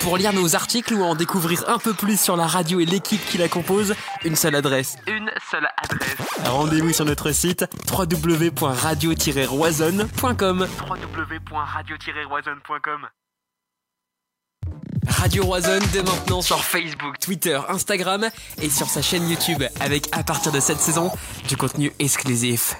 Pour 0.00 0.16
lire 0.16 0.32
nos 0.32 0.56
articles 0.56 0.94
ou 0.94 1.02
en 1.02 1.14
découvrir 1.14 1.68
un 1.68 1.78
peu 1.78 1.92
plus 1.94 2.18
sur 2.18 2.36
la 2.36 2.46
radio 2.46 2.80
et 2.80 2.86
l'équipe 2.86 3.22
qui 3.26 3.36
la 3.38 3.48
compose, 3.48 3.94
une 4.24 4.34
seule 4.34 4.54
adresse. 4.54 4.96
Une 5.06 5.30
seule 5.50 5.68
adresse. 5.76 6.16
Rendez-vous 6.44 6.92
sur 6.92 7.04
notre 7.04 7.30
site 7.32 7.66
www.radio-roisonne.com. 7.90 10.66
www.radio-roisonne.com. 10.88 13.08
Radio 15.06 15.44
Roisonne 15.44 15.82
dès 15.92 16.02
maintenant 16.02 16.40
sur 16.40 16.64
Facebook, 16.64 17.18
Twitter, 17.18 17.60
Instagram 17.68 18.30
et 18.62 18.70
sur 18.70 18.86
sa 18.86 19.02
chaîne 19.02 19.28
YouTube 19.28 19.62
avec 19.80 20.08
à 20.12 20.22
partir 20.22 20.50
de 20.52 20.60
cette 20.60 20.80
saison 20.80 21.10
du 21.48 21.56
contenu 21.56 21.92
exclusif. 21.98 22.76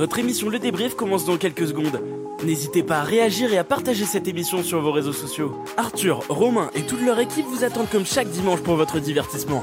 Votre 0.00 0.18
émission 0.18 0.48
Le 0.48 0.58
Débrief 0.58 0.94
commence 0.96 1.26
dans 1.26 1.36
quelques 1.36 1.66
secondes. 1.66 2.00
N'hésitez 2.42 2.82
pas 2.82 3.00
à 3.00 3.02
réagir 3.02 3.52
et 3.52 3.58
à 3.58 3.64
partager 3.64 4.06
cette 4.06 4.26
émission 4.26 4.62
sur 4.62 4.80
vos 4.80 4.92
réseaux 4.92 5.12
sociaux. 5.12 5.54
Arthur, 5.76 6.24
Romain 6.30 6.70
et 6.74 6.86
toute 6.86 7.02
leur 7.02 7.18
équipe 7.18 7.44
vous 7.44 7.64
attendent 7.64 7.90
comme 7.90 8.06
chaque 8.06 8.30
dimanche 8.30 8.62
pour 8.62 8.76
votre 8.76 8.98
divertissement. 8.98 9.62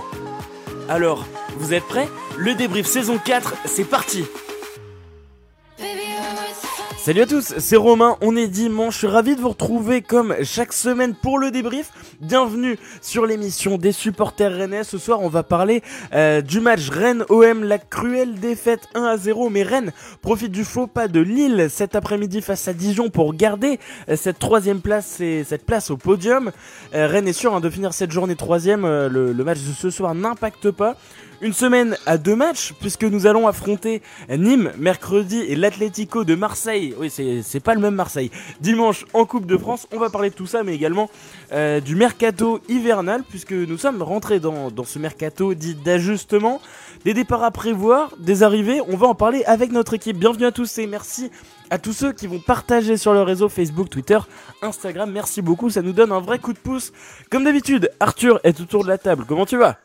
Alors, 0.90 1.26
vous 1.58 1.74
êtes 1.74 1.86
prêts? 1.86 2.08
Le 2.38 2.54
Débrief 2.54 2.86
saison 2.86 3.18
4, 3.18 3.56
c'est 3.66 3.84
parti 3.84 4.26
Salut 7.08 7.22
à 7.22 7.26
tous, 7.26 7.54
c'est 7.58 7.78
Romain, 7.78 8.18
on 8.20 8.36
est 8.36 8.50
dimanche, 8.50 9.06
ravi 9.06 9.38
de 9.38 9.40
vous 9.40 9.48
retrouver 9.48 10.02
comme 10.02 10.36
chaque 10.44 10.74
semaine 10.74 11.16
pour 11.16 11.40
le 11.40 11.52
débrief. 11.52 11.90
Bienvenue 12.20 12.78
sur 13.02 13.26
l'émission 13.26 13.78
des 13.78 13.94
supporters 13.94 14.54
rennais. 14.54 14.84
Ce 14.84 14.98
soir, 14.98 15.22
on 15.22 15.30
va 15.30 15.44
parler 15.44 15.84
euh, 16.14 16.42
du 16.42 16.60
match 16.60 16.90
Rennes-OM, 16.90 17.64
la 17.64 17.78
cruelle 17.78 18.42
défaite 18.42 18.90
1 18.94 19.06
à 19.06 19.16
0. 19.16 19.50
Mais 19.50 19.64
Rennes 19.64 19.94
profite 20.22 20.52
du 20.52 20.66
faux 20.66 20.86
pas 20.86 21.08
de 21.08 21.22
Lille 21.22 21.68
cet 21.70 21.96
après-midi 21.96 22.42
face 22.42 22.68
à 22.68 22.74
Dijon 22.74 23.10
pour 23.10 23.34
garder 23.34 23.80
euh, 24.10 24.18
cette 24.18 24.40
troisième 24.40 24.82
place 24.82 25.22
et 25.22 25.46
cette 25.46 25.66
place 25.66 25.90
au 25.90 25.96
podium. 25.96 26.52
Euh, 26.94 27.08
Rennes 27.08 27.30
est 27.30 27.32
sûr 27.32 27.56
hein, 27.56 27.62
de 27.62 27.70
finir 27.70 27.94
cette 27.94 28.12
journée 28.12 28.36
troisième. 28.36 28.82
le, 28.82 29.32
le 29.32 29.44
match 29.46 29.60
de 29.60 29.72
ce 29.72 29.90
soir 29.90 30.14
n'impacte 30.14 30.72
pas. 30.72 30.98
Une 31.40 31.54
semaine 31.54 31.96
à 32.08 32.18
deux 32.18 32.36
matchs, 32.36 32.74
puisque 32.80 33.04
nous 33.04 33.28
allons 33.28 33.48
affronter 33.48 34.02
Nîmes 34.28 34.72
mercredi 34.80 35.38
et 35.38 35.56
l'Atlético 35.56 36.24
de 36.24 36.34
Marseille. 36.34 36.96
Oui, 36.98 37.12
c'est 37.12 37.60
pas 37.60 37.76
le 37.76 37.80
même 37.80 37.94
Marseille. 37.94 38.32
Dimanche 38.60 39.06
en 39.14 39.26
Coupe 39.26 39.46
de 39.46 39.56
France, 39.56 39.86
on 39.94 40.00
va 40.00 40.10
parler 40.10 40.32
de 40.32 40.36
tout 40.36 40.48
ça, 40.48 40.64
mais 40.64 40.74
également 40.74 41.12
euh, 41.52 41.80
du 41.80 41.96
mercato 41.96 42.60
hivernal, 42.70 43.22
puisque 43.30 43.52
nous 43.52 43.78
sommes 43.78 44.02
rentrés 44.02 44.40
dans, 44.40 44.72
dans 44.72 44.84
ce 44.84 44.98
mercato 44.98 45.54
dit 45.54 45.76
d'ajustement. 45.76 46.60
Des 47.06 47.14
départs 47.14 47.44
à 47.44 47.52
prévoir, 47.52 48.16
des 48.18 48.42
arrivées, 48.42 48.82
on 48.88 48.98
va 48.98 49.06
en 49.06 49.16
parler 49.16 49.44
avec 49.46 49.72
notre 49.72 49.94
équipe. 49.94 50.18
Bienvenue 50.18 50.46
à 50.46 50.52
tous 50.52 50.80
et 50.80 50.88
merci 50.88 51.30
à 51.70 51.78
tous 51.78 51.94
ceux 51.94 52.14
qui 52.14 52.26
vont 52.26 52.40
partager 52.40 52.98
sur 52.98 53.14
le 53.14 53.22
réseau 53.22 53.48
Facebook, 53.48 53.92
Twitter, 53.92 54.18
Instagram. 54.64 55.12
Merci 55.12 55.44
beaucoup, 55.44 55.70
ça 55.70 55.84
nous 55.84 55.94
donne 55.94 56.12
un 56.12 56.20
vrai 56.20 56.40
coup 56.40 56.54
de 56.54 56.58
pouce. 56.58 56.92
Comme 57.30 57.44
d'habitude, 57.44 57.92
Arthur 58.00 58.40
est 58.44 58.60
autour 58.60 58.84
de 58.84 58.90
la 58.90 58.98
table. 58.98 59.26
Comment 59.28 59.46
tu 59.46 59.58
vas? 59.58 59.78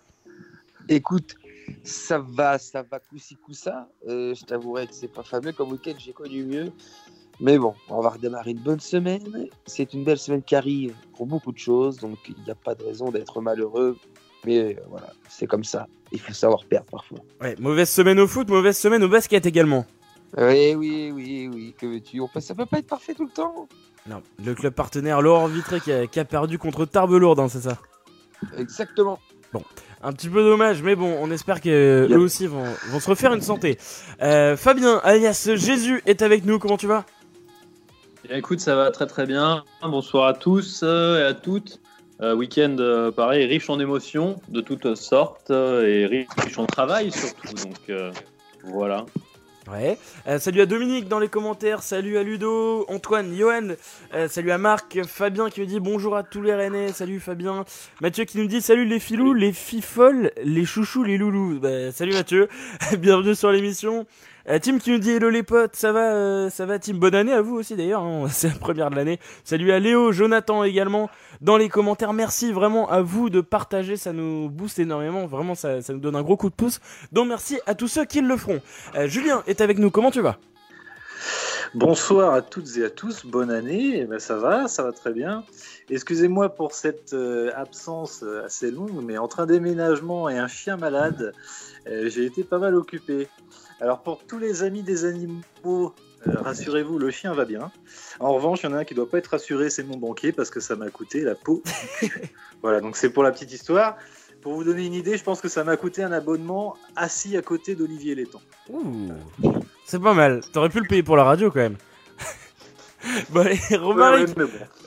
Écoute, 0.89 1.37
ça 1.85 2.19
va, 2.19 2.59
ça 2.59 2.83
va 2.83 2.99
coup-ci, 2.99 3.37
coup-ça. 3.37 3.89
Euh, 4.09 4.35
je 4.35 4.45
t'avouerai 4.45 4.87
que 4.87 4.95
c'est 4.95 5.13
pas 5.13 5.23
fameux 5.23 5.53
comme 5.53 5.73
week-end, 5.73 5.95
j'ai 5.99 6.13
connu 6.13 6.45
mieux. 6.45 6.73
Mais 7.41 7.59
bon, 7.59 7.75
on 7.89 8.01
va 8.01 8.11
redémarrer 8.11 8.53
une 8.53 8.61
bonne 8.61 8.81
semaine. 8.81 9.49
C'est 9.67 9.95
une 9.95 10.05
belle 10.05 10.19
semaine 10.19 10.43
qui 10.43 10.55
arrive 10.55 10.95
pour 11.17 11.27
beaucoup 11.27 11.53
de 11.53 11.59
choses, 11.59 11.99
donc 11.99 12.19
il 12.29 12.43
n'y 12.45 12.51
a 12.51 12.55
pas 12.55 12.75
de 12.75 12.85
raison 12.85 13.11
d'être 13.11 13.41
malheureux. 13.41 13.97
Mais 14.45 14.59
euh, 14.59 14.81
voilà, 14.89 15.13
c'est 15.29 15.47
comme 15.47 15.65
ça. 15.65 15.87
Il 16.11 16.21
faut 16.21 16.33
savoir 16.33 16.65
perdre 16.65 16.87
parfois. 16.91 17.19
Ouais, 17.41 17.57
mauvaise 17.59 17.89
semaine 17.89 18.21
au 18.21 18.27
foot, 18.27 18.49
mauvaise 18.49 18.77
semaine 18.77 19.03
au 19.03 19.09
basket 19.09 19.47
également. 19.47 19.87
Oui, 20.37 20.75
oui, 20.75 21.11
oui, 21.13 21.51
oui, 21.53 21.75
que 21.79 21.87
veux-tu? 21.87 22.21
On 22.21 22.29
peut... 22.29 22.41
Ça 22.41 22.55
peut 22.55 22.67
pas 22.67 22.79
être 22.79 22.87
parfait 22.87 23.15
tout 23.15 23.25
le 23.25 23.31
temps? 23.31 23.69
Non, 24.07 24.23
le 24.45 24.55
club 24.55 24.75
partenaire 24.75 25.23
Laurent 25.23 25.47
Vitré 25.47 25.81
qui 25.81 25.93
a, 25.93 26.07
qui 26.07 26.19
a 26.19 26.25
perdu 26.25 26.59
contre 26.59 26.87
Tarbes-Lourdes, 26.87 27.41
hein, 27.41 27.49
c'est 27.49 27.61
ça? 27.63 27.79
Exactement. 28.57 29.19
Bon, 29.53 29.63
un 30.03 30.13
petit 30.13 30.29
peu 30.29 30.43
dommage, 30.43 30.83
mais 30.83 30.97
bon, 30.97 31.17
on 31.21 31.31
espère 31.31 31.61
que 31.61 32.09
eux 32.11 32.19
aussi 32.19 32.47
vont, 32.47 32.65
vont 32.91 33.01
se 33.01 33.09
refaire 33.09 33.33
une 33.33 33.41
santé. 33.41 33.79
Euh, 34.21 34.57
Fabien, 34.57 35.01
alias 35.05 35.51
Jésus, 35.55 36.03
est 36.07 36.23
avec 36.23 36.45
nous. 36.45 36.59
Comment 36.59 36.77
tu 36.77 36.87
vas? 36.87 37.05
Eh, 38.29 38.39
Écoute, 38.39 38.61
ça 38.61 38.77
va 38.77 38.91
très 38.91 39.07
très 39.07 39.27
bien. 39.27 39.65
Bonsoir 39.83 40.27
à 40.27 40.35
tous 40.35 40.83
euh, 40.83 41.21
et 41.21 41.25
à 41.25 41.35
toutes. 41.35 41.81
Euh, 42.21 42.35
week-end, 42.35 42.77
euh, 42.79 43.11
pareil, 43.11 43.47
riche 43.47 43.69
en 43.69 43.81
émotions 43.81 44.41
de 44.49 44.61
toutes 44.61 44.95
sortes 44.95 45.51
et 45.51 46.07
riche 46.07 46.59
en 46.59 46.67
travail 46.67 47.11
surtout. 47.11 47.55
Donc 47.55 47.79
euh, 47.91 48.13
voilà. 48.65 49.07
Euh, 49.75 50.39
salut 50.39 50.61
à 50.61 50.67
Dominique 50.67 51.09
dans 51.09 51.19
les 51.19 51.29
commentaires. 51.29 51.83
Salut 51.83 52.19
à 52.19 52.23
Ludo, 52.23 52.85
Antoine, 52.89 53.35
Johan. 53.35 53.69
Euh, 54.15 54.29
salut 54.29 54.51
à 54.51 54.59
Marc, 54.59 55.03
Fabien 55.05 55.49
qui 55.49 55.61
nous 55.61 55.67
dit 55.67 55.81
bonjour 55.81 56.17
à 56.17 56.23
tous 56.23 56.43
les 56.43 56.55
Rennais. 56.55 56.93
Salut 56.93 57.21
Fabien. 57.21 57.65
Mathieu 58.01 58.25
qui 58.25 58.39
nous 58.39 58.47
dit 58.47 58.61
salut 58.61 58.85
les 58.85 59.01
filous, 59.01 59.33
les 59.33 59.53
fifolles, 59.53 60.33
les 60.45 60.65
chouchous, 60.65 61.05
les 61.05 61.17
loulous. 61.17 61.59
Bah, 61.61 61.91
salut 61.93 62.13
Mathieu. 62.13 62.49
Bienvenue 62.99 63.35
sur 63.35 63.51
l'émission. 63.51 64.07
Euh, 64.49 64.59
Tim 64.61 64.79
qui 64.79 64.91
nous 64.91 64.99
dit 64.99 65.13
hello 65.13 65.31
les 65.31 65.45
potes, 65.45 65.77
ça 65.77 65.93
va, 65.93 66.15
euh, 66.15 66.51
ça 66.51 66.67
va 66.67 66.81
Tim, 66.81 66.95
bonne 66.95 67.15
année 67.15 67.33
à 67.33 67.43
vous 67.43 67.55
aussi 67.55 67.77
d'ailleurs, 67.77 68.03
hein. 68.03 68.27
c'est 68.31 68.49
la 68.49 68.55
première 68.55 68.91
de 68.91 68.97
l'année. 68.97 69.21
Salut 69.45 69.71
à 69.71 69.79
Léo, 69.79 70.11
Jonathan 70.11 70.65
également 70.65 71.11
dans 71.41 71.57
les 71.57 71.69
commentaires, 71.69 72.13
merci 72.13 72.51
vraiment 72.51 72.91
à 72.91 73.03
vous 73.03 73.31
de 73.31 73.41
partager, 73.41 73.97
ça 73.97 74.13
nous 74.13 74.51
booste 74.51 74.81
énormément, 74.81 75.27
vraiment 75.27 75.55
ça, 75.55 75.81
ça 75.81 75.93
nous 75.93 76.01
donne 76.01 76.17
un 76.17 76.23
gros 76.23 76.37
coup 76.37 76.51
de 76.51 76.55
pouce. 76.55 76.81
Donc 77.13 77.29
merci 77.29 77.61
à 77.67 77.77
tous 77.77 77.87
ceux 77.87 78.05
qui 78.05 78.21
le 78.21 78.37
feront. 78.37 78.61
Euh, 78.97 79.07
Julien 79.07 79.45
est 79.47 79.61
avec 79.61 79.79
nous, 79.79 79.93
comment 79.93 80.11
tu 80.11 80.21
vas? 80.21 80.39
Bonsoir 81.75 82.35
à 82.35 82.43
toutes 82.43 82.77
et 82.77 82.85
à 82.85 82.91
tous, 82.91 83.25
bonne 83.25 83.51
année, 83.51 84.01
Eh 84.01 84.05
ben, 84.07 84.19
ça 84.19 84.37
va, 84.37 84.67
ça 84.67 84.83
va 84.83 84.91
très 84.91 85.13
bien. 85.13 85.45
Excusez-moi 85.89 86.49
pour 86.49 86.75
cette 86.75 87.15
absence 87.55 88.25
assez 88.45 88.73
longue, 88.73 89.03
mais 89.05 89.19
entre 89.19 89.41
un 89.41 89.47
déménagement 89.47 90.29
et 90.29 90.37
un 90.37 90.49
chien 90.49 90.77
malade, 90.77 91.33
j'ai 91.87 92.27
été 92.27 92.45
pas 92.45 92.59
mal 92.59 92.75
occupé. 92.75 93.29
Alors 93.83 94.01
pour 94.01 94.25
tous 94.25 94.39
les 94.39 94.63
amis 94.63 94.85
des 94.85 95.05
animaux, 95.05 95.43
euh, 95.65 96.33
rassurez-vous, 96.37 97.01
le 97.01 97.11
chien 97.11 97.35
va 97.35 97.45
bien. 97.45 97.73
En 98.21 98.33
revanche, 98.33 98.61
il 98.63 98.67
y 98.67 98.69
en 98.69 98.75
a 98.75 98.79
un 98.79 98.85
qui 98.85 98.95
doit 98.95 99.11
pas 99.11 99.19
être 99.19 99.27
rassuré, 99.27 99.71
c'est 99.71 99.83
mon 99.83 99.97
banquier, 99.97 100.31
parce 100.31 100.51
que 100.51 100.61
ça 100.61 100.77
m'a 100.77 100.89
coûté 100.89 101.23
la 101.23 101.35
peau. 101.35 101.65
voilà, 102.63 102.81
donc 102.81 102.97
c'est 102.97 103.11
pour 103.11 103.25
la 103.25 103.33
petite 103.33 103.53
histoire. 103.53 103.97
Pour 104.41 104.55
vous 104.55 104.63
donner 104.63 104.87
une 104.87 104.95
idée, 104.95 105.17
je 105.19 105.25
pense 105.25 105.41
que 105.41 105.49
ça 105.49 105.65
m'a 105.65 105.77
coûté 105.77 106.05
un 106.05 106.13
abonnement 106.13 106.77
assis 106.95 107.37
à 107.37 107.43
côté 107.43 107.75
d'Olivier 107.75 108.15
Létang. 108.15 108.41
Ouh, 108.71 109.11
c'est 109.85 110.01
pas 110.01 110.15
mal. 110.15 110.43
T'aurais 110.53 110.69
pu 110.69 110.79
le 110.79 110.87
payer 110.87 111.03
pour 111.03 111.17
la 111.17 111.25
radio 111.25 111.51
quand 111.51 111.59
même. 111.59 111.77
bon 113.31 113.41
allez, 113.41 113.59
Romaric. 113.77 114.29
Ouais, 114.29 114.35
ouais, 114.35 114.35
mais 114.37 114.45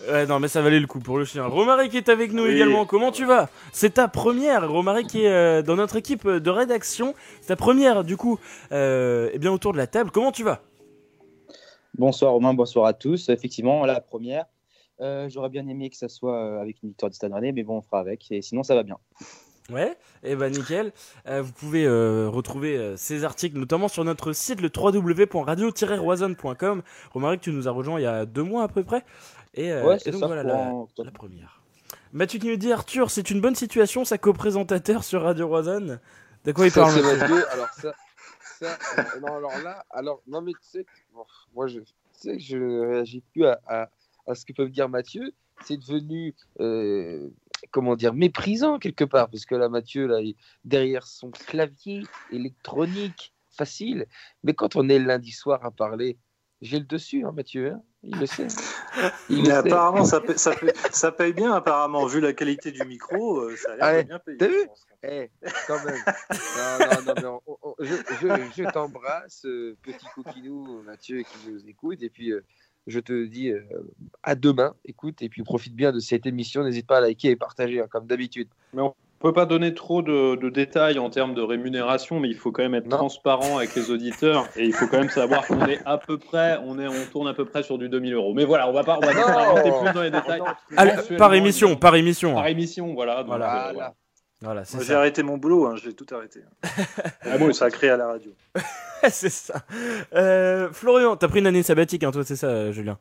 bon. 0.07 0.11
Ouais, 0.13 0.25
non, 0.27 0.39
mais 0.39 0.47
ça 0.47 0.61
valait 0.61 0.79
le 0.79 0.87
coup 0.87 0.99
pour 0.99 1.17
le 1.17 1.25
chien. 1.25 1.45
Romaric 1.45 1.93
est 1.95 2.09
avec 2.09 2.31
nous 2.33 2.43
Oui. 2.43 2.51
également. 2.55 2.85
Comment 2.85 3.11
tu 3.11 3.25
vas? 3.25 3.49
C'est 3.71 3.95
ta 3.95 4.07
première, 4.07 4.69
Romaric 4.69 5.15
est 5.15 5.27
euh, 5.27 5.61
dans 5.61 5.75
notre 5.75 5.95
équipe 5.97 6.27
de 6.27 6.49
rédaction. 6.49 7.13
C'est 7.41 7.47
ta 7.47 7.55
première, 7.55 8.03
du 8.03 8.17
coup, 8.17 8.39
euh, 8.71 9.29
eh 9.33 9.39
bien 9.39 9.51
autour 9.51 9.73
de 9.73 9.77
la 9.77 9.87
table. 9.87 10.11
Comment 10.11 10.31
tu 10.31 10.43
vas? 10.43 10.61
Bonsoir 11.97 12.31
Romain, 12.33 12.53
bonsoir 12.53 12.85
à 12.87 12.93
tous. 12.93 13.29
Effectivement, 13.29 13.85
la 13.85 14.01
première. 14.01 14.45
Euh, 15.01 15.27
J'aurais 15.29 15.49
bien 15.49 15.67
aimé 15.67 15.89
que 15.89 15.97
ça 15.97 16.07
soit 16.09 16.37
euh, 16.37 16.61
avec 16.61 16.81
une 16.83 16.89
victoire 16.89 17.09
du 17.09 17.15
Stade 17.15 17.33
Rennais, 17.33 17.51
mais 17.51 17.63
bon, 17.63 17.77
on 17.77 17.81
fera 17.81 17.99
avec. 17.99 18.31
Et 18.31 18.41
sinon, 18.41 18.63
ça 18.63 18.75
va 18.75 18.83
bien. 18.83 18.97
Ouais, 19.71 19.97
et 20.23 20.35
ben 20.35 20.51
nickel. 20.51 20.91
Euh, 21.27 21.41
vous 21.41 21.51
pouvez 21.51 21.85
euh, 21.85 22.29
retrouver 22.29 22.77
euh, 22.77 22.95
ces 22.97 23.23
articles 23.23 23.57
notamment 23.57 23.87
sur 23.87 24.03
notre 24.03 24.31
site 24.31 24.61
le 24.61 24.69
www.radio-roisonne.com. 24.75 26.83
Romaric, 27.11 27.41
tu 27.41 27.51
nous 27.51 27.67
as 27.67 27.71
rejoint 27.71 27.99
il 27.99 28.03
y 28.03 28.07
a 28.07 28.25
deux 28.27 28.43
mois 28.43 28.61
à 28.63 28.67
peu 28.67 28.83
près. 28.83 29.03
Et, 29.55 29.73
Ouais, 29.73 29.97
et 30.05 30.11
donc 30.11 30.21
ça, 30.21 30.27
voilà 30.27 30.43
la, 30.43 30.71
première. 31.11 31.61
Mathieu 32.13 32.37
qui 32.39 32.47
nous 32.47 32.57
dit 32.57 32.71
Arthur, 32.71 33.09
c'est 33.09 33.31
une 33.31 33.41
bonne 33.41 33.55
situation, 33.55 34.05
sa 34.05 34.19
co-présentateur 34.19 35.03
sur 35.03 35.23
Radio 35.23 35.47
Roisonne. 35.47 35.99
De 36.43 36.51
quoi 36.51 36.67
il 36.67 36.71
parle. 36.71 36.93
Alors 37.51 37.69
ça, 37.69 37.93
ça 38.59 38.77
non, 39.19 39.35
alors 39.35 39.57
là, 39.63 39.83
alors 39.89 40.21
non 40.27 40.41
mais 40.41 40.51
tu 40.53 40.59
sais, 40.61 40.83
que- 40.83 40.89
bon, 41.13 41.25
moi 41.55 41.65
je, 41.67 41.79
tu 41.79 41.85
sais 42.13 42.37
que 42.37 42.43
je 42.43 42.57
ne 42.57 42.87
réagis 42.87 43.21
plus 43.33 43.45
à, 43.45 43.59
à, 43.67 43.89
à 44.27 44.35
ce 44.35 44.45
que 44.45 44.53
peut 44.53 44.63
me 44.65 44.69
dire 44.69 44.87
Mathieu. 44.87 45.33
C'est 45.65 45.77
devenu, 45.77 46.35
comment 47.71 47.95
dire, 47.95 48.13
méprisant 48.13 48.79
quelque 48.79 49.03
part, 49.03 49.29
parce 49.29 49.45
que 49.45 49.55
là 49.55 49.69
Mathieu 49.69 50.07
là, 50.07 50.19
derrière 50.63 51.05
son 51.07 51.31
clavier 51.31 52.03
électronique 52.31 53.33
facile, 53.51 54.05
mais 54.43 54.53
quand 54.53 54.75
on 54.75 54.89
est 54.89 54.99
le 54.99 55.05
lundi 55.05 55.31
soir 55.31 55.63
à 55.65 55.71
parler, 55.71 56.17
j'ai 56.61 56.79
le 56.79 56.85
dessus, 56.85 57.25
hein, 57.25 57.31
Mathieu, 57.33 57.71
hein, 57.73 57.81
il 58.03 58.17
le 58.17 58.25
sait. 58.25 58.47
Il 59.29 59.37
Mais 59.37 59.41
le 59.41 59.45
sait. 59.45 59.51
apparemment, 59.51 60.05
ça 60.05 60.21
paye, 60.21 60.37
ça, 60.37 60.55
paye, 60.55 60.71
ça 60.91 61.11
paye 61.11 61.33
bien, 61.33 61.53
apparemment, 61.53 62.05
vu 62.05 62.21
la 62.21 62.33
qualité 62.33 62.71
du 62.71 62.83
micro, 62.85 63.39
euh, 63.41 63.55
ça 63.57 63.73
a 63.73 63.75
l'air 63.75 63.85
ouais, 63.87 64.03
bien 64.05 64.19
payer. 64.19 64.37
t'as 64.37 64.47
vu 64.47 64.65
pense. 64.67 64.85
Eh, 65.03 65.29
quand 65.67 65.83
même. 65.85 66.03
Non, 66.57 66.79
non, 66.79 67.01
non, 67.05 67.13
mais 67.21 67.25
on- 67.27 67.41
on- 67.45 67.57
on- 67.61 67.75
je, 67.79 67.93
je- 68.21 68.63
je 68.63 68.71
t'embrasse, 68.71 69.45
euh, 69.45 69.77
petit 69.83 70.05
coquinou 70.15 70.81
Mathieu 70.83 71.21
qui 71.21 71.49
nous 71.51 71.67
écoute. 71.67 72.01
Et 72.01 72.09
puis, 72.09 72.31
euh, 72.31 72.43
je 72.87 72.99
te 72.99 73.25
dis 73.25 73.49
euh, 73.49 73.61
à 74.23 74.35
demain. 74.35 74.73
Écoute, 74.85 75.21
et 75.21 75.29
puis 75.29 75.43
profite 75.43 75.75
bien 75.75 75.91
de 75.91 75.99
cette 75.99 76.25
émission. 76.25 76.63
N'hésite 76.63 76.87
pas 76.87 76.97
à 76.97 77.01
liker 77.01 77.29
et 77.29 77.35
partager, 77.35 77.79
hein, 77.81 77.87
comme 77.89 78.05
d'habitude. 78.07 78.47
Mais 78.73 78.81
on 78.81 78.93
peut 79.19 79.33
pas 79.33 79.45
donner 79.47 79.73
trop 79.73 80.01
de, 80.03 80.35
de 80.35 80.49
détails 80.49 80.99
en 80.99 81.09
termes 81.09 81.33
de 81.33 81.41
rémunération, 81.41 82.19
mais 82.19 82.27
il 82.27 82.35
faut 82.35 82.51
quand 82.51 82.61
même 82.63 82.75
être 82.75 82.85
Non. 82.87 82.97
transparent 82.97 83.57
avec 83.57 83.73
les 83.75 83.89
auditeurs 83.89 84.47
et 84.55 84.65
il 84.65 84.73
faut 84.73 84.85
quand 84.87 84.99
même 84.99 85.09
savoir 85.09 85.47
qu'on 85.47 85.65
est 85.65 85.79
à 85.85 85.97
peu 85.97 86.17
près, 86.19 86.59
on 86.63 86.77
est, 86.77 86.87
on 86.87 87.11
tourne 87.11 87.27
à 87.27 87.33
peu 87.33 87.45
près 87.45 87.63
sur 87.63 87.77
du 87.79 87.89
2000 87.89 88.13
euros. 88.13 88.33
Mais 88.35 88.45
voilà, 88.45 88.69
on 88.69 88.73
va 88.73 88.83
pas, 88.83 88.97
on 89.01 89.05
va 89.05 89.13
pas 89.13 89.49
rentrer 89.49 89.71
plus 89.83 89.93
dans 89.93 90.01
les 90.03 90.11
détails. 90.11 90.41
Allez, 90.77 91.17
par 91.17 91.33
émission, 91.33 91.75
par 91.75 91.95
émission. 91.95 92.35
Par 92.35 92.47
émission, 92.47 92.93
voilà. 92.93 93.17
donc, 93.19 93.27
Voilà. 93.27 93.69
euh, 93.69 93.73
Voilà. 93.73 93.93
Voilà. 94.41 94.53
Voilà, 94.55 94.65
c'est 94.65 94.75
Moi, 94.75 94.83
J'ai 94.83 94.93
ça. 94.93 94.99
arrêté 94.99 95.23
mon 95.23 95.37
boulot, 95.37 95.65
hein, 95.67 95.75
j'ai 95.81 95.93
tout 95.93 96.05
arrêté. 96.13 96.41
Ah, 97.27 97.37
moi 97.39 97.49
aussi. 97.49 97.59
Sacré 97.59 97.89
à 97.89 97.97
la 97.97 98.07
radio. 98.07 98.31
c'est 99.09 99.29
ça. 99.31 99.55
Euh, 100.13 100.69
Florian, 100.71 101.15
t'as 101.15 101.27
pris 101.27 101.39
une 101.39 101.47
année 101.47 101.63
sabbatique, 101.63 102.03
hein, 102.03 102.11
toi, 102.11 102.23
c'est 102.23 102.35
ça, 102.35 102.47
euh, 102.47 102.71
Julien. 102.71 102.97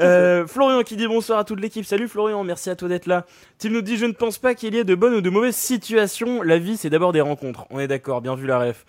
Euh, 0.00 0.46
Florian 0.46 0.82
qui 0.82 0.96
dit 0.96 1.06
bonsoir 1.06 1.38
à 1.38 1.44
toute 1.44 1.60
l'équipe. 1.60 1.84
Salut 1.86 2.08
Florian, 2.08 2.42
merci 2.44 2.68
à 2.70 2.76
toi 2.76 2.88
d'être 2.88 3.06
là. 3.06 3.24
Tim 3.58 3.70
nous 3.70 3.80
dit 3.82 3.96
Je 3.96 4.06
ne 4.06 4.12
pense 4.12 4.38
pas 4.38 4.54
qu'il 4.54 4.74
y 4.74 4.78
ait 4.78 4.84
de 4.84 4.94
bonnes 4.94 5.14
ou 5.14 5.20
de 5.20 5.30
mauvaises 5.30 5.56
situations. 5.56 6.42
La 6.42 6.58
vie, 6.58 6.76
c'est 6.76 6.90
d'abord 6.90 7.12
des 7.12 7.20
rencontres. 7.20 7.64
On 7.70 7.78
est 7.80 7.88
d'accord, 7.88 8.20
bien 8.20 8.34
vu 8.34 8.46
la 8.46 8.58
ref. 8.58 8.84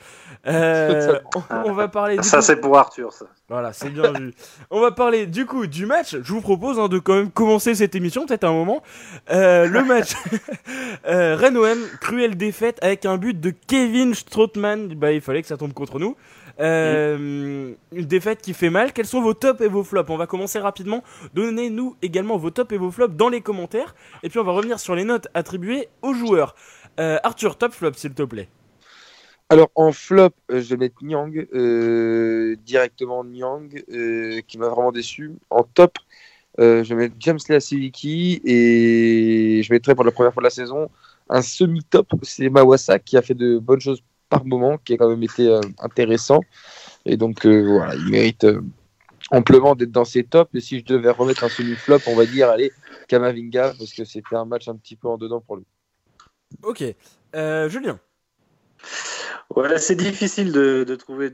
Euh, 0.47 1.19
on, 1.65 1.73
va 1.73 1.87
parler. 1.87 2.17
du 2.17 2.23
Ça, 2.23 2.37
coup- 2.37 2.43
c'est 2.43 2.57
pour 2.57 2.77
Arthur, 2.77 3.13
ça. 3.13 3.25
Voilà, 3.49 3.71
c'est 3.73 3.89
bien 3.89 4.11
vu. 4.11 4.33
On 4.71 4.81
va 4.81 4.91
parler 4.91 5.25
du 5.27 5.45
coup 5.45 5.67
du 5.67 5.85
match. 5.85 6.17
Je 6.21 6.33
vous 6.33 6.41
propose 6.41 6.79
hein, 6.79 6.89
de 6.89 6.99
quand 6.99 7.13
même 7.15 7.31
commencer 7.31 7.75
cette 7.75 7.95
émission, 7.95 8.25
peut-être 8.25 8.43
un 8.43 8.51
moment. 8.51 8.81
Euh, 9.31 9.67
le 9.67 9.83
match 9.85 10.13
euh, 11.17 11.35
Rennes-OM, 11.35 11.79
cruelle 11.99 12.37
défaite 12.37 12.77
avec 12.83 13.05
un 13.05 13.17
but 13.17 13.39
de 13.39 13.49
Kevin 13.49 14.13
Strootman. 14.13 14.93
Bah, 14.93 15.11
il 15.11 15.21
fallait 15.21 15.41
que 15.41 15.47
ça 15.47 15.57
tombe 15.57 15.73
contre 15.73 15.97
nous. 15.99 16.15
Euh, 16.59 17.73
Une 17.91 18.05
défaite 18.05 18.41
qui 18.41 18.53
fait 18.53 18.69
mal. 18.69 18.93
Quels 18.93 19.07
sont 19.07 19.21
vos 19.21 19.33
tops 19.33 19.61
et 19.61 19.67
vos 19.67 19.83
flops? 19.83 20.09
On 20.11 20.17
va 20.17 20.27
commencer 20.27 20.59
rapidement. 20.59 21.03
Donnez-nous 21.33 21.95
également 22.03 22.37
vos 22.37 22.51
tops 22.51 22.71
et 22.71 22.77
vos 22.77 22.91
flops 22.91 23.15
dans 23.15 23.29
les 23.29 23.41
commentaires. 23.41 23.95
Et 24.21 24.29
puis 24.29 24.37
on 24.37 24.43
va 24.43 24.51
revenir 24.51 24.79
sur 24.79 24.93
les 24.93 25.03
notes 25.03 25.27
attribuées 25.33 25.89
aux 26.03 26.13
joueurs. 26.13 26.55
Euh, 26.99 27.17
Arthur, 27.23 27.57
top 27.57 27.73
flop 27.73 27.93
s'il 27.93 28.13
te 28.13 28.23
plaît. 28.23 28.49
Alors 29.49 29.69
en 29.73 29.91
flop, 29.91 30.29
euh, 30.51 30.61
je 30.61 30.69
vais 30.69 30.77
mettre 30.77 30.95
Nyang, 31.01 31.47
directement 32.63 33.23
Nyang, 33.23 33.69
qui 34.47 34.57
m'a 34.59 34.67
vraiment 34.69 34.91
déçu. 34.91 35.33
En 35.49 35.63
top, 35.63 35.97
je 36.59 36.83
vais 36.83 36.95
mettre 36.95 37.15
James 37.19 37.39
Leasiliki 37.49 38.41
et 38.45 39.63
je 39.63 39.73
mettrai 39.73 39.95
pour 39.95 40.03
la 40.03 40.11
première 40.11 40.33
fois 40.33 40.41
de 40.41 40.47
la 40.47 40.51
saison 40.51 40.89
un 41.29 41.41
semi-top, 41.41 42.07
c'est 42.23 42.49
Mawasa 42.49 42.99
qui 42.99 43.17
a 43.17 43.21
fait 43.21 43.33
de 43.33 43.59
bonnes 43.59 43.81
choses 43.81 44.01
par 44.29 44.45
moment, 44.45 44.77
qui 44.77 44.93
a 44.93 44.97
quand 44.97 45.09
même 45.09 45.23
été 45.23 45.47
euh, 45.47 45.61
intéressant. 45.79 46.41
Et 47.05 47.17
donc 47.17 47.45
euh, 47.45 47.65
voilà, 47.65 47.95
il 47.95 48.09
mérite 48.09 48.43
euh, 48.43 48.61
amplement 49.31 49.75
d'être 49.75 49.91
dans 49.91 50.05
ces 50.05 50.23
tops. 50.23 50.53
Et 50.53 50.61
si 50.61 50.79
je 50.79 50.85
devais 50.85 51.11
remettre 51.11 51.43
un 51.43 51.49
semi-flop, 51.49 51.99
on 52.07 52.15
va 52.15 52.25
dire, 52.25 52.49
allez, 52.49 52.71
Kamavinga, 53.07 53.73
parce 53.77 53.93
que 53.93 54.03
c'était 54.03 54.35
un 54.35 54.45
match 54.45 54.67
un 54.67 54.75
petit 54.75 54.95
peu 54.95 55.07
en 55.07 55.17
dedans 55.17 55.41
pour 55.41 55.57
lui. 55.57 55.65
Ok. 56.63 56.83
Euh, 57.35 57.69
Julien. 57.69 57.99
Ouais, 59.55 59.77
c'est 59.79 59.95
difficile 59.95 60.51
de, 60.51 60.83
de 60.83 60.95
trouver. 60.95 61.31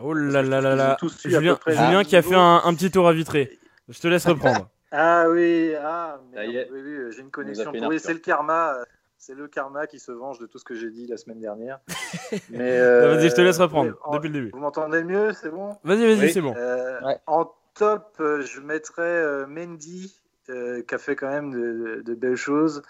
Oh 0.00 0.12
là 0.12 0.42
là 0.42 0.60
là 0.60 0.74
là. 0.76 0.96
Julien, 1.24 1.58
Julien 1.66 2.04
qui 2.04 2.16
a 2.16 2.22
fait 2.22 2.34
un, 2.34 2.62
un 2.64 2.74
petit 2.74 2.90
tour 2.90 3.08
à 3.08 3.12
vitré. 3.12 3.58
Je 3.88 3.98
te 3.98 4.06
laisse 4.06 4.26
reprendre. 4.26 4.70
Ah 4.90 5.26
oui, 5.28 5.74
ah, 5.80 6.18
oui, 6.34 6.64
oui, 6.72 7.12
j'ai 7.12 7.20
une 7.20 7.30
connexion. 7.30 7.72
Oui, 7.74 8.00
c'est 8.00 8.12
le 8.14 8.18
karma. 8.20 8.74
euh, 8.74 8.84
C'est 9.20 9.34
le 9.34 9.48
karma 9.48 9.86
qui 9.86 9.98
se 9.98 10.12
venge 10.12 10.38
de 10.38 10.46
tout 10.46 10.58
ce 10.58 10.64
que 10.64 10.74
j'ai 10.74 10.90
dit 10.90 11.06
la 11.06 11.16
semaine 11.16 11.40
dernière. 11.40 11.80
Mais, 12.50 12.78
euh, 12.78 13.16
Vas-y, 13.16 13.28
je 13.30 13.34
te 13.34 13.40
laisse 13.40 13.58
reprendre 13.58 13.94
en- 14.04 14.14
depuis 14.14 14.28
le 14.28 14.34
début. 14.34 14.50
Vous 14.52 14.60
m'entendez 14.60 15.02
mieux, 15.04 15.32
c'est 15.32 15.50
bon? 15.50 15.76
Vas-y, 15.84 16.06
vas-y, 16.06 16.26
Oui. 16.26 16.32
c'est 16.32 16.40
bon. 16.40 16.54
Euh, 16.56 17.00
Ouais. 17.02 17.18
En 17.26 17.52
top, 17.74 18.16
euh, 18.20 18.42
je 18.42 18.60
mettrais 18.60 19.02
euh, 19.02 19.46
Mendy, 19.46 20.20
euh, 20.50 20.82
qui 20.82 20.94
a 20.94 20.98
fait 20.98 21.16
quand 21.16 21.28
même 21.28 21.50
de, 21.52 21.58
de- 21.96 22.02
de 22.02 22.14
belles 22.14 22.36
choses. 22.36 22.82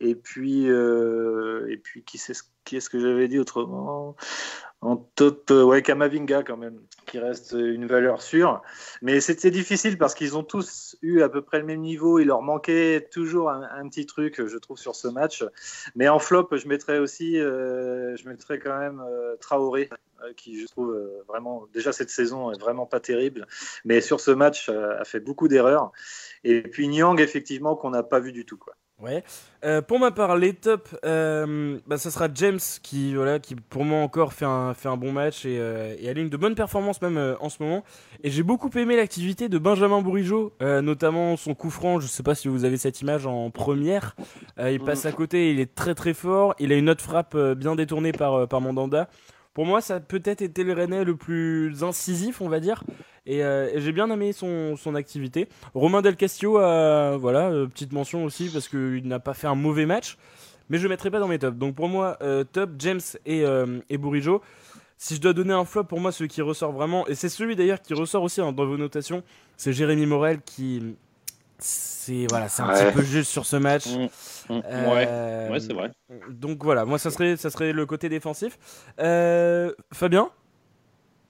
Et 0.00 0.14
puis, 0.14 0.68
euh, 0.70 1.66
et 1.68 1.76
puis 1.76 2.02
qui, 2.04 2.18
c'est 2.18 2.34
ce- 2.34 2.42
qui 2.64 2.76
est-ce 2.78 2.90
que 2.90 2.98
j'avais 2.98 3.28
dit 3.28 3.38
autrement? 3.38 4.16
En 4.86 4.98
top, 5.16 5.50
euh, 5.50 5.64
ouais, 5.64 5.82
Kamavinga 5.82 6.44
quand 6.44 6.56
même, 6.56 6.78
qui 7.06 7.18
reste 7.18 7.56
une 7.58 7.86
valeur 7.86 8.22
sûre. 8.22 8.62
Mais 9.02 9.20
c'était 9.20 9.50
difficile 9.50 9.98
parce 9.98 10.14
qu'ils 10.14 10.36
ont 10.36 10.44
tous 10.44 10.96
eu 11.02 11.22
à 11.22 11.28
peu 11.28 11.42
près 11.42 11.58
le 11.58 11.64
même 11.64 11.80
niveau. 11.80 12.20
Il 12.20 12.28
leur 12.28 12.40
manquait 12.40 13.08
toujours 13.10 13.50
un, 13.50 13.88
petit 13.88 14.06
truc, 14.06 14.46
je 14.46 14.56
trouve, 14.58 14.78
sur 14.78 14.94
ce 14.94 15.08
match. 15.08 15.44
Mais 15.96 16.08
en 16.08 16.20
flop, 16.20 16.50
je 16.52 16.68
mettrais 16.68 17.00
aussi, 17.00 17.36
euh, 17.36 18.14
je 18.16 18.28
mettrais 18.28 18.60
quand 18.60 18.78
même 18.78 19.00
euh, 19.00 19.34
Traoré, 19.40 19.90
qui 20.36 20.60
je 20.60 20.66
trouve 20.68 20.96
vraiment, 21.26 21.66
déjà 21.74 21.92
cette 21.92 22.10
saison 22.10 22.52
est 22.52 22.60
vraiment 22.60 22.86
pas 22.86 23.00
terrible, 23.00 23.48
mais 23.84 24.00
sur 24.00 24.20
ce 24.20 24.30
match 24.30 24.68
a 24.68 25.04
fait 25.04 25.20
beaucoup 25.20 25.48
d'erreurs. 25.48 25.90
Et 26.44 26.62
puis 26.62 26.86
Nyang, 26.86 27.18
effectivement, 27.18 27.74
qu'on 27.74 27.90
n'a 27.90 28.04
pas 28.04 28.20
vu 28.20 28.30
du 28.30 28.46
tout. 28.46 28.56
Quoi. 28.56 28.76
Ouais. 28.98 29.22
Euh, 29.62 29.82
pour 29.82 29.98
ma 29.98 30.10
part, 30.10 30.36
les 30.38 30.54
tops, 30.54 30.96
euh, 31.04 31.78
bah, 31.86 31.98
ça 31.98 32.10
sera 32.10 32.28
James 32.32 32.58
qui, 32.82 33.14
voilà, 33.14 33.38
qui 33.38 33.54
pour 33.54 33.84
moi 33.84 33.98
encore 34.00 34.32
fait 34.32 34.46
un, 34.46 34.72
fait 34.72 34.88
un 34.88 34.96
bon 34.96 35.12
match 35.12 35.44
et, 35.44 35.58
euh, 35.60 35.94
et 36.00 36.08
aligne 36.08 36.30
de 36.30 36.36
bonnes 36.38 36.54
performances 36.54 37.02
même 37.02 37.18
euh, 37.18 37.34
en 37.40 37.50
ce 37.50 37.62
moment. 37.62 37.84
Et 38.22 38.30
j'ai 38.30 38.42
beaucoup 38.42 38.70
aimé 38.74 38.96
l'activité 38.96 39.50
de 39.50 39.58
Benjamin 39.58 40.00
Bourigeau, 40.00 40.54
euh, 40.62 40.80
notamment 40.80 41.36
son 41.36 41.54
coup 41.54 41.68
franc. 41.68 42.00
Je 42.00 42.06
sais 42.06 42.22
pas 42.22 42.34
si 42.34 42.48
vous 42.48 42.64
avez 42.64 42.78
cette 42.78 43.02
image 43.02 43.26
en 43.26 43.50
première. 43.50 44.16
Euh, 44.58 44.70
il 44.70 44.80
passe 44.80 45.04
à 45.04 45.12
côté, 45.12 45.50
il 45.50 45.60
est 45.60 45.74
très 45.74 45.94
très 45.94 46.14
fort. 46.14 46.54
Il 46.58 46.72
a 46.72 46.76
une 46.76 46.88
autre 46.88 47.04
frappe 47.04 47.34
euh, 47.34 47.54
bien 47.54 47.76
détournée 47.76 48.12
par, 48.12 48.32
euh, 48.32 48.46
par 48.46 48.62
Mandanda. 48.62 49.10
Pour 49.52 49.66
moi, 49.66 49.80
ça 49.80 49.96
a 49.96 50.00
peut-être 50.00 50.42
été 50.42 50.64
le 50.64 50.74
Rennais 50.74 51.04
le 51.04 51.16
plus 51.16 51.82
incisif, 51.82 52.40
on 52.42 52.48
va 52.48 52.60
dire. 52.60 52.82
Et, 53.26 53.42
euh, 53.42 53.68
et 53.74 53.80
j'ai 53.80 53.92
bien 53.92 54.10
aimé 54.10 54.32
son, 54.32 54.76
son 54.76 54.94
activité. 54.94 55.48
Romain 55.74 56.00
Del 56.02 56.16
Castillo, 56.16 56.58
euh, 56.60 57.16
voilà, 57.20 57.50
euh, 57.50 57.66
petite 57.66 57.92
mention 57.92 58.24
aussi 58.24 58.48
parce 58.48 58.68
qu'il 58.68 59.06
n'a 59.08 59.18
pas 59.18 59.34
fait 59.34 59.46
un 59.48 59.54
mauvais 59.56 59.86
match. 59.86 60.16
Mais 60.70 60.78
je 60.78 60.84
ne 60.84 60.88
mettrai 60.88 61.10
pas 61.10 61.18
dans 61.20 61.28
mes 61.28 61.38
tops. 61.38 61.56
Donc 61.56 61.74
pour 61.74 61.88
moi, 61.88 62.18
top, 62.52 62.70
James 62.78 63.00
et, 63.24 63.44
et 63.88 63.98
Bourigeau. 63.98 64.42
Si 64.98 65.14
je 65.14 65.20
dois 65.20 65.32
donner 65.32 65.52
un 65.52 65.64
flop, 65.64 65.84
pour 65.84 66.00
moi, 66.00 66.10
celui 66.10 66.28
qui 66.28 66.40
ressort 66.42 66.72
vraiment, 66.72 67.06
et 67.06 67.14
c'est 67.14 67.28
celui 67.28 67.54
d'ailleurs 67.54 67.82
qui 67.82 67.92
ressort 67.94 68.22
aussi 68.22 68.40
hein, 68.40 68.50
dans 68.50 68.64
vos 68.66 68.78
notations, 68.78 69.22
c'est 69.56 69.72
Jérémy 69.72 70.06
Morel 70.06 70.40
qui. 70.40 70.96
C'est 71.58 72.26
voilà, 72.28 72.48
c'est 72.48 72.62
un 72.62 72.68
Ouais. 72.68 72.86
petit 72.86 72.94
peu 72.96 73.02
juste 73.02 73.30
sur 73.30 73.46
ce 73.46 73.56
match. 73.56 73.86
Mm. 73.86 74.02
Mm. 74.54 74.62
Euh, 74.64 75.48
Ouais, 75.48 75.52
ouais 75.52 75.60
c'est 75.60 75.72
vrai. 75.72 75.90
Donc 76.30 76.62
voilà, 76.64 76.84
moi 76.84 76.98
ça 76.98 77.10
serait, 77.10 77.36
ça 77.36 77.50
serait 77.50 77.72
le 77.72 77.86
côté 77.86 78.08
défensif. 78.08 78.58
Euh, 79.00 79.72
Fabien? 79.92 80.30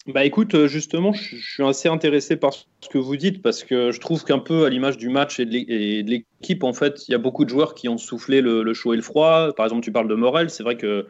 Bah 0.06 0.24
écoute, 0.24 0.54
euh, 0.54 0.68
justement, 0.68 1.12
je 1.12 1.36
suis 1.36 1.64
assez 1.64 1.88
intéressé 1.88 2.36
par 2.36 2.52
ce 2.54 2.64
que 2.88 2.98
vous 2.98 3.16
dites 3.16 3.42
parce 3.42 3.64
que 3.64 3.90
je 3.90 3.98
trouve 3.98 4.24
qu'un 4.24 4.38
peu 4.38 4.64
à 4.64 4.70
l'image 4.70 4.98
du 4.98 5.08
match 5.08 5.40
et 5.40 5.44
de 5.46 6.08
l'équipe, 6.10 6.62
en 6.62 6.72
fait, 6.72 7.08
il 7.08 7.12
y 7.12 7.14
a 7.14 7.18
beaucoup 7.18 7.44
de 7.44 7.50
joueurs 7.50 7.74
qui 7.74 7.88
ont 7.88 7.98
soufflé 7.98 8.40
le, 8.40 8.62
le 8.62 8.72
chaud 8.74 8.92
et 8.92 8.96
le 8.96 9.02
froid. 9.02 9.52
Par 9.56 9.66
exemple, 9.66 9.82
tu 9.82 9.90
parles 9.90 10.06
de 10.08 10.14
Morel, 10.14 10.48
c'est 10.50 10.62
vrai 10.62 10.76
que 10.76 11.06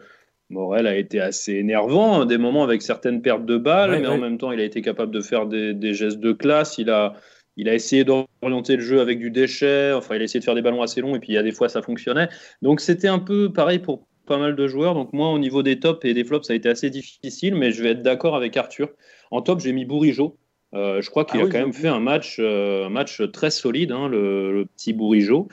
Morel 0.49 0.87
a 0.87 0.97
été 0.97 1.21
assez 1.21 1.55
énervant 1.55 2.21
hein, 2.23 2.27
des 2.27 2.39
moments 2.39 2.65
avec 2.65 2.81
certaines 2.81 3.21
pertes 3.21 3.45
de 3.45 3.59
balles, 3.59 3.91
Ouais, 3.91 4.01
mais 4.01 4.07
ouais. 4.07 4.15
en 4.15 4.19
même 4.19 4.39
temps, 4.39 4.51
il 4.53 4.61
a 4.61 4.65
été 4.65 4.81
capable 4.81 5.13
de 5.13 5.21
faire 5.21 5.47
des, 5.47 5.75
des 5.75 5.93
gestes 5.93 6.21
de 6.21 6.33
classe. 6.33 6.79
Il 6.79 6.89
a, 6.89 7.15
il 7.59 7.69
a 7.69 7.75
essayé 7.75 8.05
d'orienter 8.05 8.77
le 8.77 8.83
jeu 8.83 9.01
avec 9.01 9.19
du 9.19 9.31
déchet. 9.31 9.93
Enfin, 9.93 10.15
il 10.15 10.23
a 10.23 10.25
essayé 10.25 10.41
de 10.41 10.45
faire 10.45 10.55
des 10.55 10.63
ballons 10.63 10.81
assez 10.83 11.03
longs 11.03 11.15
et 11.17 11.19
puis 11.19 11.33
il 11.33 11.35
y 11.35 11.39
a 11.39 11.43
des 11.43 11.53
fois 11.53 11.69
ça 11.69 11.83
fonctionnait. 11.83 12.29
Donc 12.63 12.81
c'était 12.81 13.09
un 13.09 13.19
peu 13.19 13.53
pareil 13.53 13.79
pour 13.79 14.07
pas 14.27 14.39
mal 14.39 14.57
de 14.57 14.67
joueurs. 14.67 14.95
Donc 14.95 15.13
moi, 15.13 15.31
au 15.31 15.39
niveau 15.39 15.63
des 15.63 15.79
tops 15.81 16.05
et 16.05 16.15
des 16.15 16.25
flops, 16.25 16.47
ça 16.47 16.53
a 16.53 16.57
été 16.57 16.69
assez 16.69 16.91
difficile, 16.91 17.55
mais 17.55 17.73
je 17.73 17.83
vais 17.83 17.91
être 17.91 18.03
d'accord 18.03 18.37
avec 18.37 18.57
Arthur. 18.57 18.91
En 19.31 19.41
top, 19.43 19.61
j'ai 19.61 19.73
mis 19.73 19.85
Bourigeau. 19.85 20.37
Euh, 20.75 21.01
je 21.01 21.09
crois 21.11 21.25
qu'il 21.25 21.39
Ah 21.41 21.45
a 21.45 21.47
oui, 21.47 21.53
quand 21.53 21.59
même 21.61 21.73
fait 21.73 21.89
un 21.89 22.01
match, 22.01 22.37
euh, 22.39 22.87
un 22.87 22.91
match 22.91 23.23
très 23.33 23.51
solide, 23.51 23.93
hein, 23.93 24.09
le, 24.09 24.53
le 24.53 24.67
petit 24.67 24.93
Bourigeau. 24.93 25.49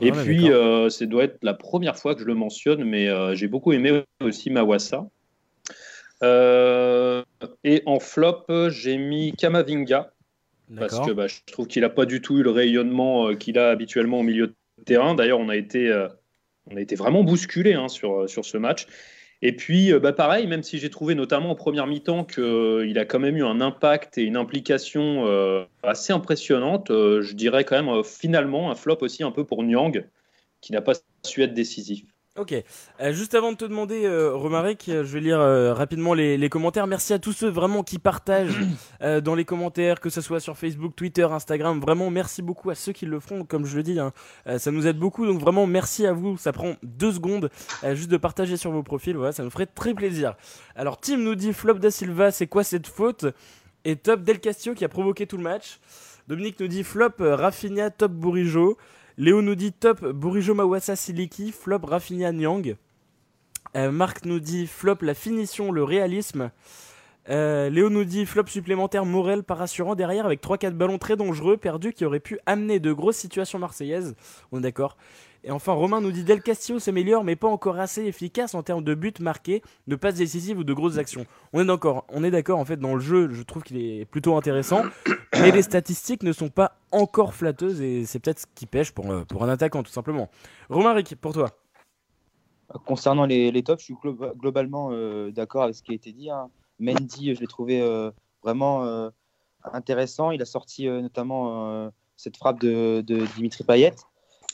Et 0.00 0.10
Ouais, 0.10 0.24
puis, 0.24 0.50
euh, 0.50 0.88
ça 0.88 1.04
doit 1.04 1.24
être 1.24 1.38
la 1.42 1.52
première 1.54 1.96
fois 1.98 2.14
que 2.14 2.22
je 2.22 2.26
le 2.26 2.34
mentionne, 2.34 2.82
mais 2.82 3.08
euh, 3.08 3.34
j'ai 3.34 3.46
beaucoup 3.46 3.72
aimé 3.72 4.02
aussi 4.22 4.50
Mawassa. 4.50 5.06
Et 6.22 7.82
en 7.84 8.00
flop, 8.00 8.46
j'ai 8.70 8.96
mis 8.96 9.32
Kamavinga, 9.36 10.12
parce 10.76 10.98
que 11.00 11.12
bah, 11.12 11.26
je 11.26 11.36
trouve 11.52 11.66
qu'il 11.66 11.82
n'a 11.82 11.90
pas 11.90 12.06
du 12.06 12.22
tout 12.22 12.38
eu 12.38 12.42
le 12.42 12.50
rayonnement 12.50 13.34
qu'il 13.36 13.58
a 13.58 13.68
habituellement 13.68 14.20
au 14.20 14.22
milieu 14.22 14.46
de 14.48 14.54
terrain. 14.86 15.14
D'ailleurs, 15.14 15.40
on 15.40 15.50
a 15.50 15.56
été, 15.56 15.92
on 16.70 16.76
a 16.76 16.80
été 16.80 16.96
vraiment 16.96 17.24
bousculé 17.24 17.74
hein, 17.74 17.88
sur, 17.88 18.28
sur 18.28 18.44
ce 18.44 18.58
match. 18.58 18.86
Et 19.42 19.54
puis, 19.54 19.92
euh, 19.92 20.00
bah, 20.00 20.12
pareil, 20.12 20.46
même 20.46 20.62
si 20.62 20.78
j'ai 20.78 20.88
trouvé 20.88 21.14
notamment 21.14 21.50
en 21.50 21.54
première 21.54 21.86
mi-temps 21.86 22.24
qu'il 22.24 22.98
a 22.98 23.04
quand 23.04 23.18
même 23.18 23.36
eu 23.36 23.44
un 23.44 23.60
impact 23.60 24.16
et 24.18 24.22
une 24.22 24.36
implication 24.36 25.26
euh, 25.26 25.64
assez 25.82 26.12
impressionnante, 26.12 26.90
euh, 26.90 27.20
je 27.20 27.34
dirais 27.34 27.64
quand 27.64 27.76
même 27.76 27.88
euh, 27.88 28.02
finalement 28.02 28.70
un 28.70 28.74
flop 28.74 28.98
aussi 29.02 29.22
un 29.22 29.30
peu 29.30 29.44
pour 29.44 29.62
Nyang, 29.62 30.08
qui 30.62 30.72
n'a 30.72 30.80
pas 30.80 30.94
su 31.22 31.42
être 31.42 31.52
décisif. 31.52 32.04
Ok. 32.38 32.52
Euh, 33.00 33.12
juste 33.12 33.34
avant 33.34 33.52
de 33.52 33.56
te 33.56 33.64
demander, 33.64 34.04
euh, 34.04 34.34
Romaric, 34.34 34.90
euh, 34.90 35.04
je 35.04 35.12
vais 35.14 35.20
lire 35.20 35.40
euh, 35.40 35.72
rapidement 35.72 36.12
les, 36.12 36.36
les 36.36 36.48
commentaires. 36.50 36.86
Merci 36.86 37.14
à 37.14 37.18
tous 37.18 37.32
ceux 37.32 37.48
vraiment 37.48 37.82
qui 37.82 37.98
partagent 37.98 38.58
dans 39.22 39.34
les 39.34 39.46
commentaires, 39.46 40.00
que 40.00 40.10
ce 40.10 40.20
soit 40.20 40.40
sur 40.40 40.58
Facebook, 40.58 40.94
Twitter, 40.94 41.22
Instagram. 41.22 41.80
Vraiment, 41.80 42.10
merci 42.10 42.42
beaucoup 42.42 42.68
à 42.68 42.74
ceux 42.74 42.92
qui 42.92 43.06
le 43.06 43.20
feront. 43.20 43.44
Comme 43.44 43.64
je 43.64 43.76
le 43.76 43.82
dis, 43.82 43.98
hein, 43.98 44.12
ça 44.58 44.70
nous 44.70 44.86
aide 44.86 44.98
beaucoup. 44.98 45.24
Donc 45.26 45.40
vraiment, 45.40 45.66
merci 45.66 46.06
à 46.06 46.12
vous. 46.12 46.36
Ça 46.36 46.52
prend 46.52 46.74
deux 46.82 47.12
secondes 47.12 47.50
juste 47.92 48.10
de 48.10 48.16
partager 48.18 48.56
sur 48.56 48.70
vos 48.70 48.82
profils. 48.82 49.16
Voilà, 49.16 49.32
ça 49.32 49.42
nous 49.42 49.50
ferait 49.50 49.66
très 49.66 49.94
plaisir. 49.94 50.34
Alors, 50.74 51.00
Tim 51.00 51.18
nous 51.18 51.34
dit 51.34 51.52
Flop 51.52 51.74
da 51.74 51.90
Silva, 51.90 52.30
c'est 52.30 52.46
quoi 52.46 52.64
cette 52.64 52.86
faute? 52.86 53.26
Et 53.84 53.96
top 53.96 54.22
Del 54.22 54.40
Castillo 54.40 54.74
qui 54.74 54.84
a 54.84 54.88
provoqué 54.88 55.26
tout 55.26 55.36
le 55.36 55.42
match. 55.42 55.78
Dominique 56.28 56.60
nous 56.60 56.68
dit 56.68 56.84
Flop 56.84 57.12
Rafinha, 57.18 57.90
top 57.90 58.12
Bourigeau. 58.12 58.76
Léo 59.18 59.40
nous 59.40 59.54
dit 59.54 59.72
top 59.72 60.04
Burijo 60.04 60.52
Mawasa 60.52 60.94
Siliki, 60.94 61.50
flop 61.50 61.86
Rafinha 61.86 62.32
Nyang. 62.32 62.76
Euh, 63.74 63.90
Marc 63.90 64.26
nous 64.26 64.40
dit 64.40 64.66
flop 64.66 64.98
la 65.00 65.14
finition, 65.14 65.72
le 65.72 65.82
réalisme. 65.82 66.50
Euh, 67.30 67.70
Léo 67.70 67.88
nous 67.88 68.04
dit 68.04 68.26
flop 68.26 68.46
supplémentaire 68.46 69.06
Morel 69.06 69.42
pas 69.42 69.54
rassurant 69.54 69.94
derrière 69.94 70.26
avec 70.26 70.42
3-4 70.42 70.72
ballons 70.72 70.98
très 70.98 71.16
dangereux 71.16 71.56
perdus 71.56 71.94
qui 71.94 72.04
auraient 72.04 72.20
pu 72.20 72.38
amener 72.44 72.78
de 72.78 72.92
grosses 72.92 73.16
situations 73.16 73.58
marseillaises. 73.58 74.14
On 74.52 74.58
est 74.58 74.62
d'accord. 74.62 74.98
Et 75.48 75.52
enfin 75.52 75.72
Romain 75.74 76.00
nous 76.00 76.10
dit 76.10 76.24
Del 76.24 76.42
Castillo 76.42 76.80
s'améliore 76.80 77.22
mais 77.22 77.36
pas 77.36 77.46
encore 77.46 77.78
assez 77.78 78.04
efficace 78.04 78.54
en 78.56 78.64
termes 78.64 78.82
de 78.82 78.94
buts 78.94 79.14
marqués, 79.20 79.62
de 79.86 79.94
passes 79.94 80.16
décisives 80.16 80.58
ou 80.58 80.64
de 80.64 80.72
grosses 80.72 80.98
actions. 80.98 81.24
On 81.52 81.60
est 81.60 81.64
d'accord. 81.64 82.04
On 82.08 82.24
est 82.24 82.32
d'accord 82.32 82.58
en 82.58 82.64
fait 82.64 82.76
dans 82.78 82.94
le 82.94 83.00
jeu, 83.00 83.30
je 83.32 83.42
trouve 83.44 83.62
qu'il 83.62 83.76
est 83.78 84.04
plutôt 84.06 84.36
intéressant, 84.36 84.82
mais 85.40 85.52
les 85.52 85.62
statistiques 85.62 86.24
ne 86.24 86.32
sont 86.32 86.48
pas 86.48 86.76
encore 86.90 87.32
flatteuses 87.32 87.80
et 87.80 88.04
c'est 88.06 88.18
peut-être 88.18 88.40
ce 88.40 88.46
qui 88.56 88.66
pêche 88.66 88.90
pour, 88.90 89.08
euh, 89.10 89.24
pour 89.24 89.44
un 89.44 89.48
attaquant 89.48 89.84
tout 89.84 89.92
simplement. 89.92 90.28
Romain 90.68 90.94
Rick, 90.94 91.14
pour 91.14 91.32
toi. 91.32 91.50
Concernant 92.84 93.26
les, 93.26 93.52
les 93.52 93.62
tops, 93.62 93.80
je 93.80 93.84
suis 93.84 93.94
glo- 93.94 94.36
globalement 94.36 94.88
euh, 94.90 95.30
d'accord 95.30 95.62
avec 95.62 95.76
ce 95.76 95.82
qui 95.84 95.92
a 95.92 95.94
été 95.94 96.10
dit. 96.12 96.28
hein. 96.30 96.50
Mendy, 96.80 97.32
je 97.36 97.40
l'ai 97.40 97.46
trouvé 97.46 97.80
euh, 97.80 98.10
vraiment 98.42 98.84
euh, 98.84 99.08
intéressant. 99.72 100.32
Il 100.32 100.42
a 100.42 100.44
sorti 100.44 100.88
euh, 100.88 101.00
notamment 101.00 101.70
euh, 101.70 101.88
cette 102.16 102.36
frappe 102.36 102.58
de, 102.60 103.02
de 103.06 103.24
Dimitri 103.36 103.62
Payet. 103.62 103.94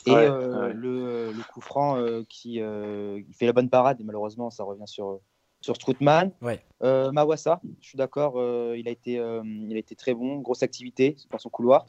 Et 0.05 0.11
Ouais, 0.11 0.27
euh, 0.29 0.67
ouais. 0.67 0.73
Le, 0.73 1.31
le 1.31 1.43
coup 1.53 1.61
franc 1.61 1.97
euh, 1.97 2.23
qui 2.27 2.61
euh, 2.61 3.21
il 3.27 3.33
fait 3.33 3.45
la 3.45 3.53
bonne 3.53 3.69
parade, 3.69 4.01
et 4.01 4.03
malheureusement, 4.03 4.49
ça 4.49 4.63
revient 4.63 4.87
sur, 4.87 5.19
sur 5.61 5.75
Strootman. 5.75 6.31
Ouais. 6.41 6.61
Euh, 6.83 7.11
Mawassa, 7.11 7.61
je 7.81 7.87
suis 7.87 7.97
d'accord, 7.97 8.33
euh, 8.37 8.75
il, 8.77 8.87
a 8.87 8.91
été, 8.91 9.19
euh, 9.19 9.41
il 9.45 9.75
a 9.75 9.79
été 9.79 9.95
très 9.95 10.13
bon, 10.13 10.39
grosse 10.39 10.63
activité 10.63 11.15
dans 11.31 11.37
son 11.37 11.49
couloir. 11.49 11.85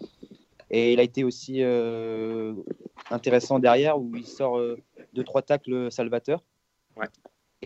Et 0.71 0.93
il 0.93 1.01
a 1.01 1.03
été 1.03 1.25
aussi 1.25 1.63
euh, 1.63 2.55
intéressant 3.11 3.59
derrière 3.59 3.99
où 3.99 4.11
il 4.17 4.27
sort 4.27 4.59
euh, 4.59 4.79
deux 5.13 5.23
trois 5.23 5.43
tacles 5.43 5.91
salvateurs. 5.93 6.43
Ouais. 6.97 7.07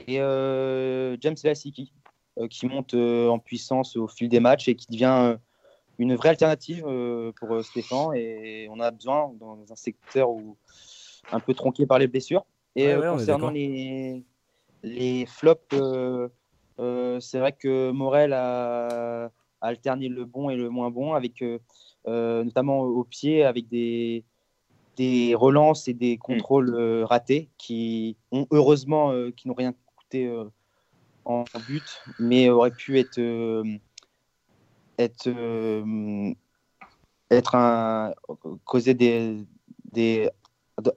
Et 0.07 0.21
euh, 0.21 1.17
James 1.21 1.37
Lasiki 1.45 1.93
euh, 2.39 2.49
qui 2.49 2.67
monte 2.67 2.95
euh, 2.95 3.29
en 3.29 3.39
puissance 3.39 3.97
au 3.97 4.09
fil 4.09 4.29
des 4.29 4.41
matchs 4.41 4.69
et 4.69 4.75
qui 4.75 4.87
devient 4.91 5.17
euh, 5.23 5.37
une 5.99 6.15
vraie 6.15 6.31
alternative 6.31 6.85
euh, 6.87 7.33
pour 7.33 7.55
euh, 7.55 7.63
Stéphane. 7.63 8.15
Et 8.15 8.69
on 8.71 8.81
a 8.81 8.91
besoin 8.91 9.33
dans 9.39 9.59
un 9.71 9.77
secteur 9.77 10.31
où 10.31 10.57
un 11.33 11.41
peu 11.41 11.55
tronqué 11.55 11.87
par 11.87 11.99
les 11.99 12.07
blessures. 12.07 12.45
Et 12.77 12.89
euh, 12.89 13.01
ouais, 13.01 13.09
concernant 13.19 13.51
les, 13.51 14.23
les 14.83 15.27
flops, 15.27 15.63
euh, 15.73 16.29
euh, 16.79 17.19
c'est 17.21 17.41
vrai 17.41 17.53
que 17.53 17.91
Morel 17.91 18.33
a, 18.33 19.25
a 19.27 19.31
alterné 19.61 20.09
le 20.09 20.25
bon 20.25 20.49
et 20.49 20.57
le 20.57 20.71
moins 20.71 20.91
bon, 20.91 21.15
avec 21.15 21.43
euh, 21.43 22.45
notamment 22.45 22.81
au 22.83 23.03
pied, 23.05 23.45
avec 23.45 23.69
des, 23.69 24.25
des 24.97 25.35
relances 25.35 25.89
et 25.89 25.95
des 25.95 26.17
contrôles 26.19 26.75
euh, 26.75 27.05
ratés 27.05 27.49
qui 27.59 28.17
ont 28.31 28.47
heureusement 28.53 29.13
qui 29.37 29.49
n'ont 29.49 29.55
rien 29.55 29.75
coûté 29.97 30.33
en 31.25 31.45
but, 31.67 31.83
mais 32.21 32.49
auraient 32.49 32.71
pu 32.71 32.99
être 32.99 33.19
être 34.99 35.27
euh, 35.29 36.33
être 37.31 37.55
un 37.55 38.13
causer 38.65 38.95
des 38.95 39.45
des 39.93 40.31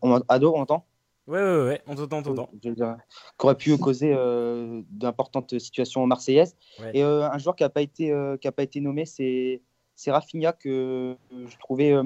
on, 0.01 0.21
ado 0.27 0.53
on 0.55 0.61
entend? 0.61 0.85
Ouais, 1.27 1.39
ouais, 1.39 1.65
ouais, 1.65 1.81
on 1.87 1.95
t'entend, 1.95 2.17
on 2.17 2.23
t'entend. 2.23 2.49
je 2.61 2.69
veux 2.69 2.75
dire, 2.75 2.97
qui 3.39 3.45
aurait 3.45 3.55
pu 3.55 3.77
causer 3.77 4.11
euh, 4.13 4.81
d'importantes 4.89 5.57
situations 5.59 6.05
marseillaises. 6.07 6.57
Ouais. 6.79 6.91
Et 6.95 7.03
euh, 7.03 7.29
un 7.29 7.37
joueur 7.37 7.55
qui 7.55 7.63
n'a 7.63 7.69
pas 7.69 7.81
été 7.81 8.11
euh, 8.11 8.37
qui 8.37 8.47
a 8.47 8.51
pas 8.51 8.63
été 8.63 8.81
nommé, 8.81 9.05
c'est 9.05 9.61
c'est 9.95 10.11
Rafinha 10.11 10.51
que 10.51 11.15
je 11.31 11.57
trouvais 11.57 11.91
euh, 11.93 12.03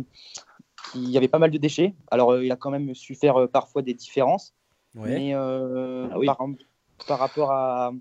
qu'il 0.92 1.10
y 1.10 1.18
avait 1.18 1.30
pas 1.30 1.40
mal 1.40 1.50
de 1.50 1.58
déchets. 1.58 1.96
Alors 2.12 2.32
euh, 2.34 2.46
il 2.46 2.52
a 2.52 2.56
quand 2.58 2.72
même 2.72 2.94
su 2.94 3.16
faire 3.16 3.38
euh, 3.38 3.48
parfois 3.48 3.82
des 3.82 3.94
différences, 3.94 4.54
Ouais. 4.96 5.10
mais 5.16 5.34
euh, 5.34 6.08
Ah 6.12 6.20
oui. 6.20 6.25
par, 6.25 6.38
par 7.08 7.20
rapport 7.20 7.52
à, 7.52 7.94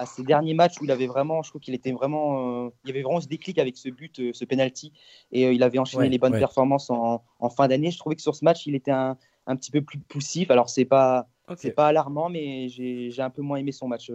à 0.00 0.06
ces 0.06 0.22
derniers 0.22 0.54
matchs 0.54 0.80
où 0.80 0.84
il 0.84 0.90
avait 0.90 1.06
vraiment, 1.06 1.42
je 1.42 1.50
trouve 1.50 1.60
qu'il 1.60 1.74
était 1.74 1.92
vraiment, 1.92 2.64
euh, 2.66 2.70
il 2.84 2.88
y 2.88 2.90
avait 2.90 3.02
vraiment 3.02 3.20
ce 3.20 3.28
déclic 3.28 3.58
avec 3.58 3.76
ce 3.76 3.90
but, 3.90 4.18
euh, 4.18 4.30
ce 4.32 4.46
penalty, 4.46 4.94
et 5.30 5.44
euh, 5.46 5.52
il 5.52 5.62
avait 5.62 5.78
enchaîné 5.78 6.04
Ouais, 6.04 6.08
les 6.08 6.16
bonnes 6.18 6.32
ouais. 6.32 6.38
performances 6.38 6.88
en, 6.88 7.22
en 7.38 7.50
fin 7.50 7.68
d'année. 7.68 7.90
Je 7.90 7.98
trouvais 7.98 8.16
que 8.16 8.22
sur 8.22 8.34
ce 8.34 8.42
match, 8.42 8.66
il 8.66 8.74
était 8.74 8.92
un, 8.92 9.18
un 9.46 9.56
petit 9.56 9.70
peu 9.70 9.82
plus 9.82 9.98
poussif. 9.98 10.50
Alors 10.50 10.70
c'est 10.70 10.86
pas 10.86 11.28
c'est 11.56 11.72
pas 11.72 11.88
alarmant, 11.88 12.30
mais 12.30 12.68
j'ai 12.68 13.10
j'ai 13.10 13.22
un 13.22 13.28
peu 13.28 13.42
moins 13.42 13.58
aimé 13.58 13.72
son 13.72 13.88
match 13.88 14.10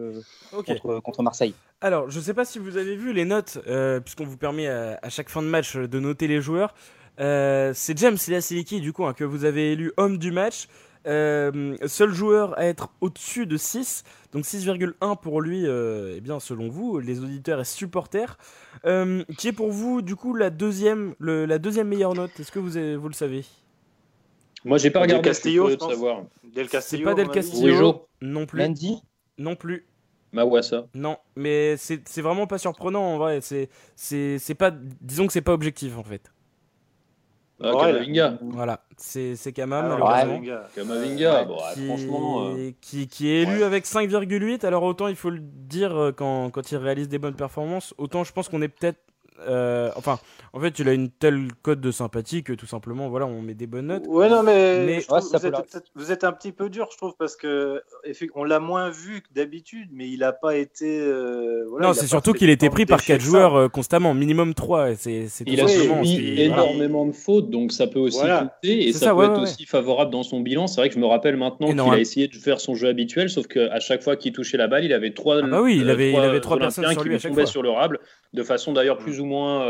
contre, 0.52 1.00
contre 1.02 1.22
Marseille. 1.22 1.54
Alors, 1.82 2.10
je 2.10 2.20
sais 2.20 2.34
pas 2.34 2.46
si 2.46 2.60
vous 2.60 2.78
avez 2.78 2.96
vu 2.96 3.14
les 3.14 3.26
notes, 3.26 3.60
puisqu'on 4.04 4.26
vous 4.26 4.38
permet 4.38 4.68
à, 4.68 4.98
à 5.02 5.10
chaque 5.10 5.30
fin 5.30 5.44
de 5.44 5.48
match 5.48 5.76
de 5.76 6.00
noter 6.00 6.28
les 6.28 6.42
joueurs. 6.42 6.74
C'est 7.18 7.98
James 7.98 8.18
Siliki, 8.18 8.80
du 8.82 8.92
coup, 8.94 9.06
hein, 9.06 9.14
que 9.14 9.26
vous 9.26 9.44
avez 9.46 9.74
élu 9.74 9.92
homme 9.98 10.18
du 10.18 10.32
match. 10.32 10.68
Euh, 11.08 11.76
seul 11.86 12.12
joueur 12.14 12.58
à 12.58 12.66
être 12.66 12.90
au-dessus 13.02 13.46
de 13.46 13.58
6, 13.58 14.04
donc 14.32 14.46
6,1 14.46 15.16
pour 15.16 15.40
lui, 15.42 15.68
euh, 15.68 16.16
eh 16.18 16.22
bien, 16.22 16.40
selon 16.40 16.68
vous, 16.70 17.00
les 17.00 17.20
auditeurs 17.20 17.60
et 17.62 17.66
supporters. 17.66 18.38
Euh, 18.86 19.24
qui 19.38 19.48
est 19.50 19.54
pour 19.54 19.72
vous, 19.72 20.02
du 20.02 20.16
coup, 20.16 20.34
la 20.34 20.50
deuxième, 20.50 21.14
le- 21.20 21.46
la 21.46 21.60
deuxième 21.60 21.88
meilleure 21.88 22.16
note? 22.16 22.32
Est-ce 22.40 22.52
que 22.52 22.60
vous, 22.60 22.76
avez- 22.78 22.96
vous 22.96 23.08
le 23.08 23.14
savez? 23.14 23.46
Moi, 24.64 24.78
j'ai 24.80 24.90
pas 24.90 25.02
Del 25.02 25.10
regardé. 25.12 25.30
Castillo, 25.30 25.70
je 25.70 25.76
pense. 25.76 25.92
savoir. 25.92 26.24
Del 26.44 26.66
C'est 26.66 26.72
Castillo. 26.72 27.04
pas 27.06 27.12
à 27.12 27.14
Del. 27.14 27.30
Castillo. 27.30 28.08
Non 28.22 28.46
plus. 28.48 28.60
Mendy, 28.60 29.02
Non 29.38 29.56
plus. 29.56 29.86
Mawassa. 30.32 30.88
Non, 30.96 31.18
mais 31.38 31.78
c'est 31.78 32.06
c'est 32.10 32.22
vraiment 32.22 32.46
pas 32.48 32.58
surprenant 32.58 33.04
en 33.14 33.18
vrai. 33.18 33.40
C'est 33.42 33.70
c'est 33.96 34.38
c'est 34.40 34.56
pas 34.56 34.70
disons 34.72 35.28
que 35.28 35.34
c'est 35.34 35.42
pas 35.42 35.54
objectif 35.54 35.98
en 35.98 36.04
fait. 36.04 36.30
Ah, 37.64 37.74
Ouais, 37.74 37.82
Kamavinga. 37.94 38.38
Voilà, 38.42 38.80
c'est 38.98 39.36
c'est 39.38 39.54
Kama 39.54 39.80
Ah, 39.80 39.88
malheureusement. 39.88 40.66
Kamavinga. 40.76 41.40
Ouais. 41.42 41.46
Bon, 41.46 41.58
ah, 41.64 41.74
Qui, 41.74 41.86
franchement. 41.88 42.48
euh, 42.50 42.72
qui, 42.82 43.08
qui 43.08 43.30
est 43.30 43.44
élu 43.44 43.58
ouais. 43.60 43.64
avec 43.64 43.86
5,8 43.86 44.66
alors 44.66 44.84
autant 44.84 45.08
il 45.08 45.16
faut 45.16 45.30
le 45.30 45.40
dire 45.42 45.96
euh, 45.96 46.12
quand, 46.12 46.50
quand 46.50 46.72
il 46.72 46.78
réalise 46.78 47.08
des 47.08 47.18
bonnes 47.20 47.36
performances 47.36 47.94
autant 47.98 48.24
je 48.26 48.34
pense 48.34 48.50
qu'on 48.50 48.62
est 48.62 48.68
peut-être 48.68 49.00
euh, 49.48 49.90
enfin 49.96 50.20
en 50.56 50.60
fait 50.62 50.80
il 50.80 50.88
a 50.88 50.94
une 50.94 51.10
telle 51.10 51.50
cote 51.62 51.82
de 51.82 51.92
sympathie 51.92 52.42
que 52.42 52.54
tout 52.54 52.66
simplement 52.66 53.10
voilà 53.10 53.26
on 53.26 53.42
met 53.42 53.54
des 53.54 53.68
bonnes 53.68 53.88
notes 53.88 54.06
Ouais, 54.08 54.30
non, 54.30 54.42
mais, 54.42 54.86
Mais- 54.86 55.02
je 55.02 55.08
trouve 55.08 55.18
Ouais, 55.18 55.22
ça 55.22 55.38
vous, 55.38 55.46
êtes, 55.48 55.84
vous 55.96 56.12
un 56.26 56.32
petit 56.32 56.52
peu 56.54 56.70
dur, 56.70 56.88
je 56.92 56.98
trouve, 56.98 57.14
parce 57.20 57.36
que 57.36 57.82
on 58.34 58.44
l'a 58.46 58.60
moins 58.60 58.90
vu 58.90 59.22
que 59.22 59.28
d'habitude, 59.34 59.90
mais 59.92 60.08
il 60.10 60.20
n'a 60.20 60.32
pas 60.32 60.56
été. 60.56 61.00
euh, 61.02 61.66
voilà, 61.70 61.88
non 61.88 61.94
il 61.94 61.98
a 61.98 62.02
c'est 62.02 62.08
surtout 62.08 62.32
qu'il 62.34 62.50
était 62.50 62.70
pris 62.70 62.86
par 62.86 63.00
déchets 63.00 63.14
4 63.14 63.18
que 63.20 63.24
ça. 63.24 63.30
joueurs 63.30 63.56
euh, 63.56 63.68
constamment 63.68 64.14
minimum 64.14 64.54
3 64.54 64.96
c'est 64.96 65.28
c'est 65.28 65.44
Il 65.48 65.60
a 65.60 65.68
subi 65.68 65.84
voilà. 65.86 66.44
énormément 66.46 67.06
de 67.06 67.12
fautes, 67.12 67.50
donc 67.50 67.72
ça 67.74 67.88
peut 67.88 68.00
aussi 68.00 68.20
Voilà. 68.20 68.40
compter 68.62 68.88
et 68.88 68.94
C'est 68.94 69.00
ça, 69.00 69.06
ça, 69.08 69.12
peut 69.12 69.18
ouais, 69.20 69.26
être 69.26 69.34
ouais, 69.38 69.44
aussi 69.44 69.66
favorable 69.66 70.12
dans 70.12 70.24
son 70.24 70.40
bilan. 70.40 70.68
C'est 70.68 70.80
vrai 70.80 70.88
que 70.90 70.96
je 70.96 71.00
me 71.00 71.06
rappelle 71.06 71.36
maintenant 71.36 71.68
qu'il 71.68 71.80
a 71.80 72.00
essayé 72.00 72.28
de 72.30 72.36
faire 72.36 72.60
son 72.62 72.76
jeu 72.76 72.88
habituel, 72.88 73.30
sauf 73.30 73.48
qu'à 73.48 73.80
chaque 73.82 74.02
fois 74.02 74.16
qu'il 74.16 74.32
touchait 74.32 74.58
la 74.58 74.68
balle, 74.68 74.86
il 74.86 74.94
avait 74.94 75.12
trois, 75.14 75.40
Ah 75.44 75.48
bah 75.48 75.62
oui, 75.62 75.78
il 75.82 75.90
euh, 75.90 75.92
avait- 75.94 76.12
il 76.12 76.18
avait 76.20 76.40
trois 76.40 76.56
Olympiens 76.56 76.82
personnes 76.84 76.94
sur 76.94 77.04
lui 77.04 77.20
tombaient 77.20 77.46
sur 77.46 77.62
le 77.62 77.70
rable, 77.72 78.00
de 78.34 78.44
façon 78.44 78.72
d'ailleurs 78.74 78.98
plus 78.98 79.20
ou 79.20 79.26
moins 79.26 79.64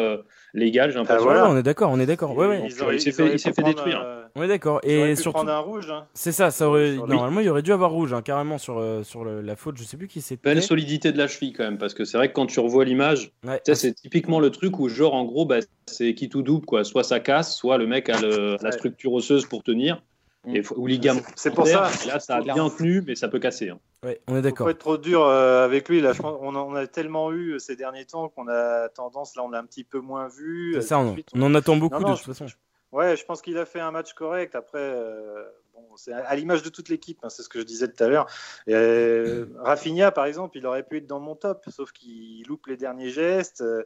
légale, 0.55 0.91
j'ai 0.91 0.97
l'impression. 0.97 1.21
Ah, 1.21 1.23
voilà. 1.23 1.43
Ouais, 1.43 1.49
on 1.53 1.57
est 1.57 1.63
d'accord 1.63 1.91
on 1.91 1.99
est 1.99 2.05
d'accord 2.05 2.35
ouais, 2.35 2.47
ouais. 2.47 2.63
Ils 2.67 2.81
auraient- 2.81 2.95
Il 2.95 3.01
s'est 3.01 3.11
fait- 3.11 3.37
fait 3.37 3.51
prendre 3.51 3.67
détruire. 3.67 4.05
on 4.35 4.41
est 4.43 4.47
d'accord 4.47 4.79
et 4.83 5.09
pu 5.11 5.15
surtout 5.17 5.35
prendre 5.37 5.51
un 5.51 5.59
rouge. 5.59 5.89
hein. 5.91 6.05
C'est 6.13 6.31
ça, 6.31 6.49
ça 6.51 6.67
aurait, 6.67 6.93
normalement 6.93 7.41
il 7.41 7.49
aurait 7.49 7.61
dû 7.61 7.71
avoir 7.73 7.91
rouge 7.91 8.13
hein, 8.13 8.21
carrément 8.21 8.57
sur, 8.57 8.79
euh, 8.79 9.03
sur 9.03 9.23
le- 9.23 9.41
la 9.41 9.55
faute, 9.55 9.77
je 9.77 9.83
sais 9.83 9.97
plus 9.97 10.07
qui 10.07 10.21
c'était. 10.21 10.49
Belle 10.49 10.63
solidité 10.63 11.11
de 11.11 11.17
la 11.17 11.27
cheville 11.27 11.53
quand 11.53 11.63
même, 11.63 11.77
parce 11.77 11.93
que 11.93 12.05
c'est 12.05 12.17
vrai 12.17 12.29
que 12.29 12.33
quand 12.33 12.45
tu 12.47 12.59
revois 12.59 12.85
l'image, 12.85 13.31
Ouais. 13.45 13.61
c'est 13.73 13.93
typiquement 13.93 14.39
le 14.39 14.49
truc 14.49 14.79
où 14.79 14.87
genre 14.89 15.13
en 15.13 15.25
gros 15.25 15.45
bah, 15.45 15.57
c'est 15.85 16.13
qui 16.15 16.29
tout 16.29 16.41
double 16.41 16.65
quoi, 16.65 16.83
soit 16.83 17.03
ça 17.03 17.19
casse, 17.19 17.55
soit 17.55 17.77
le 17.77 17.85
mec 17.87 18.09
a 18.09 18.19
le- 18.19 18.57
la 18.61 18.71
structure 18.71 19.13
osseuse 19.13 19.45
pour 19.45 19.61
tenir, 19.63 20.01
et, 20.47 20.63
ou 20.75 20.87
ligament. 20.87 21.21
C'est 21.35 21.53
pour 21.53 21.67
ça. 21.67 21.89
Là 22.07 22.19
ça 22.19 22.37
a 22.37 22.41
bien 22.41 22.69
tenu, 22.69 23.03
mais 23.05 23.15
ça 23.15 23.27
peut 23.27 23.39
casser. 23.39 23.69
hein. 23.69 23.79
Ouais, 24.03 24.21
on 24.27 24.33
est 24.33 24.35
Faut 24.37 24.41
d'accord. 24.41 24.65
pas 24.65 24.71
être 24.71 24.77
trop 24.77 24.97
dur 24.97 25.23
euh, 25.23 25.65
avec 25.65 25.89
lui. 25.89 25.99
Là, 26.01 26.13
je 26.13 26.21
pense, 26.21 26.37
on, 26.41 26.55
en 26.55 26.75
a 26.75 26.85
tellement 26.87 27.31
eu 27.31 27.53
euh, 27.53 27.59
ces 27.59 27.75
derniers 27.75 28.05
temps 28.05 28.29
qu'on 28.29 28.47
a 28.47 28.87
tendance, 28.89 29.35
là, 29.35 29.43
on 29.43 29.49
l'a 29.49 29.59
un 29.59 29.65
petit 29.65 29.83
peu 29.83 29.99
moins 29.99 30.27
vu. 30.27 30.73
C'est 30.73 30.77
euh, 30.77 30.81
ça, 30.81 30.99
on, 30.99 31.13
suite, 31.13 31.29
on 31.33 31.41
en 31.41 31.55
attend 31.55 31.75
beaucoup 31.77 31.95
Non, 31.95 32.09
non, 32.09 32.13
de 32.13 32.17
toute 32.19 32.35
façon. 32.35 32.45
Ouais, 32.91 33.17
je 33.17 33.25
pense 33.25 33.41
qu'il 33.41 33.57
a 33.57 33.65
fait 33.65 33.79
un 33.79 33.91
match 33.91 34.13
correct. 34.13 34.55
Après, 34.55 34.79
euh, 34.79 35.43
bon, 35.75 35.95
c'est 35.97 36.13
à 36.13 36.35
l'image 36.35 36.63
de 36.63 36.69
toute 36.69 36.89
l'équipe, 36.89 37.19
hein, 37.23 37.29
c'est 37.29 37.43
ce 37.43 37.49
que 37.49 37.59
je 37.59 37.65
disais 37.65 37.87
tout 37.87 38.03
à 38.03 38.07
l'heure. 38.07 38.27
Euh, 38.69 39.45
Rafinha, 39.59 40.11
par 40.11 40.25
exemple, 40.25 40.57
il 40.57 40.65
aurait 40.65 40.83
pu 40.83 40.97
être 40.97 41.07
dans 41.07 41.19
mon 41.19 41.35
top, 41.35 41.63
sauf 41.69 41.91
qu'il 41.91 42.45
loupe 42.47 42.67
les 42.67 42.77
derniers 42.77 43.09
gestes. 43.09 43.61
euh, 43.61 43.83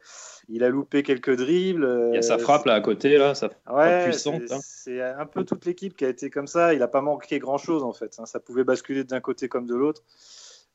il 0.47 0.63
a 0.63 0.69
loupé 0.69 1.03
quelques 1.03 1.35
dribbles. 1.35 1.83
euh, 1.83 2.09
Il 2.11 2.15
y 2.15 2.17
a 2.19 2.21
sa 2.21 2.37
frappe 2.37 2.65
là 2.65 2.73
à 2.75 2.81
côté 2.81 3.17
là, 3.17 3.35
ça 3.35 3.49
Ouais, 3.69 4.05
puissante, 4.05 4.41
c'est- 4.47 4.53
hein. 4.53 4.59
c'est 4.63 5.01
un 5.01 5.25
peu 5.25 5.43
toute 5.43 5.65
l'équipe 5.65 5.95
qui 5.97 6.05
a 6.05 6.09
été 6.09 6.29
comme 6.29 6.47
ça. 6.47 6.73
Il 6.73 6.79
n'a 6.79 6.87
pas 6.87 7.01
manqué 7.01 7.39
grand-chose 7.39 7.83
en 7.83 7.93
fait. 7.93 8.15
hein. 8.19 8.25
Ça 8.25 8.39
pouvait 8.39 8.63
basculer 8.63 9.03
d'un 9.03 9.19
côté 9.19 9.47
comme 9.49 9.65
de 9.65 9.75
l'autre. 9.75 10.03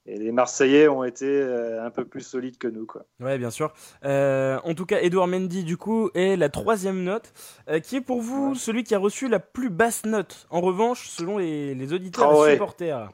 Et 0.06 0.18
les 0.18 0.32
Marseillais 0.32 0.86
ont 0.86 1.02
été 1.02 1.24
euh, 1.26 1.82
un 1.84 1.90
peu 1.90 2.04
plus 2.04 2.20
solides 2.20 2.58
que 2.58 2.68
nous. 2.68 2.84
Quoi. 2.84 3.06
Ouais, 3.20 3.38
bien 3.38 3.50
sûr. 3.50 3.72
Euh, 4.04 4.58
en 4.62 4.74
tout 4.74 4.84
cas, 4.84 5.00
Edouard 5.00 5.28
Mendy, 5.28 5.64
du 5.64 5.78
coup, 5.78 6.10
est 6.14 6.36
la 6.36 6.50
troisième 6.50 7.02
note, 7.04 7.32
euh, 7.70 7.80
qui 7.80 7.96
est 7.96 8.00
pour 8.02 8.20
vous 8.20 8.50
Ouais. 8.50 8.54
celui 8.54 8.84
qui 8.84 8.94
a 8.94 8.98
reçu 8.98 9.28
la 9.28 9.38
plus 9.40 9.70
basse 9.70 10.04
note. 10.04 10.46
En 10.50 10.60
revanche, 10.60 11.08
selon 11.08 11.38
les, 11.38 11.74
les 11.74 11.92
auditeurs 11.94 12.46
et 12.48 12.52
supporters. 12.52 13.08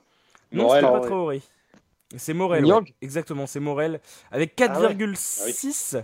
Non, 0.50 0.64
Morel. 0.64 0.84
c'est 0.84 0.90
pas 0.90 1.00
Traoré. 1.00 1.42
C'est 2.16 2.34
Morel. 2.34 2.64
Ouais. 2.64 2.80
Exactement, 3.02 3.46
c'est 3.46 3.60
Morel. 3.60 4.00
Avec 4.32 4.60
Ah 4.60 4.80
ouais. 4.80 4.88
4,6. 4.94 6.02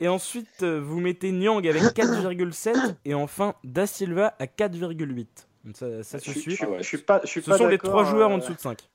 Et 0.00 0.08
ensuite, 0.08 0.64
vous 0.64 0.98
mettez 0.98 1.30
Nyang 1.30 1.64
avec 1.68 1.82
4,7 1.94 2.96
et 3.04 3.14
enfin 3.14 3.54
Da 3.62 3.86
Silva 3.86 4.34
à 4.40 4.46
4,8. 4.46 5.26
Donc 5.64 5.76
Ça, 5.76 6.02
ça 6.02 6.18
se 6.18 6.32
suit. 6.32 6.56
je- 6.56 6.64
Ah 6.64 6.82
suis 6.82 6.98
pas, 6.98 7.20
je 7.22 7.28
suis 7.28 7.42
Ce 7.42 7.50
pas 7.50 7.58
sont 7.58 7.68
les 7.68 7.78
trois 7.78 8.04
joueurs 8.04 8.30
euh, 8.30 8.34
en 8.34 8.38
dessous 8.38 8.54
de 8.54 8.58
5. 8.58 8.88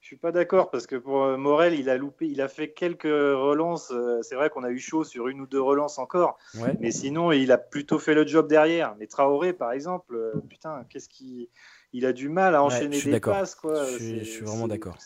Je 0.00 0.06
suis 0.06 0.16
pas 0.16 0.32
d'accord 0.32 0.70
parce 0.70 0.86
que 0.86 0.96
pour 0.96 1.24
euh, 1.24 1.36
Morel, 1.36 1.74
il 1.74 1.90
a 1.90 1.96
loupé, 1.96 2.26
il 2.28 2.40
a 2.40 2.48
fait 2.48 2.70
quelques 2.70 3.02
relances. 3.02 3.90
euh, 3.90 4.20
C'est 4.22 4.36
vrai 4.36 4.48
qu'on 4.48 4.62
a 4.64 4.70
eu 4.70 4.78
chaud 4.78 5.04
sur 5.04 5.28
une 5.28 5.40
ou 5.40 5.46
deux 5.46 5.60
relances 5.60 5.98
encore, 5.98 6.38
Ouais. 6.60 6.74
mais 6.80 6.90
sinon 6.92 7.32
il 7.32 7.50
a 7.52 7.58
plutôt 7.58 7.98
fait 7.98 8.14
le 8.14 8.26
job 8.26 8.48
derrière. 8.48 8.94
Mais 8.98 9.06
Traoré, 9.06 9.52
par 9.52 9.72
exemple, 9.72 10.14
euh, 10.14 10.32
putain, 10.48 10.84
qu'est-ce 10.88 11.08
qui, 11.08 11.50
il 11.92 12.06
a 12.06 12.12
du 12.12 12.28
mal 12.28 12.54
à 12.54 12.62
enchaîner 12.62 12.96
je 12.96 13.00
suis 13.00 13.10
des 13.10 13.20
passes, 13.20 13.54
quoi. 13.54 13.84
Je 13.84 13.96
suis- 13.96 14.18
je 14.20 14.24
suis 14.30 14.44
vraiment 14.44 14.68
d'accord. 14.68 14.96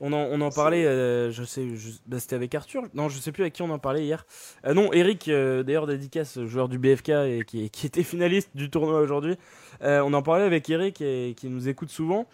On 0.00 0.12
en, 0.12 0.18
on 0.30 0.40
en 0.42 0.50
parlait, 0.50 0.84
euh, 0.86 1.32
je 1.32 1.42
sais, 1.42 1.74
je- 1.74 1.90
bah, 2.06 2.20
c'était 2.20 2.36
avec 2.36 2.54
Arthur. 2.54 2.82
Non, 2.94 3.08
je 3.08 3.18
sais 3.18 3.32
plus 3.32 3.42
avec 3.42 3.54
qui 3.54 3.62
on 3.62 3.70
en 3.70 3.80
parlait 3.80 4.04
hier. 4.04 4.26
Euh, 4.64 4.72
non, 4.72 4.92
Eric, 4.92 5.26
euh, 5.26 5.64
d'ailleurs, 5.64 5.88
dédicace, 5.88 6.38
joueur 6.44 6.68
du 6.68 6.78
BFK 6.78 7.08
et 7.26 7.44
qui, 7.44 7.68
qui 7.70 7.86
était 7.86 8.02
finaliste 8.04 8.50
du 8.54 8.70
tournoi 8.70 9.00
aujourd'hui. 9.00 9.36
On 9.80 10.12
en 10.12 10.22
parlait 10.22 10.44
avec 10.44 10.68
Eric 10.70 11.00
et, 11.00 11.34
qui 11.36 11.48
nous 11.48 11.68
écoute 11.68 11.90
souvent. 11.90 12.26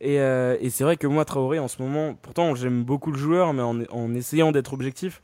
Et, 0.00 0.20
euh, 0.20 0.56
et 0.60 0.70
c'est 0.70 0.84
vrai 0.84 0.96
que 0.96 1.06
moi, 1.06 1.24
Traoré, 1.24 1.58
en 1.58 1.68
ce 1.68 1.82
moment, 1.82 2.14
pourtant, 2.14 2.54
j'aime 2.54 2.84
beaucoup 2.84 3.10
le 3.10 3.18
joueur, 3.18 3.52
mais 3.52 3.62
en, 3.62 3.80
en 3.90 4.14
essayant 4.14 4.52
d'être 4.52 4.72
objectif, 4.72 5.22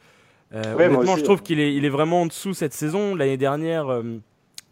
euh, 0.54 0.75
Ouais, 0.75 0.88
honnêtement, 0.88 1.14
aussi, 1.14 1.21
je 1.21 1.25
trouve 1.25 1.38
ouais. 1.38 1.43
qu'il 1.43 1.61
est, 1.61 1.75
il 1.75 1.85
est 1.85 1.88
vraiment 1.90 2.23
en 2.23 2.26
dessous 2.26 2.54
cette 2.54 2.75
saison. 2.75 3.14
L'année 3.14 3.37
dernière. 3.37 3.88
euh, 3.88 4.19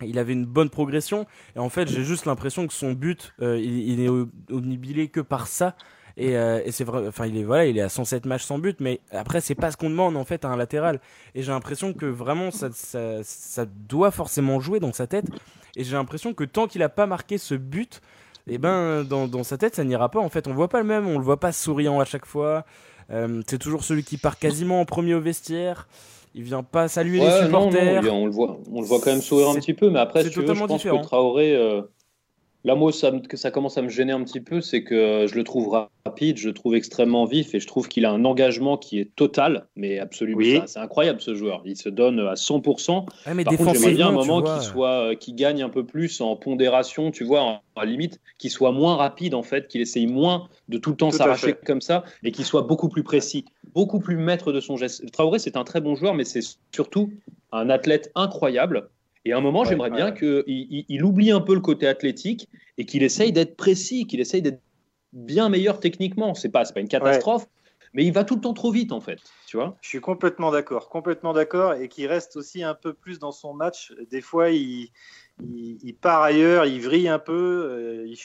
il 0.04 0.18
avait 0.18 0.32
une 0.32 0.46
bonne 0.46 0.68
progression 0.68 1.26
et 1.54 1.60
en 1.60 1.68
fait 1.68 1.86
j'ai 1.88 2.02
juste 2.02 2.26
l'impression 2.26 2.66
que 2.66 2.72
son 2.72 2.90
but 2.92 3.34
il, 3.40 3.88
il 3.88 4.00
est 4.00 4.08
omnibilé 4.50 5.06
que 5.06 5.20
par 5.20 5.46
ça 5.46 5.76
et, 6.16 6.32
et 6.32 6.72
c'est 6.72 6.82
vrai 6.82 7.06
enfin 7.06 7.26
il 7.26 7.38
est 7.38 7.44
voilà 7.44 7.66
il 7.66 7.78
est 7.78 7.82
à 7.82 7.88
107 7.88 8.26
matchs 8.26 8.42
sans 8.42 8.58
but 8.58 8.80
mais 8.80 9.00
après 9.12 9.40
c'est 9.40 9.54
pas 9.54 9.70
ce 9.70 9.76
qu'on 9.76 9.90
demande 9.90 10.16
en 10.16 10.24
fait 10.24 10.44
à 10.44 10.48
un 10.48 10.56
latéral 10.56 11.00
et 11.36 11.42
j'ai 11.44 11.52
l'impression 11.52 11.92
que 11.92 12.06
vraiment 12.06 12.50
ça, 12.50 12.70
ça, 12.72 13.22
ça 13.22 13.64
doit 13.64 14.10
forcément 14.10 14.58
jouer 14.58 14.80
dans 14.80 14.92
sa 14.92 15.06
tête 15.06 15.26
et 15.76 15.84
j'ai 15.84 15.92
l'impression 15.92 16.34
que 16.34 16.42
tant 16.42 16.66
qu'il 16.66 16.82
a 16.82 16.88
pas 16.88 17.06
marqué 17.06 17.38
ce 17.38 17.54
but 17.54 18.00
et 18.46 18.58
ben 18.58 19.04
dans, 19.04 19.28
dans 19.28 19.44
sa 19.44 19.56
tête 19.58 19.74
ça 19.76 19.84
n'ira 19.84 20.08
pas 20.08 20.20
en 20.20 20.28
fait. 20.28 20.46
On 20.48 20.54
voit 20.54 20.68
pas 20.68 20.78
le 20.80 20.86
même 20.86 21.06
on 21.06 21.18
le 21.18 21.24
voit 21.24 21.38
pas 21.40 21.52
souriant 21.52 22.00
à 22.00 22.04
chaque 22.04 22.26
fois. 22.26 22.64
Euh, 23.10 23.42
c'est 23.46 23.58
toujours 23.58 23.84
celui 23.84 24.04
qui 24.04 24.16
part 24.16 24.38
quasiment 24.38 24.80
en 24.80 24.84
premier 24.84 25.14
au 25.14 25.20
vestiaire. 25.20 25.86
Il 26.34 26.44
vient 26.44 26.62
pas 26.62 26.88
saluer 26.88 27.18
les 27.18 27.26
Ouais, 27.26 27.48
non, 27.48 27.70
non, 27.70 27.70
supporters. 27.70 28.14
on, 28.14 28.24
le 28.24 28.32
voit, 28.32 28.58
on 28.72 28.80
le 28.80 28.86
voit 28.86 29.00
quand 29.00 29.10
même 29.10 29.20
sourire 29.20 29.50
un 29.50 29.54
petit 29.56 29.74
peu, 29.74 29.90
mais 29.90 29.98
après, 29.98 30.22
c'est 30.22 30.28
si 30.28 30.32
tu 30.34 30.40
veux, 30.40 30.46
je 30.46 30.48
totalement 30.52 30.66
pense 30.66 30.78
différent. 30.78 31.00
que 31.02 31.06
Traoré, 31.06 31.54
euh, 31.54 31.82
là, 32.64 32.74
moi, 32.74 32.92
ça, 32.92 33.10
que 33.28 33.36
ça 33.36 33.50
commence 33.50 33.78
à 33.78 33.82
me 33.82 33.88
gêner 33.88 34.12
un 34.12 34.22
petit 34.24 34.40
peu, 34.40 34.60
c'est 34.60 34.84
que 34.84 34.94
euh, 34.94 35.26
je 35.26 35.34
le 35.34 35.44
trouve 35.44 35.76
rapide, 36.04 36.36
je 36.38 36.48
le 36.48 36.54
trouve 36.54 36.74
extrêmement 36.74 37.24
vif 37.24 37.54
et 37.54 37.60
je 37.60 37.66
trouve 37.66 37.88
qu'il 37.88 38.04
a 38.04 38.10
un 38.10 38.24
engagement 38.24 38.76
qui 38.76 38.98
est 38.98 39.14
total, 39.16 39.66
mais 39.76 39.98
absolument, 39.98 40.38
Oui. 40.38 40.60
c'est 40.66 40.78
incroyable 40.78 41.20
ce 41.20 41.34
joueur. 41.34 41.62
Il 41.64 41.76
se 41.76 41.88
donne 41.88 42.20
à 42.20 42.34
100%. 42.34 43.06
Ouais, 43.26 43.34
mais 43.34 43.44
Par 43.44 43.56
contre, 43.56 43.74
j'aimerais 43.74 43.94
bien 43.94 44.08
un 44.08 44.12
moment 44.12 44.42
qu'il 44.42 44.62
soit, 44.62 45.10
euh, 45.10 45.14
qu'il 45.14 45.34
gagne 45.34 45.62
un 45.62 45.68
peu 45.68 45.84
plus 45.84 46.20
en 46.20 46.36
pondération, 46.36 47.10
tu 47.10 47.24
vois, 47.24 47.42
en- 47.42 47.60
à 47.76 47.84
la 47.84 47.90
limite, 47.90 48.20
qu'il 48.38 48.50
soit 48.50 48.72
moins 48.72 48.96
rapide 48.96 49.34
en 49.34 49.42
fait, 49.42 49.66
qu'il 49.68 49.80
essaye 49.80 50.06
moins 50.06 50.48
de 50.68 50.78
tout 50.78 50.90
le 50.90 50.96
temps 50.96 51.10
s'arracher 51.10 51.54
comme 51.66 51.80
ça 51.80 52.04
et 52.22 52.30
qu'il 52.32 52.44
soit 52.44 52.62
beaucoup 52.62 52.88
plus 52.88 53.02
précis, 53.02 53.44
beaucoup 53.74 53.98
plus 54.00 54.16
maître 54.16 54.52
de 54.52 54.60
son 54.60 54.76
geste. 54.76 55.10
Traoré, 55.10 55.38
c'est 55.38 55.56
un 55.56 55.64
très 55.64 55.80
bon 55.80 55.94
joueur, 55.94 56.14
mais 56.14 56.24
c'est 56.24 56.42
surtout 56.74 57.10
un 57.50 57.70
athlète 57.70 58.10
incroyable. 58.14 58.88
Et 59.24 59.32
à 59.32 59.38
un 59.38 59.40
moment, 59.40 59.60
Ouais, 59.60 59.68
j'aimerais 59.68 59.90
ouais, 59.90 59.96
bien 59.96 60.12
qu'il 60.12 60.42
il, 60.46 60.84
il 60.88 61.04
oublie 61.04 61.30
un 61.30 61.40
peu 61.40 61.54
le 61.54 61.60
côté 61.60 61.86
athlétique 61.86 62.48
et 62.78 62.84
qu'il 62.84 63.02
essaye 63.02 63.32
d'être 63.32 63.56
précis, 63.56 64.06
qu'il 64.06 64.20
essaye 64.20 64.42
d'être 64.42 64.60
bien 65.12 65.48
meilleur 65.48 65.78
techniquement. 65.78 66.34
C'est 66.34 66.48
pas, 66.48 66.64
c'est 66.64 66.74
pas 66.74 66.80
une 66.80 66.88
catastrophe, 66.88 67.46
mais 67.92 68.04
il 68.04 68.12
va 68.12 68.24
tout 68.24 68.34
le 68.36 68.40
temps 68.40 68.54
trop 68.54 68.72
vite 68.72 68.92
en 68.92 69.00
fait, 69.00 69.20
tu 69.46 69.56
vois. 69.56 69.76
Je 69.82 69.88
suis 69.88 70.00
complètement 70.00 70.50
d'accord, 70.50 70.88
complètement 70.88 71.32
d'accord, 71.32 71.74
et 71.74 71.88
qui 71.88 72.06
reste 72.06 72.36
aussi 72.36 72.62
un 72.62 72.74
peu 72.74 72.94
plus 72.94 73.18
dans 73.18 73.32
son 73.32 73.54
match. 73.54 73.92
Des 74.10 74.20
fois, 74.22 74.50
il, 74.50 74.88
il, 75.42 75.78
il 75.82 75.94
part 75.94 76.22
ailleurs, 76.22 76.66
il 76.66 76.80
vrille 76.80 77.08
un 77.08 77.18
peu, 77.18 77.32
euh, 77.32 78.06
il, 78.06 78.18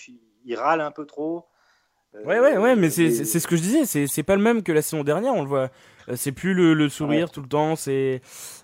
il 0.45 0.55
râle 0.55 0.81
un 0.81 0.91
peu 0.91 1.05
trop. 1.05 1.45
Ouais, 2.25 2.39
ouais, 2.39 2.57
ouais, 2.57 2.75
mais 2.75 2.89
c'est 2.89 3.09
ce 3.11 3.47
que 3.47 3.55
je 3.55 3.61
disais, 3.61 3.85
c'est 3.85 4.07
c'est 4.07 4.23
pas 4.23 4.35
le 4.35 4.41
même 4.41 4.63
que 4.63 4.71
la 4.71 4.81
saison 4.81 5.03
dernière, 5.03 5.33
on 5.35 5.41
le 5.43 5.47
voit. 5.47 5.69
Euh, 6.09 6.13
C'est 6.15 6.31
plus 6.31 6.53
le, 6.53 6.73
le 6.73 6.87
sourire 6.89 7.29
tout 7.31 7.41
le 7.41 7.47
temps, 7.49 7.75
c'est. 7.75 8.21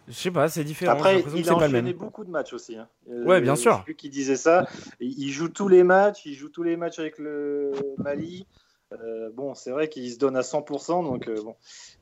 Je 0.08 0.14
sais 0.14 0.32
pas, 0.32 0.48
c'est 0.48 0.64
différent. 0.64 0.94
j'ai 0.94 0.98
Après, 0.98 1.20
il 1.36 1.50
a 1.50 1.52
pas 1.52 1.56
enchaîné 1.66 1.82
même. 1.82 1.94
beaucoup 1.94 2.24
de 2.24 2.30
matchs 2.30 2.54
aussi. 2.54 2.78
hein. 2.78 2.88
Euh, 3.10 3.26
Ouais, 3.26 3.42
bien 3.42 3.56
sûr. 3.56 3.72
Je 3.74 3.78
sais 3.78 3.84
plus 3.84 3.96
qui 3.96 4.10
disait 4.10 4.36
ça. 4.38 4.66
Il 5.00 5.30
joue 5.32 5.50
tous 5.50 5.68
les 5.68 5.84
matchs, 5.84 6.26
il 6.26 6.36
joue 6.36 6.50
tous 6.50 6.64
les 6.64 6.78
matchs 6.78 7.00
avec 7.00 7.18
le 7.20 7.72
Mali. 7.98 8.46
Euh, 8.94 9.30
bon, 9.34 9.56
c'est 9.56 9.72
vrai 9.72 9.90
qu'il 9.90 10.12
se 10.12 10.20
donne 10.20 10.38
à 10.38 10.42
100%, 10.42 11.04
donc 11.04 11.28
euh, 11.28 11.36
bon, 11.44 11.56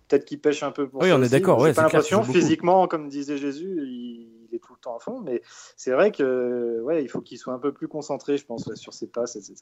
peut-être 0.09 0.25
qu'il 0.25 0.41
pêche 0.41 0.61
un 0.61 0.71
peu 0.71 0.89
pour 0.89 1.01
Oui, 1.01 1.09
ça 1.09 1.17
on 1.17 1.23
est 1.23 1.29
d'accord, 1.29 1.59
J'ai 1.59 1.65
ouais, 1.65 1.73
pas 1.73 1.83
c'est 1.83 1.89
clair 1.89 2.01
qu'il 2.03 2.15
l'impression, 2.17 2.33
physiquement, 2.41 2.87
comme 2.87 3.07
disait 3.07 3.37
Jésus, 3.37 3.77
il, 3.85 4.40
il 4.51 4.55
est 4.55 4.59
tout 4.59 4.73
le 4.73 4.79
temps 4.79 4.95
à 4.95 4.99
fond, 4.99 5.21
mais 5.21 5.41
c'est 5.77 5.91
vrai 5.91 6.11
que 6.11 6.81
ouais, 6.81 7.03
il 7.03 7.07
faut 7.07 7.21
qu'il 7.21 7.37
soit 7.37 7.53
un 7.53 7.59
peu 7.59 7.71
plus 7.71 7.87
concentré, 7.87 8.37
je 8.37 8.45
pense, 8.45 8.65
ouais, 8.67 8.75
sur 8.75 8.93
ses 8.93 9.07
passes, 9.07 9.35
etc. 9.35 9.55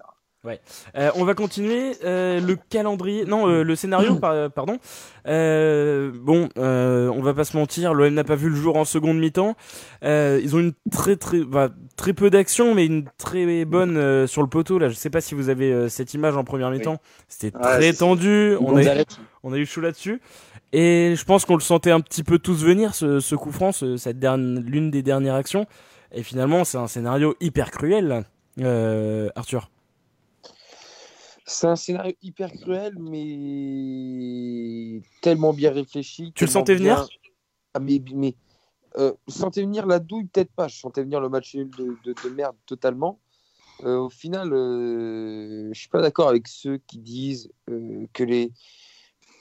Euh, 0.95 1.11
on 1.15 1.25
va 1.25 1.33
continuer 1.33 1.91
euh, 2.05 2.39
le 2.39 2.55
calendrier, 2.55 3.25
non, 3.25 3.49
euh, 3.49 3.63
le 3.63 3.75
scénario, 3.75 4.15
par- 4.19 4.49
pardon. 4.51 4.77
Euh, 5.27 6.11
bon, 6.15 6.47
euh, 6.57 7.09
on 7.09 7.21
va 7.21 7.33
pas 7.33 7.43
se 7.43 7.57
mentir, 7.57 7.93
l'OM 7.93 8.13
n'a 8.13 8.23
pas 8.23 8.35
vu 8.35 8.49
le 8.49 8.55
jour 8.55 8.77
en 8.77 8.85
seconde 8.85 9.19
mi-temps. 9.19 9.55
Euh, 10.03 10.39
ils 10.41 10.55
ont 10.55 10.59
une 10.59 10.73
très 10.91 11.17
très 11.17 11.43
bah, 11.43 11.69
très 11.97 12.13
peu 12.13 12.29
d'action, 12.29 12.73
mais 12.73 12.85
une 12.85 13.05
très 13.17 13.65
bonne 13.65 13.97
euh, 13.97 14.27
sur 14.27 14.41
le 14.41 14.47
poteau. 14.47 14.79
Là, 14.79 14.87
je 14.89 14.93
sais 14.95 15.09
pas 15.09 15.21
si 15.21 15.35
vous 15.35 15.49
avez 15.49 15.71
euh, 15.73 15.89
cette 15.89 16.13
image 16.13 16.37
en 16.37 16.43
première 16.45 16.71
mi-temps. 16.71 16.99
C'était 17.27 17.55
Ouais, 17.57 17.63
très 17.63 17.93
tendu. 17.93 18.55
On 18.61 18.77
a, 18.77 19.03
on 19.43 19.51
a 19.53 19.57
eu 19.57 19.65
chaud 19.65 19.81
là-dessus. 19.81 20.21
Et 20.71 21.15
je 21.15 21.25
pense 21.25 21.45
qu'on 21.45 21.55
le 21.55 21.61
sentait 21.61 21.91
un 21.91 21.99
petit 21.99 22.23
peu 22.23 22.37
tous 22.37 22.63
venir, 22.63 22.93
ce, 22.93 23.19
ce 23.19 23.35
coup 23.35 23.51
franc, 23.51 23.71
ce- 23.71 23.97
cette 23.97 24.19
dernière, 24.19 24.61
l'une 24.61 24.91
des 24.91 25.01
dernières 25.01 25.35
actions. 25.35 25.65
Et 26.11 26.23
finalement, 26.23 26.63
c'est 26.63 26.77
un 26.77 26.87
scénario 26.87 27.35
hyper 27.39 27.71
cruel. 27.71 28.25
Euh, 28.59 29.29
Arthur. 29.35 29.71
C'est 31.45 31.67
un 31.67 31.75
scénario 31.75 32.13
hyper 32.21 32.51
cruel, 32.51 32.93
mais 32.99 35.01
tellement 35.21 35.53
bien 35.53 35.71
réfléchi. 35.71 36.31
Tu 36.35 36.45
le 36.45 36.51
sentais 36.51 36.75
venir 36.75 37.07
ah, 37.73 37.79
Mais, 37.79 38.01
mais 38.13 38.35
euh, 38.97 39.13
je 39.27 39.33
sentais 39.33 39.61
venir 39.61 39.87
la 39.87 39.99
douille, 39.99 40.25
peut-être 40.25 40.51
pas. 40.51 40.67
Je 40.67 40.77
sentais 40.77 41.01
venir 41.01 41.21
le 41.21 41.29
match 41.29 41.55
nul 41.55 41.69
de, 41.71 41.97
de, 42.03 42.13
de 42.23 42.29
merde 42.29 42.55
totalement. 42.67 43.19
Euh, 43.83 43.97
au 43.97 44.09
final, 44.09 44.53
euh, 44.53 45.69
je 45.73 45.79
suis 45.79 45.89
pas 45.89 46.01
d'accord 46.01 46.29
avec 46.29 46.47
ceux 46.47 46.77
qui 46.77 46.99
disent 46.99 47.51
que 48.13 48.23
les 48.23 48.51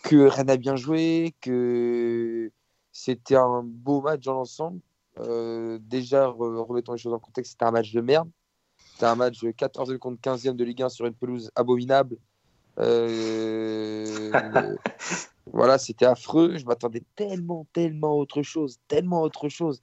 que 0.08 0.26
Rennes 0.26 0.48
a 0.48 0.56
bien 0.56 0.74
joué, 0.74 1.34
que 1.42 2.50
c'était 2.92 3.36
un 3.36 3.62
beau 3.62 4.00
match 4.00 4.24
dans 4.24 4.32
l'ensemble. 4.32 4.80
Euh, 5.18 5.78
déjà, 5.82 6.28
re- 6.28 6.64
remettons 6.64 6.92
les 6.92 6.98
choses 6.98 7.12
en 7.12 7.18
contexte, 7.18 7.52
c'était 7.52 7.66
un 7.66 7.72
match 7.72 7.92
de 7.92 8.00
merde. 8.00 8.30
C'était 8.92 9.04
un 9.04 9.16
match 9.16 9.38
de 9.42 9.50
14e 9.50 9.98
contre 9.98 10.18
15e 10.22 10.56
de 10.56 10.64
Ligue 10.64 10.82
1 10.82 10.88
sur 10.88 11.04
une 11.04 11.12
pelouse 11.12 11.50
abominable. 11.54 12.16
Euh, 12.78 14.32
voilà, 15.52 15.76
c'était 15.76 16.06
affreux. 16.06 16.56
Je 16.56 16.64
m'attendais 16.64 17.02
tellement, 17.14 17.66
tellement 17.74 18.12
à 18.12 18.14
autre 18.14 18.40
chose, 18.40 18.78
tellement 18.88 19.18
à 19.18 19.24
autre 19.24 19.50
chose. 19.50 19.82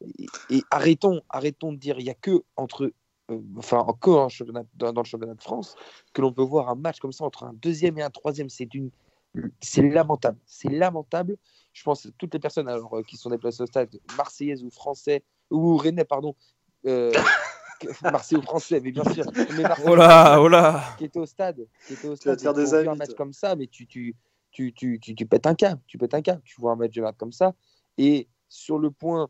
Et, 0.00 0.26
et 0.48 0.62
arrêtons, 0.70 1.20
arrêtons 1.28 1.74
de 1.74 1.78
dire 1.78 1.98
il 1.98 2.04
n'y 2.04 2.10
a 2.10 2.14
que 2.14 2.42
entre, 2.56 2.92
euh, 3.30 3.40
enfin 3.58 3.80
encore 3.80 4.30
dans, 4.74 4.92
dans 4.94 5.02
le 5.02 5.06
championnat 5.06 5.34
de 5.34 5.42
France 5.42 5.74
que 6.14 6.22
l'on 6.22 6.32
peut 6.32 6.42
voir 6.42 6.70
un 6.70 6.76
match 6.76 6.98
comme 6.98 7.12
ça 7.12 7.24
entre 7.24 7.44
un 7.44 7.52
deuxième 7.52 7.98
et 7.98 8.02
un 8.02 8.10
troisième. 8.10 8.48
C'est 8.48 8.72
une, 8.74 8.90
c'est 9.60 9.82
lamentable, 9.82 10.38
c'est 10.46 10.68
lamentable. 10.70 11.36
Je 11.72 11.82
pense 11.82 12.06
à 12.06 12.10
toutes 12.18 12.32
les 12.34 12.40
personnes 12.40 12.68
alors, 12.68 12.96
euh, 12.98 13.02
qui 13.02 13.16
sont 13.16 13.30
déplacées 13.30 13.62
au 13.62 13.66
stade, 13.66 13.90
marseillaises 14.16 14.62
ou 14.64 14.70
français 14.70 15.22
ou 15.50 15.76
rennais, 15.76 16.04
pardon. 16.04 16.34
Euh, 16.86 17.12
que- 17.80 18.10
Marseille 18.10 18.38
ou 18.38 18.42
français, 18.42 18.80
mais 18.80 18.92
bien 18.92 19.04
sûr. 19.12 19.24
Mais 19.56 19.64
Oh 19.84 19.94
là, 19.94 20.40
oh 20.40 20.48
là. 20.48 20.82
qui 20.98 21.04
était 21.04 21.18
au 21.18 21.26
stade, 21.26 21.66
qui 21.86 21.92
était 21.94 22.08
au 22.08 22.16
Tu 22.16 22.28
vas 22.28 22.36
stade, 22.36 22.38
te 22.38 22.42
faire 22.42 22.54
des 22.54 22.64
vu 22.82 22.88
un 22.88 22.90
amis, 22.90 22.98
match 22.98 23.08
toi. 23.08 23.16
comme 23.16 23.32
ça, 23.32 23.54
mais 23.56 23.66
tu, 23.66 23.86
tu, 23.86 24.14
tu, 24.50 24.72
tu, 24.72 24.98
tu, 25.00 25.14
tu 25.14 25.26
pètes 25.26 25.46
un 25.46 25.54
câble, 25.54 25.80
tu 25.86 25.98
pètes 25.98 26.14
un 26.14 26.22
câble, 26.22 26.40
tu 26.44 26.60
vois 26.60 26.72
un 26.72 26.76
match 26.76 26.92
de 26.94 27.02
merde 27.02 27.16
comme 27.18 27.32
ça. 27.32 27.54
Et 27.98 28.28
sur 28.48 28.78
le 28.78 28.90
point 28.90 29.28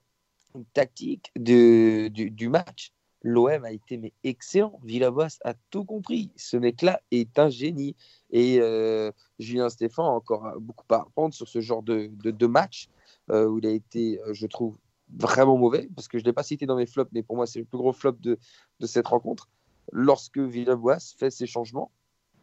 tactique 0.73 1.33
de, 1.37 2.09
du, 2.09 2.31
du 2.31 2.49
match, 2.49 2.93
l'OM 3.23 3.65
a 3.65 3.73
été 3.73 3.97
mais 3.99 4.13
excellent. 4.25 4.79
Villas-Boas 4.85 5.39
a 5.45 5.55
tout 5.71 5.85
compris. 5.85 6.31
Ce 6.37 6.57
mec-là 6.57 7.01
est 7.11 7.39
un 7.39 7.49
génie. 7.49 7.97
Et 8.31 8.59
euh, 8.61 9.13
Julien 9.39 9.69
Stéphan 9.69 10.05
a 10.05 10.11
encore 10.11 10.53
beaucoup 10.61 10.85
à 10.91 11.03
apprendre 11.03 11.35
sur 11.35 11.49
ce 11.49 11.61
genre 11.61 11.83
de, 11.83 12.11
de, 12.13 12.47
match 12.47 12.89
euh, 13.31 13.47
où 13.47 13.59
il 13.59 13.67
a 13.67 13.71
été, 13.71 14.21
euh, 14.23 14.35
je 14.35 14.47
trouve, 14.47 14.77
vraiment 15.17 15.57
mauvais, 15.57 15.89
parce 15.95 16.09
que 16.09 16.19
je 16.19 16.25
ne 16.25 16.29
l'ai 16.29 16.33
pas 16.33 16.43
cité 16.43 16.67
dans 16.67 16.77
mes 16.77 16.87
flops, 16.87 17.11
mais 17.13 17.23
pour 17.23 17.37
moi, 17.37 17.47
c'est 17.47 17.61
le 17.61 17.65
plus 17.65 17.79
gros 17.79 17.93
flop 17.93 18.17
de, 18.21 18.39
de 18.81 18.87
cette 18.87 19.07
rencontre. 19.07 19.49
Lorsque 19.93 20.39
Villas-Boas 20.39 21.15
fait 21.17 21.31
ses 21.31 21.47
changements, 21.47 21.93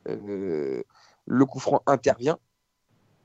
le 0.06 0.84
coup 1.46 1.60
franc 1.60 1.82
intervient, 1.88 2.40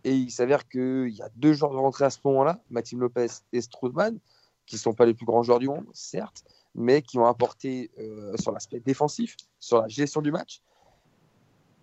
et 0.03 0.15
il 0.15 0.31
s'avère 0.33 0.69
qu'il 0.69 1.11
y 1.11 1.23
a 1.23 1.29
deux 1.37 1.53
joueurs 1.53 1.71
de 1.71 1.77
rentrée 1.77 2.05
à 2.05 2.11
ce 2.11 2.19
moment-là, 2.25 2.61
Maxime 2.71 3.01
Lopez 3.01 3.29
et 3.53 3.61
Strootman, 3.61 4.19
qui 4.67 4.75
ne 4.75 4.81
sont 4.81 4.93
pas 4.93 5.07
les 5.07 5.15
plus 5.15 5.27
grands 5.27 5.45
joueurs 5.45 5.61
du 5.61 5.69
monde, 5.69 5.87
certes, 5.93 6.43
mais 6.75 7.03
qui 7.03 7.19
ont 7.19 7.27
apporté 7.27 7.93
sur 8.41 8.51
l'aspect 8.51 8.81
défensif, 8.81 9.37
sur 9.61 9.83
la 9.83 9.87
gestion 9.87 10.21
du 10.21 10.33
match. 10.33 10.63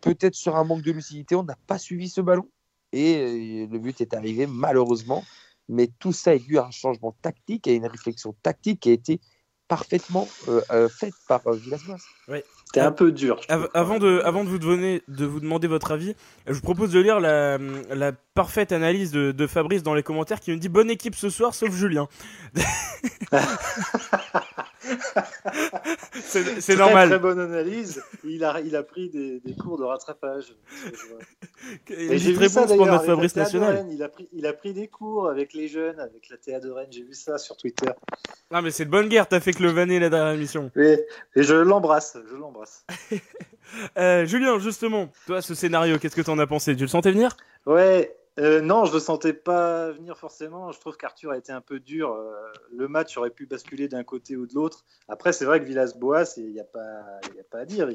Peut-être 0.06 0.36
sur 0.36 0.56
un 0.56 0.64
manque 0.64 0.84
de 0.84 0.92
lucidité, 0.92 1.36
on 1.36 1.44
n'a 1.44 1.58
pas 1.68 1.78
suivi 1.78 2.08
ce 2.10 2.22
ballon. 2.22 2.48
Et 2.94 3.16
euh, 3.18 3.68
le 3.72 3.80
but 3.80 4.00
est 4.02 4.14
arrivé, 4.14 4.46
malheureusement. 4.48 5.24
mais 5.68 5.90
tout 6.00 6.14
ça 6.14 6.36
est 6.36 6.40
dû 6.40 6.58
à 6.60 6.66
un 6.66 6.72
changement 6.72 7.16
tactique 7.22 7.68
et 7.68 7.74
une 7.74 7.88
réflexion 7.88 8.36
tactique 8.44 8.80
qui 8.82 8.90
a 8.92 8.94
été 8.94 9.20
parfaitement 9.68 10.28
euh, 10.48 10.62
euh, 10.70 10.88
faite 10.88 11.16
par 11.28 11.42
euh, 11.48 11.56
Villas-Boas. 11.56 11.98
C'était 12.68 12.82
un 12.82 12.92
peu 12.92 13.12
dur. 13.12 13.42
Av- 13.50 13.68
avant 13.74 13.98
de, 13.98 14.22
avant 14.24 14.44
de 14.44 14.50
vous 14.50 14.60
donner, 14.60 15.02
de 15.08 15.26
vous 15.26 15.40
demander 15.40 15.68
votre 15.68 15.92
avis, 15.92 16.14
je 16.46 16.54
vous 16.54 16.62
propose 16.62 16.92
de 16.92 17.00
lire 17.00 17.20
la, 17.20 17.58
la 17.90 18.12
parfaite 18.36 18.72
analyse 18.72 19.10
de, 19.12 19.32
de 19.32 19.48
Fabrice 19.48 19.82
dans 19.82 19.96
les 19.96 20.04
commentaires 20.04 20.40
qui 20.40 20.52
me 20.52 20.58
dit 20.58 20.70
bonne 20.70 20.92
équipe 20.92 21.16
ce 21.16 21.32
soir 21.32 21.56
sauf 21.56 21.74
Julien. 21.74 22.08
c'est 26.60 26.76
normal. 26.76 27.10
Très 27.10 27.20
bonne 27.20 27.40
analyse. 27.40 28.04
Il 28.24 28.44
a, 28.44 28.60
il 28.62 28.76
a 28.76 28.84
pris 28.84 29.10
des, 29.10 29.40
des 29.40 29.56
cours 29.56 29.78
de 29.78 29.84
rattrapage. 29.84 30.56
Et 31.90 32.18
j'ai 32.18 32.34
vu 32.34 32.50
ça 32.50 32.66
d'ailleurs 32.66 33.04
Fabrice 33.04 33.36
national. 33.36 33.86
Il 33.92 34.02
a, 34.04 34.10
pris, 34.10 34.28
il 34.32 34.46
a 34.46 34.54
pris 34.54 34.74
des 34.74 34.88
cours 34.88 35.30
avec 35.30 35.54
les 35.54 35.68
jeunes, 35.68 36.00
avec 36.00 36.30
la 36.30 36.38
TA 36.38 36.60
de 36.60 36.70
Rennes. 36.70 36.92
J'ai 36.92 37.04
vu 37.04 37.14
ça 37.14 37.38
sur 37.38 37.58
Twitter. 37.58 37.92
Ah 38.52 38.62
mais 38.62 38.72
c'est 38.72 38.86
de 38.86 38.90
bonne 38.90 39.10
guerre, 39.10 39.28
t'as 39.28 39.40
fait 39.40 39.54
que 39.54 39.64
le 39.64 39.70
vanner 39.70 40.00
la 40.00 40.10
dernière 40.10 40.34
émission. 40.34 40.72
Et, 40.76 41.06
et 41.36 41.44
je 41.44 41.56
l'embrasse. 41.56 42.18
Je 42.30 42.36
l'embrasse. 42.36 42.86
Euh, 43.98 44.26
Julien, 44.26 44.60
justement, 44.60 45.10
toi 45.26 45.42
ce 45.42 45.56
scénario, 45.56 45.98
qu'est-ce 45.98 46.16
que 46.16 46.22
t'en 46.22 46.38
as 46.38 46.46
pensé? 46.46 46.76
Tu 46.76 46.84
le 46.84 46.88
sentais 46.88 47.12
venir? 47.12 47.36
Ouais, 47.66 48.16
euh, 48.38 48.60
non, 48.62 48.86
je 48.86 48.94
le 48.94 49.00
sentais 49.00 49.34
pas 49.34 49.92
venir 49.92 50.18
forcément. 50.18 50.72
Je 50.72 50.80
trouve 50.80 50.98
qu'Arthur 50.98 51.32
a 51.32 51.38
été 51.38 51.52
un 51.54 51.62
peu 51.62 51.80
dur. 51.80 52.12
Euh, 52.12 52.34
le 52.72 52.88
match 52.88 53.16
aurait 53.18 53.30
pu 53.30 53.46
basculer 53.46 53.88
d'un 53.88 54.04
côté 54.04 54.36
ou 54.36 54.46
de 54.46 54.54
l'autre. 54.54 54.84
Après, 55.08 55.32
c'est 55.32 55.46
vrai 55.46 55.60
que 55.62 55.66
Villas-Boas, 55.66 56.34
il 56.38 56.52
n'y 56.52 56.60
a, 56.60 56.66
pas- 56.66 57.20
il 57.32 57.38
y 57.38 57.40
a 57.40 57.44
pas 57.44 57.60
à 57.60 57.66
dire. 57.66 57.90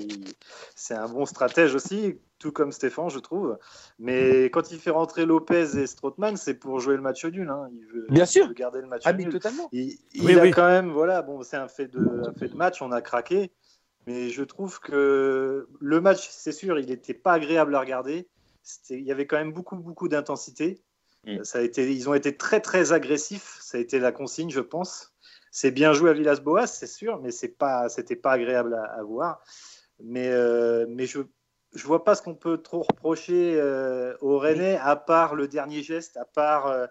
C'est 0.74 0.94
un 0.94 1.08
bon 1.08 1.26
stratège 1.26 1.74
aussi, 1.74 2.18
tout 2.38 2.52
comme 2.52 2.72
Stéphane, 2.72 3.10
je 3.10 3.18
trouve. 3.18 3.58
Mais 3.98 4.44
quand 4.44 4.70
il 4.72 4.78
fait 4.78 4.90
rentrer 4.90 5.26
Lopez 5.26 5.78
et 5.78 5.86
Strootman, 5.86 6.36
c'est 6.36 6.54
pour 6.54 6.80
jouer 6.80 6.96
le 6.96 7.02
match 7.02 7.24
nul. 7.26 7.48
hein. 7.50 7.68
Il 7.72 7.86
veut, 7.86 8.06
Bien 8.08 8.24
il 8.24 8.28
sûr. 8.28 8.48
veut 8.48 8.54
garder 8.54 8.80
le 8.80 8.86
match 8.86 9.02
Ah, 9.04 9.12
mais 9.12 9.24
nul. 9.24 9.32
totalement. 9.32 9.68
Il, 9.72 9.98
il 10.14 10.24
Oui, 10.24 10.38
a 10.38 10.42
oui. 10.42 10.50
quand 10.50 10.66
même, 10.66 10.90
voilà, 10.90 11.22
bon, 11.22 11.42
c'est 11.42 11.56
un 11.58 11.68
fait 11.68 11.88
de, 11.88 12.22
un 12.26 12.32
fait 12.32 12.48
de 12.48 12.56
match, 12.56 12.80
on 12.80 12.92
a 12.92 13.02
craqué, 13.02 13.52
mais 14.06 14.30
je 14.30 14.42
trouve 14.42 14.80
que 14.80 15.68
le 15.80 16.00
match, 16.00 16.28
c'est 16.30 16.52
sûr, 16.52 16.78
il 16.78 16.86
n'était 16.86 17.14
pas 17.14 17.34
agréable 17.34 17.74
à 17.74 17.80
regarder. 17.80 18.26
Il 18.90 19.02
y 19.02 19.12
avait 19.12 19.26
quand 19.26 19.36
même 19.38 19.52
beaucoup, 19.52 19.76
beaucoup 19.76 20.08
d'intensité. 20.08 20.82
Mm. 21.26 21.44
Ça 21.44 21.58
a 21.58 21.62
été, 21.62 21.90
ils 21.92 22.08
ont 22.08 22.14
été 22.14 22.36
très, 22.36 22.60
très 22.60 22.92
agressifs. 22.92 23.58
Ça 23.60 23.78
a 23.78 23.80
été 23.80 23.98
la 23.98 24.12
consigne, 24.12 24.50
je 24.50 24.60
pense. 24.60 25.12
C'est 25.50 25.70
bien 25.70 25.92
joué 25.92 26.10
à 26.10 26.12
Villas-Boas, 26.12 26.66
c'est 26.66 26.86
sûr, 26.86 27.20
mais 27.20 27.30
c'est 27.32 27.48
pas, 27.48 27.88
c'était 27.88 28.16
pas 28.16 28.32
agréable 28.32 28.74
à, 28.74 28.84
à 28.84 29.02
voir. 29.02 29.42
Mais, 30.02 30.28
euh, 30.28 30.86
mais 30.88 31.06
je, 31.06 31.20
je 31.74 31.86
vois 31.86 32.04
pas 32.04 32.14
ce 32.14 32.22
qu'on 32.22 32.34
peut 32.34 32.58
trop 32.58 32.82
reprocher 32.82 33.54
euh, 33.60 34.16
au 34.20 34.38
Rennais, 34.38 34.76
à 34.76 34.96
part 34.96 35.34
le 35.34 35.48
dernier 35.48 35.82
geste, 35.82 36.16
à 36.16 36.24
part 36.24 36.66
euh, 36.66 36.86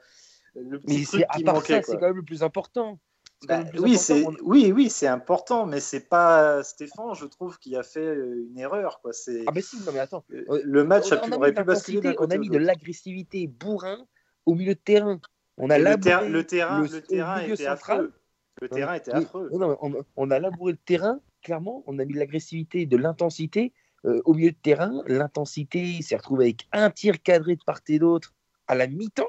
le 0.55 0.79
petit 0.79 0.99
Mais 0.99 1.03
truc 1.05 1.19
c'est 1.21 1.25
à 1.29 1.37
qui 1.37 1.43
part 1.43 1.55
manquait. 1.55 1.81
c'est 1.83 1.93
quand 1.93 2.07
même 2.07 2.15
le 2.15 2.23
plus 2.23 2.43
important. 2.43 2.99
Bah, 3.47 3.63
oui, 3.75 3.95
important. 3.95 3.97
c'est 3.97 4.25
On- 4.25 4.35
oui, 4.43 4.71
oui, 4.75 4.89
c'est 4.89 5.07
important, 5.07 5.65
mais 5.65 5.79
c'est 5.79 6.09
pas 6.09 6.61
Stéphane, 6.63 7.13
je 7.15 7.25
trouve, 7.25 7.57
qui 7.57 7.75
a 7.75 7.83
fait 7.83 7.99
euh, 8.05 8.45
une 8.49 8.57
erreur. 8.59 8.99
Quoi. 9.01 9.13
C'est 9.13 9.43
Ah, 9.47 9.51
mais 9.53 9.61
si, 9.61 9.77
non, 9.85 9.93
mais 9.93 9.99
attends. 9.99 10.25
euh, 10.31 10.61
le 10.63 10.83
match 10.83 11.11
on, 11.11 11.15
a 11.15 11.19
on 11.19 11.25
pu- 11.25 11.31
a 11.33 11.37
aurait 11.37 11.53
pu 11.53 11.63
basculer 11.63 12.15
on 12.19 12.29
a 12.29 12.37
mis 12.37 12.49
de 12.49 12.57
l'agressivité 12.57 13.47
bourrin 13.47 14.05
au 14.45 14.55
milieu 14.55 14.73
de 14.75 14.79
terrain. 14.79 15.21
On 15.57 15.69
a 15.69 15.77
Le, 15.77 15.85
labouré 15.85 16.09
ter- 16.17 16.29
le 16.29 16.43
terrain, 16.43 16.81
le- 16.81 16.87
le 16.87 17.01
terrain 17.01 17.39
était 17.41 17.55
central. 17.65 17.97
affreux. 17.99 18.13
Le 18.61 18.67
terrain 18.69 18.93
était 18.95 19.13
Oui, 19.13 19.23
affreux. 19.23 19.49
non, 19.53 19.59
non, 19.59 19.77
on, 19.81 19.93
on 20.17 20.31
a 20.31 20.39
labouré 20.39 20.73
le 20.73 20.77
terrain, 20.77 21.21
clairement. 21.41 21.83
On 21.87 21.97
a 21.97 22.03
mis 22.03 22.13
de 22.13 22.19
l'agressivité, 22.19 22.85
de 22.85 22.97
l'intensité 22.97 23.71
euh, 24.05 24.21
au 24.25 24.33
milieu 24.33 24.51
de 24.51 24.57
terrain. 24.61 25.01
L'intensité 25.07 26.01
s'est 26.01 26.17
retrouvée 26.17 26.45
avec 26.45 26.67
un 26.73 26.89
tir 26.89 27.23
cadré 27.23 27.55
de 27.55 27.63
part 27.63 27.79
et 27.87 27.99
d'autre 27.99 28.33
à 28.67 28.75
la 28.75 28.87
mi-temps. 28.87 29.23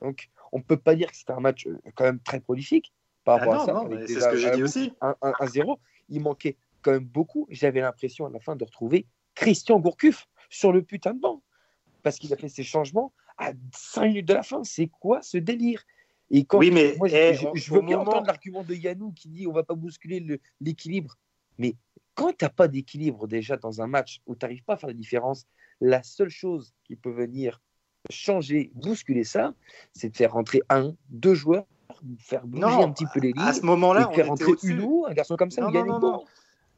Donc, 0.00 0.30
on 0.52 0.58
ne 0.58 0.62
peut 0.62 0.76
pas 0.76 0.94
dire 0.94 1.10
que 1.10 1.16
c'était 1.16 1.32
un 1.32 1.40
match 1.40 1.66
euh, 1.66 1.78
quand 1.94 2.04
même 2.04 2.20
très 2.20 2.40
prolifique 2.40 2.92
par 3.24 3.36
Ah 3.36 3.38
rapport 3.46 3.66
non, 3.66 3.86
à 3.94 4.00
ça. 4.00 4.06
c'est 4.06 4.20
ce 4.20 4.28
que 4.28 4.36
j'ai 4.36 4.50
dit 4.52 4.62
aussi. 4.62 4.92
un- 5.00 5.16
un- 5.22 5.32
un 5.38 5.46
0 5.46 5.80
Il 6.08 6.20
manquait 6.20 6.56
quand 6.82 6.90
même 6.92 7.04
beaucoup. 7.04 7.46
J'avais 7.50 7.80
l'impression 7.80 8.26
à 8.26 8.30
la 8.30 8.40
fin 8.40 8.56
de 8.56 8.64
retrouver 8.64 9.06
Christian 9.34 9.78
Gourcuff 9.80 10.28
sur 10.50 10.72
le 10.72 10.82
putain 10.82 11.14
de 11.14 11.20
banc. 11.20 11.42
Parce 12.02 12.18
qu'il 12.18 12.32
a 12.32 12.36
fait 12.36 12.48
ses 12.48 12.64
changements 12.64 13.12
à 13.38 13.52
5 13.72 14.06
minutes 14.08 14.26
de 14.28 14.34
la 14.34 14.42
fin. 14.42 14.62
C'est 14.64 14.88
quoi 14.88 15.22
ce 15.22 15.38
délire? 15.38 15.84
Et 16.30 16.44
quand 16.44 16.58
Oui, 16.58 16.70
mais 16.70 16.94
moi, 16.98 17.08
eh, 17.10 17.34
je- 17.34 17.72
veux 17.72 17.80
bien 17.80 17.98
moment- 17.98 18.10
entendre 18.10 18.26
l'argument 18.26 18.64
de 18.64 18.74
Yannou 18.74 19.12
qui 19.12 19.28
dit 19.28 19.46
on 19.46 19.52
va 19.52 19.62
pas 19.62 19.74
bousculer 19.74 20.18
le- 20.20 20.40
l'équilibre. 20.60 21.16
Mais 21.58 21.76
quand 22.14 22.30
tu 22.36 22.44
n'as 22.44 22.48
pas 22.50 22.68
d'équilibre 22.68 23.26
déjà 23.28 23.56
dans 23.56 23.80
un 23.80 23.86
match 23.86 24.20
où 24.26 24.34
tu 24.34 24.44
n'arrives 24.44 24.64
pas 24.64 24.74
à 24.74 24.76
faire 24.76 24.88
la 24.88 24.94
différence, 24.94 25.46
la 25.80 26.02
seule 26.02 26.28
chose 26.30 26.74
qui 26.84 26.96
peut 26.96 27.10
venir 27.12 27.60
changer, 28.10 28.70
bousculer 28.74 29.24
ça, 29.24 29.54
c'est 29.92 30.10
de 30.10 30.16
faire 30.16 30.32
rentrer 30.32 30.62
un, 30.68 30.94
deux 31.10 31.34
joueurs, 31.34 31.64
faire 32.18 32.46
bouger 32.46 32.62
Non, 32.62 32.84
un 32.84 32.92
petit 32.92 33.06
peu 33.12 33.20
les 33.20 33.32
lignes, 33.32 33.42
À 33.42 33.52
ce 33.52 33.62
moment-là, 33.62 34.08
on 34.10 34.14
faire 34.14 34.28
rentrer. 34.28 34.52
Hulot, 34.62 35.06
un 35.08 35.12
garçon 35.12 35.36
comme 35.36 35.50
ça, 35.50 35.62
Non, 35.62 35.68
ou 35.68 35.72
non, 35.72 35.84
non, 35.84 36.00
non. 36.00 36.24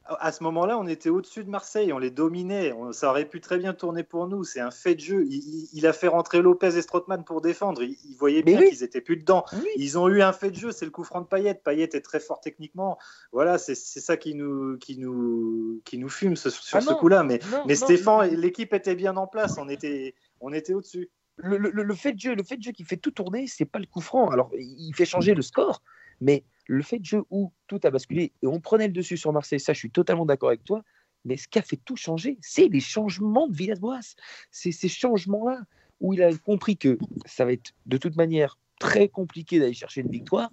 À 0.07 0.31
ce 0.31 0.43
moment-là, 0.43 0.77
on 0.77 0.85
était 0.85 1.09
au-dessus 1.09 1.43
de 1.43 1.49
Marseille, 1.49 1.91
on 1.91 1.97
les 1.97 2.11
dominait. 2.11 2.71
On- 2.73 2.91
ça 2.91 3.09
aurait 3.09 3.25
pu 3.25 3.41
très 3.41 3.57
bien 3.57 3.73
tourner 3.73 4.03
pour 4.03 4.27
nous. 4.27 4.43
C'est 4.43 4.59
un 4.59 4.69
fait 4.69 4.93
de 4.93 4.99
jeu. 4.99 5.25
Il, 5.27 5.33
il- 5.37 5.69
il 5.73 5.87
a 5.87 5.93
fait 5.93 6.07
rentrer 6.07 6.43
Lopez 6.43 6.77
et 6.77 6.81
Strootman 6.83 7.23
pour 7.23 7.41
défendre. 7.41 7.81
Il, 7.81 7.97
il 8.07 8.15
voyait 8.15 8.43
bien 8.43 8.59
oui. 8.59 8.69
qu'ils 8.69 8.83
étaient 8.83 9.01
plus 9.01 9.17
dedans. 9.17 9.45
Oui. 9.53 9.67
Ils 9.77 9.97
ont 9.97 10.07
eu 10.07 10.21
un 10.21 10.31
fait 10.31 10.51
de 10.51 10.55
jeu, 10.57 10.71
c'est 10.71 10.85
le 10.85 10.91
coup 10.91 11.03
franc 11.03 11.21
de 11.21 11.25
Payet. 11.25 11.55
Payet 11.55 11.89
est 11.93 12.01
très 12.01 12.19
fort 12.19 12.39
techniquement. 12.39 12.99
Voilà, 13.31 13.57
c'est 13.57 13.73
ça 13.75 14.15
qui 14.15 14.35
nous, 14.35 14.77
qui 14.77 14.99
nous, 14.99 15.81
qui 15.85 15.97
nous 15.97 16.09
fume 16.09 16.35
ce- 16.35 16.51
sur 16.51 16.77
Ah 16.77 16.81
ce 16.81 16.93
coup-là. 16.93 17.23
Mais, 17.23 17.39
Non, 17.51 17.63
mais 17.65 17.73
non, 17.73 17.79
Stéphane, 17.85 18.29
l'équipe 18.35 18.73
était 18.75 18.95
bien 18.95 19.17
en 19.17 19.25
place. 19.25 19.57
On 19.57 19.67
était, 19.69 20.13
on 20.39 20.53
était 20.53 20.73
au-dessus. 20.75 21.09
le, 21.37 21.57
le- 21.57 21.71
le 21.71 21.95
fait 21.95 22.13
de 22.13 22.19
jeu, 22.19 22.35
le 22.35 22.43
fait 22.43 22.57
de 22.57 22.61
jeu 22.63 22.71
qui 22.71 22.83
fait 22.85 22.95
tout 22.95 23.11
tourner, 23.11 23.47
c'est 23.47 23.65
pas 23.65 23.79
le 23.79 23.87
coup 23.87 24.01
franc. 24.01 24.29
Alors, 24.29 24.51
il 24.53 24.93
fait 24.95 25.03
changer 25.05 25.33
le 25.33 25.41
score, 25.41 25.81
mais 26.21 26.43
le 26.67 26.81
fait 26.81 26.99
de 26.99 27.05
jeu 27.05 27.23
où 27.29 27.51
tout 27.67 27.79
a 27.83 27.91
basculé 27.91 28.33
et 28.41 28.47
on 28.47 28.59
prenait 28.59 28.87
le 28.87 28.93
dessus 28.93 29.17
sur 29.17 29.31
Marseille, 29.31 29.59
ça, 29.59 29.73
je 29.73 29.79
suis 29.79 29.91
totalement 29.91 30.25
d'accord 30.25 30.49
avec 30.49 30.63
toi. 30.63 30.83
Mais 31.25 31.37
ce 31.37 31.47
qui 31.47 31.57
a 31.57 31.63
fait 31.63 31.79
tout 31.83 31.95
changer, 31.95 32.37
c'est 32.41 32.67
les 32.67 32.79
changements 32.79 33.47
de 33.47 33.55
Villas-Boas. 33.55 34.15
C'est 34.51 34.71
ces 34.71 34.87
changements-là 34.87 35.61
où 35.99 36.13
il 36.13 36.21
a 36.21 36.35
compris 36.37 36.77
que 36.77 36.97
ça 37.25 37.45
va 37.45 37.53
être 37.53 37.71
de 37.85 37.97
toute 37.97 38.15
manière 38.15 38.59
très 38.79 39.07
compliqué 39.07 39.59
d'aller 39.59 39.73
chercher 39.73 40.01
une 40.01 40.11
victoire. 40.11 40.51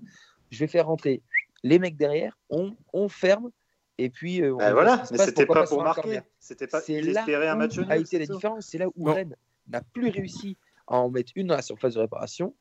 Je 0.51 0.59
vais 0.59 0.67
faire 0.67 0.87
rentrer 0.87 1.23
les 1.63 1.79
mecs 1.79 1.97
derrière, 1.97 2.39
on, 2.51 2.75
on 2.93 3.09
ferme. 3.09 3.51
Et 3.99 4.09
puis, 4.09 4.43
euh, 4.43 4.55
on 4.55 4.59
Ben 4.59 4.73
voilà, 4.73 5.05
mais 5.11 5.19
c'était 5.19 5.47
pas 5.47 5.55
pas 5.55 5.67
pour 5.67 5.83
marquer. 5.83 6.21
C'était 6.41 6.67
pas. 6.67 6.81
C'est 6.81 7.01
là 7.03 7.53
un 7.53 7.57
match 7.57 7.77
où 7.77 7.83
nul. 7.83 7.93
a 7.93 7.99
été 7.99 8.19
la 8.19 8.27
différence. 8.27 8.67
C'est 8.67 8.79
là 8.79 8.87
où 8.97 9.07
Non. 9.07 9.15
Rennes 9.15 9.37
n'a 9.69 9.83
plus 9.83 10.09
réussi 10.09 10.57
à 10.87 10.97
en 10.97 11.11
mettre 11.11 11.33
une 11.37 11.49
dans 11.49 11.57
la 11.57 11.63
surface 11.63 11.95
de 11.95 12.01
réparation. 12.01 12.55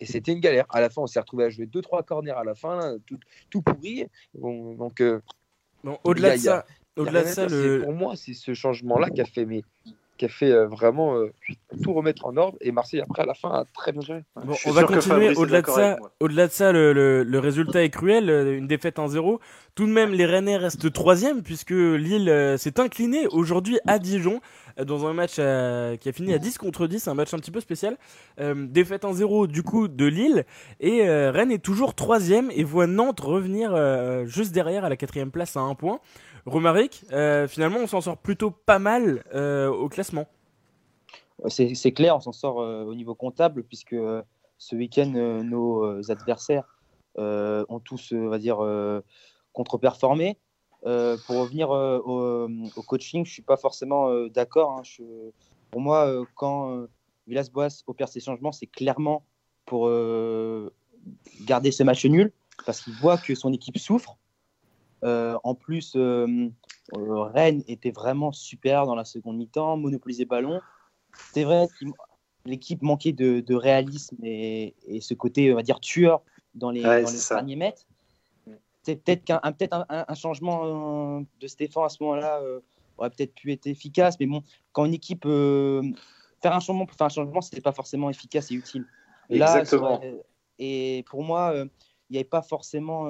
Et 0.00 0.06
c'était 0.06 0.32
une 0.32 0.40
galère. 0.40 0.66
À 0.70 0.80
la 0.80 0.90
fin, 0.90 1.02
on 1.02 1.06
s'est 1.06 1.20
retrouvé 1.20 1.44
à 1.44 1.50
jouer 1.50 1.66
2-3 1.66 2.04
corners 2.04 2.32
à 2.32 2.44
la 2.44 2.54
fin, 2.54 2.76
là, 2.76 2.94
tout, 3.06 3.18
tout 3.50 3.62
pourri. 3.62 4.06
Bon, 4.34 4.74
donc, 4.74 5.00
euh, 5.00 5.20
Bon, 5.84 5.98
au-delà 6.04 6.36
de 6.36 6.40
ça, 6.40 6.64
au-delà 6.96 7.22
de 7.22 7.50
le, 7.50 7.82
pour 7.82 7.92
moi, 7.92 8.14
c'est 8.16 8.34
ce 8.34 8.54
changement-là 8.54 9.10
qui 9.10 9.20
a 9.20 9.24
fait, 9.24 9.44
mais, 9.44 9.62
qui 10.22 10.26
a 10.26 10.28
fait 10.28 10.52
euh, 10.52 10.68
vraiment 10.68 11.16
euh, 11.16 11.32
tout 11.82 11.92
remettre 11.92 12.24
en 12.26 12.36
ordre. 12.36 12.56
Et 12.60 12.70
Marseille, 12.70 13.00
après, 13.00 13.22
à 13.22 13.26
la 13.26 13.34
fin, 13.34 13.48
a 13.50 13.64
très 13.74 13.90
bien 13.90 14.02
géré. 14.02 14.22
Bon, 14.44 14.52
Je 14.52 14.58
suis 14.58 14.70
on 14.70 14.72
va 14.72 14.84
continuer. 14.84 15.34
Au-delà 15.36 15.62
de 15.62 15.66
ça, 15.66 15.96
au-delà 16.20 16.46
de 16.46 16.52
ça, 16.52 16.70
le, 16.70 16.92
le- 16.92 17.24
le 17.24 17.38
résultat 17.40 17.82
est 17.82 17.90
cruel. 17.90 18.30
euh, 18.30 18.56
Une 18.56 18.68
défaite 18.68 18.98
1-0. 18.98 19.38
Tout 19.74 19.86
de 19.86 19.90
même, 19.92 20.12
les 20.12 20.26
Rennais 20.26 20.56
restent 20.58 20.92
troisième 20.92 21.42
puisque 21.42 21.70
Lille 21.70 22.28
euh, 22.28 22.56
s'est 22.56 22.78
incliné 22.78 23.26
aujourd'hui 23.28 23.80
à 23.86 23.98
Dijon 23.98 24.40
dans 24.86 25.06
un 25.06 25.12
match 25.12 25.34
euh, 25.38 25.96
qui 25.96 26.08
a 26.08 26.12
fini 26.12 26.32
à 26.32 26.38
10 26.38 26.56
contre 26.58 26.86
10, 26.86 27.08
un 27.08 27.14
match 27.14 27.34
un 27.34 27.38
petit 27.38 27.50
peu 27.50 27.60
spécial. 27.60 27.96
Euh, 28.40 28.54
défaite 28.68 29.02
1-0 29.04 29.46
du 29.48 29.62
coup 29.62 29.88
de 29.88 30.06
Lille 30.06 30.44
et 30.80 31.08
euh, 31.08 31.30
Rennes 31.30 31.52
est 31.52 31.62
toujours 31.62 31.94
troisième 31.94 32.50
et 32.54 32.64
voit 32.64 32.86
Nantes 32.86 33.20
revenir 33.20 33.72
euh, 33.74 34.24
juste 34.26 34.52
derrière 34.52 34.84
à 34.84 34.88
la 34.88 34.96
quatrième 34.96 35.30
place 35.30 35.56
à 35.56 35.60
un 35.60 35.74
point. 35.74 36.00
Romaric, 36.46 37.04
euh, 37.12 37.46
finalement, 37.46 37.78
on 37.78 37.86
s'en 37.86 38.00
sort 38.00 38.18
plutôt 38.18 38.50
pas 38.50 38.78
mal 38.78 39.24
euh, 39.34 39.68
au 39.68 39.88
classement. 39.88 40.26
C'est 41.48 41.92
clair, 41.92 42.16
on 42.16 42.20
s'en 42.20 42.32
sort 42.32 42.60
euh, 42.60 42.84
au 42.84 42.94
niveau 42.94 43.14
comptable, 43.14 43.64
puisque 43.64 43.96
ce 44.58 44.76
week-end, 44.76 45.42
nos 45.44 46.10
adversaires 46.10 46.78
ont 47.16 47.80
tous, 47.84 48.12
on 48.12 48.28
va 48.28 48.38
dire, 48.38 48.58
contre-performé. 49.52 50.38
Pour 50.82 51.36
revenir 51.36 51.70
au, 51.70 52.48
coaching, 52.86 53.24
je 53.24 53.30
ne 53.30 53.32
suis 53.32 53.42
pas 53.42 53.56
forcément 53.56 54.26
d'accord. 54.28 54.78
hein. 54.78 54.82
Pour 55.70 55.80
moi, 55.80 56.24
quand 56.36 56.86
Villas-Boas 57.26 57.82
opère 57.86 58.08
ses 58.08 58.20
changements, 58.20 58.52
c'est 58.52 58.66
clairement 58.66 59.24
pour 59.66 59.90
garder 61.40 61.72
ce 61.72 61.82
match 61.82 62.04
nul, 62.04 62.32
parce 62.66 62.82
qu'il 62.82 62.94
voit 62.94 63.18
que 63.18 63.34
son 63.34 63.52
équipe 63.52 63.78
souffre. 63.78 64.16
Euh, 65.04 65.36
en 65.42 65.54
plus, 65.54 65.94
euh, 65.96 66.48
euh, 66.96 67.22
Rennes 67.24 67.62
était 67.66 67.90
vraiment 67.90 68.32
super 68.32 68.86
dans 68.86 68.94
la 68.94 69.04
seconde 69.04 69.36
mi-temps, 69.38 69.76
monopolisait 69.76 70.24
ballon. 70.24 70.60
C'est 71.32 71.44
vrai 71.44 71.66
que 71.80 71.86
l'équipe 72.44 72.82
manquait 72.82 73.12
de, 73.12 73.40
de 73.40 73.54
réalisme 73.54 74.16
et, 74.22 74.74
et 74.86 75.00
ce 75.00 75.14
côté, 75.14 75.52
on 75.52 75.56
va 75.56 75.62
dire, 75.62 75.80
tueur 75.80 76.22
dans 76.54 76.70
les, 76.70 76.84
Ouais, 76.84 77.02
dans 77.02 77.08
c'est 77.08 77.14
les 77.14 77.20
ça. 77.20 77.34
derniers 77.36 77.56
mètres. 77.56 77.82
C'est 78.84 78.96
peut-être 78.96 79.24
qu'un 79.24 79.38
un, 79.44 79.52
peut-être 79.52 79.74
un, 79.74 79.86
un- 79.88 80.04
un 80.08 80.14
changement 80.14 81.20
de 81.40 81.46
Stéphane 81.46 81.84
à 81.84 81.88
ce 81.88 82.02
moment-là 82.02 82.40
euh, 82.40 82.60
aurait 82.98 83.10
peut-être 83.10 83.32
pu 83.34 83.52
être 83.52 83.66
efficace, 83.68 84.16
mais 84.18 84.26
bon, 84.26 84.42
quand 84.72 84.84
une 84.84 84.94
équipe 84.94 85.24
euh, 85.24 85.82
faire 86.42 86.52
un 86.52 86.58
changement 86.60 86.84
pour 86.86 86.96
faire 86.96 87.06
un 87.06 87.10
changement, 87.10 87.40
c'était 87.40 87.60
pas 87.60 87.70
forcément 87.72 88.10
efficace 88.10 88.50
et 88.50 88.54
utile. 88.54 88.84
Là, 89.30 89.60
Exactement. 89.60 90.00
et 90.58 91.04
pour 91.08 91.22
moi, 91.22 91.52
euh, 91.52 91.66
il 92.10 92.14
n'y 92.14 92.18
avait 92.18 92.24
pas 92.28 92.42
forcément 92.42 93.06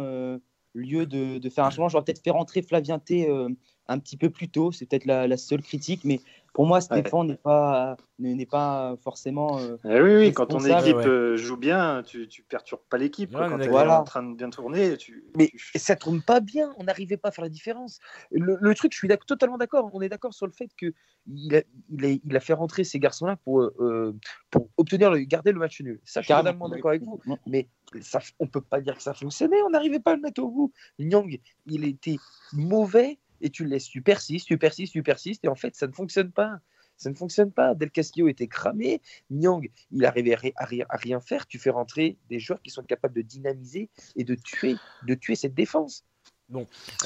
lieu 0.75 1.07
de, 1.07 1.49
faire 1.49 1.65
un 1.65 1.71
changement. 1.71 1.89
J'aurais 1.89 2.05
peut-être 2.05 2.23
fait 2.23 2.31
rentrer 2.31 2.63
Flavien 2.63 2.99
T 2.99 3.29
euh, 3.29 3.49
un 3.89 3.99
petit 3.99 4.17
peu 4.17 4.31
plus 4.31 4.49
tôt. 4.49 4.73
C'est 4.73 4.87
peut-être 4.87 5.07
la 5.07 5.37
seule 5.37 5.63
critique, 5.63 6.03
mais 6.05 6.21
pour 6.53 6.67
moi, 6.67 6.81
Stéphane 6.81 7.27
n'est 7.29 7.37
pas 7.37 7.97
n'est 8.19 8.47
pas 8.47 8.95
forcément. 9.03 9.59
euh, 9.59 9.77
Eh 9.85 10.01
oui, 10.01 10.17
oui, 10.17 10.33
quand 10.33 10.47
ton 10.47 10.61
équipe 10.61 10.97
ouais. 10.97 11.07
euh, 11.07 11.37
joue 11.37 11.57
bien, 11.57 12.03
tu, 12.05 12.29
tu 12.29 12.43
perturbes 12.43 12.83
pas 12.89 12.99
l'équipe. 12.99 13.33
quand 13.33 13.59
elle 13.59 13.63
est 13.67 13.69
voilà. 13.69 14.01
en 14.01 14.05
train 14.05 14.23
de 14.23 14.35
bien 14.37 14.51
tourner, 14.51 14.97
tu. 14.97 15.25
Mais 15.37 15.49
tu- 15.49 15.79
ça 15.79 15.97
tourne 15.97 16.21
pas 16.23 16.41
bien, 16.41 16.73
on 16.79 16.85
n'arrivait 16.85 17.17
pas 17.17 17.29
à 17.31 17.33
faire 17.33 17.43
la 17.45 17.49
différence. 17.49 17.99
Le, 18.31 18.57
le 18.61 18.75
truc, 18.75 18.93
je 18.93 18.99
suis 18.99 19.09
totalement 19.27 19.59
d'accord. 19.59 19.91
On 19.93 20.01
est 20.03 20.09
d'accord 20.09 20.35
sur 20.35 20.47
le 20.47 20.53
fait 20.53 20.69
que 20.77 20.93
il 21.27 21.55
a, 21.57 21.63
il, 21.91 22.05
a, 22.05 22.09
il 22.25 22.37
a 22.37 22.41
fait 22.41 22.53
rentrer 22.53 22.85
ces 22.85 22.99
garçons-là 22.99 23.37
pour, 23.45 23.61
euh, 23.63 24.15
pour 24.51 24.69
obtenir 24.77 25.11
le, 25.11 25.21
garder 25.21 25.53
le 25.53 25.59
match 25.59 25.81
nul. 25.81 26.01
Ça, 26.05 26.21
je 26.21 26.25
suis 26.25 26.29
Carrément. 26.29 26.51
totalement 26.51 26.69
d'accord 26.69 26.91
avec 26.91 27.03
vous. 27.03 27.21
Non. 27.27 27.39
Mais 27.47 27.69
ça, 28.01 28.19
on 28.41 28.47
peut 28.47 28.61
pas 28.61 28.81
dire 28.81 28.97
que 28.97 29.03
ça 29.03 29.15
fonctionnait. 29.15 29.63
On 29.63 29.71
n'arrivait 29.71 30.01
pas 30.01 30.13
à 30.13 30.17
le 30.17 30.21
mettre 30.23 30.43
au 30.43 30.51
bout. 30.51 30.73
Nyang, 30.99 31.39
il 31.67 31.85
était 31.85 32.17
mauvais 32.53 33.19
et 33.43 33.51
tu 33.51 33.65
le 33.65 33.71
laisses, 33.71 33.89
tu 33.89 34.03
persistes, 34.03 34.47
tu 34.47 34.59
persistes, 34.59 34.93
tu 34.93 35.03
persistes 35.03 35.45
et 35.45 35.49
en 35.49 35.55
fait, 35.55 35.75
ça 35.77 35.87
ne 35.87 35.93
fonctionne 35.93 36.31
pas. 36.33 36.59
Ça 36.97 37.11
ne 37.11 37.15
fonctionne 37.15 37.51
pas. 37.51 37.75
Del 37.75 37.91
Castillo 37.91 38.29
était 38.29 38.47
cramé. 38.47 39.01
Nyang, 39.31 39.69
il 39.91 40.05
arrivait 40.05 40.35
à, 40.35 40.39
ri- 40.39 40.53
à 40.57 40.65
rien, 40.65 40.87
à 40.89 40.97
rien 40.97 41.21
faire. 41.21 41.47
Tu 41.47 41.59
fais 41.59 41.71
rentrer 41.71 42.17
des 42.31 42.39
joueurs 42.39 42.63
qui 42.63 42.71
sont 42.71 42.83
capables 42.85 43.15
de 43.15 43.23
dynamiser 43.23 43.89
et 44.15 44.25
de 44.25 44.37
tuer, 44.37 44.77
de 45.03 45.15
tuer 45.15 45.35
cette 45.35 45.55
défense. 45.55 46.05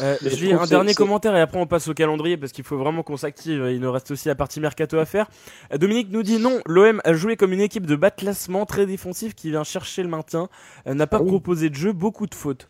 Euh, 0.02 0.18
Mais 0.22 0.30
je 0.30 0.44
trouve 0.44 0.60
un 0.60 0.66
dernier 0.66 0.94
commentaire 0.94 1.36
et 1.36 1.40
après 1.40 1.60
on 1.60 1.66
passe 1.66 1.86
au 1.88 1.94
calendrier 1.94 2.36
parce 2.36 2.52
qu'il 2.52 2.64
faut 2.64 2.76
vraiment 2.76 3.02
qu'on 3.02 3.16
s'active. 3.16 3.66
Il 3.70 3.80
nous 3.80 3.92
reste 3.92 4.10
aussi 4.10 4.28
la 4.28 4.34
partie 4.34 4.60
mercato 4.60 4.98
à 4.98 5.04
faire. 5.06 5.28
Euh, 5.72 5.78
Dominique 5.78 6.08
nous 6.10 6.22
dit 6.24 6.38
non, 6.38 6.60
l'OM 6.66 7.00
a 7.04 7.12
joué 7.14 7.36
comme 7.36 7.52
une 7.52 7.60
équipe 7.60 7.86
de 7.86 7.96
bas 7.96 8.10
de 8.10 8.16
classement 8.16 8.66
très 8.66 8.86
défensif 8.86 9.34
qui 9.34 9.50
vient 9.50 9.64
chercher 9.64 10.02
le 10.02 10.08
maintien, 10.08 10.48
euh, 10.86 10.94
n'a 10.94 11.06
pas 11.06 11.18
Ah 11.18 11.22
oui. 11.22 11.28
proposé 11.28 11.70
de 11.70 11.74
jeu, 11.76 11.92
beaucoup 11.92 12.26
de 12.26 12.34
fautes. 12.34 12.68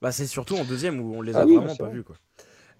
Bah 0.00 0.12
c'est 0.12 0.26
surtout 0.26 0.54
en 0.56 0.64
deuxième 0.64 1.00
où 1.00 1.14
on 1.16 1.22
les 1.22 1.34
a 1.34 1.40
Ah 1.40 1.46
oui, 1.46 1.54
vraiment 1.54 1.74
pas 1.76 1.84
vrai. 1.84 1.94
vus 1.94 2.04
quoi. 2.04 2.16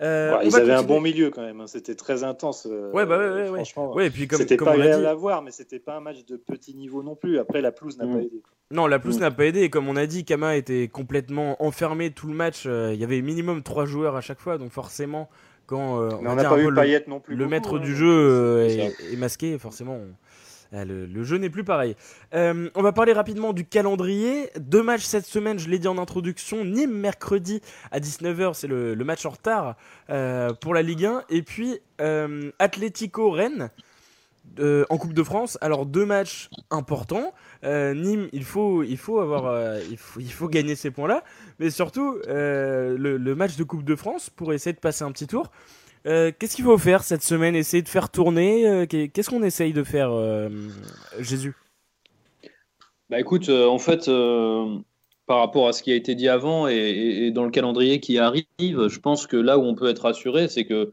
Euh, 0.02 0.36
Ouais, 0.38 0.46
ils 0.46 0.50
va 0.50 0.58
avaient 0.58 0.72
un 0.72 0.82
bon 0.82 1.00
milieu 1.00 1.30
quand 1.30 1.42
même. 1.42 1.60
hein. 1.60 1.66
C'était 1.68 1.94
très 1.94 2.24
intense. 2.24 2.66
euh, 2.70 2.90
Ouais, 2.92 3.06
bah 3.06 3.16
ouais, 3.18 3.28
ouais, 3.28 3.40
ouais. 3.42 3.54
franchement. 3.56 3.94
Ouais, 3.94 4.06
et 4.08 4.10
puis 4.10 4.26
comme, 4.26 4.38
C'était 4.40 4.56
comme 4.56 4.66
pas 4.66 4.72
agréable 4.74 5.02
dit, 5.02 5.08
à 5.08 5.14
voir, 5.14 5.42
mais 5.42 5.50
c'était 5.52 5.78
pas 5.78 5.94
un 5.96 6.00
match 6.00 6.24
de 6.26 6.36
petit 6.36 6.74
niveau 6.74 7.02
non 7.02 7.14
plus. 7.14 7.38
Après, 7.38 7.60
la 7.60 7.70
pelouse 7.70 7.96
n'a 7.98 8.06
Mm. 8.06 8.12
pas 8.12 8.18
aidé. 8.20 8.42
non 8.70 8.86
la 8.88 8.98
plus 8.98 9.18
Mm. 9.18 9.20
n'a 9.20 9.30
pas 9.30 9.44
aidé 9.46 9.60
et 9.60 9.70
comme 9.70 9.88
on 9.88 9.94
a 9.96 10.06
dit, 10.06 10.24
Kama 10.24 10.56
était 10.56 10.88
complètement 10.88 11.62
enfermé 11.64 12.10
tout 12.10 12.26
le 12.26 12.34
match. 12.34 12.64
euh, 12.66 12.90
Il 12.92 13.00
y 13.00 13.04
avait 13.04 13.20
minimum 13.20 13.62
trois 13.62 13.84
joueurs 13.84 14.16
à 14.16 14.20
chaque 14.20 14.40
fois, 14.40 14.58
donc 14.58 14.70
forcément 14.72 15.28
quand 15.66 16.00
euh, 16.00 16.10
on 16.20 16.34
n'a 16.34 16.42
pas 16.44 16.56
vu 16.56 16.70
le- 16.70 17.08
non 17.08 17.20
plus. 17.20 17.34
le 17.36 17.44
beaucoup, 17.44 17.50
maître 17.50 17.76
hein, 17.78 17.80
du 17.80 17.94
jeu 17.94 18.62
est, 18.66 19.12
est 19.12 19.16
masqué, 19.16 19.58
forcément. 19.58 19.94
on- 19.94 20.14
euh, 20.74 21.06
le, 21.06 21.24
jeu 21.24 21.38
n'est 21.38 21.50
plus 21.50 21.64
pareil. 21.64 21.96
Euh, 22.34 22.68
on 22.74 22.82
va 22.82 22.92
parler 22.92 23.12
rapidement 23.12 23.52
du 23.52 23.64
calendrier. 23.64 24.50
Deux 24.58 24.82
matchs 24.82 25.04
cette 25.04 25.26
semaine, 25.26 25.58
je 25.58 25.68
l'ai 25.68 25.78
dit 25.78 25.88
en 25.88 25.98
introduction. 25.98 26.64
Nîmes 26.64 26.92
mercredi 26.92 27.60
à 27.92 28.00
19h, 28.00 28.54
c'est 28.54 28.66
le, 28.66 28.94
match 29.04 29.24
en 29.26 29.30
retard 29.30 29.76
euh, 30.10 30.52
pour 30.52 30.74
la 30.74 30.82
Ligue 30.82 31.04
1. 31.04 31.24
Et 31.30 31.42
puis 31.42 31.78
euh, 32.00 32.50
Atlético 32.58 33.30
Rennes 33.30 33.70
euh, 34.58 34.84
en 34.88 34.98
Coupe 34.98 35.14
de 35.14 35.22
France. 35.22 35.58
Alors 35.60 35.86
deux 35.86 36.06
matchs 36.06 36.50
importants. 36.70 37.32
Nîmes, 37.62 38.28
il 38.32 38.44
faut, 38.44 38.82
il 38.82 38.98
faut 38.98 39.20
avoir, 39.20 39.78
il 39.90 39.96
faut, 39.96 40.20
il 40.20 40.32
faut 40.32 40.48
gagner 40.48 40.74
ces 40.74 40.90
points-là. 40.90 41.22
Mais 41.58 41.70
surtout 41.70 42.18
le 42.26 43.34
match 43.34 43.56
de 43.56 43.64
Coupe 43.64 43.84
de 43.84 43.96
France 43.96 44.28
pour 44.28 44.52
essayer 44.52 44.74
de 44.74 44.80
passer 44.80 45.04
un 45.04 45.12
petit 45.12 45.26
tour. 45.26 45.50
Euh, 46.06 46.30
Qu'est-ce 46.38 46.56
qu'il 46.56 46.64
faut 46.64 46.78
faire 46.78 47.02
cette 47.02 47.22
semaine? 47.22 47.54
Essayer 47.56 47.82
de 47.82 47.88
faire 47.88 48.10
tourner 48.10 48.66
euh, 48.68 48.86
qu'est- 48.86 49.08
Qu'est-ce 49.08 49.30
qu'on 49.30 49.42
essaye 49.42 49.72
de 49.72 49.82
faire, 49.84 50.10
euh, 50.12 50.48
Jésus? 51.20 51.54
Bah 53.10 53.20
écoute, 53.20 53.48
en 53.48 53.78
fait, 53.78 54.10
par 55.26 55.38
rapport 55.38 55.68
à 55.68 55.72
ce 55.72 55.82
qui 55.82 55.92
a 55.92 55.94
été 55.94 56.14
dit 56.14 56.28
avant 56.28 56.68
et, 56.68 57.30
dans 57.32 57.44
le 57.44 57.50
calendrier 57.50 58.00
qui 58.00 58.18
arrive, 58.18 58.46
je 58.58 58.98
pense 58.98 59.26
que 59.26 59.36
là 59.36 59.58
où 59.58 59.62
on 59.62 59.74
peut 59.74 59.88
être 59.88 60.00
rassuré, 60.00 60.48
c'est 60.48 60.64
que 60.64 60.92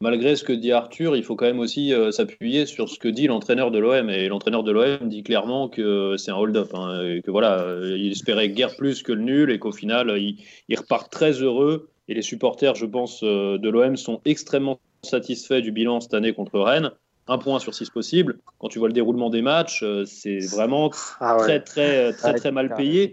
malgré 0.00 0.36
ce 0.36 0.44
que 0.44 0.52
dit 0.52 0.72
Arthur, 0.72 1.16
il 1.16 1.22
faut 1.24 1.36
quand 1.36 1.46
même 1.46 1.58
aussi 1.58 1.92
s'appuyer 2.12 2.66
sur 2.66 2.88
ce 2.88 2.98
que 2.98 3.08
dit 3.08 3.26
l'entraîneur 3.26 3.70
de 3.70 3.78
l'OM. 3.78 4.10
Et 4.10 4.28
l'entraîneur 4.28 4.62
de 4.62 4.72
l'OM 4.72 5.08
dit 5.08 5.22
clairement 5.22 5.68
que 5.68 6.16
c'est 6.18 6.30
un 6.30 6.36
hold-up, 6.36 6.70
hein, 6.74 7.02
et 7.02 7.22
que 7.22 7.30
voilà, 7.30 7.66
il 7.82 8.12
espérait 8.12 8.50
guère 8.50 8.76
plus 8.76 9.02
que 9.02 9.12
le 9.12 9.22
nul 9.22 9.50
et 9.50 9.58
qu'au 9.58 9.72
final, 9.72 10.16
il 10.18 10.76
repart 10.78 11.10
très 11.10 11.32
heureux. 11.42 11.88
Et 12.08 12.14
les 12.14 12.22
supporters, 12.22 12.74
je 12.74 12.86
pense, 12.86 13.22
euh, 13.22 13.58
de 13.58 13.68
l'OM 13.68 13.96
sont 13.96 14.20
extrêmement 14.24 14.80
satisfaits 15.02 15.60
du 15.60 15.72
bilan 15.72 16.00
cette 16.00 16.14
année 16.14 16.32
contre 16.32 16.58
Rennes. 16.60 16.90
Un 17.26 17.38
point 17.38 17.58
sur 17.58 17.74
six 17.74 17.90
possible. 17.90 18.38
Quand 18.58 18.68
tu 18.68 18.78
vois 18.78 18.88
le 18.88 18.94
déroulement 18.94 19.28
des 19.28 19.42
matchs, 19.42 19.82
euh, 19.82 20.04
c'est 20.06 20.38
vraiment 20.38 20.90
Ah 21.20 21.36
ouais. 21.36 21.42
très 21.42 21.60
très 21.60 22.12
très 22.14 22.32
Ouais, 22.32 22.38
très 22.38 22.52
mal 22.52 22.74
payé. 22.74 23.12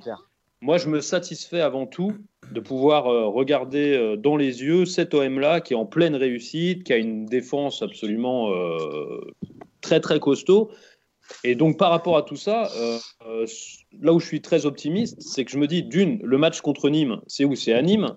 Moi, 0.62 0.78
je 0.78 0.88
me 0.88 1.02
satisfais 1.02 1.60
avant 1.60 1.86
tout 1.86 2.14
de 2.52 2.60
pouvoir 2.62 3.08
euh, 3.08 3.28
regarder 3.28 3.94
euh, 3.94 4.16
dans 4.16 4.38
les 4.38 4.64
yeux 4.64 4.86
cet 4.86 5.14
OM-là 5.14 5.60
qui 5.60 5.74
est 5.74 5.76
en 5.76 5.86
pleine 5.86 6.16
réussite, 6.16 6.86
qui 6.86 6.94
a 6.94 6.98
une 6.98 7.26
défense 7.26 7.82
absolument 7.82 8.52
euh, 8.52 9.20
très 9.82 10.00
très 10.00 10.20
costaud. 10.20 10.72
Et 11.44 11.56
donc, 11.56 11.78
par 11.78 11.90
rapport 11.90 12.18
à 12.18 12.22
tout 12.22 12.36
ça, 12.36 12.70
euh, 12.78 12.98
euh, 13.28 13.46
là 14.00 14.14
où 14.14 14.20
je 14.20 14.28
suis 14.28 14.42
très 14.42 14.66
optimiste, 14.66 15.22
c'est 15.22 15.44
que 15.44 15.52
je 15.52 15.58
me 15.58 15.68
dis, 15.68 15.84
d'une, 15.84 16.20
le 16.24 16.38
match 16.38 16.62
contre 16.62 16.90
Nîmes, 16.90 17.20
c'est 17.28 17.46
où? 17.46 17.56
C'est 17.56 17.74
à 17.74 17.82
Nîmes 17.82 18.16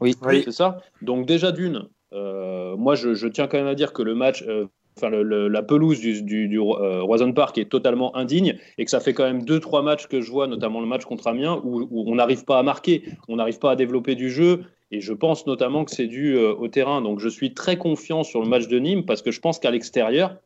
Oui. 0.00 0.14
Oui. 0.22 0.42
c'est 0.44 0.52
ça 0.52 0.78
Donc, 1.02 1.26
déjà, 1.26 1.52
d'une, 1.52 1.88
euh, 2.12 2.76
moi, 2.76 2.94
je, 2.94 3.14
je 3.14 3.28
tiens 3.28 3.46
quand 3.46 3.58
même 3.58 3.66
à 3.66 3.74
dire 3.74 3.92
que 3.92 4.02
le 4.02 4.14
match, 4.14 4.42
euh, 4.46 4.66
enfin, 4.96 5.10
la 5.10 5.62
pelouse 5.62 6.00
du, 6.00 6.22
du, 6.22 6.48
du 6.48 6.58
euh, 6.58 7.02
Roison 7.02 7.32
Park 7.32 7.58
est 7.58 7.70
totalement 7.70 8.14
indigne 8.16 8.58
et 8.78 8.84
que 8.84 8.90
ça 8.90 9.00
fait 9.00 9.14
quand 9.14 9.24
même 9.24 9.44
deux, 9.44 9.60
trois 9.60 9.82
matchs 9.82 10.06
que 10.06 10.20
je 10.20 10.30
vois, 10.30 10.46
notamment 10.46 10.80
le 10.80 10.86
match 10.86 11.04
contre 11.04 11.26
Amiens, 11.26 11.60
où, 11.64 11.86
où 11.90 12.10
on 12.10 12.14
n'arrive 12.14 12.44
pas 12.44 12.58
à 12.58 12.62
marquer, 12.62 13.04
on 13.28 13.36
n'arrive 13.36 13.58
pas 13.58 13.72
à 13.72 13.76
développer 13.76 14.14
du 14.14 14.30
jeu. 14.30 14.64
Et 14.90 15.00
je 15.00 15.12
pense 15.12 15.46
notamment 15.46 15.84
que 15.84 15.90
c'est 15.90 16.06
dû 16.06 16.36
au 16.36 16.68
terrain. 16.68 17.00
Donc, 17.02 17.18
je 17.18 17.28
suis 17.28 17.52
très 17.52 17.76
confiant 17.76 18.22
sur 18.22 18.40
le 18.40 18.48
match 18.48 18.68
de 18.68 18.78
Nîmes 18.78 19.04
parce 19.04 19.22
que 19.22 19.32
je 19.32 19.40
pense 19.40 19.58
qu'à 19.58 19.72
l'extérieur, 19.72 20.36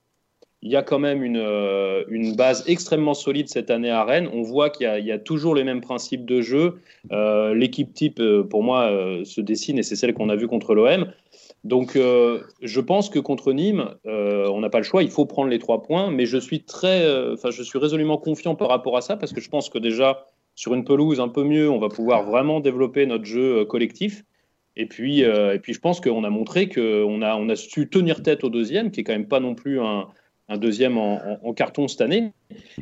il 0.62 0.72
y 0.72 0.76
a 0.76 0.82
quand 0.82 0.98
même 0.98 1.22
une, 1.22 1.36
euh, 1.36 2.02
une 2.08 2.34
base 2.34 2.64
extrêmement 2.66 3.14
solide 3.14 3.48
cette 3.48 3.70
année 3.70 3.90
à 3.90 4.02
Rennes. 4.04 4.28
On 4.32 4.42
voit 4.42 4.70
qu'il 4.70 4.86
y 4.86 5.12
a, 5.12 5.18
toujours 5.18 5.54
les 5.54 5.62
mêmes 5.62 5.80
principes 5.80 6.24
de 6.24 6.40
jeu. 6.40 6.80
Euh, 7.12 7.54
L'équipe 7.54 7.92
type, 7.94 8.18
euh, 8.18 8.42
pour 8.42 8.64
moi, 8.64 8.90
se 9.24 9.40
dessine 9.40 9.78
et 9.78 9.82
c'est 9.84 9.94
celle 9.94 10.14
qu'on 10.14 10.28
a 10.28 10.36
vue 10.36 10.48
contre 10.48 10.74
l'OM. 10.74 11.12
Donc, 11.64 11.96
je 11.96 12.80
pense 12.80 13.10
que 13.10 13.18
contre 13.18 13.52
Nîmes, 13.52 13.94
on 14.04 14.60
n'a 14.60 14.70
pas 14.70 14.78
le 14.78 14.84
choix. 14.84 15.02
Il 15.02 15.10
faut 15.10 15.26
prendre 15.26 15.50
les 15.50 15.58
trois 15.58 15.82
points. 15.82 16.10
Mais 16.10 16.26
je 16.26 16.38
suis 16.38 16.62
très, 16.62 17.04
enfin, 17.32 17.50
je 17.50 17.62
suis 17.62 17.78
résolument 17.78 18.16
confiant 18.16 18.54
par 18.54 18.68
rapport 18.68 18.96
à 18.96 19.00
ça 19.00 19.16
parce 19.16 19.32
que 19.32 19.40
je 19.40 19.48
pense 19.48 19.68
que 19.68 19.78
déjà 19.78 20.26
sur 20.54 20.74
une 20.74 20.84
pelouse 20.84 21.20
un 21.20 21.28
peu 21.28 21.44
mieux, 21.44 21.68
on 21.70 21.78
va 21.78 21.88
pouvoir 21.88 22.24
vraiment 22.24 22.60
développer 22.60 23.06
notre 23.06 23.24
jeu 23.24 23.64
collectif. 23.64 24.24
Et 24.76 24.86
puis, 24.86 25.20
et 25.20 25.58
puis, 25.60 25.74
je 25.74 25.80
pense 25.80 26.00
qu'on 26.00 26.24
a 26.24 26.30
montré 26.30 26.68
qu'on 26.68 27.22
a, 27.22 27.36
on 27.36 27.48
a 27.48 27.56
su 27.56 27.88
tenir 27.88 28.22
tête 28.22 28.44
au 28.44 28.50
deuxième, 28.50 28.90
qui 28.90 29.00
est 29.00 29.04
quand 29.04 29.12
même 29.12 29.28
pas 29.28 29.40
non 29.40 29.56
plus 29.56 29.80
un, 29.80 30.06
un 30.48 30.56
deuxième 30.56 30.98
en, 30.98 31.52
carton 31.54 31.88
cette 31.88 32.00
année. 32.00 32.32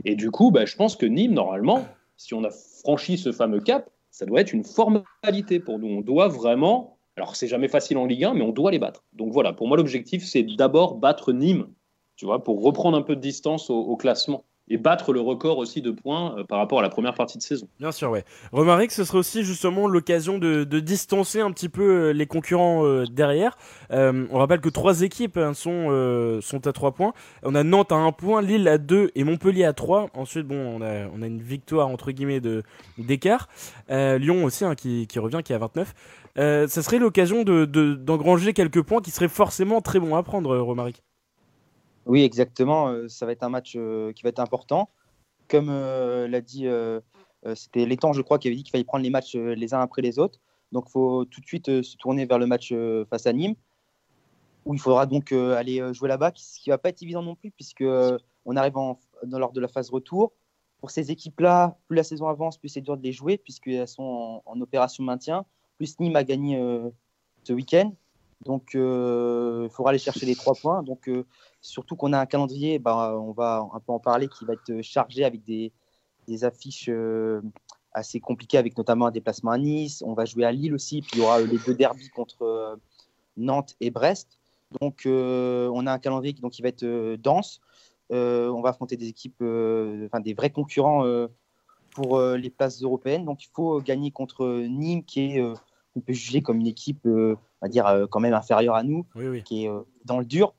Et 0.04 0.14
du 0.14 0.30
coup, 0.30 0.50
bah, 0.50 0.64
je 0.64 0.76
pense 0.76 0.96
que 0.96 1.06
Nîmes, 1.06 1.32
normalement, 1.32 1.84
si 2.16 2.34
on 2.34 2.44
a 2.44 2.50
franchi 2.50 3.18
ce 3.18 3.32
fameux 3.32 3.60
cap, 3.60 3.90
ça 4.10 4.24
doit 4.26 4.40
être 4.40 4.52
une 4.52 4.64
formalité 4.64 5.60
pour 5.60 5.78
nous. 5.78 5.88
On 5.88 6.00
doit 6.00 6.28
vraiment, 6.28 6.96
alors 7.16 7.36
c'est 7.36 7.48
jamais 7.48 7.68
facile 7.68 7.98
en 7.98 8.06
Ligue 8.06 8.24
1, 8.24 8.34
mais 8.34 8.42
on 8.42 8.52
doit 8.52 8.70
les 8.70 8.78
battre. 8.78 9.04
Donc 9.12 9.32
voilà, 9.32 9.52
pour 9.52 9.68
moi, 9.68 9.76
l'objectif, 9.76 10.24
c'est 10.24 10.42
d'abord 10.42 10.96
battre 10.96 11.32
Nîmes, 11.32 11.66
tu 12.16 12.24
vois, 12.24 12.42
pour 12.42 12.62
reprendre 12.62 12.96
un 12.96 13.02
peu 13.02 13.16
de 13.16 13.20
distance 13.20 13.68
au 13.68 13.96
classement 13.96 14.44
et 14.68 14.78
battre 14.78 15.12
le 15.12 15.20
record 15.20 15.58
aussi 15.58 15.82
de 15.82 15.90
points 15.90 16.38
euh, 16.38 16.44
par 16.44 16.58
rapport 16.58 16.80
à 16.80 16.82
la 16.82 16.88
première 16.88 17.14
partie 17.14 17.38
de 17.38 17.42
saison. 17.42 17.68
Bien 17.78 17.92
sûr, 17.92 18.10
ouais. 18.10 18.24
Remarquez 18.52 18.86
que 18.88 18.92
ce 18.92 19.04
serait 19.04 19.18
aussi 19.18 19.44
justement 19.44 19.86
l'occasion 19.86 20.38
de, 20.38 20.64
distancer 20.64 21.40
un 21.40 21.50
petit 21.52 21.68
peu 21.68 21.82
euh, 21.82 22.12
les 22.12 22.26
concurrents 22.26 22.84
euh, 22.84 23.04
derrière. 23.06 23.56
On 23.90 24.38
rappelle 24.38 24.60
que 24.60 24.68
trois 24.68 25.02
équipes 25.02 25.36
hein, 25.36 25.54
sont, 25.54 26.40
à 26.64 26.72
trois 26.72 26.92
points. 26.92 27.12
On 27.42 27.54
a 27.54 27.62
Nantes 27.62 27.92
à 27.92 27.96
un 27.96 28.12
point, 28.12 28.42
Lille 28.42 28.68
à 28.68 28.78
deux 28.78 29.10
et 29.14 29.24
Montpellier 29.24 29.64
à 29.64 29.72
trois. 29.72 30.08
Ensuite, 30.14 30.46
bon, 30.46 30.80
on 30.80 30.82
a, 30.82 31.26
une 31.26 31.40
victoire 31.40 31.88
entre 31.88 32.10
guillemets 32.12 32.40
d'écart. 32.98 33.48
Lyon 33.88 34.44
aussi 34.44 34.64
hein, 34.64 34.74
qui, 34.74 35.06
revient, 35.18 35.40
qui 35.44 35.52
est 35.52 35.56
à 35.56 35.58
29. 35.58 35.94
Euh, 36.38 36.68
ça 36.68 36.82
serait 36.82 36.98
l'occasion 36.98 37.44
de, 37.44 37.64
de- 37.64 37.94
d'engranger 37.94 38.52
quelques 38.52 38.82
points 38.82 39.00
qui 39.00 39.10
seraient 39.10 39.28
forcément 39.28 39.80
très 39.80 39.98
bons 39.98 40.16
à 40.16 40.22
prendre, 40.22 40.56
Romaric. 40.58 41.02
Oui, 42.06 42.22
exactement. 42.22 42.88
euh, 42.88 43.08
ça 43.08 43.26
va 43.26 43.32
être 43.32 43.42
un 43.42 43.48
match 43.48 43.74
euh, 43.76 44.12
qui 44.12 44.22
va 44.22 44.28
être 44.28 44.38
important. 44.38 44.90
Comme 45.48 45.68
euh, 45.70 46.28
l'a 46.28 46.40
dit, 46.40 46.66
c'était 47.54 47.86
Létang, 47.86 48.12
je 48.12 48.22
crois, 48.22 48.38
qui 48.38 48.48
avait 48.48 48.56
dit 48.56 48.64
qu'il 48.64 48.72
fallait 48.72 48.84
prendre 48.84 49.04
les 49.04 49.10
matchs 49.10 49.36
les 49.36 49.74
uns 49.74 49.80
après 49.80 50.02
les 50.02 50.18
autres. 50.18 50.40
Donc, 50.72 50.86
il 50.88 50.92
faut 50.92 51.24
tout 51.26 51.40
de 51.40 51.46
suite 51.46 51.82
se 51.82 51.96
tourner 51.96 52.26
vers 52.26 52.38
le 52.38 52.46
match 52.46 52.74
face 53.08 53.26
à 53.26 53.32
Nîmes, 53.32 53.54
où 54.64 54.74
il 54.74 54.80
faudra 54.80 55.06
donc 55.06 55.30
aller 55.30 55.94
jouer 55.94 56.08
là-bas, 56.08 56.32
ce 56.34 56.58
qui 56.58 56.70
ne 56.70 56.74
va 56.74 56.78
pas 56.78 56.88
être 56.88 57.02
évident 57.02 57.22
non 57.22 57.36
plus, 57.36 57.52
puisque 57.52 57.84
on 58.44 58.56
arrive 58.56 58.76
en, 58.76 58.98
dans, 59.24 59.38
lors 59.38 59.52
de 59.52 59.60
la 59.60 59.68
phase 59.68 59.90
retour. 59.90 60.32
Pour 60.80 60.90
ces 60.90 61.12
équipes-là, 61.12 61.78
plus 61.86 61.96
la 61.96 62.02
saison 62.02 62.26
avance, 62.26 62.58
plus 62.58 62.68
c'est 62.68 62.80
dur 62.80 62.96
de 62.96 63.02
les 63.02 63.12
jouer, 63.12 63.38
puisqu'elles 63.38 63.86
sont 63.86 64.02
en, 64.02 64.42
en 64.44 64.60
opération 64.60 65.04
maintien. 65.04 65.44
Plus 65.76 66.00
Nîmes 66.00 66.16
a 66.16 66.24
gagné 66.24 66.60
ce 67.44 67.52
week-end. 67.52 67.92
Donc, 68.44 68.74
euh, 68.74 69.62
il 69.64 69.70
faudra 69.70 69.90
aller 69.90 69.98
chercher 69.98 70.26
les 70.26 70.34
trois 70.36 70.54
points. 70.54 70.82
Donc, 70.82 71.08
euh, 71.08 71.24
surtout 71.60 71.96
qu'on 71.96 72.12
a 72.12 72.20
un 72.20 72.26
calendrier, 72.26 72.78
bah, 72.78 73.18
on 73.18 73.32
va 73.32 73.66
un 73.72 73.80
peu 73.80 73.92
en 73.92 73.98
parler, 73.98 74.28
qui 74.28 74.44
va 74.44 74.54
être 74.54 74.82
chargé 74.82 75.24
avec 75.24 75.42
des, 75.42 75.72
des 76.28 76.44
affiches 76.44 76.90
assez 77.92 78.20
compliquées 78.20 78.58
avec 78.58 78.76
notamment 78.76 79.06
un 79.06 79.10
déplacement 79.10 79.52
à 79.52 79.58
Nice. 79.58 80.02
On 80.06 80.12
va 80.12 80.26
jouer 80.26 80.44
à 80.44 80.52
Lille 80.52 80.74
aussi, 80.74 81.00
puis 81.00 81.12
il 81.14 81.18
y 81.20 81.22
aura 81.22 81.40
les 81.40 81.58
deux 81.58 81.74
derbies 81.74 82.10
contre 82.10 82.78
Nantes 83.36 83.74
et 83.80 83.90
Brest. 83.90 84.38
Donc, 84.80 85.02
on 85.06 85.86
a 85.86 85.92
un 85.92 85.98
calendrier 85.98 86.34
qui, 86.34 86.42
donc, 86.42 86.52
qui 86.52 86.62
va 86.62 86.68
être 86.68 86.84
dense. 87.16 87.60
on 88.10 88.60
va 88.60 88.70
affronter 88.70 88.96
des 88.96 89.08
équipes, 89.08 89.42
enfin 89.42 90.20
des 90.20 90.34
vrais 90.34 90.50
concurrents 90.50 91.04
pour 91.90 92.20
les 92.20 92.50
places 92.50 92.82
européennes. 92.82 93.24
Donc, 93.24 93.42
il 93.44 93.48
faut 93.54 93.80
gagner 93.80 94.10
contre 94.10 94.46
Nîmes, 94.68 95.04
qui 95.04 95.20
est, 95.20 95.54
on 95.96 96.00
peut 96.00 96.12
juger 96.12 96.42
comme 96.42 96.60
une 96.60 96.66
équipe, 96.66 97.06
on 97.06 97.36
va 97.62 97.68
dire, 97.68 98.06
quand 98.10 98.20
même 98.20 98.34
inférieure 98.34 98.74
à 98.74 98.82
nous, 98.82 99.06
qui 99.44 99.64
est 99.64 99.70
dans 100.04 100.18
le 100.18 100.24
dur. 100.24 100.54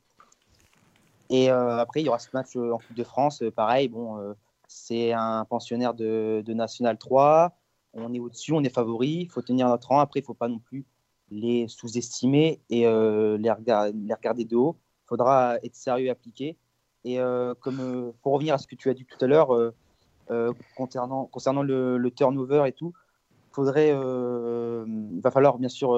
Et 1.29 1.49
après, 1.49 2.01
il 2.01 2.05
y 2.05 2.09
aura 2.09 2.19
ce 2.19 2.29
match 2.33 2.55
en 2.55 2.77
Coupe 2.77 2.95
de 2.95 3.03
France. 3.03 3.43
pareil, 3.55 3.87
bon, 3.87 4.35
c'est 4.67 5.13
un 5.13 5.45
pensionnaire 5.45 5.93
de, 5.93 6.43
National 6.47 6.97
3. 6.97 7.53
On 7.93 8.13
est 8.13 8.19
au-dessus, 8.19 8.53
on 8.53 8.63
est 8.63 8.73
favori. 8.73 9.21
Il 9.21 9.29
faut 9.29 9.41
tenir 9.41 9.67
notre 9.67 9.89
rang. 9.89 9.99
Après, 9.99 10.19
il 10.19 10.23
ne 10.23 10.27
faut 10.27 10.33
pas 10.33 10.47
non 10.47 10.59
plus 10.59 10.85
les 11.29 11.67
sous-estimer 11.67 12.59
et 12.69 12.81
les, 12.81 13.51
regarder, 13.51 13.97
les, 13.97 14.13
regarder, 14.13 14.45
de 14.45 14.55
haut. 14.55 14.75
Il 15.05 15.07
faudra 15.07 15.57
être 15.63 15.75
sérieux 15.75 16.07
et 16.07 16.09
appliqué. 16.09 16.57
Et 17.03 17.19
comme, 17.61 18.13
pour 18.21 18.33
revenir 18.33 18.55
à 18.55 18.57
ce 18.57 18.67
que 18.67 18.75
tu 18.75 18.89
as 18.89 18.93
dit 18.93 19.05
tout 19.05 19.23
à 19.23 19.27
l'heure, 19.27 19.49
concernant, 20.75 21.25
concernant 21.25 21.63
le, 21.63 22.09
turnover 22.15 22.63
et 22.67 22.71
tout, 22.71 22.93
faudrait, 23.57 23.89
il 23.89 25.21
va 25.21 25.31
falloir 25.31 25.57
bien 25.57 25.69
sûr, 25.69 25.89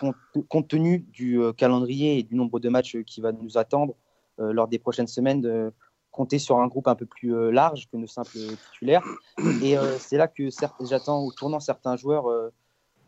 compte, 0.00 0.16
compte, 0.48 0.68
tenu 0.68 1.00
du 1.00 1.38
calendrier 1.58 2.18
et 2.18 2.22
du 2.22 2.34
nombre 2.34 2.60
de 2.60 2.70
matchs 2.70 2.96
qui 3.02 3.20
va 3.20 3.32
nous 3.32 3.58
attendre 3.58 3.94
lors 4.38 4.66
des 4.68 4.78
prochaines 4.78 5.06
semaines, 5.06 5.70
compter 6.10 6.38
sur 6.38 6.58
un 6.58 6.66
groupe 6.66 6.88
un 6.88 6.94
peu 6.94 7.04
plus 7.04 7.52
large 7.52 7.88
que 7.90 7.98
nos 7.98 8.06
simples 8.06 8.38
titulaires. 8.72 9.04
Et 9.62 9.76
c'est 9.98 10.16
là 10.16 10.28
que 10.28 10.44
j'attends 10.80 11.22
au 11.22 11.30
tournant 11.30 11.60
certains 11.60 11.96
joueurs 11.96 12.24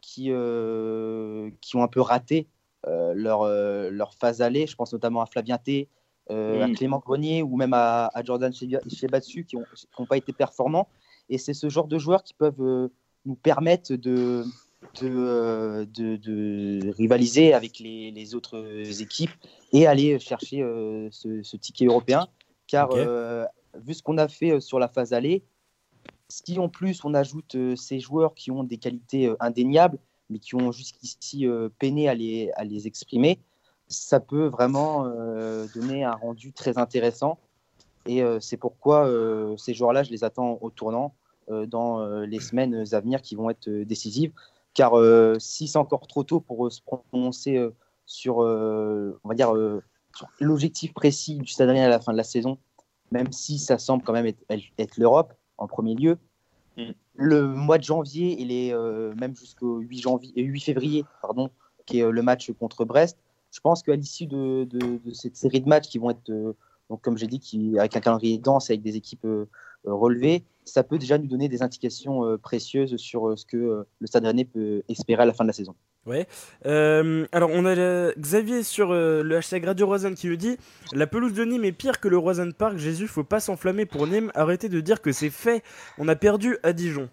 qui, 0.02 0.24
qui 0.24 1.76
ont 1.76 1.82
un 1.82 1.88
peu 1.88 2.02
raté 2.02 2.48
leur, 2.84 3.48
leur 3.90 4.12
phase 4.12 4.42
allée. 4.42 4.66
Je 4.66 4.76
pense 4.76 4.92
notamment 4.92 5.22
à 5.22 5.26
Flavien 5.26 5.56
T, 5.56 5.88
euh, 6.32 6.64
à 6.64 6.70
Clément 6.70 6.98
Grenier 6.98 7.44
ou 7.44 7.56
même 7.56 7.72
à, 7.72 8.10
Jordan 8.24 8.52
Shebatsu 8.52 9.44
qui 9.44 9.56
n'ont 9.56 10.06
pas 10.06 10.16
été 10.16 10.32
performants. 10.32 10.88
Et 11.28 11.38
c'est 11.38 11.54
ce 11.54 11.68
genre 11.68 11.86
de 11.86 11.98
joueurs 11.98 12.24
qui 12.24 12.34
peuvent 12.34 12.60
euh, 12.60 12.88
nous 13.26 13.34
permettre 13.34 13.94
de, 13.94 14.44
euh, 15.02 15.84
de, 15.84 16.16
de, 16.16 16.90
rivaliser 16.92 17.52
avec 17.52 17.78
les, 17.78 18.10
les, 18.10 18.34
autres 18.34 18.56
équipes 19.02 19.30
et 19.72 19.86
aller 19.86 20.18
chercher 20.18 20.58
ce, 21.10 21.56
ticket 21.56 21.86
européen. 21.86 22.28
Car 22.66 22.90
vu 23.74 23.94
ce 23.94 24.02
qu'on 24.02 24.18
a 24.18 24.28
fait 24.28 24.60
sur 24.60 24.78
la 24.78 24.88
phase 24.88 25.12
allée, 25.12 25.44
si 26.28 26.58
en 26.58 26.68
plus 26.68 27.04
on 27.04 27.14
ajoute 27.14 27.56
ces 27.76 28.00
joueurs 28.00 28.34
qui 28.34 28.50
ont 28.50 28.64
des 28.64 28.78
qualités 28.78 29.32
indéniables, 29.40 29.98
mais 30.30 30.38
qui 30.38 30.54
ont 30.54 30.72
jusqu'ici 30.72 31.46
peiné 31.78 32.08
à 32.08 32.14
les, 32.14 32.50
à 32.54 32.64
les 32.64 32.86
exprimer, 32.86 33.38
ça 33.88 34.20
peut 34.20 34.46
vraiment 34.46 35.06
euh, 35.06 35.66
donner 35.74 36.04
un 36.04 36.12
rendu 36.12 36.52
très 36.52 36.78
intéressant. 36.78 37.38
Et 38.06 38.22
euh, 38.22 38.40
c'est 38.40 38.56
pourquoi 38.56 39.06
euh, 39.06 39.56
ces 39.56 39.74
joueurs-là, 39.74 40.02
je 40.02 40.10
les 40.10 40.24
attends 40.24 40.58
au 40.60 40.70
tournant 40.70 41.14
dans 41.48 42.06
les 42.20 42.40
semaines 42.40 42.84
à 42.92 43.00
venir 43.00 43.22
qui 43.22 43.34
vont 43.34 43.50
être 43.50 43.68
décisives. 43.68 44.32
Car 44.74 44.92
si 45.38 45.68
c'est 45.68 45.78
encore 45.78 46.06
trop 46.06 46.22
tôt 46.22 46.40
pour 46.40 46.70
se 46.70 46.80
prononcer 46.82 47.64
sur, 48.04 48.38
on 48.38 49.28
va 49.28 49.34
dire, 49.34 49.52
l'objectif 50.40 50.92
précis 50.92 51.36
du 51.38 51.46
Stade 51.46 51.70
à 51.70 51.88
la 51.88 52.00
fin 52.00 52.12
de 52.12 52.16
la 52.16 52.24
saison, 52.24 52.58
même 53.10 53.32
si 53.32 53.58
ça 53.58 53.78
semble 53.78 54.02
quand 54.02 54.12
même 54.12 54.26
être, 54.26 54.96
l'Europe 54.96 55.32
en 55.58 55.66
premier 55.66 55.94
lieu, 55.94 56.18
mm. 56.76 56.90
le 57.14 57.46
mois 57.46 57.78
de 57.78 57.84
janvier 57.84 58.40
et 58.40 58.44
les, 58.44 58.74
même 59.16 59.34
jusqu'au 59.36 59.78
8, 59.78 59.98
janvier, 59.98 60.32
8 60.36 60.60
février, 60.60 61.04
pardon, 61.22 61.50
qui 61.86 62.00
est 62.00 62.10
le 62.10 62.22
match 62.22 62.50
contre 62.58 62.84
Brest, 62.84 63.18
je 63.56 63.60
pense 63.60 63.82
qu'à 63.82 63.96
l'issue 63.96 64.26
de, 64.26 64.68
cette 65.12 65.36
série 65.36 65.60
de 65.60 65.68
matchs 65.68 65.88
qui 65.88 65.98
vont 65.98 66.10
être, 66.10 66.30
euh, 66.30 66.54
donc 66.90 67.00
comme 67.00 67.16
j'ai 67.16 67.26
dit, 67.26 67.40
qui, 67.40 67.78
avec 67.78 67.96
un 67.96 68.00
calendrier 68.00 68.38
dense, 68.38 68.68
avec 68.70 68.82
des 68.82 68.96
équipes 68.96 69.24
euh, 69.24 69.48
relevées, 69.92 70.44
ça 70.64 70.82
peut 70.82 70.98
déjà 70.98 71.18
nous 71.18 71.26
donner 71.26 71.48
des 71.48 71.62
indications 71.62 72.24
euh, 72.24 72.36
précieuses 72.36 72.96
sur 72.96 73.38
ce 73.38 73.46
que 73.46 73.56
le 73.98 74.06
Stade 74.06 74.24
Rennais 74.24 74.44
peut 74.44 74.82
espérer 74.88 75.22
à 75.22 75.26
la 75.26 75.32
fin 75.32 75.44
de 75.44 75.48
la 75.48 75.52
saison. 75.52 75.74
Ouais. 76.06 76.28
alors 76.64 77.50
on 77.52 77.66
a 77.66 78.12
Xavier 78.14 78.62
sur 78.62 78.92
le 78.92 79.36
hashtag 79.36 79.64
Radio 79.64 79.88
Roisen 79.88 80.14
qui 80.14 80.28
nous 80.28 80.36
dit 80.36 80.56
La 80.92 81.08
pelouse 81.08 81.32
de 81.32 81.44
Nîmes 81.44 81.64
est 81.64 81.72
pire 81.72 81.98
que 81.98 82.06
le 82.06 82.16
Roisen 82.16 82.52
Park. 82.52 82.78
Jésus, 82.78 83.08
faut 83.08 83.24
pas 83.24 83.40
s'enflammer 83.40 83.86
pour 83.86 84.06
Nîmes. 84.06 84.30
Arrêtez 84.34 84.68
de 84.68 84.80
dire 84.80 85.02
que 85.02 85.10
c'est 85.10 85.30
fait. 85.30 85.64
On 85.98 86.06
a 86.06 86.14
perdu 86.14 86.58
à 86.62 86.72
Dijon. 86.72 87.08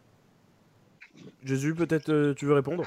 Jésus, 1.43 1.73
peut-être 1.73 2.33
tu 2.33 2.45
veux 2.45 2.53
répondre? 2.53 2.83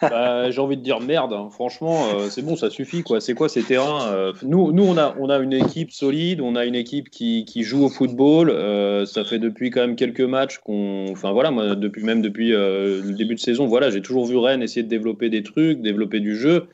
Bah, 0.00 0.50
j'ai 0.50 0.60
envie 0.60 0.76
de 0.76 0.82
dire 0.82 1.00
merde. 1.00 1.32
Hein. 1.32 1.48
Franchement, 1.50 2.08
euh, 2.14 2.28
c'est 2.28 2.42
bon, 2.42 2.56
ça 2.56 2.70
suffit. 2.70 3.02
quoi. 3.02 3.20
C'est 3.20 3.34
quoi 3.34 3.48
ces 3.48 3.62
terrains 3.62 4.08
euh, 4.12 4.32
Nous, 4.42 4.72
nous 4.72 4.84
on, 4.84 4.96
a, 4.96 5.14
on 5.18 5.28
a 5.28 5.38
une 5.38 5.52
équipe 5.52 5.90
solide, 5.90 6.40
on 6.40 6.56
a 6.56 6.64
une 6.64 6.74
équipe 6.74 7.10
qui, 7.10 7.44
qui 7.44 7.62
joue 7.62 7.84
au 7.84 7.88
football. 7.88 8.50
Euh, 8.50 9.04
ça 9.04 9.24
fait 9.24 9.38
depuis 9.38 9.70
quand 9.70 9.80
même 9.80 9.96
quelques 9.96 10.20
matchs 10.20 10.58
qu'on. 10.58 11.06
Enfin 11.10 11.32
voilà, 11.32 11.50
moi, 11.50 11.74
depuis, 11.74 12.02
même 12.02 12.22
depuis 12.22 12.50
le 12.50 13.12
début 13.12 13.34
de 13.34 13.40
saison, 13.40 13.66
voilà, 13.66 13.90
j'ai 13.90 14.02
toujours 14.02 14.26
vu 14.26 14.36
Rennes 14.36 14.62
essayer 14.62 14.82
de 14.82 14.88
développer 14.88 15.28
des 15.28 15.42
trucs, 15.42 15.80
développer 15.80 16.20
du 16.20 16.36
jeu. 16.36 16.66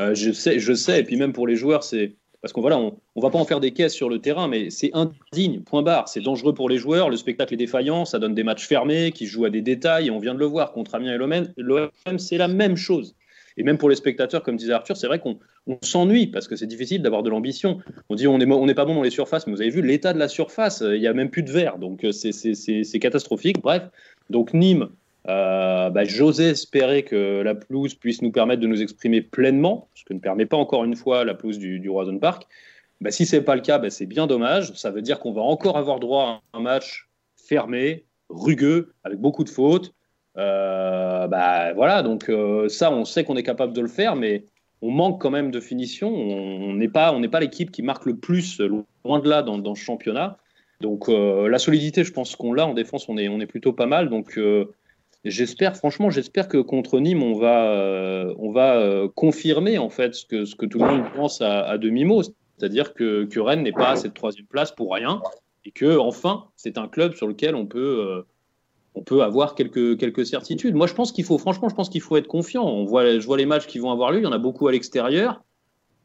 je, 0.00 0.32
sais, 0.32 0.58
je 0.58 0.72
sais, 0.72 1.00
et 1.00 1.04
puis 1.04 1.16
même 1.16 1.32
pour 1.32 1.46
les 1.46 1.56
joueurs, 1.56 1.84
c'est 1.84 2.16
parce 2.42 2.52
qu'on 2.52 2.60
voilà, 2.60 2.78
on, 2.78 2.98
on, 3.14 3.20
va 3.20 3.30
pas 3.30 3.38
en 3.38 3.44
faire 3.44 3.60
des 3.60 3.72
caisses 3.72 3.94
sur 3.94 4.08
le 4.08 4.18
terrain, 4.18 4.48
mais 4.48 4.70
c'est 4.70 4.90
indigne, 4.94 5.60
point 5.60 5.82
barre. 5.82 6.08
C'est 6.08 6.20
dangereux 6.20 6.54
pour 6.54 6.68
les 6.68 6.78
joueurs, 6.78 7.10
le 7.10 7.16
spectacle 7.16 7.54
est 7.54 7.58
défaillant, 7.58 8.04
ça 8.04 8.18
donne 8.18 8.34
des 8.34 8.44
matchs 8.44 8.66
fermés 8.66 9.12
qui 9.12 9.26
jouent 9.26 9.44
à 9.44 9.50
des 9.50 9.62
détails, 9.62 10.08
et 10.08 10.10
on 10.10 10.18
vient 10.18 10.34
de 10.34 10.38
le 10.38 10.46
voir 10.46 10.72
contre 10.72 10.94
Amiens 10.94 11.14
et 11.14 11.18
l'OM, 11.58 11.90
c'est 12.18 12.38
la 12.38 12.48
même 12.48 12.76
chose. 12.76 13.14
Et 13.56 13.62
même 13.62 13.78
pour 13.78 13.90
les 13.90 13.96
spectateurs, 13.96 14.42
comme 14.42 14.56
disait 14.56 14.72
Arthur, 14.72 14.96
c'est 14.96 15.06
vrai 15.06 15.18
qu'on 15.18 15.38
s'ennuie 15.82 16.28
parce 16.28 16.48
que 16.48 16.56
c'est 16.56 16.66
difficile 16.66 17.02
d'avoir 17.02 17.22
de 17.22 17.28
l'ambition. 17.28 17.80
On 18.08 18.14
dit 18.14 18.26
on 18.26 18.38
n'est 18.38 18.50
on 18.50 18.66
pas 18.74 18.84
bon 18.84 18.94
dans 18.94 19.02
les 19.02 19.10
surfaces, 19.10 19.46
mais 19.46 19.52
vous 19.52 19.60
avez 19.60 19.70
vu 19.70 19.82
l'état 19.82 20.12
de 20.12 20.18
la 20.18 20.28
surface, 20.28 20.82
il 20.86 21.00
n'y 21.00 21.06
a 21.06 21.12
même 21.12 21.30
plus 21.30 21.42
de 21.42 21.50
verre, 21.50 21.78
donc 21.78 22.04
euh, 22.04 22.12
c'est 22.12 22.98
catastrophique. 23.00 23.60
Bref, 23.60 23.82
donc 24.30 24.54
Nîmes, 24.54 24.88
euh, 25.28 25.90
bah, 25.90 26.04
J'osais 26.04 26.50
espérer 26.50 27.02
que 27.02 27.42
la 27.42 27.54
pelouse 27.54 27.94
puisse 27.94 28.22
nous 28.22 28.32
permettre 28.32 28.62
de 28.62 28.66
nous 28.66 28.82
exprimer 28.82 29.20
pleinement, 29.20 29.88
ce 29.94 30.04
que 30.04 30.14
ne 30.14 30.18
permet 30.18 30.46
pas 30.46 30.56
encore 30.56 30.84
une 30.84 30.96
fois 30.96 31.24
la 31.24 31.34
pelouse 31.34 31.58
du, 31.58 31.78
du 31.78 31.90
Roison 31.90 32.18
Park. 32.18 32.46
Bah, 33.00 33.10
si 33.10 33.26
ce 33.26 33.36
n'est 33.36 33.42
pas 33.42 33.54
le 33.54 33.62
cas, 33.62 33.78
bah, 33.78 33.90
c'est 33.90 34.06
bien 34.06 34.26
dommage. 34.26 34.72
Ça 34.74 34.90
veut 34.90 35.02
dire 35.02 35.20
qu'on 35.20 35.32
va 35.32 35.42
encore 35.42 35.76
avoir 35.76 36.00
droit 36.00 36.42
à 36.52 36.58
un 36.58 36.60
match 36.60 37.08
fermé, 37.36 38.04
rugueux, 38.28 38.92
avec 39.04 39.18
beaucoup 39.18 39.44
de 39.44 39.50
fautes. 39.50 39.92
Euh, 40.36 41.26
voilà, 41.74 42.02
donc 42.02 42.28
euh, 42.28 42.68
ça, 42.68 42.92
on 42.92 43.04
sait 43.04 43.24
qu'on 43.24 43.36
est 43.36 43.42
capable 43.42 43.72
de 43.72 43.80
le 43.80 43.88
faire, 43.88 44.16
mais 44.16 44.44
on 44.82 44.90
manque 44.90 45.20
quand 45.20 45.30
même 45.30 45.50
de 45.50 45.60
finition. 45.60 46.08
On 46.08 46.74
n'est 46.74 46.88
pas, 46.88 47.12
l'équipe 47.40 47.70
qui 47.70 47.82
marque 47.82 48.06
le 48.06 48.16
plus, 48.16 48.60
loin 49.04 49.18
de 49.18 49.28
là, 49.28 49.42
dans, 49.42 49.58
dans 49.58 49.74
ce 49.74 49.82
championnat. 49.82 50.38
Donc 50.80 51.08
la 51.08 51.58
solidité, 51.58 52.04
je 52.04 52.12
pense 52.12 52.36
qu'on 52.36 52.54
l'a 52.54 52.66
en 52.66 52.72
défense, 52.72 53.06
on 53.10 53.18
est 53.18 53.46
plutôt 53.46 53.74
pas 53.74 53.84
mal. 53.84 54.08
Donc 54.08 54.38
J'espère, 55.24 55.76
franchement, 55.76 56.08
j'espère 56.08 56.48
que 56.48 56.56
contre 56.56 56.98
Nîmes, 56.98 57.22
on 57.22 57.38
va, 57.38 57.70
euh, 57.72 58.34
on 58.38 58.52
va 58.52 58.78
euh, 58.78 59.06
confirmer 59.14 59.76
en 59.76 59.90
fait 59.90 60.14
ce 60.14 60.24
que, 60.24 60.46
ce 60.46 60.56
que 60.56 60.64
tout 60.64 60.78
le 60.78 60.86
monde 60.86 61.04
pense 61.14 61.42
à, 61.42 61.76
demi-mot, 61.76 62.22
c'est-à-dire 62.22 62.94
que, 62.94 63.24
que 63.24 63.38
Rennes 63.38 63.62
n'est 63.62 63.72
pas 63.72 63.90
à 63.90 63.96
cette 63.96 64.14
troisième 64.14 64.46
place 64.46 64.72
pour 64.72 64.94
rien 64.94 65.20
et 65.66 65.72
que 65.72 65.98
enfin, 65.98 66.46
c'est 66.56 66.78
un 66.78 66.88
club 66.88 67.14
sur 67.14 67.26
lequel 67.26 67.54
on 67.54 67.66
peut, 67.66 68.06
euh, 68.08 68.22
on 68.94 69.02
peut 69.02 69.22
avoir 69.22 69.54
quelques, 69.54 69.98
quelques 69.98 70.24
certitudes. 70.24 70.74
Moi, 70.74 70.86
je 70.86 70.94
pense 70.94 71.12
qu'il 71.12 71.24
faut, 71.24 71.36
franchement, 71.36 71.68
je 71.68 71.74
pense 71.74 71.90
qu'il 71.90 72.00
faut 72.00 72.16
être 72.16 72.26
confiant. 72.26 72.64
On 72.64 72.86
voit, 72.86 73.18
je 73.18 73.26
vois 73.26 73.36
les 73.36 73.46
matchs 73.46 73.66
qui 73.66 73.78
vont 73.78 73.90
avoir 73.90 74.12
lieu, 74.12 74.20
il 74.20 74.24
y 74.24 74.26
en 74.26 74.32
a 74.32 74.38
beaucoup 74.38 74.68
à 74.68 74.72
l'extérieur. 74.72 75.42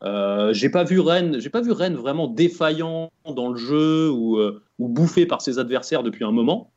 Euh, 0.03 0.51
j'ai 0.51 0.69
pas 0.69 0.83
vu 0.83 0.99
Rennes, 0.99 1.39
j'ai 1.39 1.49
pas 1.49 1.61
vu 1.61 1.71
Rennes 1.71 1.95
vraiment 1.95 2.27
défaillant 2.27 3.09
dans 3.33 3.47
le 3.47 3.55
jeu 3.55 4.09
ou, 4.11 4.37
ou 4.77 4.89
bouffé 4.89 5.25
par 5.25 5.41
ses 5.41 5.57
adversaires 5.57 6.03
depuis 6.03 6.25
un 6.25 6.31
moment. 6.31 6.73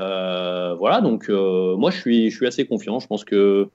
Euh, 0.00 0.74
voilà, 0.74 1.00
donc 1.00 1.28
euh, 1.28 1.76
moi 1.76 1.90
je 1.90 1.98
suis, 1.98 2.30
je 2.30 2.36
suis 2.36 2.46
assez 2.46 2.66
confiant. 2.66 3.00
Je 3.00 3.06
pense 3.06 3.24
que 3.24 3.68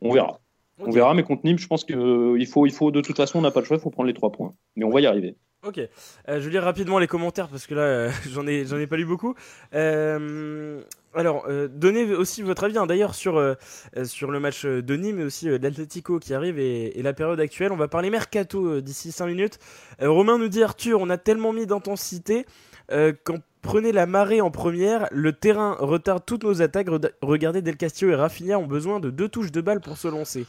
on 0.00 0.12
verra. 0.12 0.40
On 0.78 0.90
verra, 0.90 1.12
mais 1.12 1.22
contre 1.22 1.44
Nîmes, 1.44 1.58
je 1.58 1.66
pense 1.66 1.84
qu'il 1.84 1.96
euh, 1.96 2.44
faut, 2.46 2.64
il 2.64 2.72
faut 2.72 2.90
de 2.90 3.02
toute 3.02 3.16
façon, 3.16 3.38
on 3.38 3.42
n'a 3.42 3.50
pas 3.50 3.60
le 3.60 3.66
choix, 3.66 3.76
il 3.76 3.80
faut 3.82 3.90
prendre 3.90 4.06
les 4.06 4.14
trois 4.14 4.32
points. 4.32 4.54
Mais 4.76 4.84
on 4.84 4.90
va 4.90 5.02
y 5.02 5.06
arriver. 5.06 5.36
Ok, 5.62 5.78
je 6.26 6.38
vais 6.38 6.50
lire 6.50 6.62
rapidement 6.62 6.98
les 6.98 7.06
commentaires 7.06 7.48
parce 7.48 7.66
que 7.66 7.74
là, 7.74 8.08
j'en 8.30 8.46
ai, 8.46 8.64
j'en 8.64 8.78
ai 8.78 8.86
pas 8.86 8.96
lu 8.96 9.04
beaucoup. 9.04 9.34
alors, 9.72 11.46
donnez 11.68 12.14
aussi 12.14 12.40
votre 12.40 12.64
avis 12.64 12.78
hein, 12.78 12.86
d'ailleurs 12.86 13.14
sur, 13.14 13.56
sur 14.04 14.30
le 14.30 14.40
match 14.40 14.64
de 14.64 14.96
Nîmes, 14.96 15.16
mais 15.16 15.24
aussi 15.24 15.50
l'Atletico 15.50 16.18
qui 16.18 16.32
arrive 16.32 16.58
et, 16.58 16.98
et, 16.98 17.02
la 17.02 17.12
période 17.12 17.40
actuelle. 17.40 17.72
On 17.72 17.76
va 17.76 17.88
parler 17.88 18.08
mercato 18.08 18.80
d'ici 18.80 19.12
5 19.12 19.26
minutes. 19.26 19.58
Romain 20.00 20.38
nous 20.38 20.48
dit 20.48 20.62
Arthur, 20.62 20.98
on 20.98 21.10
a 21.10 21.18
tellement 21.18 21.52
mis 21.52 21.66
d'intensité 21.66 22.46
qu'en 22.88 23.36
Prenez 23.62 23.92
la 23.92 24.06
marée 24.06 24.40
en 24.40 24.50
première, 24.50 25.08
le 25.12 25.32
terrain 25.32 25.76
retarde 25.78 26.24
toutes 26.24 26.44
nos 26.44 26.62
attaques. 26.62 26.88
Regardez 27.20 27.60
Del 27.62 27.76
Castillo 27.76 28.12
et 28.12 28.14
Rafinha 28.14 28.58
ont 28.58 28.66
besoin 28.66 29.00
de 29.00 29.10
deux 29.10 29.28
touches 29.28 29.52
de 29.52 29.60
balle 29.60 29.80
pour 29.80 29.98
se 29.98 30.08
lancer. 30.08 30.46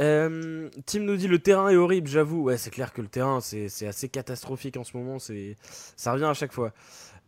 Euh, 0.00 0.68
Tim 0.86 1.00
nous 1.00 1.16
dit 1.16 1.28
le 1.28 1.40
terrain 1.40 1.68
est 1.68 1.76
horrible, 1.76 2.08
j'avoue. 2.08 2.42
Ouais, 2.44 2.56
c'est 2.56 2.70
clair 2.70 2.92
que 2.92 3.02
le 3.02 3.08
terrain 3.08 3.40
c'est 3.40 3.68
c'est 3.68 3.86
assez 3.86 4.08
catastrophique 4.08 4.76
en 4.76 4.84
ce 4.84 4.96
moment. 4.96 5.18
C'est 5.18 5.56
ça 5.96 6.12
revient 6.12 6.24
à 6.24 6.34
chaque 6.34 6.52
fois. 6.52 6.72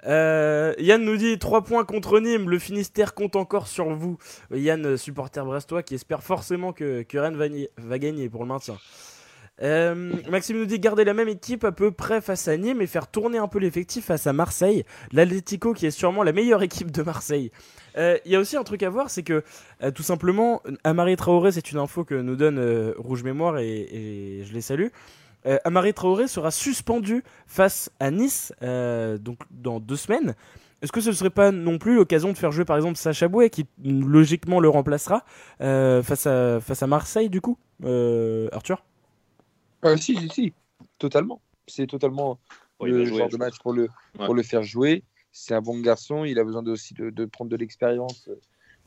Euh, 0.06 0.74
Yann 0.78 1.04
nous 1.04 1.16
dit 1.16 1.38
3 1.38 1.62
points 1.62 1.84
contre 1.84 2.20
Nîmes. 2.20 2.48
Le 2.48 2.58
Finistère 2.58 3.14
compte 3.14 3.36
encore 3.36 3.66
sur 3.66 3.90
vous. 3.94 4.16
Yann, 4.50 4.86
euh, 4.86 4.96
supporter 4.96 5.44
brestois, 5.44 5.82
qui 5.82 5.94
espère 5.94 6.22
forcément 6.22 6.72
que, 6.72 7.02
que 7.02 7.18
Rennes 7.18 7.36
va 7.76 7.98
gagner 7.98 8.28
pour 8.30 8.42
le 8.42 8.48
maintien. 8.48 8.78
Euh, 9.62 10.12
Maxime 10.30 10.58
nous 10.58 10.66
dit 10.66 10.78
garder 10.78 11.04
la 11.04 11.14
même 11.14 11.28
équipe 11.28 11.64
à 11.64 11.72
peu 11.72 11.90
près 11.90 12.20
face 12.20 12.48
à 12.48 12.56
Nîmes 12.56 12.80
et 12.80 12.86
faire 12.86 13.08
tourner 13.08 13.38
un 13.38 13.48
peu 13.48 13.58
l'effectif 13.58 14.06
face 14.06 14.26
à 14.26 14.32
Marseille. 14.32 14.84
L'Atlético 15.12 15.72
qui 15.74 15.86
est 15.86 15.90
sûrement 15.90 16.22
la 16.22 16.32
meilleure 16.32 16.62
équipe 16.62 16.90
de 16.90 17.02
Marseille. 17.02 17.50
Euh, 17.96 18.16
Il 18.24 18.32
y 18.32 18.36
a 18.36 18.40
aussi 18.40 18.56
un 18.56 18.64
truc 18.64 18.82
à 18.82 18.90
voir, 18.90 19.10
c'est 19.10 19.22
que 19.22 19.42
euh, 19.82 19.90
tout 19.90 20.02
simplement, 20.02 20.62
Amari 20.84 21.16
Traoré, 21.16 21.52
c'est 21.52 21.72
une 21.72 21.78
info 21.78 22.04
que 22.04 22.14
nous 22.14 22.36
donne 22.36 22.58
euh, 22.58 22.94
Rouge 22.96 23.22
Mémoire 23.22 23.58
et, 23.58 24.42
je 24.44 24.52
les 24.52 24.60
salue. 24.60 24.88
Euh, 25.46 25.58
Amari 25.64 25.94
Traoré 25.94 26.28
sera 26.28 26.50
suspendu 26.50 27.24
face 27.46 27.90
à 27.98 28.10
Nice 28.10 28.52
euh, 28.62 29.18
donc 29.18 29.38
dans 29.50 29.80
deux 29.80 29.96
semaines. 29.96 30.34
Est-ce 30.82 30.92
que 30.92 31.00
ce 31.00 31.10
ne 31.10 31.14
serait 31.14 31.30
pas 31.30 31.50
non 31.50 31.78
plus 31.78 31.94
l'occasion 31.96 32.32
de 32.32 32.38
faire 32.38 32.52
jouer 32.52 32.64
par 32.64 32.76
exemple 32.76 32.96
Sacha 32.96 33.28
Bouet 33.28 33.50
qui 33.50 33.66
logiquement 33.84 34.60
le 34.60 34.68
remplacera 34.68 35.24
euh, 35.60 36.02
face, 36.02 36.26
à, 36.26 36.58
face 36.60 36.82
à 36.82 36.86
Marseille 36.86 37.28
du 37.28 37.40
coup 37.40 37.58
euh, 37.84 38.48
Arthur? 38.52 38.82
Euh, 39.84 39.96
si, 39.96 40.16
si, 40.16 40.28
si, 40.28 40.52
totalement. 40.98 41.40
C'est 41.66 41.86
totalement 41.86 42.38
Bon, 42.78 42.86
le 42.86 43.04
jouer, 43.04 43.18
genre 43.18 43.28
de 43.28 43.36
match 43.36 43.58
pour 43.60 43.72
le, 43.72 43.82
Ouais. 44.18 44.26
pour 44.26 44.34
le 44.34 44.42
faire 44.42 44.62
jouer. 44.62 45.04
C'est 45.32 45.54
un 45.54 45.60
bon 45.62 45.78
garçon, 45.80 46.24
il 46.24 46.38
a 46.38 46.44
besoin 46.44 46.62
de, 46.62 46.72
aussi 46.72 46.94
de, 46.94 47.10
de 47.10 47.24
prendre 47.24 47.50
de 47.50 47.56
l'expérience 47.56 48.28
euh, 48.28 48.34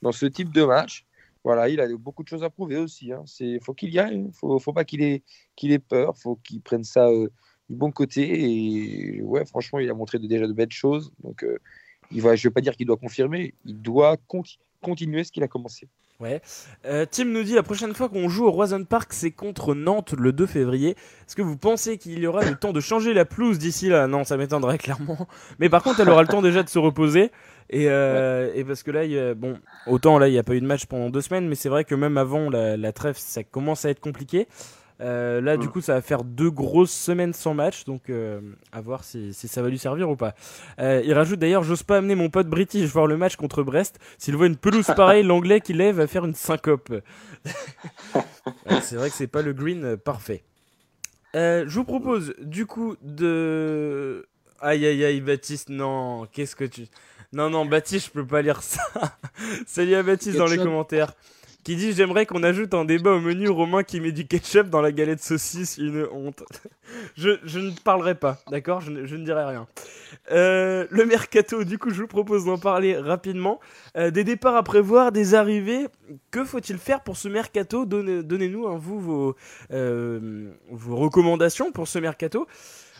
dans 0.01 0.11
ce 0.11 0.25
type 0.25 0.51
de 0.51 0.63
match. 0.63 1.05
Voilà, 1.43 1.69
il 1.69 1.79
a 1.79 1.87
beaucoup 1.97 2.23
de 2.23 2.27
choses 2.27 2.43
à 2.43 2.49
prouver 2.49 2.77
aussi. 2.77 3.11
Hein. 3.11 3.23
C'est, 3.25 3.59
faut 3.61 3.73
qu'il 3.73 3.89
y 3.93 3.99
aille, 3.99 4.29
faut, 4.33 4.59
faut 4.59 4.73
pas 4.73 4.83
qu'il 4.85 5.01
ait, 5.01 5.23
qu'il 5.55 5.71
ait 5.71 5.79
peur, 5.79 6.17
faut 6.17 6.35
qu'il 6.37 6.61
prenne 6.61 6.83
ça 6.83 7.07
euh, 7.07 7.29
du 7.69 7.75
bon 7.75 7.91
côté. 7.91 8.21
Et 9.17 9.21
ouais, 9.21 9.45
franchement, 9.45 9.79
il 9.79 9.89
a 9.89 9.93
montré 9.93 10.19
de- 10.19 10.27
déjà 10.27 10.47
de 10.47 10.53
belles 10.53 10.71
choses. 10.71 11.11
Donc, 11.23 11.43
euh, 11.43 11.57
il 12.11 12.21
va, 12.21 12.35
je 12.35 12.47
vais 12.47 12.53
pas 12.53 12.61
dire 12.61 12.75
qu'il 12.75 12.85
doit 12.87 12.97
confirmer, 12.97 13.53
il 13.65 13.81
doit 13.81 14.17
conti- 14.27 14.57
continuer 14.81 15.23
ce 15.23 15.31
qu'il 15.31 15.43
a 15.43 15.47
commencé. 15.47 15.87
Euh, 16.85 17.05
Tim 17.09 17.25
nous 17.25 17.43
dit 17.43 17.55
la 17.55 17.63
prochaine 17.63 17.93
fois 17.93 18.09
qu'on 18.09 18.29
joue 18.29 18.45
au 18.45 18.51
Roison 18.51 18.83
Park, 18.83 19.13
c'est 19.13 19.31
contre 19.31 19.73
Nantes 19.73 20.13
le 20.17 20.31
2 20.31 20.45
février. 20.45 20.91
Est-ce 20.91 21.35
que 21.35 21.41
vous 21.41 21.57
pensez 21.57 21.97
qu'il 21.97 22.19
y 22.19 22.27
aura 22.27 22.43
le 22.45 22.55
temps 22.55 22.73
de 22.73 22.79
changer 22.79 23.13
la 23.13 23.25
pelouse 23.25 23.59
d'ici 23.59 23.89
là? 23.89 24.07
Non, 24.07 24.23
ça 24.23 24.37
m'étonnerait 24.37 24.77
clairement. 24.79 25.27
Mais 25.59 25.69
par 25.69 25.83
contre, 25.83 25.99
elle 25.99 26.09
aura 26.09 26.21
le 26.21 26.27
temps 26.27 26.41
déjà 26.41 26.63
de 26.63 26.69
se 26.69 26.79
reposer. 26.79 27.31
Et, 27.69 27.85
euh, 27.89 28.63
parce 28.67 28.83
que 28.83 28.91
là, 28.91 29.33
bon, 29.33 29.57
autant 29.87 30.17
là, 30.17 30.27
il 30.27 30.31
n'y 30.31 30.37
a 30.37 30.43
pas 30.43 30.55
eu 30.55 30.61
de 30.61 30.65
match 30.65 30.85
pendant 30.85 31.09
deux 31.09 31.21
semaines, 31.21 31.47
mais 31.47 31.55
c'est 31.55 31.69
vrai 31.69 31.85
que 31.85 31.95
même 31.95 32.17
avant 32.17 32.49
la 32.49 32.91
trêve, 32.91 33.17
ça 33.17 33.43
commence 33.43 33.85
à 33.85 33.89
être 33.89 34.01
compliqué. 34.01 34.47
Euh, 35.03 35.41
là, 35.41 35.57
du 35.57 35.67
Mm. 35.67 35.71
coup, 35.71 35.81
ça 35.81 35.93
va 35.95 36.01
faire 36.01 36.23
deux 36.23 36.49
grosses 36.49 36.91
semaines 36.93 37.33
sans 37.33 37.53
match, 37.53 37.83
donc 37.83 38.09
euh, 38.09 38.39
à 38.71 38.79
voir 38.81 39.03
si, 39.03 39.33
si 39.33 39.47
ça 39.49 39.61
va 39.61 39.69
lui 39.69 39.77
servir 39.77 40.09
ou 40.09 40.15
pas. 40.15 40.33
Euh, 40.79 41.01
il 41.03 41.13
rajoute 41.13 41.39
d'ailleurs, 41.39 41.63
j'ose 41.63 41.83
pas 41.83 41.97
amener 41.97 42.15
mon 42.15 42.29
pote 42.29 42.47
British 42.47 42.89
voir 42.93 43.05
le 43.07 43.17
match 43.17 43.35
contre 43.35 43.63
Brest. 43.63 43.99
S'il 44.17 44.35
voit 44.37 44.47
une 44.47 44.55
pelouse 44.55 44.87
pareille, 44.95 45.23
l'anglais 45.23 45.59
qui 45.61 45.73
lève 45.73 45.97
va 45.97 46.07
faire 46.07 46.25
une 46.25 46.35
syncope. 46.35 46.91
Ouais, 48.69 48.81
c'est 48.81 48.95
vrai 48.95 49.09
que 49.09 49.15
c'est 49.15 49.27
pas 49.27 49.41
le 49.41 49.53
green 49.53 49.97
parfait. 49.97 50.43
Je 51.33 51.67
vous 51.73 51.83
propose 51.83 52.33
du 52.39 52.65
coup 52.65 52.95
de. 53.01 54.25
Aïe 54.61 54.85
aïe 54.85 55.03
aïe, 55.03 55.19
Baptiste, 55.21 55.69
non, 55.69 56.25
qu'est-ce 56.31 56.55
que 56.55 56.63
tu. 56.63 56.87
Non, 57.33 57.49
non, 57.49 57.65
Baptiste, 57.65 58.07
je 58.07 58.11
peux 58.11 58.25
pas 58.25 58.41
lire 58.41 58.61
ça. 58.61 58.81
Salut 59.67 59.95
à 59.95 60.03
Baptiste 60.03 60.37
dans 60.37 60.45
les 60.45 60.57
commentaires. 60.57 61.13
Qui 61.63 61.75
dit 61.77 61.93
J'aimerais 61.93 62.25
qu'on 62.25 62.43
ajoute 62.43 62.73
un 62.73 62.83
débat 62.83 63.11
au 63.11 63.19
menu 63.21 63.47
Romain 63.47 63.83
qui 63.83 64.01
met 64.01 64.11
du 64.11 64.27
ketchup 64.27 64.69
dans 64.69 64.81
la 64.81 64.91
galette 64.91 65.23
saucisse, 65.23 65.77
une 65.77 66.05
honte. 66.11 66.43
je, 67.15 67.39
je 67.45 67.59
ne 67.59 67.71
parlerai 67.71 68.15
pas, 68.15 68.39
d'accord? 68.51 68.81
Je, 68.81 68.91
ne- 68.91 69.05
je 69.05 69.15
ne 69.15 69.23
dirai 69.23 69.45
rien. 69.45 69.67
Euh, 70.31 70.85
le 70.89 71.05
mercato, 71.05 71.63
du 71.63 71.77
coup, 71.77 71.89
je 71.89 72.01
vous 72.01 72.07
propose 72.07 72.45
d'en 72.45 72.57
parler 72.57 72.97
rapidement. 72.97 73.59
Euh, 73.97 74.11
des 74.11 74.23
départs 74.25 74.55
à 74.57 74.63
prévoir, 74.63 75.11
des 75.13 75.35
arrivées. 75.35 75.87
Que 76.31 76.43
faut-il 76.43 76.77
faire 76.77 77.01
pour 77.01 77.15
ce 77.15 77.29
mercato? 77.29 77.85
Donnez- 77.85 78.23
Donnez-nous, 78.23 78.67
hein, 78.67 78.77
vous, 78.77 78.99
vos, 78.99 79.35
euh, 79.71 80.49
vos 80.69 80.97
recommandations 80.97 81.71
pour 81.71 81.87
ce 81.87 81.97
mercato. 81.99 82.45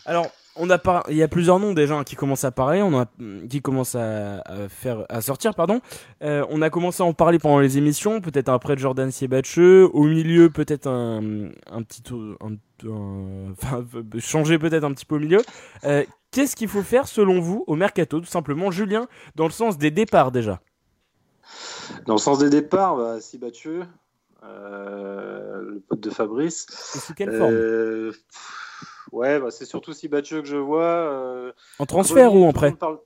Alors, 0.05 0.27
on 0.55 0.69
a 0.69 0.77
par... 0.77 1.03
il 1.09 1.15
y 1.15 1.23
a 1.23 1.27
plusieurs 1.27 1.59
noms 1.59 1.73
déjà 1.73 2.03
qui 2.03 2.15
commencent 2.15 2.43
à 2.43 2.51
parler, 2.51 2.81
on 2.81 2.99
a... 2.99 3.05
qui 3.49 3.61
commencent 3.61 3.95
à, 3.95 4.41
à 4.41 4.69
faire, 4.69 5.05
à 5.09 5.21
sortir, 5.21 5.55
pardon. 5.55 5.81
Euh, 6.21 6.45
on 6.49 6.61
a 6.61 6.69
commencé 6.69 7.01
à 7.01 7.05
en 7.05 7.13
parler 7.13 7.39
pendant 7.39 7.59
les 7.59 7.77
émissions, 7.77 8.21
peut-être 8.21 8.49
de 8.75 8.79
Jordan 8.79 9.11
Siebatcheux, 9.11 9.89
au 9.93 10.03
milieu 10.03 10.49
peut-être 10.49 10.87
un, 10.87 11.49
un 11.71 11.81
petit, 11.83 12.03
un, 12.11 12.53
un- 12.89 13.51
enfin, 13.51 13.85
changer 14.19 14.59
peut-être 14.59 14.83
un 14.83 14.93
petit 14.93 15.05
peu 15.05 15.15
au 15.15 15.19
milieu. 15.19 15.41
Euh, 15.85 16.03
Qu'est-ce 16.31 16.55
qu'il 16.55 16.67
faut 16.67 16.81
faire 16.81 17.07
selon 17.07 17.39
vous 17.39 17.63
au 17.67 17.75
mercato, 17.75 18.19
tout 18.19 18.25
simplement, 18.25 18.71
Julien, 18.71 19.07
dans 19.35 19.45
le 19.45 19.51
sens 19.51 19.77
des 19.77 19.91
départs 19.91 20.31
déjà? 20.31 20.61
Dans 22.07 22.13
le 22.13 22.19
sens 22.19 22.39
des 22.39 22.49
départs, 22.49 22.95
bah, 22.95 23.19
euh, 24.43 25.61
le 25.61 25.79
pote 25.81 25.99
de 25.99 26.09
Fabrice. 26.09 26.65
Et 26.95 26.99
sous 26.99 27.13
quelle 27.13 27.37
forme? 27.37 27.53
Ouais, 29.13 29.39
bah, 29.39 29.51
c'est 29.51 29.65
surtout 29.65 29.93
Sibacheux 29.93 30.41
que 30.41 30.47
je 30.47 30.57
vois. 30.57 30.81
euh, 30.83 31.51
En 31.79 31.85
transfert 31.85 32.33
ou 32.35 32.43
en 32.45 32.51
prêt 32.51 32.71
parle- 32.73 32.99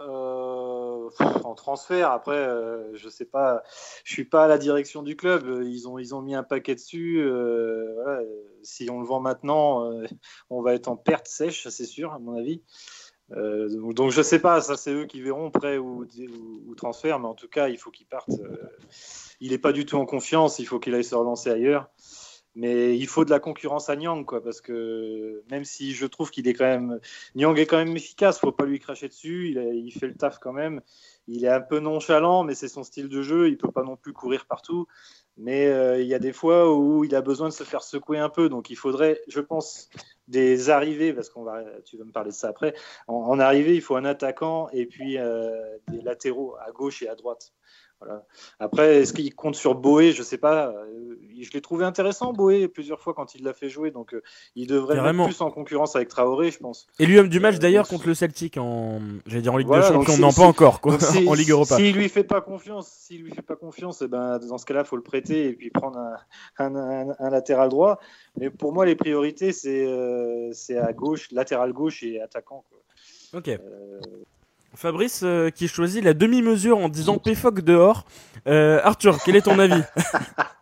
Euh, 0.00 1.08
pff, 1.10 1.44
En 1.44 1.54
transfert, 1.54 2.10
après, 2.10 2.34
euh, 2.36 2.90
je 2.96 3.08
sais 3.08 3.24
pas, 3.26 3.62
je 4.02 4.12
suis 4.12 4.24
pas 4.24 4.44
à 4.44 4.48
la 4.48 4.58
direction 4.58 5.02
du 5.02 5.14
club. 5.16 5.62
Ils 5.64 5.86
ont, 5.88 5.98
ils 5.98 6.14
ont 6.14 6.20
mis 6.22 6.34
un 6.34 6.42
paquet 6.42 6.74
dessus. 6.74 7.22
voilà, 7.22 8.22
si 8.62 8.90
on 8.90 9.00
le 9.00 9.06
vend 9.06 9.20
maintenant, 9.20 9.88
on 10.50 10.62
va 10.62 10.74
être 10.74 10.88
en 10.88 10.96
perte 10.96 11.28
sèche, 11.28 11.68
c'est 11.68 11.84
sûr, 11.84 12.12
à 12.12 12.18
mon 12.18 12.36
avis. 12.36 12.62
Euh, 13.32 13.68
donc, 13.68 13.94
donc 13.94 14.10
je 14.10 14.20
sais 14.20 14.38
pas, 14.38 14.60
ça 14.60 14.76
c'est 14.76 14.92
eux 14.92 15.06
qui 15.06 15.22
verront 15.22 15.50
prêt 15.50 15.78
ou, 15.78 16.02
ou, 16.04 16.62
ou 16.70 16.74
transfert, 16.74 17.18
mais 17.20 17.28
en 17.28 17.34
tout 17.34 17.48
cas, 17.48 17.68
il 17.68 17.78
faut 17.78 17.90
qu'il 17.90 18.06
parte. 18.06 18.28
euh, 18.30 18.56
il 19.40 19.50
n'est 19.52 19.58
pas 19.58 19.72
du 19.72 19.86
tout 19.86 19.96
en 19.96 20.06
confiance, 20.06 20.58
il 20.58 20.66
faut 20.66 20.78
qu'il 20.80 20.94
aille 20.94 21.04
se 21.04 21.14
relancer 21.14 21.50
ailleurs. 21.50 21.88
Mais 22.56 22.96
il 22.96 23.08
faut 23.08 23.24
de 23.24 23.30
la 23.30 23.40
concurrence 23.40 23.88
à 23.90 23.96
Nyang, 23.96 24.24
quoi, 24.24 24.42
parce 24.42 24.60
que 24.60 25.42
même 25.50 25.64
si 25.64 25.92
je 25.92 26.06
trouve 26.06 26.30
qu'il 26.30 26.46
est 26.46 26.54
quand 26.54 26.64
même. 26.64 27.00
Nyang 27.34 27.58
est 27.58 27.66
quand 27.66 27.78
même 27.78 27.96
efficace, 27.96 28.38
faut 28.38 28.52
pas 28.52 28.64
lui 28.64 28.78
cracher 28.78 29.08
dessus, 29.08 29.50
il, 29.50 29.90
fait 29.92 30.06
le 30.06 30.14
taf 30.14 30.38
quand 30.38 30.52
même. 30.52 30.80
Il 31.26 31.44
est 31.44 31.48
un 31.48 31.60
peu 31.60 31.80
nonchalant, 31.80 32.44
mais 32.44 32.54
c'est 32.54 32.68
son 32.68 32.84
style 32.84 33.08
de 33.08 33.22
jeu, 33.22 33.48
il 33.48 33.58
peut 33.58 33.72
pas 33.72 33.82
non 33.82 33.96
plus 33.96 34.12
courir 34.12 34.46
partout. 34.46 34.86
Mais 35.36 35.66
euh, 35.66 36.00
il 36.00 36.06
y 36.06 36.14
a 36.14 36.20
des 36.20 36.32
fois 36.32 36.72
où 36.72 37.02
il 37.02 37.14
a 37.16 37.20
besoin 37.20 37.48
de 37.48 37.52
se 37.52 37.64
faire 37.64 37.82
secouer 37.82 38.18
un 38.18 38.28
peu, 38.28 38.48
donc 38.48 38.70
il 38.70 38.76
faudrait, 38.76 39.20
je 39.26 39.40
pense, 39.40 39.88
des 40.28 40.70
arrivées, 40.70 41.12
parce 41.12 41.30
qu'on 41.30 41.42
va, 41.42 41.60
tu 41.84 41.96
vas 41.96 42.04
me 42.04 42.12
parler 42.12 42.30
de 42.30 42.36
ça 42.36 42.48
après. 42.48 42.74
En, 43.08 43.14
en 43.14 43.40
arrivée, 43.40 43.74
il 43.74 43.82
faut 43.82 43.96
un 43.96 44.04
attaquant 44.04 44.68
et 44.72 44.86
puis 44.86 45.18
euh, 45.18 45.50
des 45.88 46.02
latéraux 46.02 46.54
à 46.64 46.70
gauche 46.70 47.02
et 47.02 47.08
à 47.08 47.16
droite. 47.16 47.52
Voilà. 48.04 48.24
Après, 48.60 48.96
est-ce 49.02 49.12
qu'il 49.12 49.34
compte 49.34 49.54
sur 49.54 49.74
Boé? 49.74 50.12
Je 50.12 50.22
sais 50.22 50.38
pas. 50.38 50.68
Euh, 50.68 51.16
Je 51.40 51.50
l'ai 51.52 51.60
trouvé 51.60 51.84
intéressant, 51.84 52.32
Boé, 52.32 52.68
plusieurs 52.68 53.00
fois 53.00 53.12
quand 53.14 53.34
il 53.34 53.42
l'a 53.44 53.52
fait 53.52 53.68
jouer. 53.68 53.90
Donc, 53.90 54.14
euh, 54.14 54.22
il 54.54 54.66
devrait 54.66 54.96
être 55.10 55.14
plus 55.26 55.40
en 55.40 55.50
concurrence 55.50 55.96
avec 55.96 56.08
Traoré, 56.08 56.50
je 56.50 56.58
pense. 56.58 56.86
Et 56.98 57.06
lui 57.06 57.18
homme 57.18 57.28
du 57.28 57.40
match 57.40 57.56
Euh, 57.56 57.58
d'ailleurs 57.58 57.88
contre 57.88 58.06
le 58.06 58.14
Celtic 58.14 58.56
en, 58.56 59.00
j'allais 59.26 59.42
dire 59.42 59.52
en 59.52 59.56
Ligue 59.56 59.66
Voilà, 59.66 59.88
des 59.88 59.94
Champions, 59.94 60.16
non 60.18 60.32
pas 60.32 60.42
encore, 60.46 60.80
quoi, 60.80 60.96
en 61.28 61.34
Ligue 61.34 61.50
Europa. 61.50 61.76
S'il 61.76 61.96
lui 61.96 62.08
fait 62.08 62.24
pas 62.24 62.40
confiance, 62.40 62.88
s'il 62.88 63.22
lui 63.22 63.32
fait 63.32 63.42
pas 63.42 63.56
confiance, 63.56 64.00
eh 64.02 64.08
ben, 64.08 64.38
dans 64.38 64.58
ce 64.58 64.64
cas-là, 64.66 64.80
il 64.80 64.86
faut 64.86 64.96
le 64.96 65.02
prêter 65.02 65.46
et 65.48 65.52
puis 65.54 65.70
prendre 65.70 65.98
un, 65.98 66.16
un- 66.58 66.74
un- 66.76 67.14
un 67.18 67.30
latéral 67.30 67.68
droit. 67.68 67.98
Mais 68.38 68.50
pour 68.50 68.72
moi, 68.72 68.86
les 68.86 68.96
priorités, 68.96 69.52
c'est 69.52 69.84
euh, 69.86 70.50
c'est 70.52 70.78
à 70.78 70.92
gauche, 70.92 71.30
latéral 71.32 71.72
gauche 71.72 72.02
et 72.02 72.20
attaquant. 72.20 72.64
quoi. 72.70 72.78
Ok. 73.38 73.48
Euh, 73.48 74.00
Fabrice 74.74 75.22
euh, 75.22 75.50
qui 75.50 75.68
choisit 75.68 76.02
la 76.02 76.14
demi-mesure 76.14 76.78
en 76.78 76.88
disant 76.88 77.18
PFOC 77.18 77.60
dehors. 77.60 78.04
Euh, 78.46 78.80
Arthur, 78.82 79.18
quel 79.24 79.36
est 79.36 79.42
ton 79.42 79.58
avis? 79.58 79.82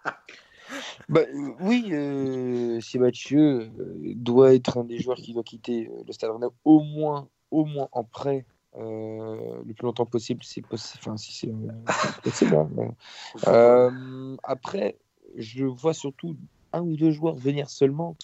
Bah, 1.09 1.21
oui, 1.61 1.89
euh, 1.93 2.81
Sébastien 2.81 3.39
euh, 3.41 3.69
doit 4.15 4.55
être 4.55 4.79
un 4.79 4.85
des 4.85 4.99
joueurs 4.99 5.19
qui 5.19 5.35
doit 5.35 5.43
quitter 5.43 5.91
le 6.07 6.13
Stade 6.13 6.31
Rennais 6.31 6.47
au 6.65 6.81
moins, 6.81 7.29
au 7.51 7.65
moins 7.65 7.89
en 7.93 8.05
prêt 8.05 8.47
le 8.79 9.73
plus 9.75 9.85
longtemps 9.85 10.07
possible, 10.07 10.43
si, 10.43 10.63
possi- 10.63 10.97
enfin, 10.99 11.17
si 11.19 11.33
c'est 11.35 11.53
possible. 12.23 12.57
hein, 13.47 14.37
après, 14.43 14.97
je 15.37 15.65
vois 15.67 15.93
surtout 15.93 16.37
un 16.73 16.81
ou 16.81 16.97
deux 16.97 17.11
joueurs 17.11 17.35
venir 17.35 17.69
seulement. 17.69 18.17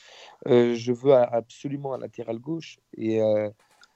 Je 0.46 0.92
veux 0.92 1.12
absolument 1.12 1.92
un 1.94 1.98
latéral 1.98 2.38
gauche 2.38 2.78
et 2.96 3.20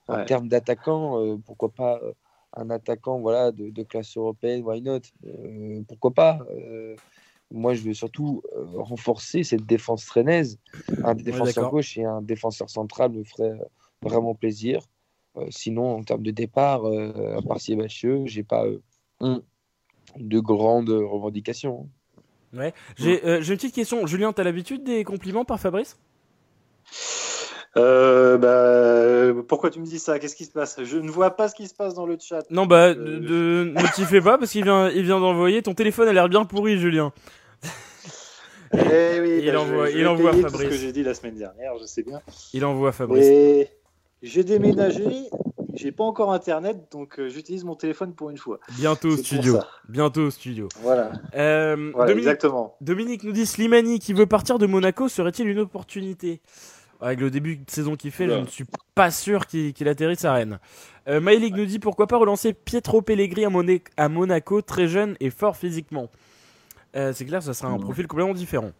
en 0.08 0.16
Ouais. 0.16 0.24
termes 0.24 0.48
d'attaquant, 0.48 1.20
euh, 1.20 1.36
pourquoi 1.44 1.70
pas 1.70 2.00
euh, 2.02 2.12
un 2.54 2.70
attaquant 2.70 3.20
voilà 3.20 3.52
de, 3.52 3.70
de 3.70 3.82
classe 3.82 4.16
européenne, 4.16 4.62
why 4.64 4.82
not? 4.82 5.00
Euh, 5.26 5.82
Pourquoi 5.88 6.10
pas? 6.12 6.40
Moi, 7.54 7.74
je 7.74 7.82
veux 7.82 7.92
surtout 7.92 8.42
euh, 8.56 8.64
renforcer 8.76 9.44
cette 9.44 9.66
défense 9.66 10.08
rennaise. 10.08 10.58
Un 11.04 11.14
défenseur 11.14 11.70
gauche 11.70 11.98
et 11.98 12.04
un 12.04 12.22
défenseur 12.22 12.70
central 12.70 13.12
me 13.12 13.24
ferait 13.24 13.58
vraiment 14.00 14.34
plaisir. 14.34 14.80
Euh, 15.36 15.46
sinon, 15.50 15.96
en 15.96 16.02
termes 16.02 16.22
de 16.22 16.30
départ, 16.30 16.86
euh, 16.86 17.36
à 17.36 17.42
part 17.42 17.60
Sébastien, 17.60 18.24
j'ai 18.24 18.42
pas 18.42 18.64
euh, 19.20 19.40
de 20.16 20.40
grandes 20.40 20.90
revendications. 20.90 21.88
Ouais. 22.54 22.72
J'ai 22.96 23.22
une 23.22 23.44
petite 23.44 23.74
question. 23.74 24.06
Julien, 24.06 24.32
t'as 24.32 24.44
l'habitude 24.44 24.84
des 24.84 25.04
compliments 25.04 25.44
par 25.44 25.60
Fabrice? 25.60 25.98
Euh, 27.76 28.36
bah, 29.34 29.42
pourquoi 29.48 29.70
tu 29.70 29.80
me 29.80 29.86
dis 29.86 29.98
ça? 29.98 30.18
Qu'est-ce 30.18 30.36
qui 30.36 30.44
se 30.44 30.50
passe? 30.50 30.76
Je 30.82 30.98
ne 30.98 31.10
vois 31.10 31.30
pas 31.30 31.48
ce 31.48 31.54
qui 31.54 31.66
se 31.68 31.74
passe 31.74 31.94
dans 31.94 32.04
le 32.06 32.18
chat. 32.20 32.42
Non, 32.50 32.66
bah, 32.66 32.88
Euh, 32.88 32.94
de, 32.94 33.18
de- 33.18 33.72
ne 33.74 33.94
t'y 33.94 34.04
fais 34.04 34.20
pas 34.20 34.36
parce 34.38 34.50
qu'il 34.50 34.64
vient, 34.64 34.90
il 34.90 35.04
vient 35.04 35.20
d'envoyer. 35.20 35.62
Ton 35.62 35.74
téléphone 35.74 36.08
a 36.08 36.12
l'air 36.12 36.28
bien 36.28 36.44
pourri, 36.44 36.78
Julien. 36.78 37.12
Eh 38.74 39.20
oui, 39.20 39.40
Il 39.44 39.52
bah, 39.52 39.60
envoie- 39.60 39.86
je, 39.86 39.92
je 39.92 39.98
il 39.98 40.06
envoie 40.06 40.32
Fabrice. 40.32 40.52
ce 40.58 40.64
que 40.64 40.70
j'ai 40.76 40.92
dit 40.92 41.02
la 41.02 41.14
semaine 41.14 41.36
dernière, 41.36 41.72
je 41.80 41.86
sais 41.86 42.02
bien. 42.02 42.20
Il 42.52 42.64
envoie 42.64 42.92
Fabrice. 42.92 43.24
Et 43.26 43.68
j'ai 44.22 44.44
déménagé, 44.44 45.04
j'ai 45.74 45.92
pas 45.92 46.04
encore 46.04 46.32
internet, 46.32 46.76
donc 46.90 47.18
euh, 47.18 47.28
j'utilise 47.28 47.64
mon 47.64 47.74
téléphone 47.74 48.14
pour 48.14 48.30
une 48.30 48.38
fois. 48.38 48.60
Bientôt 48.78 49.16
studio. 49.16 49.58
Bientôt 49.88 50.22
au 50.22 50.30
studio. 50.30 50.68
Voilà, 50.82 51.10
Euh, 51.34 51.90
voilà 51.94 52.06
Dominique, 52.12 52.28
exactement. 52.28 52.76
Dominique 52.80 53.24
nous 53.24 53.32
dit 53.32 53.46
Slimani 53.46 53.98
qui 53.98 54.12
veut 54.12 54.26
partir 54.26 54.58
de 54.58 54.66
Monaco 54.66 55.08
serait-il 55.08 55.48
une 55.48 55.58
opportunité? 55.60 56.40
Avec 57.02 57.18
le 57.18 57.30
début 57.30 57.56
de 57.56 57.68
saison 57.68 57.96
qu'il 57.96 58.12
fait, 58.12 58.28
je 58.28 58.34
ne 58.34 58.46
suis 58.46 58.64
pas 58.94 59.10
sûr 59.10 59.46
qu'il 59.46 59.88
atterrisse 59.88 60.24
à 60.24 60.34
Rennes. 60.34 60.60
Euh, 61.08 61.20
nous 61.20 61.66
dit 61.66 61.80
pourquoi 61.80 62.06
pas 62.06 62.16
relancer 62.16 62.52
Pietro 62.52 63.02
Pellegrini 63.02 63.82
à, 63.96 64.08
Monaco, 64.08 64.62
très 64.62 64.86
jeune 64.86 65.16
et 65.18 65.30
fort 65.30 65.56
physiquement. 65.56 66.08
Euh, 66.94 67.12
c'est 67.12 67.24
clair, 67.24 67.42
ça 67.42 67.54
sera 67.54 67.72
un 67.72 67.78
profil 67.78 68.06
complètement 68.06 68.34
différent. 68.34 68.70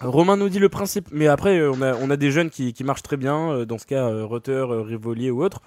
Romain 0.00 0.36
nous 0.36 0.48
dit 0.48 0.60
le 0.60 0.68
principe, 0.68 1.08
mais 1.10 1.26
après 1.26 1.58
euh, 1.58 1.72
on 1.72 1.82
a, 1.82 1.94
on 1.96 2.08
a 2.08 2.16
des 2.16 2.30
jeunes 2.30 2.50
qui, 2.50 2.72
qui 2.72 2.84
marchent 2.84 3.02
très 3.02 3.16
bien, 3.16 3.50
euh, 3.50 3.64
dans 3.66 3.78
ce 3.78 3.86
cas 3.86 4.06
Rutter, 4.08 4.64
Rivolier 4.68 5.30
ou 5.30 5.42
autre. 5.42 5.60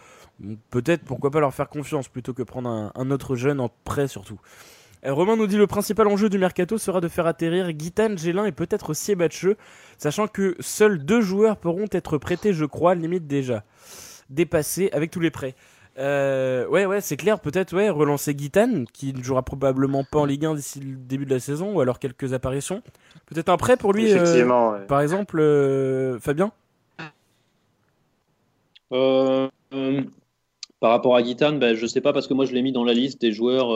Peut-être 0.70 1.04
pourquoi 1.04 1.32
pas 1.32 1.42
leur 1.42 1.54
faire 1.54 1.68
confiance 1.70 2.08
plutôt 2.08 2.34
que 2.34 2.44
prendre 2.44 2.70
un, 2.70 2.92
un 2.96 3.12
autre 3.12 3.36
jeune 3.36 3.60
en 3.60 3.70
prêt 3.84 4.08
surtout. 4.08 4.40
Euh, 5.06 5.14
Romain 5.14 5.36
nous 5.36 5.48
dit 5.48 5.58
le 5.58 5.68
principal 5.68 6.08
enjeu 6.08 6.30
du 6.30 6.38
mercato 6.38 6.78
sera 6.78 7.02
de 7.02 7.08
faire 7.08 7.28
atterrir 7.28 7.72
Guitane, 7.74 8.18
Gélin 8.18 8.46
et 8.46 8.52
peut-être 8.52 8.92
aussi 8.92 9.12
Ebatcheux, 9.12 9.58
sachant 9.98 10.28
que 10.28 10.56
seuls 10.60 11.04
deux 11.04 11.22
joueurs 11.22 11.58
pourront 11.58 11.88
être 11.92 12.18
prêtés, 12.18 12.54
je 12.54 12.66
crois, 12.66 12.96
limite 12.96 13.28
déjà 13.28 13.64
dépassés 14.30 14.90
avec 14.94 15.12
tous 15.12 15.20
les 15.20 15.32
prêts. 15.32 15.56
Euh, 16.00 16.66
ouais, 16.68 16.86
ouais, 16.86 17.02
c'est 17.02 17.18
clair, 17.18 17.40
peut-être, 17.40 17.76
ouais, 17.76 17.90
relancer 17.90 18.34
Guitane, 18.34 18.86
qui 18.92 19.14
ne 19.14 19.22
jouera 19.22 19.44
probablement 19.44 20.04
pas 20.04 20.20
en 20.20 20.26
Ligue 20.26 20.46
1 20.46 20.56
d'ici 20.56 20.80
le 20.80 20.96
début 20.96 21.26
de 21.26 21.34
la 21.34 21.40
saison, 21.40 21.76
ou 21.76 21.82
alors 21.82 22.00
quelques 22.00 22.34
apparitions. 22.34 22.82
Peut-être 23.28 23.50
un 23.50 23.58
prêt 23.58 23.78
pour 23.78 23.94
lui, 23.94 24.12
euh, 24.12 24.16
Effectivement, 24.16 24.72
ouais. 24.72 24.86
par 24.88 25.02
exemple, 25.02 25.40
euh, 25.40 26.20
Fabien? 26.20 26.52
Euh, 28.92 29.48
euh, 29.74 30.02
par 30.80 30.92
rapport 30.92 31.16
à 31.16 31.22
Guitane, 31.22 31.60
ben, 31.60 31.76
je 31.76 31.86
sais 31.86 32.02
pas 32.02 32.14
parce 32.14 32.28
que 32.28 32.34
moi 32.34 32.46
je 32.46 32.54
l'ai 32.54 32.62
mis 32.62 32.72
dans 32.72 32.84
la 32.84 32.94
liste 32.94 33.22
des 33.22 33.32
joueurs 33.32 33.70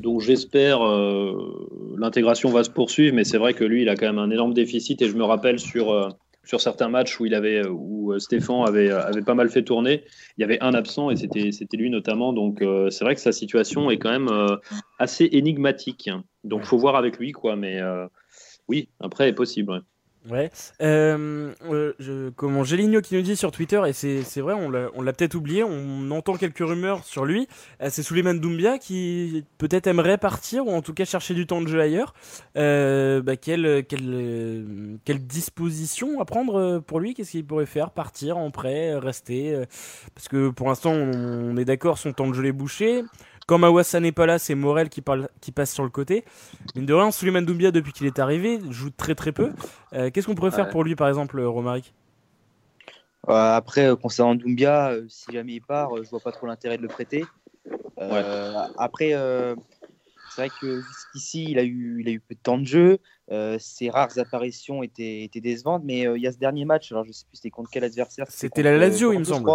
dont 0.00 0.18
j'espère 0.20 0.82
euh, 0.82 1.96
l'intégration 1.98 2.50
va 2.50 2.64
se 2.64 2.70
poursuivre, 2.70 3.14
mais 3.14 3.24
c'est 3.24 3.38
vrai 3.38 3.54
que 3.54 3.64
lui 3.64 3.82
il 3.82 3.88
a 3.88 3.96
quand 3.96 4.06
même 4.06 4.18
un 4.18 4.30
énorme 4.30 4.54
déficit 4.54 5.00
et 5.02 5.08
je 5.08 5.16
me 5.16 5.24
rappelle 5.24 5.58
sur, 5.58 5.90
euh, 5.90 6.08
sur 6.44 6.60
certains 6.60 6.88
matchs 6.88 7.18
où 7.20 7.26
il 7.26 7.34
avait 7.34 7.66
où 7.66 8.12
euh, 8.12 8.18
Stéphane 8.18 8.66
avait, 8.66 8.90
avait 8.90 9.22
pas 9.22 9.34
mal 9.34 9.48
fait 9.50 9.62
tourner, 9.62 10.04
il 10.36 10.42
y 10.42 10.44
avait 10.44 10.60
un 10.60 10.74
absent 10.74 11.10
et 11.10 11.16
c'était 11.16 11.76
lui 11.76 11.90
notamment, 11.90 12.32
donc 12.32 12.62
c'est 12.90 13.04
vrai 13.04 13.14
que 13.14 13.20
sa 13.20 13.32
situation 13.32 13.90
est 13.90 13.98
quand 13.98 14.10
même 14.10 14.58
assez 14.98 15.28
énigmatique, 15.32 16.10
donc 16.44 16.64
faut 16.64 16.78
voir 16.78 16.96
avec 16.96 17.18
lui 17.18 17.32
quoi, 17.32 17.56
mais 17.56 17.80
oui 18.68 18.88
après 19.00 19.28
est 19.28 19.34
possible. 19.34 19.82
Ouais. 20.30 20.50
Euh, 20.82 21.52
euh, 21.70 21.92
je, 21.98 22.28
comment 22.30 22.62
Géligno 22.62 23.00
qui 23.00 23.14
nous 23.14 23.22
dit 23.22 23.36
sur 23.36 23.50
Twitter, 23.50 23.80
et 23.86 23.92
c'est 23.92 24.40
vrai, 24.40 24.54
on 24.54 24.70
l'a 24.70 25.12
peut-être 25.12 25.34
oublié, 25.34 25.64
on 25.64 26.10
entend 26.10 26.34
quelques 26.34 26.58
rumeurs 26.58 27.04
sur 27.04 27.24
lui. 27.24 27.48
Euh, 27.82 27.88
c'est 27.90 28.02
Souleymane 28.02 28.38
Doumbia 28.38 28.78
qui 28.78 29.44
peut-être 29.56 29.86
aimerait 29.86 30.18
partir, 30.18 30.66
ou 30.66 30.70
en 30.70 30.82
tout 30.82 30.92
cas 30.92 31.04
chercher 31.04 31.34
du 31.34 31.46
temps 31.46 31.62
de 31.62 31.68
jeu 31.68 31.80
ailleurs. 31.80 32.14
Euh, 32.56 33.22
bah, 33.22 33.36
quelle, 33.36 33.84
quelle, 33.86 34.98
quelle 35.04 35.26
disposition 35.26 36.20
à 36.20 36.24
prendre 36.24 36.56
euh, 36.56 36.80
pour 36.80 37.00
lui? 37.00 37.14
Qu'est-ce 37.14 37.30
qu'il 37.30 37.46
pourrait 37.46 37.66
faire? 37.66 37.90
Partir 37.90 38.36
en 38.36 38.50
prêt, 38.50 38.96
rester 38.98 39.64
Parce 40.14 40.28
que 40.28 40.50
pour 40.50 40.68
l'instant, 40.68 40.92
on 40.92 41.56
est 41.56 41.64
d'accord, 41.64 41.98
son 41.98 42.12
temps 42.12 42.28
de 42.28 42.34
jeu 42.34 42.44
est 42.46 42.52
bouché. 42.52 43.02
Quand 43.48 43.56
Mawassa 43.56 43.98
n'est 43.98 44.12
pas 44.12 44.26
là, 44.26 44.38
c'est 44.38 44.54
Morel 44.54 44.90
qui, 44.90 45.00
parle, 45.00 45.30
qui 45.40 45.52
passe 45.52 45.72
sur 45.72 45.82
le 45.82 45.88
côté. 45.88 46.22
Mine 46.76 46.84
de 46.84 46.92
rien, 46.92 47.10
Souleymane 47.10 47.46
Doumbia, 47.46 47.70
depuis 47.70 47.92
qu'il 47.94 48.06
est 48.06 48.18
arrivé, 48.18 48.60
joue 48.68 48.90
très 48.90 49.14
très 49.14 49.32
peu. 49.32 49.52
Euh, 49.94 50.10
Qu'est-ce 50.10 50.26
qu'on 50.26 50.34
pourrait 50.34 50.50
faire 50.50 50.66
Ouais. 50.66 50.70
pour 50.70 50.84
lui, 50.84 50.94
par 50.94 51.08
exemple, 51.08 51.38
euh, 51.38 51.48
Romaric? 51.48 51.94
Euh, 53.30 53.32
après, 53.32 53.86
euh, 53.86 53.96
concernant 53.96 54.34
Doumbia, 54.34 54.90
euh, 54.90 55.06
si 55.08 55.32
jamais 55.32 55.54
il 55.54 55.60
part, 55.62 55.96
euh, 55.96 56.04
je 56.04 56.10
vois 56.10 56.20
pas 56.20 56.30
trop 56.30 56.46
l'intérêt 56.46 56.76
de 56.76 56.82
le 56.82 56.88
prêter. 56.88 57.24
Euh, 57.98 58.52
Après, 58.76 59.14
euh, 59.14 59.56
c'est 60.30 60.42
vrai 60.42 60.50
que 60.60 60.82
jusqu'ici, 60.82 61.46
il 61.48 61.58
a 61.58 61.64
eu, 61.64 62.02
il 62.02 62.08
a 62.08 62.12
eu 62.12 62.20
peu 62.20 62.34
de 62.34 62.40
temps 62.40 62.58
de 62.58 62.66
jeu. 62.66 62.98
Euh, 63.30 63.56
ses 63.58 63.88
rares 63.88 64.18
apparitions 64.18 64.82
étaient, 64.82 65.24
étaient 65.24 65.40
décevantes, 65.40 65.84
mais 65.86 66.06
euh, 66.06 66.18
il 66.18 66.22
y 66.22 66.26
a 66.26 66.32
ce 66.32 66.38
dernier 66.38 66.66
match, 66.66 66.92
alors 66.92 67.06
je 67.06 67.12
sais 67.12 67.24
plus 67.24 67.36
c'était 67.36 67.50
contre 67.50 67.70
quel 67.72 67.84
adversaire. 67.84 68.26
C'était 68.28 68.62
la 68.62 68.72
contre, 68.72 68.80
Lazio, 68.82 69.12
il 69.14 69.20
me 69.20 69.24
semble. 69.24 69.50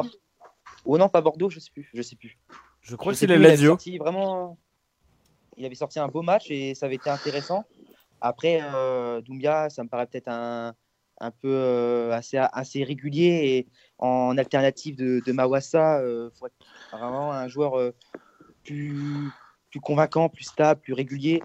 Oh 0.84 0.98
non, 0.98 1.10
pas 1.10 1.22
Bordeaux, 1.22 1.52
je 1.52 1.60
sais 1.60 1.70
plus. 1.72 1.90
Je 1.94 2.02
sais 2.02 2.16
plus. 2.16 2.40
Je 2.84 2.96
crois 2.96 3.14
Je 3.14 3.16
que 3.16 3.20
c'est 3.20 3.26
il 3.26 3.32
avait 3.34 3.48
Lazio. 3.48 3.78
vraiment, 4.00 4.58
il 5.58 5.66
avait 5.66 5.76
sorti 5.76 6.00
un 6.00 6.08
beau 6.08 6.22
match 6.22 6.52
et 6.52 6.76
ça 6.76 6.86
avait 6.86 6.96
été 6.96 7.10
intéressant. 7.10 7.64
Après, 8.22 8.62
euh, 8.62 9.22
Doumbia, 9.22 9.70
ça 9.70 9.84
me 9.84 9.90
paraît 9.90 10.06
peut-être 10.06 10.28
un, 10.30 10.74
un 11.20 11.32
peu 11.32 11.50
euh, 11.50 12.12
assez, 12.12 12.38
assez 12.38 12.84
régulier 12.84 13.42
et 13.44 13.68
en 13.98 14.38
alternative 14.38 14.96
de, 14.98 15.22
de 15.26 15.32
Mawassa, 15.32 16.00
euh, 16.00 16.30
faut 16.38 16.48
être 16.48 16.56
vraiment 16.92 17.32
un 17.32 17.48
joueur 17.48 17.80
euh, 17.80 17.92
plus, 18.64 19.30
plus 19.72 19.80
convaincant, 19.80 20.30
plus 20.30 20.44
stable, 20.44 20.82
plus 20.82 20.94
régulier 20.94 21.42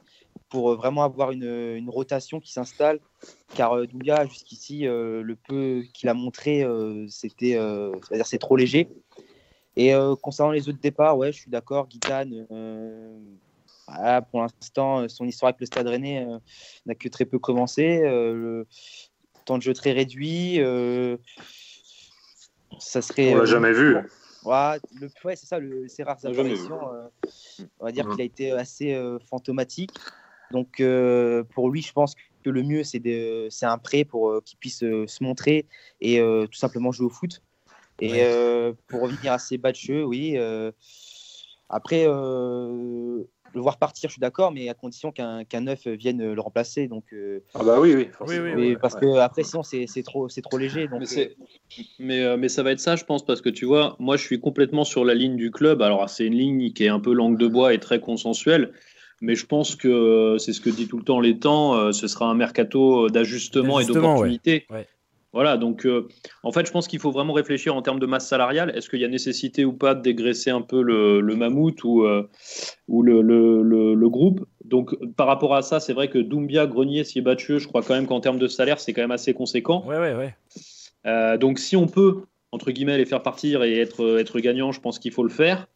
pour 0.48 0.74
vraiment 0.76 1.04
avoir 1.04 1.30
une, 1.30 1.44
une 1.76 1.90
rotation 1.90 2.40
qui 2.40 2.52
s'installe. 2.52 3.00
Car 3.54 3.86
Doumbia, 3.86 4.24
jusqu'ici, 4.26 4.82
le 4.84 5.36
peu 5.46 5.82
qu'il 5.92 6.08
a 6.08 6.14
montré, 6.14 6.66
c'était, 7.08 7.58
c'est 8.24 8.38
trop 8.38 8.56
léger. 8.56 8.88
Et 9.80 9.94
euh, 9.94 10.16
concernant 10.16 10.50
les 10.50 10.68
autres 10.68 10.80
départs, 10.80 11.16
ouais, 11.16 11.30
je 11.32 11.38
suis 11.38 11.50
d'accord. 11.50 11.86
Guitane, 11.86 12.46
euh, 12.50 13.16
voilà, 13.86 14.22
pour 14.22 14.40
l'instant, 14.40 15.02
euh, 15.02 15.08
son 15.08 15.24
histoire 15.24 15.50
avec 15.50 15.60
le 15.60 15.66
Stade 15.66 15.86
Rennais 15.86 16.26
euh, 16.26 16.38
n'a 16.84 16.96
que 16.96 17.08
très 17.08 17.24
peu 17.24 17.38
commencé. 17.38 18.02
euh, 18.02 18.34
le 18.34 18.66
temps 19.44 19.56
de 19.56 19.62
jeu 19.62 19.72
très 19.74 19.92
réduit. 19.92 20.60
euh, 20.60 21.16
ça 22.80 23.00
serait. 23.02 23.30
On 23.32 23.36
l'a 23.36 23.42
euh, 23.42 23.46
jamais 23.46 23.72
vu. 23.72 23.96
Ouais, 24.44 24.78
le, 25.00 25.08
ouais, 25.24 25.36
c'est 25.36 25.46
ça, 25.46 25.60
le, 25.60 25.86
ses 25.88 26.02
rares 26.02 26.24
apparitions. 26.24 26.92
euh, 26.92 27.08
on 27.78 27.84
va 27.84 27.92
dire 27.92 28.04
Mhm. 28.06 28.12
qu'il 28.12 28.20
a 28.20 28.24
été 28.24 28.50
assez 28.50 28.94
euh, 28.94 29.18
fantomatique. 29.30 29.90
Donc, 30.50 30.80
euh, 30.80 31.44
pour 31.54 31.70
lui, 31.70 31.82
je 31.82 31.92
pense 31.92 32.14
que 32.42 32.50
le 32.50 32.62
mieux, 32.64 32.82
c'est 32.82 32.98
de- 33.00 33.46
c'est 33.50 33.66
un 33.66 33.78
prêt 33.78 34.04
pour 34.04 34.30
euh, 34.30 34.40
qu'il 34.44 34.58
puisse 34.58 34.82
euh, 34.82 35.06
se 35.06 35.22
montrer 35.22 35.66
et 36.00 36.18
euh, 36.20 36.46
tout 36.46 36.58
simplement 36.58 36.90
jouer 36.90 37.06
au 37.06 37.10
foot. 37.10 37.42
Et 38.00 38.12
Ouais. 38.12 38.22
euh, 38.22 38.72
pour 38.88 39.02
revenir 39.02 39.32
à 39.32 39.38
ses 39.38 39.58
batcheux, 39.58 40.04
oui. 40.04 40.34
euh, 40.36 40.70
après, 41.68 42.04
euh, 42.06 43.22
le 43.54 43.60
voir 43.60 43.78
partir, 43.78 44.08
je 44.08 44.14
suis 44.14 44.20
d'accord, 44.20 44.52
mais 44.52 44.68
à 44.68 44.74
condition 44.74 45.10
qu'un 45.10 45.44
qu'un 45.44 45.62
neuf 45.62 45.86
vienne 45.86 46.32
le 46.32 46.40
remplacer. 46.40 46.86
Donc, 46.86 47.04
euh, 47.12 47.40
Ah 47.54 47.64
bah 47.64 47.80
oui, 47.80 47.94
oui. 47.94 48.08
Oui, 48.26 48.38
oui, 48.38 48.76
parce 48.80 48.94
que 48.94 49.18
après, 49.18 49.42
sinon, 49.42 49.62
c'est 49.62 49.86
c'est 49.86 50.02
trop, 50.02 50.28
c'est 50.28 50.42
trop 50.42 50.58
léger. 50.58 50.86
Donc, 50.88 51.02
Mais, 51.10 51.18
euh, 51.18 51.34
mais, 51.98 52.36
mais 52.36 52.48
ça 52.48 52.62
va 52.62 52.72
être 52.72 52.80
ça, 52.80 52.96
je 52.96 53.04
pense, 53.04 53.24
parce 53.24 53.40
que 53.40 53.48
tu 53.48 53.64
vois, 53.64 53.96
moi, 53.98 54.16
je 54.16 54.22
suis 54.22 54.40
complètement 54.40 54.84
sur 54.84 55.04
la 55.04 55.14
ligne 55.14 55.36
du 55.36 55.50
club. 55.50 55.82
Alors, 55.82 56.08
c'est 56.08 56.24
une 56.26 56.34
ligne 56.36 56.72
qui 56.72 56.84
est 56.84 56.88
un 56.88 57.00
peu 57.00 57.12
langue 57.12 57.38
de 57.38 57.46
bois 57.48 57.74
et 57.74 57.80
très 57.80 58.00
consensuelle. 58.00 58.72
Mais 59.20 59.34
je 59.34 59.46
pense 59.46 59.74
que 59.74 60.36
c'est 60.38 60.52
ce 60.52 60.60
que 60.60 60.70
dit 60.70 60.86
tout 60.86 60.96
le 60.98 61.04
temps 61.04 61.18
les 61.20 61.38
temps. 61.38 61.92
ce 61.92 62.06
sera 62.06 62.26
un 62.26 62.34
mercato 62.34 63.08
d'ajustement 63.10 63.80
et 63.80 63.84
d'opportunité. 63.84 64.66
ouais. 64.70 64.76
Ouais. 64.76 64.88
Voilà, 65.38 65.56
donc 65.56 65.86
euh, 65.86 66.08
en 66.42 66.50
fait, 66.50 66.66
je 66.66 66.72
pense 66.72 66.88
qu'il 66.88 66.98
faut 66.98 67.12
vraiment 67.12 67.32
réfléchir 67.32 67.76
en 67.76 67.80
termes 67.80 68.00
de 68.00 68.06
masse 68.06 68.26
salariale. 68.26 68.72
Est-ce 68.74 68.90
qu'il 68.90 68.98
y 68.98 69.04
a 69.04 69.08
nécessité 69.08 69.64
ou 69.64 69.72
pas 69.72 69.94
de 69.94 70.02
dégraisser 70.02 70.50
un 70.50 70.62
peu 70.62 70.82
le, 70.82 71.20
le 71.20 71.36
mammouth 71.36 71.84
ou, 71.84 72.02
euh, 72.04 72.28
ou 72.88 73.04
le, 73.04 73.22
le, 73.22 73.62
le- 73.62 73.94
le 73.94 74.08
groupe? 74.08 74.44
Donc, 74.64 74.96
par 75.14 75.28
rapport 75.28 75.54
à 75.54 75.62
ça, 75.62 75.78
c'est 75.78 75.92
vrai 75.92 76.08
que 76.08 76.18
Doumbia, 76.18 76.66
Grenier, 76.66 77.04
Siebatcheux, 77.04 77.60
je 77.60 77.68
crois 77.68 77.82
quand 77.82 77.94
même 77.94 78.08
qu'en 78.08 78.18
termes 78.18 78.40
de 78.40 78.48
salaire, 78.48 78.80
c'est 78.80 78.92
quand 78.92 79.02
même 79.02 79.12
assez 79.12 79.32
conséquent. 79.32 79.84
Ouais, 79.86 79.98
ouais, 80.00 80.16
ouais. 80.16 80.34
Euh, 81.06 81.38
donc 81.38 81.60
si 81.60 81.76
on 81.76 81.86
peut, 81.86 82.22
entre 82.50 82.72
guillemets, 82.72 82.98
les 82.98 83.06
faire 83.06 83.22
partir 83.22 83.62
et 83.62 83.78
être, 83.78 84.18
être 84.18 84.40
gagnant, 84.40 84.72
je 84.72 84.80
pense 84.80 84.98
qu'il 84.98 85.12
faut 85.12 85.22
le 85.22 85.30
faire. 85.30 85.68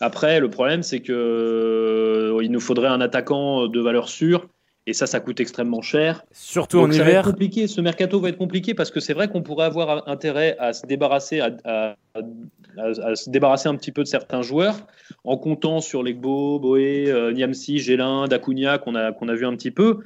Après, 0.00 0.38
le 0.38 0.50
problème, 0.50 0.82
c'est 0.82 1.00
que 1.00 1.14
euh, 1.14 2.46
nous 2.46 2.60
faudrait 2.60 2.88
un 2.88 3.00
attaquant 3.00 3.68
de 3.68 3.80
valeur 3.80 4.10
sûre, 4.10 4.48
et 4.88 4.94
ça, 4.94 5.06
ça 5.06 5.20
coûte 5.20 5.38
extrêmement 5.40 5.82
cher. 5.82 6.24
Surtout 6.32 6.78
Donc 6.78 6.88
en 6.88 6.92
ça 6.92 6.98
va 6.98 7.04
être 7.04 7.10
hiver. 7.10 7.24
compliqué. 7.24 7.66
Ce 7.66 7.80
mercato 7.80 8.18
va 8.20 8.30
être 8.30 8.38
compliqué 8.38 8.72
parce 8.74 8.90
que 8.90 9.00
c'est 9.00 9.12
vrai 9.12 9.28
qu'on 9.28 9.42
pourrait 9.42 9.66
avoir 9.66 10.08
intérêt 10.08 10.56
à 10.58 10.72
se 10.72 10.86
débarrasser, 10.86 11.40
à, 11.40 11.50
à- 11.64 11.94
à- 12.14 12.20
à 13.10 13.14
se 13.14 13.28
débarrasser 13.28 13.68
un 13.68 13.74
petit 13.76 13.92
peu 13.92 14.02
de 14.02 14.08
certains 14.08 14.40
joueurs, 14.42 14.76
en 15.24 15.36
comptant 15.36 15.80
sur 15.80 16.02
les 16.02 16.14
Gbo, 16.14 16.58
Boé, 16.58 17.10
euh, 17.10 17.32
Niamsi, 17.32 17.78
Gélin, 17.80 18.26
Dacunia 18.28 18.78
qu'on 18.78 18.94
a 18.94 19.12
qu'on 19.12 19.28
a 19.28 19.34
vu 19.34 19.44
un 19.46 19.54
petit 19.56 19.70
peu. 19.70 19.98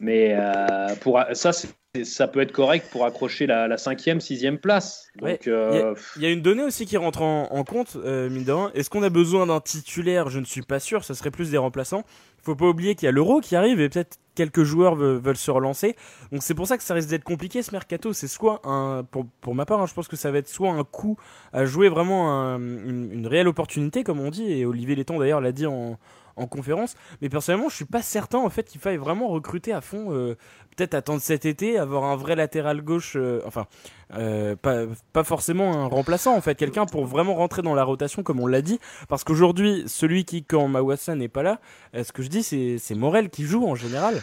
Mais 0.00 0.34
euh, 0.36 0.94
pour 1.00 1.20
ça, 1.32 1.52
c'est 1.52 1.68
ça 2.04 2.26
peut 2.26 2.40
être 2.40 2.52
correct 2.52 2.88
pour 2.90 3.04
accrocher 3.04 3.46
la, 3.46 3.68
la 3.68 3.76
cinquième, 3.76 4.18
sixième 4.18 4.56
place. 4.56 5.08
Euh, 5.22 5.94
il 6.16 6.22
y, 6.22 6.26
a 6.26 6.30
une 6.30 6.40
donnée 6.40 6.62
aussi 6.62 6.86
qui 6.86 6.96
rentre 6.96 7.20
en, 7.20 7.64
compte, 7.64 7.96
euh, 7.96 8.30
mine 8.30 8.44
de 8.44 8.52
rien. 8.52 8.70
Est-ce 8.74 8.88
qu'on 8.88 9.02
a 9.02 9.10
besoin 9.10 9.46
d'un 9.46 9.60
titulaire? 9.60 10.30
Je 10.30 10.38
ne 10.38 10.46
suis 10.46 10.62
pas 10.62 10.80
sûr. 10.80 11.04
Ce 11.04 11.12
serait 11.12 11.30
plus 11.30 11.50
des 11.50 11.58
remplaçants. 11.58 12.04
Il 12.38 12.44
faut 12.44 12.56
pas 12.56 12.64
oublier 12.64 12.94
qu'il 12.94 13.04
y 13.04 13.08
a 13.08 13.12
l'Euro 13.12 13.40
qui 13.40 13.56
arrive 13.56 13.78
et 13.78 13.90
peut-être 13.90 14.18
quelques 14.34 14.62
joueurs 14.62 14.94
veulent, 14.94 15.36
se 15.36 15.50
relancer. 15.50 15.94
Donc 16.32 16.42
c'est 16.42 16.54
pour 16.54 16.66
ça 16.66 16.78
que 16.78 16.82
ça 16.82 16.94
risque 16.94 17.10
d'être 17.10 17.24
compliqué 17.24 17.60
ce 17.62 17.72
mercato. 17.72 18.14
C'est 18.14 18.26
soit 18.26 18.62
un, 18.64 19.04
pour, 19.10 19.26
pour 19.42 19.54
ma 19.54 19.66
part, 19.66 19.82
hein, 19.82 19.86
je 19.86 19.92
pense 19.92 20.08
que 20.08 20.16
ça 20.16 20.30
va 20.30 20.38
être 20.38 20.48
soit 20.48 20.70
un 20.70 20.84
coup 20.84 21.18
à 21.52 21.66
jouer 21.66 21.90
vraiment 21.90 22.56
une, 22.56 23.10
une, 23.12 23.26
réelle 23.26 23.48
opportunité, 23.48 24.02
comme 24.02 24.18
on 24.18 24.30
dit. 24.30 24.50
Et 24.50 24.64
Olivier 24.64 24.96
Letton 24.96 25.18
d'ailleurs 25.18 25.42
l'a 25.42 25.52
dit 25.52 25.66
en, 25.66 25.98
en 26.36 26.46
conférence. 26.46 26.94
Mais 27.20 27.28
personnellement, 27.28 27.68
je 27.68 27.76
suis 27.76 27.84
pas 27.84 28.02
certain 28.02 28.38
en 28.38 28.50
fait 28.50 28.64
qu'il 28.64 28.80
faille 28.80 28.96
vraiment 28.96 29.28
recruter 29.28 29.72
à 29.72 29.80
fond. 29.80 30.12
Euh, 30.12 30.36
peut-être 30.76 30.94
attendre 30.94 31.20
cet 31.20 31.44
été, 31.44 31.78
avoir 31.78 32.04
un 32.04 32.16
vrai 32.16 32.34
latéral 32.34 32.82
gauche. 32.82 33.14
Euh, 33.16 33.42
enfin, 33.46 33.66
euh, 34.14 34.56
pas, 34.56 34.84
pas 35.12 35.24
forcément 35.24 35.74
un 35.74 35.86
remplaçant 35.86 36.34
en 36.34 36.40
fait, 36.40 36.54
quelqu'un 36.54 36.86
pour 36.86 37.04
vraiment 37.04 37.34
rentrer 37.34 37.62
dans 37.62 37.74
la 37.74 37.84
rotation 37.84 38.22
comme 38.22 38.40
on 38.40 38.46
l'a 38.46 38.62
dit. 38.62 38.78
Parce 39.08 39.24
qu'aujourd'hui, 39.24 39.84
celui 39.86 40.24
qui 40.24 40.44
quand 40.44 40.68
Mawassa 40.68 41.14
n'est 41.14 41.28
pas 41.28 41.42
là, 41.42 41.60
ce 41.94 42.12
que 42.12 42.22
je 42.22 42.28
dis, 42.28 42.42
c'est 42.42 42.94
Morel 42.94 43.30
qui 43.30 43.44
joue 43.44 43.66
en 43.66 43.74
général. 43.74 44.22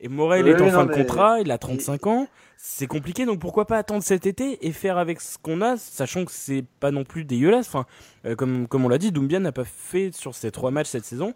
Et 0.00 0.08
Morel 0.08 0.46
est 0.46 0.60
en 0.60 0.68
fin 0.68 0.86
de 0.86 0.92
contrat, 0.92 1.40
il 1.40 1.50
a 1.50 1.58
35 1.58 2.06
ans. 2.06 2.28
C'est 2.58 2.86
compliqué, 2.86 3.24
donc 3.26 3.38
pourquoi 3.38 3.66
pas 3.66 3.78
attendre 3.78 4.02
cet 4.02 4.26
été 4.26 4.66
et 4.66 4.72
faire 4.72 4.98
avec 4.98 5.20
ce 5.20 5.38
qu'on 5.38 5.60
a, 5.60 5.76
sachant 5.76 6.24
que 6.24 6.32
c'est 6.32 6.64
pas 6.80 6.90
non 6.90 7.04
plus 7.04 7.24
dégueulasse. 7.24 7.68
Enfin, 7.68 7.86
euh, 8.24 8.34
comme, 8.34 8.66
comme 8.66 8.84
on 8.84 8.88
l'a 8.88 8.98
dit, 8.98 9.12
Doumbia 9.12 9.40
n'a 9.40 9.52
pas 9.52 9.64
fait 9.64 10.10
sur 10.14 10.34
ses 10.34 10.50
trois 10.50 10.70
matchs 10.70 10.88
cette 10.88 11.04
saison. 11.04 11.34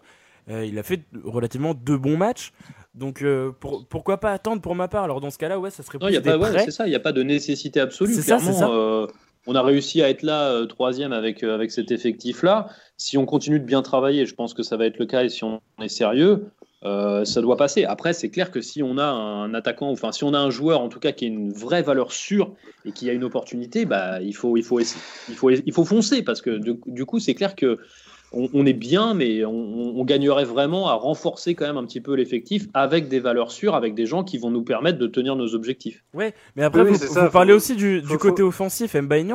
Euh, 0.49 0.65
il 0.65 0.77
a 0.79 0.83
fait 0.83 1.01
relativement 1.23 1.73
deux 1.73 1.97
bons 1.97 2.17
matchs. 2.17 2.53
Donc 2.93 3.21
euh, 3.21 3.51
pourquoi 3.89 4.19
pas 4.19 4.31
attendre 4.31 4.61
pour 4.61 4.75
ma 4.75 4.87
part? 4.87 5.03
Alors 5.03 5.21
dans 5.21 5.29
ce 5.29 5.37
cas-là, 5.37 5.59
ouais, 5.59 5.69
ça 5.69 5.83
serait 5.83 5.97
plus 5.97 6.11
non, 6.11 6.41
C'est 6.57 6.71
ça, 6.71 6.85
il 6.85 6.89
n'y 6.89 6.95
a 6.95 6.99
pas 6.99 7.13
de 7.13 7.23
nécessité 7.23 7.79
absolue. 7.79 8.13
C'est 8.13 8.21
ça, 8.21 8.39
ça. 8.39 8.69
on 9.47 9.55
a 9.55 9.61
réussi 9.61 10.03
à 10.03 10.09
être 10.09 10.23
là 10.23 10.65
troisième 10.67 11.13
avec, 11.13 11.43
avec 11.43 11.71
cet 11.71 11.91
effectif-là. 11.91 12.67
Si 12.97 13.17
on 13.17 13.25
continue 13.25 13.59
de 13.59 13.65
bien 13.65 13.81
travailler, 13.81 14.25
je 14.25 14.35
pense 14.35 14.53
que 14.53 14.63
ça 14.63 14.77
va 14.77 14.85
être 14.85 14.99
le 14.99 15.05
cas 15.05 15.23
et 15.23 15.29
si 15.29 15.43
on 15.43 15.61
est 15.79 15.87
sérieux, 15.87 16.51
euh, 16.83 17.25
ça 17.25 17.41
doit 17.41 17.57
passer. 17.57 17.83
Après, 17.83 18.13
c'est 18.13 18.29
clair 18.29 18.49
que 18.49 18.61
si 18.61 18.81
on 18.81 18.97
a 18.97 19.05
un 19.05 19.53
attaquant, 19.53 19.89
enfin 19.89 20.11
si 20.11 20.23
on 20.23 20.33
a 20.33 20.39
un 20.39 20.49
joueur 20.49 20.81
en 20.81 20.89
tout 20.89 20.99
cas 20.99 21.11
qui 21.11 21.25
a 21.25 21.27
une 21.27 21.53
vraie 21.53 21.83
valeur 21.83 22.11
sûre 22.11 22.53
et 22.85 22.91
qui 22.91 23.09
a 23.09 23.13
une 23.13 23.23
opportunité, 23.23 23.85
bah 23.85 24.21
il 24.21 24.35
faut 24.35 24.57
il 24.57 24.63
faut 24.63 24.79
il 24.79 25.35
faut 25.35 25.51
il 25.51 25.73
faut 25.73 25.85
foncer 25.85 26.23
parce 26.23 26.41
que 26.41 26.59
du 26.87 27.05
coup 27.05 27.19
c'est 27.19 27.35
clair 27.35 27.55
que 27.55 27.79
on, 28.33 28.65
est 28.65 28.73
bien, 28.73 29.13
mais 29.13 29.43
on, 29.45 30.03
gagnerait 30.05 30.45
vraiment 30.45 30.87
à 30.87 30.93
renforcer 30.93 31.53
quand 31.53 31.65
même 31.65 31.77
un 31.77 31.85
petit 31.85 32.01
peu 32.01 32.15
l'effectif 32.15 32.67
avec 32.73 33.07
des 33.07 33.19
valeurs 33.19 33.51
sûres, 33.51 33.75
avec 33.75 33.93
des 33.93 34.05
gens 34.05 34.23
qui 34.23 34.37
vont 34.37 34.49
nous 34.49 34.63
permettre 34.63 34.97
de 34.97 35.07
tenir 35.07 35.35
nos 35.35 35.53
objectifs. 35.53 36.03
Ouais, 36.13 36.33
mais 36.55 36.63
après, 36.63 36.83
vous, 36.83 37.29
parlez 37.31 37.53
aussi 37.53 37.75
du, 37.75 38.01
côté 38.19 38.41
offensif, 38.41 38.95
Mbaye 38.95 39.31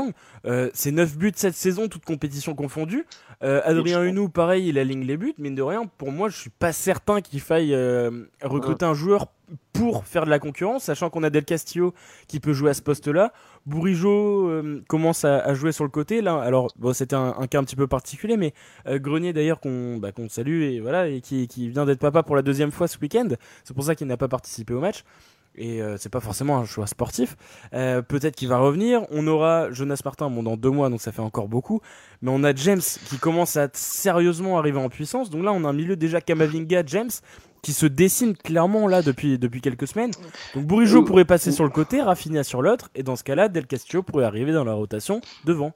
euh, 0.47 0.71
c'est 0.75 0.93
9 0.93 1.17
buts 1.17 1.33
cette 1.35 1.55
saison, 1.55 1.89
toute 1.89 2.05
compétition 2.05 2.55
confondue. 2.55 3.07
Euh, 3.43 3.61
Adrien 3.65 4.03
Hunou, 4.03 4.29
pareil, 4.29 4.69
il 4.69 4.79
aligne 4.79 5.05
les 5.05 5.17
buts, 5.17 5.35
mine 5.39 5.55
de 5.55 5.63
rien, 5.63 5.87
pour 5.99 6.11
moi, 6.11 6.29
je 6.29 6.39
suis 6.39 6.51
pas 6.51 6.73
certain 6.73 7.21
qu'il 7.21 7.41
faille 7.41 7.75
euh, 7.75 8.11
recruter 8.43 8.85
un 8.85 8.95
joueur 8.95 9.27
pour 9.73 10.07
faire 10.07 10.25
de 10.25 10.31
la 10.31 10.39
concurrence, 10.39 10.85
sachant 10.85 11.11
qu'on 11.11 11.23
a 11.23 11.31
Del 11.31 11.45
Castillo 11.45 11.95
qui 12.29 12.41
peut 12.41 12.53
jouer 12.53 12.71
à 12.71 12.75
ce 12.75 12.83
poste-là. 12.83 13.33
Bourigeau 13.67 14.49
euh, 14.49 14.83
commence 14.89 15.25
à, 15.25 15.55
jouer 15.55 15.73
sur 15.73 15.85
le 15.85 15.91
côté 15.91 16.23
là. 16.23 16.41
Alors 16.41 16.73
bon, 16.77 16.93
c'était 16.93 17.17
un, 17.17 17.47
cas 17.47 17.59
un 17.59 17.65
petit 17.65 17.77
peu 17.77 17.87
particulier, 17.87 18.37
mais 18.37 18.55
euh, 18.87 18.99
Grenier 18.99 19.33
d'ailleurs 19.33 19.61
qu'on 19.61 19.99
bah, 19.99 20.11
salue 20.29 20.63
et 20.63 20.81
voilà 20.81 21.09
et 21.09 21.21
qui, 21.21 21.47
vient 21.69 21.85
d'être 21.85 21.99
papa 21.99 22.23
pour 22.23 22.37
la 22.37 22.43
deuxième 22.43 22.71
fois 22.71 22.89
ce 22.89 22.99
week-end. 22.99 23.29
C'est 23.65 23.75
pour 23.75 23.85
ça 23.85 23.95
qu'il 23.95 24.07
n'a 24.07 24.17
pas 24.17 24.29
participé 24.29 24.73
au 24.75 24.81
match. 24.81 25.05
Et 25.59 25.81
euh, 25.81 25.97
c'est 25.97 26.11
pas 26.11 26.21
forcément 26.21 26.59
un 26.59 26.67
choix 26.67 26.87
sportif. 26.87 27.35
Peut-être 27.73 28.37
qu'il 28.37 28.49
va 28.49 28.59
revenir. 28.59 29.07
On 29.11 29.27
aura 29.27 29.71
Jonas 29.73 30.01
Martin, 30.05 30.29
bon 30.29 30.43
dans 30.43 30.57
deux 30.59 30.71
mois, 30.71 30.91
donc 30.91 31.01
ça 31.01 31.13
fait 31.13 31.23
encore 31.23 31.49
beaucoup. 31.49 31.81
Mais 32.21 32.31
on 32.31 32.45
a 32.45 32.55
James 32.55 32.83
qui 33.09 33.19
commence 33.19 33.57
à 33.57 33.69
sérieusement 33.73 34.59
arriver 34.59 34.79
en 34.79 34.91
puissance. 34.91 35.31
Donc 35.31 35.45
là, 35.45 35.53
on 35.53 35.65
a 35.65 35.69
un 35.69 35.73
milieu 35.73 35.97
déjà 35.97 36.21
Kamavinga, 36.21 36.83
James 36.87 37.11
qui 37.67 37.73
se 37.73 37.87
dessine 37.87 38.37
clairement 38.37 38.87
là 38.87 39.03
depuis, 39.03 39.41
depuis 39.41 39.61
quelques 39.61 39.89
semaines. 39.89 40.13
Donc 40.55 40.67
Bourigeau 40.67 41.03
pourrait 41.03 41.25
passer 41.25 41.51
sur 41.51 41.65
le 41.65 41.71
côté, 41.71 42.01
Rafinha 42.01 42.45
sur 42.45 42.63
l'autre, 42.63 42.93
et 42.95 43.03
dans 43.03 43.17
ce 43.17 43.25
cas-là, 43.25 43.49
Del 43.49 43.67
Castillo 43.67 44.05
pourrait 44.05 44.25
arriver 44.25 44.53
dans 44.53 44.63
la 44.63 44.75
rotation 44.75 45.21
devant. 45.45 45.73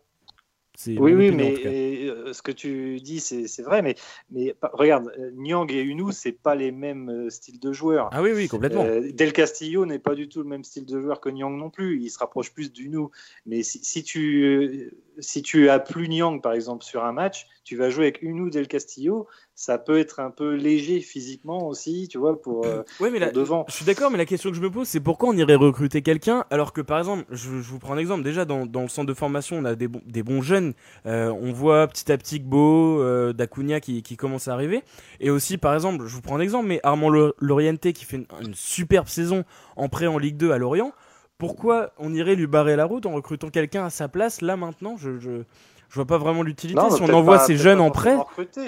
Oui, 0.86 1.12
oui, 1.12 1.32
mais 1.32 1.56
euh, 1.66 2.32
ce 2.32 2.42
que 2.42 2.52
tu 2.52 3.00
dis, 3.00 3.18
c'est 3.18 3.62
vrai, 3.62 3.82
mais, 3.82 3.96
mais 4.30 4.54
regarde, 4.72 5.12
Nyang 5.34 5.70
et 5.72 5.80
Unou, 5.82 6.12
c'est 6.12 6.30
pas 6.30 6.54
les 6.54 6.70
mêmes 6.70 7.10
euh, 7.10 7.28
styles 7.28 7.58
de 7.58 7.72
joueurs. 7.72 8.08
Ah 8.12 8.22
oui, 8.22 8.30
oui, 8.34 8.46
complètement. 8.46 8.84
Euh, 8.84 9.10
Del 9.12 9.32
Castillo 9.32 9.84
n'est 9.84 9.98
pas 9.98 10.14
du 10.14 10.28
tout 10.28 10.38
le 10.38 10.48
même 10.48 10.62
style 10.62 10.86
de 10.86 11.00
joueur 11.00 11.20
que 11.20 11.28
Nyang 11.28 11.56
non 11.58 11.70
plus. 11.70 12.00
Il 12.00 12.08
se 12.08 12.18
rapproche 12.18 12.52
plus 12.52 12.72
d'Unou. 12.72 13.10
Mais 13.46 13.64
si, 13.64 13.80
si, 13.82 14.04
tu, 14.04 14.92
si 15.20 15.42
tu 15.42 15.68
as 15.68 15.78
plus 15.78 16.08
Nyang, 16.08 16.40
par 16.40 16.52
exemple, 16.52 16.84
sur 16.84 17.04
un 17.04 17.12
match, 17.12 17.46
tu 17.64 17.76
vas 17.76 17.90
jouer 17.90 18.04
avec 18.04 18.22
Unou 18.22 18.50
Del 18.50 18.68
Castillo 18.68 19.28
ça 19.60 19.76
peut 19.76 19.98
être 19.98 20.20
un 20.20 20.30
peu 20.30 20.54
léger 20.54 21.00
physiquement 21.00 21.68
aussi, 21.68 22.08
tu 22.08 22.16
vois, 22.16 22.40
pour, 22.40 22.64
euh, 22.64 22.82
mais 23.12 23.30
devant. 23.30 23.66
Je 23.68 23.74
suis 23.74 23.84
d'accord, 23.84 24.10
mais 24.10 24.16
la 24.16 24.24
question 24.24 24.48
que 24.48 24.56
je 24.56 24.62
me 24.62 24.70
pose, 24.70 24.88
c'est 24.88 25.00
pourquoi 25.00 25.28
on 25.28 25.36
irait 25.36 25.54
recruter 25.54 26.00
quelqu'un 26.00 26.46
alors 26.48 26.72
que, 26.72 26.80
par 26.80 26.96
exemple, 26.96 27.24
je, 27.30 27.50
vous 27.50 27.78
prends 27.78 27.92
un 27.92 27.98
exemple, 27.98 28.22
déjà 28.22 28.46
dans, 28.46 28.64
dans, 28.64 28.80
le 28.80 28.88
centre 28.88 29.06
de 29.06 29.12
formation, 29.12 29.58
on 29.58 29.66
a 29.66 29.74
des, 29.74 29.86
bons, 29.86 30.00
des 30.06 30.22
bons 30.22 30.40
jeunes, 30.40 30.72
euh, 31.04 31.28
on 31.28 31.52
voit 31.52 31.86
petit 31.88 32.10
à 32.10 32.16
petit 32.16 32.40
Gbo, 32.40 33.02
euh, 33.02 33.34
Dacunia 33.34 33.80
qui, 33.80 34.02
qui 34.02 34.16
commence 34.16 34.48
à 34.48 34.54
arriver, 34.54 34.82
et 35.20 35.28
aussi, 35.28 35.58
par 35.58 35.74
exemple, 35.74 36.06
je 36.06 36.14
vous 36.14 36.22
prends 36.22 36.36
un 36.36 36.40
exemple, 36.40 36.66
mais 36.66 36.80
Armand 36.82 37.10
Lorienté 37.38 37.92
qui 37.92 38.06
fait 38.06 38.16
une, 38.16 38.26
une 38.40 38.54
superbe 38.54 39.08
saison 39.08 39.44
en 39.76 39.90
prêt 39.90 40.06
en 40.06 40.16
Ligue 40.16 40.38
2 40.38 40.52
à 40.52 40.56
Lorient, 40.58 40.94
pourquoi 41.40 41.92
on 41.98 42.14
irait 42.14 42.36
lui 42.36 42.46
barrer 42.46 42.76
la 42.76 42.84
route 42.84 43.06
en 43.06 43.12
recrutant 43.12 43.48
quelqu'un 43.48 43.84
à 43.86 43.90
sa 43.90 44.06
place 44.06 44.42
là 44.42 44.56
maintenant 44.56 44.96
je, 44.96 45.18
je 45.18 45.42
je 45.88 45.96
vois 45.96 46.06
pas 46.06 46.18
vraiment 46.18 46.44
l'utilité. 46.44 46.80
Si 46.90 47.02
on 47.02 47.12
envoie 47.12 47.40
ces 47.40 47.56
jeunes 47.56 47.80
en 47.80 47.90
prêt, 47.90 48.16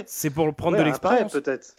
c'est 0.06 0.30
pour 0.30 0.52
prendre 0.54 0.76
de 0.76 0.82
l'expérience. 0.82 1.30
Peut-être. 1.32 1.76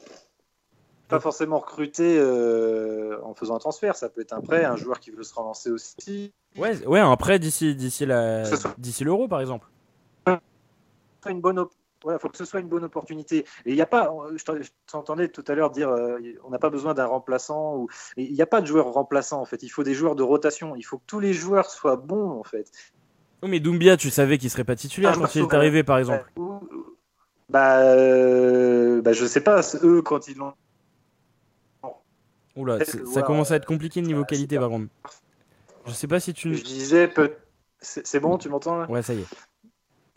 Pas 1.10 1.20
forcément 1.20 1.60
recruter 1.60 2.18
euh, 2.18 3.20
en 3.24 3.34
faisant 3.36 3.58
un 3.58 3.60
transfert. 3.60 3.98
Ça 3.98 4.08
peut 4.08 4.22
être 4.22 4.32
un 4.32 4.40
prêt, 4.40 4.64
un 4.64 4.78
joueur 4.78 5.02
qui 5.02 5.12
veut 5.12 5.24
se 5.24 5.36
relancer 5.36 5.70
aussi. 5.70 6.32
Ouais, 6.58 6.88
ouais, 6.88 7.02
un 7.02 7.16
prêt 7.18 7.40
d'ici 7.40 7.76
d'ici 7.76 8.06
la 8.06 8.44
d'ici 8.78 9.04
l'euro 9.04 9.28
par 9.28 9.42
exemple. 9.42 9.68
Une 11.30 11.42
bonne 11.42 11.60
il 12.12 12.20
faut 12.20 12.30
que 12.30 12.38
ce 12.38 12.46
soit 12.46 12.60
une 12.60 12.68
bonne 12.68 12.84
opportunité. 12.84 13.40
Et 13.66 13.72
il 13.72 13.76
n'y 13.76 13.82
a 13.82 13.86
pas, 13.86 14.12
je 14.36 14.44
t'entendais 14.88 15.30
tout 15.30 15.44
à 15.48 15.56
l'heure 15.56 15.72
dire, 15.72 15.90
euh, 15.90 16.20
on 16.44 16.50
n'a 16.50 16.60
pas 16.60 16.70
besoin 16.70 16.94
d'un 16.94 17.06
remplaçant. 17.06 17.78
Ou, 17.78 17.88
il 18.18 18.34
n'y 18.34 18.42
a 18.42 18.48
pas 18.48 18.62
de 18.62 18.68
joueurs 18.68 18.92
remplaçants 18.92 19.42
en 19.42 19.46
fait. 19.46 19.64
Il 19.64 19.70
faut 19.70 19.84
des 19.84 19.94
joueurs 19.94 20.16
de 20.16 20.24
rotation. 20.24 20.76
Il 20.76 20.84
faut 20.84 20.98
que 20.98 21.06
tous 21.08 21.20
les 21.20 21.34
joueurs 21.34 21.70
soient 21.70 21.98
bons 21.98 22.32
en 22.32 22.44
fait. 22.44 22.72
Oh, 23.42 23.48
mais 23.48 23.60
Doumbia, 23.60 23.98
tu 23.98 24.10
savais 24.10 24.38
qu'il 24.38 24.50
serait 24.50 24.64
pas 24.64 24.76
titulaire 24.76 25.14
ah, 25.16 25.20
quand 25.20 25.36
il 25.36 25.44
est 25.44 25.54
arrivé, 25.54 25.84
par 25.84 25.98
exemple. 25.98 26.32
Bah, 27.50 27.80
euh, 27.82 29.02
bah, 29.02 29.12
je 29.12 29.26
sais 29.26 29.42
pas. 29.42 29.62
Eux, 29.84 30.02
quand 30.02 30.28
ils 30.28 30.38
l'ont. 30.38 30.54
Oula, 32.56 32.80
ça 32.86 33.22
commence 33.24 33.52
à 33.52 33.56
être 33.56 33.66
compliqué 33.66 34.02
niveau 34.02 34.22
bah, 34.22 34.28
qualité, 34.28 34.58
par 34.58 34.70
contre. 34.70 34.88
Je 35.86 35.92
sais 35.92 36.08
pas 36.08 36.20
si 36.20 36.34
tu. 36.34 36.56
Je 36.56 36.64
disais, 36.64 37.12
c'est 37.82 38.20
bon, 38.20 38.38
tu 38.38 38.48
m'entends 38.48 38.78
là? 38.78 38.90
Ouais, 38.90 39.02
ça 39.02 39.14
y 39.14 39.20
est. 39.20 39.28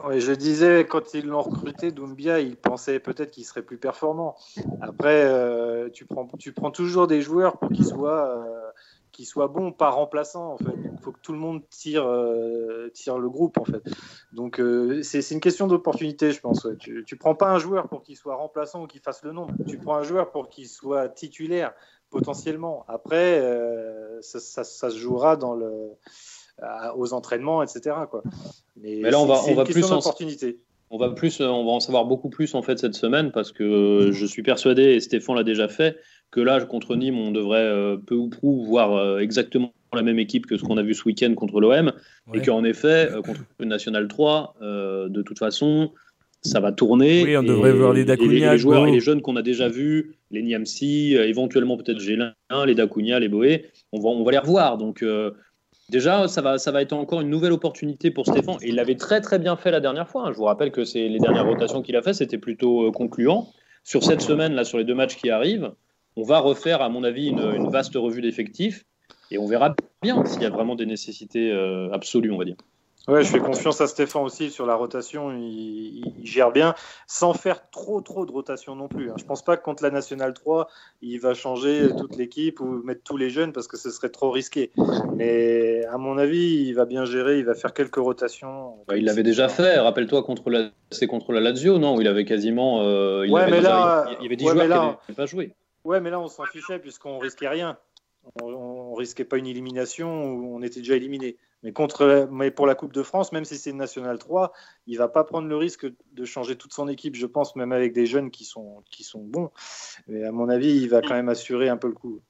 Ouais, 0.04 0.20
je 0.20 0.32
disais, 0.32 0.84
quand 0.86 1.14
ils 1.14 1.26
l'ont 1.26 1.40
recruté, 1.40 1.90
Doumbia, 1.90 2.40
ils 2.40 2.56
pensaient 2.56 3.00
peut-être 3.00 3.30
qu'il 3.30 3.46
serait 3.46 3.62
plus 3.62 3.78
performant. 3.78 4.36
Après, 4.82 5.24
euh, 5.24 5.88
tu, 5.88 6.04
prends, 6.04 6.70
toujours 6.70 7.06
des 7.06 7.22
joueurs 7.22 7.58
pour 7.58 7.70
qu'ils 7.70 7.86
soient. 7.86 8.28
Euh, 8.28 8.70
qui 9.12 9.24
soit 9.24 9.48
bon, 9.48 9.72
pas 9.72 9.88
remplaçant 9.88 10.52
en 10.52 10.58
fait. 10.58 10.74
Il 10.92 10.98
faut 11.00 11.10
que 11.10 11.20
tout 11.22 11.32
le 11.32 11.38
monde 11.38 11.62
tire, 11.70 12.04
euh, 12.06 12.90
le 12.92 13.28
groupe 13.30 13.56
en 13.56 13.64
fait. 13.64 13.82
Donc 14.32 14.60
c'est 15.00 15.30
une 15.30 15.40
question 15.40 15.66
d'opportunité, 15.66 16.32
je 16.32 16.40
pense. 16.42 16.68
Tu, 16.78 17.02
tu 17.06 17.16
prends 17.16 17.34
pas 17.34 17.50
un 17.50 17.58
joueur 17.58 17.88
pour 17.88 18.02
qu'il 18.02 18.18
soit 18.18 18.36
remplaçant 18.36 18.82
ou 18.82 18.86
qu'il 18.86 19.00
fasse 19.00 19.22
le 19.22 19.32
nombre. 19.32 19.54
Tu 19.66 19.78
prends 19.78 19.96
un 19.96 20.02
joueur 20.02 20.32
pour 20.32 20.50
qu'il 20.50 20.68
soit 20.68 21.08
titulaire 21.08 21.72
potentiellement. 22.10 22.84
Après, 22.88 23.40
ça, 24.20 24.64
se 24.64 24.98
jouera 24.98 25.36
dans 25.36 25.54
le, 25.54 25.72
aux 26.96 27.12
entraînements, 27.12 27.62
etc. 27.62 27.94
Quoi. 28.10 28.22
Mais, 28.80 29.00
là, 29.00 29.20
on 29.20 29.26
va, 29.26 29.40
on 29.48 29.54
va 29.54 29.64
plus 29.64 29.90
en... 29.92 30.00
On 30.88 30.98
va 30.98 31.10
plus, 31.10 31.40
on 31.40 31.64
va 31.64 31.72
en 31.72 31.80
savoir 31.80 32.04
beaucoup 32.04 32.28
plus 32.28 32.54
en 32.54 32.62
fait 32.62 32.78
cette 32.78 32.94
semaine 32.94 33.32
parce 33.32 33.50
que 33.50 34.10
je 34.12 34.24
suis 34.24 34.44
persuadé 34.44 34.82
et 34.82 35.00
Stéphane 35.00 35.34
l'a 35.34 35.42
déjà 35.42 35.66
fait 35.66 35.96
que 36.30 36.40
là, 36.40 36.64
contre 36.64 36.96
Nîmes, 36.96 37.18
on 37.18 37.30
devrait 37.30 37.58
euh, 37.58 37.96
peu 37.96 38.14
ou 38.14 38.28
prou 38.28 38.64
voir 38.64 38.94
euh, 38.94 39.18
exactement 39.18 39.72
la 39.94 40.02
même 40.02 40.18
équipe 40.18 40.46
que 40.46 40.56
ce 40.56 40.62
qu'on 40.62 40.76
a 40.76 40.82
vu 40.82 40.94
ce 40.94 41.04
week-end 41.04 41.32
contre 41.34 41.60
l'OM, 41.60 41.92
et 42.34 42.42
qu'en 42.42 42.64
effet, 42.64 43.10
euh, 43.10 43.22
contre 43.22 43.40
le 43.58 43.66
National 43.66 44.08
3, 44.08 44.56
de 44.60 45.22
toute 45.22 45.38
façon, 45.38 45.92
ça 46.42 46.60
va 46.60 46.72
tourner. 46.72 47.24
Oui, 47.24 47.36
on 47.36 47.42
devrait 47.42 47.72
voir 47.72 47.92
les 47.92 48.04
Dacunia, 48.04 48.52
les, 48.52 48.58
joueurs 48.58 48.86
et 48.86 48.92
les 48.92 49.00
jeunes 49.00 49.22
qu'on 49.22 49.36
a 49.36 49.42
déjà 49.42 49.68
vus, 49.68 50.16
les 50.30 50.42
Niamsi, 50.42 51.14
éventuellement 51.14 51.76
peut-être 51.76 52.00
Gélin, 52.00 52.34
les 52.66 52.74
Dacunia, 52.74 53.18
les 53.18 53.28
Boé, 53.28 53.70
on 53.92 54.00
va, 54.00 54.10
on 54.10 54.24
va 54.24 54.32
les 54.32 54.38
revoir. 54.38 54.76
Donc 54.76 55.02
déjà, 55.88 56.28
ça 56.28 56.42
va, 56.42 56.82
être 56.82 56.92
encore 56.92 57.20
une 57.20 57.30
nouvelle 57.30 57.52
opportunité 57.52 58.10
pour 58.10 58.26
Stéphane. 58.26 58.56
Et 58.62 58.68
il 58.68 58.74
l'avait 58.74 58.96
très 58.96 59.20
très 59.20 59.38
bien 59.38 59.56
fait 59.56 59.70
la 59.70 59.80
dernière 59.80 60.08
fois. 60.08 60.26
Hein. 60.26 60.32
Je 60.32 60.36
vous 60.36 60.44
rappelle 60.44 60.70
que 60.70 60.84
c'est 60.84 61.08
les 61.08 61.18
dernières 61.18 61.46
rotations 61.46 61.82
qu'il 61.82 61.96
a 61.96 62.02
fait, 62.02 62.14
c'était 62.14 62.38
plutôt 62.38 62.90
concluant. 62.92 63.48
Sur 63.84 64.02
cette 64.02 64.20
semaine, 64.20 64.54
là, 64.54 64.64
sur 64.64 64.78
les 64.78 64.84
deux 64.84 64.94
matchs 64.94 65.16
qui 65.16 65.30
arrivent, 65.30 65.72
on 66.16 66.22
va 66.22 66.40
refaire, 66.40 66.82
à 66.82 66.88
mon 66.88 67.04
avis, 67.04 67.28
une, 67.28 67.68
vaste 67.68 67.94
revue 67.94 68.22
d'effectifs. 68.22 68.84
Et 69.30 69.38
on 69.38 69.46
verra 69.46 69.74
bien 70.02 70.24
s'il 70.24 70.42
y 70.42 70.46
a 70.46 70.50
vraiment 70.50 70.74
des 70.74 70.86
nécessités 70.86 71.52
absolues, 71.92 72.32
on 72.32 72.38
va 72.38 72.44
dire. 72.44 72.56
Ouais, 73.08 73.22
je 73.22 73.28
fais 73.28 73.38
confiance 73.38 73.80
à 73.80 73.86
Stéphane 73.86 74.24
aussi 74.24 74.50
sur 74.50 74.66
la 74.66 74.74
rotation. 74.74 75.30
Il, 75.30 76.12
gère 76.24 76.50
bien, 76.50 76.74
sans 77.06 77.34
faire 77.34 77.70
trop 77.70 78.00
trop 78.00 78.26
de 78.26 78.32
rotation 78.32 78.74
non 78.74 78.88
plus. 78.88 79.10
Hein. 79.10 79.14
Je 79.16 79.24
pense 79.24 79.44
pas 79.44 79.56
que 79.56 79.62
contre 79.62 79.84
la 79.84 79.90
Nationale 79.90 80.34
3, 80.34 80.68
il 81.02 81.20
va 81.20 81.32
changer 81.32 81.88
toute 81.96 82.16
l'équipe 82.16 82.58
ou 82.60 82.82
mettre 82.82 83.02
tous 83.04 83.16
les 83.16 83.30
jeunes 83.30 83.52
parce 83.52 83.68
que 83.68 83.76
ce 83.76 83.90
serait 83.90 84.08
trop 84.08 84.32
risqué. 84.32 84.72
Mais 85.14 85.84
à 85.84 85.98
mon 85.98 86.18
avis, 86.18 86.66
il 86.66 86.72
va 86.72 86.84
bien 86.84 87.04
gérer. 87.04 87.38
Il 87.38 87.44
va 87.44 87.54
faire 87.54 87.72
quelques 87.74 87.96
rotations. 87.96 88.74
il 88.92 89.04
l'avait 89.04 89.22
déjà 89.22 89.48
fait. 89.48 89.78
Rappelle-toi 89.78 90.24
contre 90.24 90.50
la, 90.50 90.70
c'est 90.90 91.06
contre 91.06 91.32
la 91.32 91.40
Lazio, 91.40 91.78
non 91.78 91.96
Où 91.96 92.00
il 92.00 92.08
avait 92.08 92.24
quasiment. 92.24 92.82
Euh, 92.82 93.24
il 93.24 93.32
ouais, 93.32 93.48
mais 93.48 93.60
là, 93.60 94.06
il 94.18 94.24
y 94.24 94.26
avait 94.26 94.36
10 94.36 94.48
joueurs 94.48 94.62
qui 94.64 94.68
n'avaient 94.68 95.14
pas 95.16 95.26
joué. 95.26 95.52
Ouais, 95.84 96.00
mais 96.00 96.10
là, 96.10 96.18
on 96.18 96.26
s'en 96.26 96.44
fichait 96.44 96.80
puisqu'on 96.80 97.18
risquait 97.18 97.48
rien. 97.48 97.78
On, 98.42 98.48
on 98.48 98.94
risquait 98.94 99.24
pas 99.24 99.36
une 99.36 99.46
élimination 99.46 100.24
où 100.24 100.56
on 100.56 100.62
était 100.62 100.80
déjà 100.80 100.96
éliminé. 100.96 101.36
Mais, 101.66 101.72
contre, 101.72 102.28
mais 102.30 102.52
pour 102.52 102.64
la 102.68 102.76
Coupe 102.76 102.92
de 102.92 103.02
France, 103.02 103.32
même 103.32 103.44
si 103.44 103.58
c'est 103.58 103.70
une 103.70 103.78
Nationale 103.78 104.18
3, 104.18 104.52
il 104.86 104.98
va 104.98 105.08
pas 105.08 105.24
prendre 105.24 105.48
le 105.48 105.56
risque 105.56 105.84
de 106.12 106.24
changer 106.24 106.54
toute 106.54 106.72
son 106.72 106.86
équipe, 106.86 107.16
je 107.16 107.26
pense, 107.26 107.56
même 107.56 107.72
avec 107.72 107.92
des 107.92 108.06
jeunes 108.06 108.30
qui 108.30 108.44
sont, 108.44 108.84
qui 108.88 109.02
sont 109.02 109.24
bons. 109.24 109.50
Mais 110.06 110.22
à 110.22 110.30
mon 110.30 110.48
avis, 110.48 110.76
il 110.76 110.88
va 110.88 111.02
quand 111.02 111.14
même 111.14 111.28
assurer 111.28 111.68
un 111.68 111.76
peu 111.76 111.88
le 111.88 111.94
coup. 111.94 112.20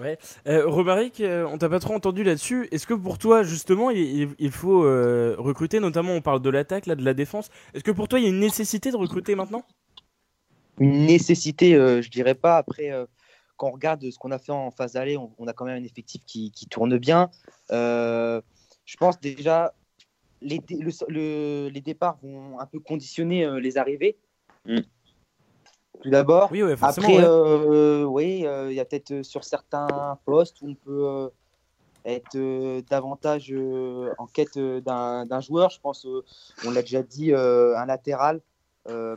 Ouais. 0.00 0.16
Euh, 0.48 0.66
Romaric, 0.66 1.20
euh, 1.20 1.46
on 1.46 1.58
t'a 1.58 1.68
pas 1.68 1.78
trop 1.78 1.92
entendu 1.92 2.24
là-dessus. 2.24 2.68
Est-ce 2.70 2.86
que 2.86 2.94
pour 2.94 3.18
toi, 3.18 3.42
justement, 3.42 3.90
il, 3.90 4.50
faut 4.50 4.84
euh, 4.84 5.36
recruter, 5.36 5.78
notamment 5.78 6.12
on 6.12 6.22
parle 6.22 6.40
de 6.40 6.48
l'attaque, 6.48 6.86
là, 6.86 6.94
de 6.94 7.04
la 7.04 7.12
défense. 7.12 7.50
Est-ce 7.74 7.84
que 7.84 7.90
pour 7.90 8.08
toi, 8.08 8.18
il 8.18 8.22
y 8.22 8.26
a 8.26 8.30
une 8.30 8.40
nécessité 8.40 8.90
de 8.90 8.96
recruter 8.96 9.34
maintenant? 9.34 9.62
Une 10.80 11.04
nécessité, 11.04 11.74
je 11.74 12.08
dirais 12.08 12.34
pas. 12.34 12.56
Après, 12.56 12.90
quand 13.58 13.68
on 13.68 13.72
regarde 13.72 14.10
ce 14.10 14.18
qu'on 14.18 14.30
a 14.30 14.38
fait 14.38 14.52
en 14.52 14.70
phase 14.70 14.94
d'aller, 14.94 15.18
on, 15.18 15.46
a 15.46 15.52
quand 15.52 15.66
même 15.66 15.82
un 15.82 15.84
effectif 15.84 16.22
qui, 16.24 16.50
qui 16.50 16.66
tourne 16.66 16.96
bien 16.96 17.30
je 18.86 18.96
pense 18.96 19.20
déjà 19.20 19.74
les, 20.40 20.60
les 21.70 21.80
départs 21.80 22.18
vont 22.22 22.58
un 22.60 22.66
peu 22.66 22.80
conditionner 22.80 23.44
euh, 23.44 23.58
les 23.58 23.78
arrivées. 23.78 24.16
Mm. 24.64 24.78
Tout 26.02 26.10
d'abord. 26.10 26.50
Oui, 26.52 26.62
Après, 26.82 27.24
euh, 27.24 28.04
oui, 28.04 28.46
euh, 28.46 28.70
il 28.70 28.76
y 28.76 28.80
a 28.80 28.84
peut-être 28.84 29.22
sur 29.22 29.44
certains 29.44 30.18
postes 30.24 30.60
où 30.60 30.68
on 30.68 30.74
peut 30.74 31.30
être 32.04 32.36
davantage 32.88 33.52
en 34.18 34.26
quête 34.26 34.58
d'un 34.58 35.40
joueur. 35.40 35.70
Je 35.70 35.80
pense, 35.80 36.06
on 36.64 36.70
l'a 36.70 36.82
déjà 36.82 37.02
dit, 37.02 37.32
un 37.34 37.86
latéral 37.86 38.42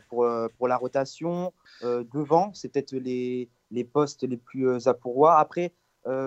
pour, 0.08 0.26
pour 0.58 0.68
la 0.70 0.78
rotation. 0.78 1.52
devant, 1.84 2.54
c'est 2.54 2.70
peut-être 2.70 2.94
les, 2.94 3.50
les 3.72 3.84
postes 3.84 4.24
les 4.24 4.38
plus 4.38 4.88
à 4.88 4.94
pourvoir. 4.94 5.38
Après, 5.38 5.74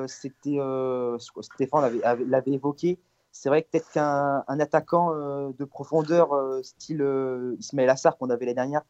c'était 0.06 0.58
Stéphane 1.40 1.98
l'avait 2.26 2.52
évoqué 2.52 2.98
c'est 3.32 3.48
vrai 3.48 3.62
que 3.62 3.70
peut-être 3.70 3.90
qu'un 3.90 4.60
attaquant 4.60 5.14
euh, 5.14 5.50
de 5.58 5.64
profondeur, 5.64 6.34
euh, 6.34 6.62
style 6.62 7.00
euh, 7.00 7.56
Ismaël 7.58 7.88
Assar, 7.88 8.18
qu'on 8.18 8.28
avait 8.28 8.44
l'année 8.44 8.56
dernière, 8.56 8.82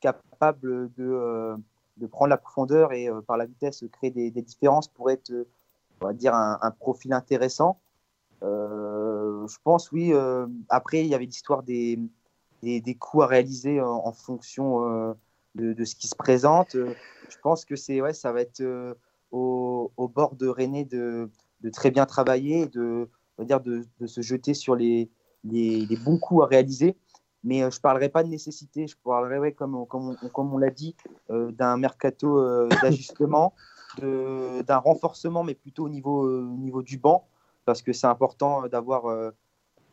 capable 0.00 0.92
de, 0.94 1.56
de, 1.96 2.06
prendre 2.06 2.30
la 2.30 2.36
profondeur 2.36 2.92
et 2.92 3.08
par 3.26 3.36
la 3.36 3.46
vitesse 3.46 3.84
créer 3.92 4.12
des, 4.12 4.30
différences 4.30 4.86
pourrait 4.86 5.14
être, 5.14 5.32
on 6.00 6.06
va 6.06 6.12
dire, 6.12 6.32
un, 6.34 6.70
profil 6.78 7.12
intéressant. 7.12 7.80
je 8.40 9.56
pense, 9.64 9.90
oui. 9.90 10.14
après, 10.68 11.00
il 11.00 11.08
y 11.08 11.16
avait 11.16 11.24
l'histoire 11.24 11.64
des, 11.64 11.98
des, 12.62 12.94
coups 12.94 13.24
à 13.24 13.26
réaliser 13.26 13.80
en, 13.80 14.12
fonction 14.12 15.16
de, 15.56 15.84
ce 15.84 15.96
qui 15.96 16.06
se 16.06 16.14
présente. 16.14 16.74
je 16.74 17.38
pense 17.42 17.64
que 17.64 17.74
c'est, 17.74 18.00
ouais, 18.00 18.12
ça 18.12 18.30
va 18.30 18.42
être 18.42 18.62
au, 19.32 19.90
au, 19.96 20.06
bord 20.06 20.36
de 20.36 20.46
René 20.46 20.84
de, 20.84 21.28
de 21.62 21.70
très 21.70 21.90
bien 21.90 22.06
travailler, 22.06 22.66
de 22.66 23.08
de, 23.38 24.06
se 24.06 24.20
jeter 24.20 24.54
sur 24.54 24.74
les, 24.74 25.10
bons 25.44 26.18
coups 26.18 26.42
à 26.44 26.46
réaliser. 26.46 26.96
Mais 27.44 27.62
euh, 27.62 27.70
je 27.70 27.76
ne 27.76 27.80
parlerai 27.80 28.08
pas 28.08 28.24
de 28.24 28.28
nécessité, 28.28 28.86
je 28.86 28.96
parlerai, 29.02 29.52
comme, 29.52 29.76
on, 29.76 30.58
l'a 30.58 30.70
dit, 30.70 30.96
euh, 31.30 31.52
d'un 31.52 31.76
mercato 31.76 32.38
euh, 32.38 32.68
d'ajustement, 32.82 33.54
d'un 34.00 34.78
renforcement, 34.78 35.44
mais 35.44 35.54
plutôt 35.54 35.84
au 35.84 35.88
niveau, 35.88 36.82
du 36.82 36.98
banc, 36.98 37.26
parce 37.64 37.82
que 37.82 37.92
c'est 37.92 38.06
important 38.06 38.66
d'avoir 38.68 39.32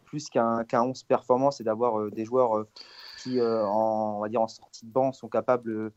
plus 0.05 0.29
qu'un 0.29 0.63
qu 0.63 0.75
11 0.75 1.03
performance 1.03 1.61
et 1.61 1.63
d'avoir 1.63 2.11
des 2.11 2.25
joueurs 2.25 2.65
qui, 3.23 3.41
en, 3.41 4.17
on 4.17 4.19
va 4.19 4.29
dire, 4.29 4.41
en 4.41 4.47
sortie 4.47 4.85
de 4.85 4.91
banc, 4.91 5.11
sont 5.11 5.29
capables 5.29 5.91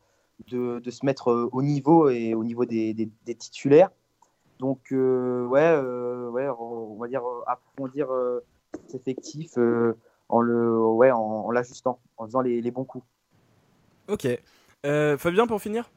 de, 0.47 0.89
se 0.89 1.05
mettre 1.05 1.49
au 1.51 1.61
niveau 1.61 2.09
et 2.09 2.33
au 2.33 2.43
niveau 2.43 2.65
des 2.65 3.11
titulaires. 3.37 3.89
Donc, 4.59 4.91
euh, 4.91 5.45
ouais, 5.45 5.61
euh, 5.61 6.29
ouais, 6.29 6.47
on 6.59 6.97
va 6.97 7.07
dire 7.07 7.25
euh, 7.25 7.43
approfondir 7.47 8.09
cet 8.87 9.01
effectif 9.01 9.57
en 10.27 10.41
le, 10.41 10.77
ouais, 10.77 11.11
en, 11.11 11.49
l'ajustant, 11.51 11.99
en 12.17 12.25
faisant 12.25 12.41
les, 12.41 12.61
les, 12.61 12.71
bons 12.71 12.83
coups. 12.83 13.05
Ok. 14.09 14.27
Fabien, 14.83 15.47
pour 15.47 15.61
finir? 15.61 15.89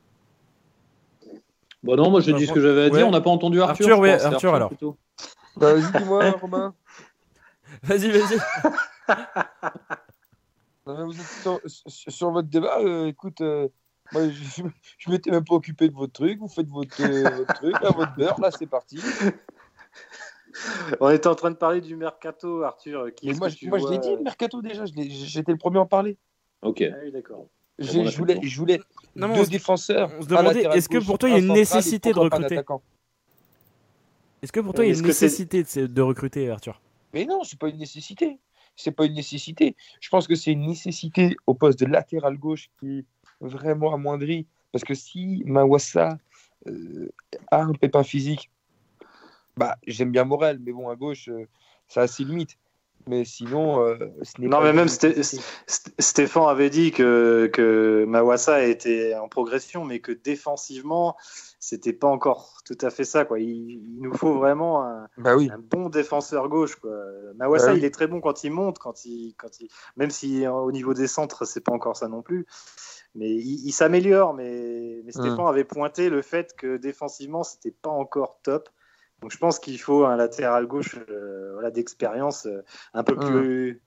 Bon, 1.82 1.96
non, 1.96 2.10
moi 2.10 2.20
j'ai 2.20 2.32
dit 2.32 2.46
ce 2.46 2.52
que 2.52 2.60
j'avais 2.60 2.84
à 2.84 2.90
dire. 2.90 3.06
On 3.06 3.10
n'a 3.10 3.20
pas 3.20 3.30
entendu 3.30 3.60
Arthur. 3.60 3.86
Arthur, 3.86 3.98
ouais, 3.98 4.22
Arthur, 4.22 4.54
alors. 4.54 4.70
Bah, 5.56 5.74
vas-y, 5.74 5.92
dis-moi, 5.98 6.30
Romain. 6.40 6.74
Vas-y, 7.82 8.10
vas-y. 8.10 8.38
vous 10.86 11.20
êtes 11.20 11.26
sur, 11.42 11.60
sur, 11.66 12.30
votre 12.30 12.48
débat. 12.48 12.80
écoute, 13.08 13.42
moi, 14.12 14.28
je, 14.28 14.62
je 14.98 15.10
m'étais 15.10 15.30
même 15.30 15.44
pas 15.44 15.54
occupé 15.54 15.88
de 15.88 15.94
votre 15.94 16.12
truc. 16.12 16.38
Vous 16.38 16.48
faites 16.48 16.68
votre, 16.68 17.02
euh, 17.02 17.44
truc, 17.54 17.74
votre 17.82 18.14
beurre. 18.16 18.40
Là, 18.40 18.50
c'est 18.50 18.66
parti. 18.66 19.00
On 21.00 21.10
était 21.10 21.28
en 21.28 21.34
train 21.34 21.50
de 21.50 21.56
parler 21.56 21.80
du 21.80 21.96
mercato, 21.96 22.62
Arthur. 22.62 23.14
Qui 23.14 23.32
moi, 23.32 23.48
je, 23.48 23.66
moi 23.68 23.78
je 23.78 23.88
l'ai 23.88 23.98
dit, 23.98 24.10
le 24.14 24.22
mercato 24.22 24.60
déjà. 24.60 24.84
J'étais 24.86 25.52
le 25.52 25.58
premier 25.58 25.78
à 25.78 25.82
en 25.82 25.86
parler. 25.86 26.18
Ok. 26.62 26.82
Ah, 26.82 26.96
oui, 27.02 27.12
d'accord. 27.12 27.46
Je 27.78 28.16
voulais, 28.16 28.38
je 28.42 28.58
voulais 28.58 28.80
non, 29.16 29.34
deux 29.34 29.46
défenseurs. 29.46 30.10
On 30.18 30.22
se 30.22 30.28
demandait, 30.28 30.64
est-ce 30.74 30.88
que 30.88 30.98
pour 30.98 31.18
toi 31.18 31.28
il 31.28 31.32
y 31.32 31.36
a 31.36 31.38
une 31.38 31.52
nécessité 31.52 32.12
de 32.12 32.18
recruter 32.18 32.60
Est-ce 34.42 34.52
que 34.52 34.60
pour 34.60 34.74
toi 34.74 34.84
il 34.84 34.92
y 34.92 34.94
a 34.94 34.98
une 34.98 35.06
nécessité 35.06 35.64
de 35.64 36.02
recruter, 36.02 36.50
Arthur? 36.50 36.80
Mais 37.12 37.24
non, 37.24 37.42
c'est 37.44 37.58
pas 37.58 37.68
une 37.68 37.78
nécessité. 37.78 38.38
C'est 38.76 38.92
pas 38.92 39.04
une 39.04 39.14
nécessité. 39.14 39.76
Je 40.00 40.08
pense 40.08 40.26
que 40.26 40.34
c'est 40.34 40.52
une 40.52 40.66
nécessité 40.66 41.36
au 41.46 41.54
poste 41.54 41.78
de 41.80 41.86
latéral 41.86 42.38
gauche 42.38 42.70
qui 42.78 43.04
vraiment 43.42 43.94
amoindri. 43.94 44.46
Parce 44.72 44.84
que 44.84 44.94
si 44.94 45.42
Mawassa 45.46 46.18
euh, 46.66 47.12
a 47.50 47.62
un 47.62 47.72
pépin 47.72 48.02
physique, 48.02 48.50
bah, 49.56 49.76
j'aime 49.86 50.10
bien 50.10 50.24
Morel, 50.24 50.58
mais 50.64 50.72
bon, 50.72 50.88
à 50.88 50.96
gauche, 50.96 51.28
euh, 51.28 51.46
ça 51.88 52.02
a 52.02 52.06
ses 52.06 52.24
limites. 52.24 52.56
Mais 53.08 53.24
sinon, 53.24 53.84
euh, 53.84 53.96
ce 54.22 54.40
n'est 54.40 54.46
Non, 54.46 54.60
mais 54.60 54.72
même 54.72 54.86
Stéphane 54.88 56.48
avait 56.48 56.70
dit 56.70 56.92
que, 56.92 57.50
que 57.52 58.04
Mawassa 58.06 58.64
était 58.64 59.16
en 59.16 59.28
progression, 59.28 59.84
mais 59.84 59.98
que 59.98 60.12
défensivement, 60.12 61.16
c'était 61.58 61.92
pas 61.92 62.06
encore 62.06 62.58
tout 62.64 62.78
à 62.80 62.90
fait 62.90 63.02
ça. 63.02 63.24
Quoi. 63.24 63.40
Il, 63.40 63.82
nous 63.98 64.14
faut 64.14 64.34
vraiment 64.34 64.84
un, 64.84 65.08
bah 65.18 65.34
oui. 65.34 65.50
un, 65.52 65.58
bon 65.58 65.88
défenseur 65.88 66.48
gauche. 66.48 66.76
Quoi. 66.76 66.96
Mawassa, 67.34 67.72
bah 67.72 67.74
il 67.74 67.84
est 67.84 67.90
très 67.90 68.06
bon 68.06 68.20
quand 68.20 68.44
il 68.44 68.52
monte, 68.52 68.78
quand 68.78 69.04
il, 69.04 69.34
quand 69.36 69.60
il, 69.60 69.68
même 69.96 70.10
si 70.10 70.46
au 70.46 70.70
niveau 70.70 70.94
des 70.94 71.08
centres, 71.08 71.44
c'est 71.44 71.60
pas 71.60 71.72
encore 71.72 71.96
ça 71.96 72.06
non 72.06 72.22
plus 72.22 72.46
mais 73.14 73.30
il, 73.30 73.72
s'améliore. 73.72 74.34
Mais, 74.34 75.02
mais 75.04 75.12
Stéphane 75.12 75.46
avait 75.46 75.64
pointé 75.64 76.08
le 76.08 76.22
fait 76.22 76.54
que 76.56 76.76
défensivement, 76.76 77.42
c'était 77.42 77.74
pas 77.82 77.90
encore 77.90 78.38
top. 78.42 78.68
Donc 79.20 79.30
je 79.30 79.38
pense 79.38 79.58
qu'il 79.58 79.78
faut 79.78 80.04
un 80.04 80.16
latéral 80.16 80.66
gauche 80.66 80.96
euh, 81.08 81.52
voilà, 81.54 81.70
d'expérience 81.70 82.46
euh, 82.46 82.64
un 82.94 83.04
peu 83.04 83.16
plus. 83.16 83.82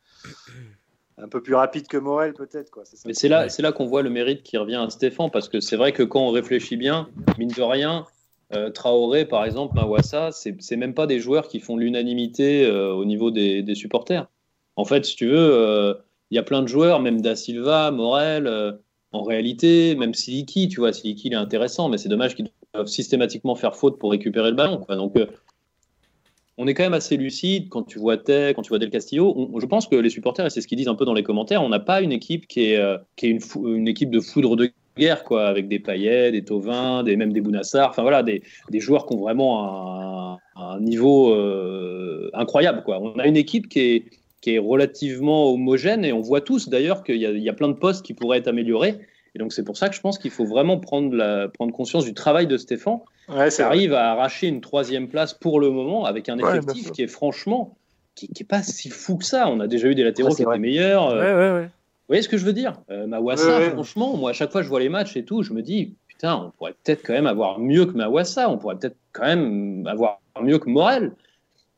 Un 1.18 1.30
peu 1.30 1.42
plus 1.42 1.56
rapide 1.56 1.88
que 1.88 1.96
Morel 1.96 2.34
peut-être 2.34 2.70
quoi. 2.70 2.84
Mais 3.06 3.14
c'est 3.14 3.30
là, 3.30 3.48
c'est 3.48 3.62
là 3.62 3.72
qu'on 3.72 3.86
voit 3.86 4.02
le 4.02 4.10
mérite 4.10 4.44
qui 4.44 4.58
revient 4.58 4.76
à 4.76 4.90
Stéphane 4.90 5.32
parce 5.32 5.48
que 5.48 5.62
c'est 5.62 5.78
vrai 5.78 5.94
que 5.94 6.04
quand 6.04 6.20
on 6.20 6.32
réfléchit 6.32 6.76
bien, 6.76 7.08
mine 7.38 7.52
de 7.56 7.62
rien, 7.62 8.06
euh, 8.54 8.70
Traoré 8.70 9.24
par 9.24 9.46
exemple, 9.46 9.76
Mawassa, 9.76 10.34
c'est, 10.34 10.62
c'est 10.62 10.76
même 10.76 10.94
pas 10.94 11.08
des 11.08 11.22
joueurs 11.22 11.48
qui 11.48 11.62
font 11.62 11.78
l'unanimité 11.78 12.70
au 12.70 13.06
niveau 13.06 13.32
des, 13.32 13.64
des, 13.64 13.76
supporters. 13.76 14.28
En 14.76 14.84
fait, 14.84 15.06
si 15.06 15.16
tu 15.16 15.28
veux, 15.28 15.96
il 16.32 16.36
y 16.36 16.38
a 16.38 16.44
plein 16.44 16.62
de 16.62 16.68
joueurs, 16.68 17.00
même 17.00 17.22
Da 17.22 17.38
Silva, 17.38 17.92
Morel, 17.92 18.78
en 19.16 19.24
réalité, 19.24 19.96
même 19.96 20.14
Siliki, 20.14 20.68
tu 20.68 20.82
vois, 20.82 20.92
Siliki, 20.92 21.30
il 21.30 21.34
est 21.34 21.38
intéressant, 21.38 21.88
mais 21.90 21.98
c'est 21.98 22.10
dommage 22.10 22.36
qu'il 22.36 22.50
doivent 22.74 22.88
systématiquement 22.88 23.56
faire 23.56 23.76
faute 23.76 23.98
pour 23.98 24.12
récupérer 24.12 24.50
le 24.50 24.56
ballon. 24.56 24.86
Donc, 24.90 25.16
euh, 25.16 25.26
on 26.58 26.68
est 26.68 26.74
quand 26.74 26.84
même 26.84 26.94
assez 26.94 27.16
lucide 27.16 27.70
quand 27.70 27.84
tu 27.84 27.98
vois 27.98 28.18
Tay, 28.18 28.54
quand 28.56 28.62
tu 28.62 28.70
vois 28.70 28.80
Del 28.80 28.90
Castillo. 28.90 29.52
je 29.60 29.66
pense 29.66 29.88
que 29.88 29.96
les 29.96 30.10
supporters, 30.10 30.46
et 30.46 30.50
c'est 30.50 30.62
ce 30.62 30.68
qu'ils 30.68 30.78
disent 30.78 30.90
un 30.90 30.96
peu 30.96 31.06
dans 31.06 31.14
les 31.14 31.24
commentaires, 31.24 31.64
on 31.64 31.70
n'a 31.70 31.80
pas 31.80 32.02
une 32.02 32.12
équipe 32.12 32.48
qui 32.48 32.72
est, 32.72 32.78
euh, 32.78 32.98
une, 33.24 33.88
équipe 33.88 34.10
de 34.10 34.20
foudre 34.20 34.58
de 34.58 34.70
guerre, 34.98 35.24
quoi, 35.24 35.48
avec 35.48 35.68
des 35.70 35.80
Payet, 35.80 36.32
des 36.32 36.44
Tovin, 36.44 37.04
des, 37.04 37.16
même 37.16 37.32
des 37.32 37.42
Bounassar, 37.42 37.90
enfin 37.90 38.02
voilà, 38.02 38.22
des, 38.22 38.44
des, 38.70 38.80
joueurs 38.80 39.06
qui 39.06 39.16
ont 39.16 39.20
vraiment 39.20 40.40
un, 40.56 40.80
niveau 40.80 41.34
euh, 41.34 42.30
incroyable. 42.34 42.84
Quoi. 42.84 43.00
On 43.02 43.18
a 43.20 43.28
une 43.28 43.38
équipe 43.38 43.70
qui 43.70 43.80
est 43.80 44.06
qui 44.46 44.54
est 44.54 44.60
relativement 44.60 45.52
homogène 45.52 46.06
et 46.06 46.14
on 46.14 46.22
voit 46.22 46.40
tous 46.40 46.70
d'ailleurs 46.70 47.04
qu'il 47.04 47.16
y, 47.16 47.22
y, 47.22 47.50
a 47.50 47.54
plein 47.54 47.68
de 47.68 47.74
postes 47.74 48.06
qui 48.06 48.14
pourraient 48.14 48.38
être 48.38 48.48
améliorés. 48.48 49.00
Et 49.34 49.40
donc 49.40 49.52
c'est 49.52 49.64
pour 49.64 49.76
ça 49.76 49.90
que 49.90 49.96
je 49.96 50.02
pense 50.02 50.20
qu'il 50.20 50.30
faut 50.30 50.46
vraiment 50.46 50.80
prendre, 50.80 51.16
la, 51.16 51.48
prendre 51.48 51.74
conscience 51.74 52.06
du 52.06 52.14
travail 52.14 52.46
de 52.46 52.56
Stéphane 52.56 53.00
Ouais, 53.28 53.50
vrai. 53.50 53.64
arrive 53.64 53.94
à 53.96 54.12
arracher 54.12 54.46
une 54.46 54.62
troisième 54.62 55.08
place 55.08 55.34
pour 55.34 55.60
le 55.60 55.72
moment 55.72 56.06
avec 56.06 56.30
un 56.30 56.38
effectif 56.38 56.92
qui 56.92 57.02
est 57.02 57.08
franchement 57.08 57.76
qui, 58.14 58.28
qui 58.28 58.44
est 58.44 58.46
pas 58.46 58.62
si 58.62 58.90
fou 58.90 59.18
que 59.18 59.26
ça. 59.26 59.50
On 59.50 59.60
a 59.62 59.66
déjà 59.66 59.88
eu 59.88 59.96
des 59.96 60.04
latéraux 60.04 60.30
Ouais, 60.30 60.36
qui 60.36 60.44
étaient 60.44 60.60
meilleurs. 60.60 61.10
euh, 61.10 61.20
Ouais, 61.20 61.34
ouais, 61.34 61.60
ouais. 61.62 61.66
Vous 61.66 62.10
voyez 62.10 62.22
ce 62.22 62.30
que 62.30 62.38
je 62.38 62.46
veux 62.46 62.54
dire 62.54 62.74
euh, 62.92 63.08
Mawassa, 63.08 63.48
Ouais, 63.48 63.66
ouais. 63.66 63.72
franchement, 63.72 64.16
moi 64.16 64.30
à 64.30 64.34
chaque 64.34 64.52
fois 64.52 64.62
que 64.62 64.66
je 64.66 64.70
vois 64.70 64.80
les 64.80 64.90
matchs 64.90 65.18
et 65.18 65.26
tout, 65.26 65.42
je 65.42 65.54
me 65.54 65.64
dis 65.64 65.96
putain, 66.08 66.36
on 66.36 66.52
pourrait 66.52 66.76
peut-être 66.84 67.02
quand 67.04 67.14
même 67.14 67.26
avoir 67.26 67.58
mieux 67.58 67.88
que 67.88 67.94
Mawassa, 67.98 68.48
on 68.48 68.60
pourrait 68.60 68.76
peut-être 68.78 68.98
quand 69.12 69.26
même 69.26 69.88
avoir 69.88 70.20
mieux 70.40 70.60
que 70.60 70.70
Morel. 70.70 71.14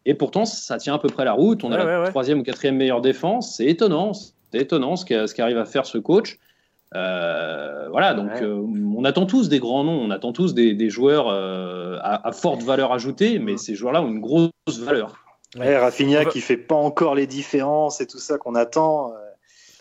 Et 0.10 0.14
pourtant, 0.14 0.46
ça 0.46 0.78
tient 0.78 0.96
à 0.96 1.00
peu 1.00 1.10
près 1.10 1.26
la 1.26 1.34
route. 1.34 1.64
On 1.66 1.72
a 1.72 1.78
Ouais, 1.86 2.02
la 2.04 2.10
troisième 2.10 2.40
ou 2.40 2.44
quatrième 2.44 2.78
meilleure 2.78 3.02
défense. 3.02 3.56
C'est 3.58 3.66
étonnant. 3.66 4.14
C'est 4.14 4.60
étonnant 4.62 4.96
ce 4.96 5.04
qu'a- 5.06 5.28
ce 5.28 5.36
qu'arrive 5.36 5.58
à 5.58 5.66
faire 5.66 5.86
ce 5.86 5.98
coach. 5.98 6.40
Euh, 6.96 7.88
voilà, 7.92 8.14
donc 8.14 8.32
Ouais. 8.32 8.44
euh, 8.44 8.66
on 8.96 9.04
attend 9.04 9.26
tous 9.26 9.50
des 9.50 9.60
grands 9.60 9.84
noms, 9.84 10.00
on 10.00 10.10
attend 10.10 10.32
tous 10.32 10.54
des, 10.54 10.74
des 10.74 10.90
joueurs 10.90 11.28
euh, 11.28 11.98
à, 12.02 12.26
à 12.30 12.32
forte 12.32 12.64
valeur 12.64 12.94
ajoutée, 12.94 13.40
mais 13.40 13.58
ces 13.58 13.76
joueurs-là 13.76 14.02
ont 14.02 14.08
une 14.08 14.22
grosse 14.22 14.52
valeur. 14.80 15.18
Ouais, 15.60 15.78
Rafinha 15.78 16.24
qui 16.26 16.40
fait 16.40 16.56
pas 16.58 16.76
encore 16.76 17.14
les 17.14 17.28
différences 17.28 18.00
et 18.00 18.08
tout 18.08 18.20
ça 18.20 18.38
qu'on 18.38 18.56
attend. 18.56 19.12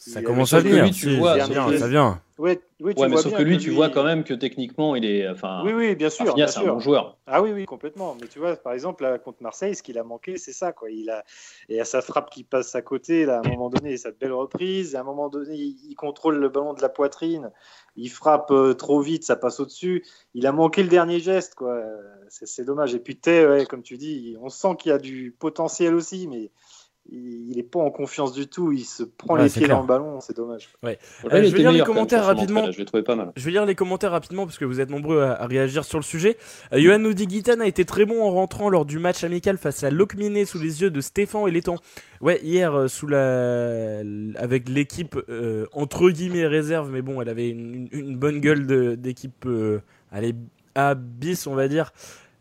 Ça 0.01 0.23
commence 0.23 0.53
à 0.53 0.61
venir. 0.61 0.83
lui, 0.85 0.91
tu 0.91 1.15
vois, 1.17 1.35
vient, 1.37 1.71
ça 1.79 1.87
vient. 1.89 2.21
Ouais, 2.39 2.61
oui, 2.81 2.95
tu 2.95 3.01
Ouais, 3.01 3.09
mais 3.09 3.15
vois 3.15 3.23
sauf 3.23 3.33
bien 3.33 3.39
que 3.39 3.45
lui, 3.45 3.57
tu 3.57 3.71
vois 3.71 3.89
quand 3.89 4.05
même 4.05 4.23
que 4.23 4.35
techniquement, 4.35 4.95
il 4.95 5.07
est. 5.07 5.27
Enfin, 5.27 5.63
Oui, 5.65 5.73
oui, 5.73 5.95
bien 5.95 6.11
sûr. 6.11 6.35
C'est 6.37 6.59
un 6.59 6.67
bon 6.67 6.81
joueur. 6.81 7.17
Ah 7.27 7.41
oui, 7.41 7.51
oui, 7.53 7.65
complètement. 7.65 8.15
Mais 8.21 8.29
tu 8.29 8.39
vois, 8.39 8.57
par 8.57 8.75
exemple, 8.75 9.05
là, 9.05 9.19
contre 9.19 9.43
Marseille, 9.43 9.75
ce 9.75 9.83
qu'il 9.83 9.99
a 9.99 10.05
manqué, 10.05 10.37
c'est 10.37 10.53
ça. 10.53 10.73
Quoi. 10.73 10.91
Il 10.91 11.09
a... 11.09 11.25
Et 11.71 11.81
à 11.81 11.87
sa 11.87 12.03
frappe 12.03 12.29
qui 12.31 12.45
passe 12.45 12.75
à 12.75 12.83
côté, 12.83 13.25
là, 13.25 13.39
à 13.39 13.47
un 13.47 13.51
moment 13.51 13.71
donné, 13.71 13.97
cette 13.97 14.19
belle 14.19 14.35
reprise. 14.35 14.97
À 14.97 15.01
un 15.01 15.05
moment 15.05 15.31
donné, 15.31 15.55
il 15.55 15.95
contrôle 15.95 16.37
le 16.37 16.49
ballon 16.51 16.75
de 16.75 16.83
la 16.83 16.91
poitrine. 16.91 17.51
Il 17.97 18.11
frappe 18.11 18.51
euh, 18.51 18.75
trop 18.75 19.01
vite, 19.01 19.25
ça 19.25 19.37
passe 19.37 19.59
au-dessus. 19.59 20.05
Il 20.35 20.47
a 20.47 20.53
manqué 20.53 20.83
le 20.83 20.91
dernier 20.91 21.21
geste. 21.21 21.55
quoi. 21.55 21.83
C'est 22.29 22.47
c'est 22.47 22.65
dommage. 22.65 22.95
Et 22.95 22.99
puis, 22.99 23.17
Tay, 23.17 23.47
ouais, 23.47 23.65
comme 23.65 23.83
tu 23.83 23.97
dis, 23.97 24.37
on 24.43 24.51
sent 24.51 24.77
qu'il 24.79 24.91
y 24.91 24.93
a 24.93 24.99
du 24.99 25.35
potentiel 25.39 25.95
aussi, 25.95 26.29
mais 26.29 26.51
il 27.11 27.53
n'est 27.57 27.63
pas 27.63 27.79
en 27.81 27.91
confiance 27.91 28.33
du 28.33 28.47
tout. 28.49 28.73
Il 28.73 28.85
se 28.85 29.03
prend 29.03 29.35
Ouais, 29.35 29.45
les 29.45 29.49
pieds 29.51 29.63
clair. 29.65 29.77
dans 29.77 29.83
le 29.83 29.89
ballon. 29.89 30.21
C'est 30.21 30.37
dommage. 30.37 30.69
Là, 30.83 30.91
Euh, 30.91 30.95
je 31.45 31.51
vais 31.53 31.59
lire 31.59 31.71
les 31.73 31.79
même, 31.79 31.87
commentaires 31.87 32.25
rapidement. 32.25 32.71
Je 32.71 32.79
l'ai 32.79 32.85
trouvé 32.85 33.03
pas 33.03 33.15
mal. 33.15 33.33
Je 33.37 33.45
vais 33.45 33.51
lire 33.53 33.65
les 33.67 33.75
commentaires 33.75 34.11
rapidement 34.11 34.45
parce 34.47 34.59
que 34.59 34.65
vous 34.65 34.81
êtes 34.81 34.91
nombreux 34.91 35.21
à, 35.23 35.33
à 35.43 35.47
réagir 35.47 35.85
sur 35.85 35.99
le 35.99 36.05
sujet. 36.05 36.37
Euh, 36.73 36.79
Johan 36.81 36.99
nous 36.99 37.15
dit 37.15 37.27
Guitane 37.27 37.61
a 37.63 37.67
été 37.67 37.85
très 37.85 38.05
bon 38.07 38.23
en 38.23 38.31
rentrant 38.31 38.69
lors 38.69 38.85
du 38.85 38.99
match 38.99 39.23
amical 39.25 39.57
face 39.59 39.85
à 39.85 39.91
Locminé 39.91 40.45
sous 40.45 40.59
les 40.59 40.83
yeux 40.83 40.91
de 40.91 41.01
Stéphane 41.01 41.47
et 41.49 41.51
Létang. 41.51 41.77
Ouais, 42.21 42.41
hier 42.43 42.75
euh, 42.75 42.89
sous 42.89 43.07
la 43.07 44.01
avec 44.37 44.69
l'équipe 44.69 45.17
euh, 45.29 45.67
entre 45.73 46.11
guillemets 46.11 46.47
réserve, 46.47 46.91
mais 46.91 47.03
bon, 47.03 47.21
elle 47.21 47.29
avait 47.29 47.49
une, 47.51 47.89
une- 47.93 48.07
une 48.07 48.17
bonne 48.17 48.41
gueule 48.41 48.97
d'équipe 48.97 49.45
euh, 49.47 49.81
allez 50.11 50.35
à 50.75 50.95
bis 50.95 51.47
on 51.47 51.55
va 51.55 51.69
dire. 51.69 51.93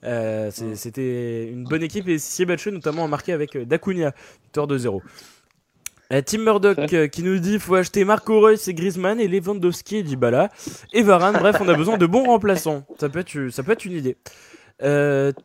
Euh, 0.06 0.50
c'est- 0.52 0.76
C'était 0.76 1.48
une 1.48 1.64
bonne 1.64 1.84
équipe 1.84 2.08
et 2.08 2.20
Siebatche 2.20 2.68
notamment 2.68 3.06
a 3.06 3.08
marqué 3.08 3.34
avec 3.34 3.56
euh, 3.56 3.66
Dacunia, 3.66 4.14
victoire 4.44 4.68
de 4.68 4.78
0. 4.78 5.02
Euh, 6.14 6.22
Tim 6.24 6.38
Murdoch 6.40 7.10
qui 7.12 7.24
nous 7.24 7.40
dit 7.40 7.58
faut 7.58 7.74
acheter 7.76 8.06
Marco 8.06 8.40
Reus 8.40 8.68
et 8.68 8.74
Griezmann 8.76 9.20
et 9.20 9.28
Lewandowski 9.28 9.98
et 9.98 10.04
Dybala 10.04 10.50
et 10.94 11.02
Varane. 11.02 11.36
Bref, 11.40 11.58
on 11.60 11.68
a 11.68 11.74
besoin 11.74 11.98
de 11.98 12.06
bons 12.06 12.26
remplaçants. 12.26 12.84
Ça 13.00 13.10
peut 13.10 13.20
être, 13.20 13.50
ça 13.50 13.64
peut 13.64 13.72
être 13.72 13.86
une 13.86 13.94
idée. 13.94 14.16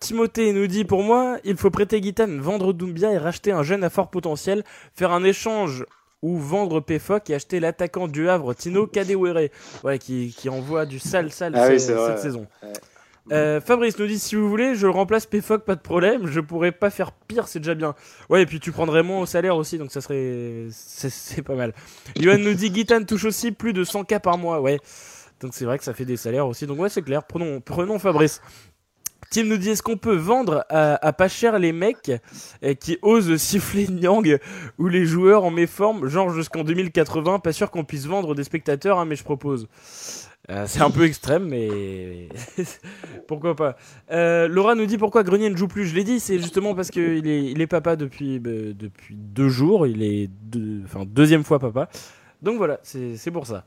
Timothée 0.01 0.53
nous 0.53 0.67
dit 0.67 0.85
pour 0.85 1.03
moi, 1.03 1.39
il 1.45 1.57
faut 1.57 1.71
prêter 1.71 2.01
Guitane, 2.01 2.41
vendre 2.41 2.73
Doumbia 2.75 3.13
et 3.13 3.19
racheter 3.19 3.53
un 3.53 3.63
jeune 3.63 3.85
à 3.85 3.89
fort 3.91 4.11
potentiel, 4.11 4.63
faire 4.95 5.13
un 5.13 5.25
échange 5.25 5.85
ou 6.23 6.37
vendre 6.37 6.81
Pefoc 6.81 7.31
et 7.31 7.35
acheter 7.35 7.61
l'attaquant 7.61 8.07
du 8.07 8.29
Havre 8.29 8.53
Tino 8.53 8.87
Kadewere, 8.87 9.49
ouais, 9.85 9.99
qui, 9.99 10.35
qui 10.37 10.51
envoie 10.51 10.85
du 10.85 10.99
sale 10.99 11.31
sale 11.33 11.55
Ah 11.57 11.69
oui, 11.71 11.81
cette 11.81 12.19
saison. 12.19 12.47
Ouais. 12.63 12.73
Euh, 13.33 13.61
Fabrice 13.61 13.99
nous 13.99 14.07
dit 14.07 14.19
si 14.19 14.35
vous 14.35 14.49
voulez, 14.49 14.75
je 14.75 14.87
remplace 14.87 15.27
Pefoc, 15.27 15.65
pas 15.65 15.77
de 15.77 15.81
problème. 15.81 16.27
Je 16.27 16.41
pourrais 16.41 16.73
pas 16.73 16.91
faire 16.91 17.13
pire, 17.13 17.49
c'est 17.49 17.61
déjà 17.61 17.75
bien. 17.75 17.95
Ouais, 18.29 18.43
et 18.43 18.47
puis 18.47 18.61
tu 18.61 18.73
prendrais 18.73 19.03
moins 19.03 19.21
au 19.21 19.27
salaire 19.27 19.57
aussi, 19.57 19.79
donc 19.79 19.93
ça 19.93 20.01
serait, 20.01 20.67
c'est 20.71 21.43
pas 21.43 21.55
mal. 21.55 21.75
Johan 22.19 22.39
nous 22.39 22.55
dit 22.55 22.71
Guitane 22.71 23.07
touche 23.07 23.25
aussi 23.25 23.53
plus 23.53 23.73
de 23.73 23.85
100 23.85 24.05
k 24.05 24.19
par 24.19 24.39
mois, 24.39 24.61
ouais. 24.61 24.79
Donc 25.41 25.55
c'est 25.55 25.65
vrai 25.65 25.79
que 25.79 25.85
ça 25.85 25.95
fait 25.95 26.05
des 26.05 26.17
salaires 26.17 26.47
aussi. 26.47 26.67
Donc 26.67 26.79
ouais, 26.81 26.89
c'est 26.89 27.03
clair. 27.03 27.25
Prenons, 27.25 27.61
prenons 27.61 27.99
Fabrice. 27.99 28.43
Tim 29.31 29.45
nous 29.45 29.59
dit 29.59 29.71
est-ce 29.71 29.83
qu'on 29.83 29.97
peut 29.97 30.17
vendre 30.17 30.65
à, 30.71 31.07
à 31.07 31.13
pas 31.13 31.29
cher 31.29 31.59
les 31.59 31.73
mecs 31.73 32.11
euh, 32.65 32.75
qui 32.75 32.99
osent 33.01 33.37
siffler 33.37 33.87
Nyang 33.87 34.39
ou 34.79 34.89
les 34.89 35.07
joueurs 35.07 35.45
en 35.45 35.51
méforme, 35.53 36.09
genre 36.09 36.31
jusqu'en 36.31 36.65
2080 36.65 37.39
Pas 37.39 37.53
sûr 37.53 37.71
qu'on 37.71 37.85
puisse 37.85 38.07
vendre 38.07 38.35
des 38.35 38.43
spectateurs, 38.43 38.99
hein, 38.99 39.05
mais 39.05 39.15
je 39.15 39.23
propose. 39.23 39.69
Euh, 40.49 40.65
c'est 40.67 40.81
un 40.81 40.91
peu 40.91 41.05
extrême, 41.05 41.47
mais 41.49 42.29
pourquoi 43.29 43.55
pas. 43.55 43.77
Euh, 44.11 44.49
Laura 44.49 44.75
nous 44.75 44.87
dit 44.87 44.99
pourquoi 44.99 45.23
Grenier 45.23 45.51
ne 45.51 45.57
joue 45.57 45.69
plus. 45.69 45.87
Je 45.87 45.95
l'ai 45.95 46.03
dit, 46.03 46.19
c'est 46.19 46.39
justement 46.39 46.75
parce 46.75 46.91
qu'il 46.91 47.29
est, 47.29 47.45
il 47.45 47.61
est 47.61 47.67
papa 47.67 47.95
depuis, 47.95 48.39
bah, 48.41 48.51
depuis 48.75 49.15
deux 49.17 49.49
jours. 49.49 49.87
Il 49.87 50.03
est 50.03 50.29
deux, 50.43 50.81
enfin 50.85 51.05
deuxième 51.07 51.45
fois 51.45 51.59
papa. 51.59 51.89
Donc 52.43 52.57
voilà, 52.57 52.81
c'est 52.83 53.31
pour 53.31 53.47
ça. 53.47 53.65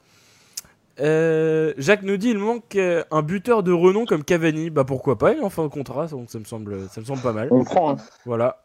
Euh, 0.99 1.73
Jacques 1.77 2.03
nous 2.03 2.17
dit 2.17 2.29
il 2.29 2.37
manque 2.37 2.75
un 2.75 3.21
buteur 3.21 3.63
de 3.63 3.71
renom 3.71 4.05
comme 4.05 4.23
Cavani. 4.23 4.69
Bah 4.69 4.83
pourquoi 4.83 5.17
pas, 5.17 5.31
il 5.31 5.39
est 5.39 5.43
en 5.43 5.49
fin 5.49 5.63
de 5.63 5.69
contrat, 5.69 6.07
donc 6.07 6.29
ça 6.29 6.39
me 6.39 6.43
semble, 6.43 6.89
ça 6.89 6.99
me 7.01 7.05
semble 7.05 7.21
pas 7.21 7.33
mal. 7.33 7.47
On 7.51 7.63
prend. 7.63 7.91
hein. 7.91 7.97
Voilà. 8.25 8.61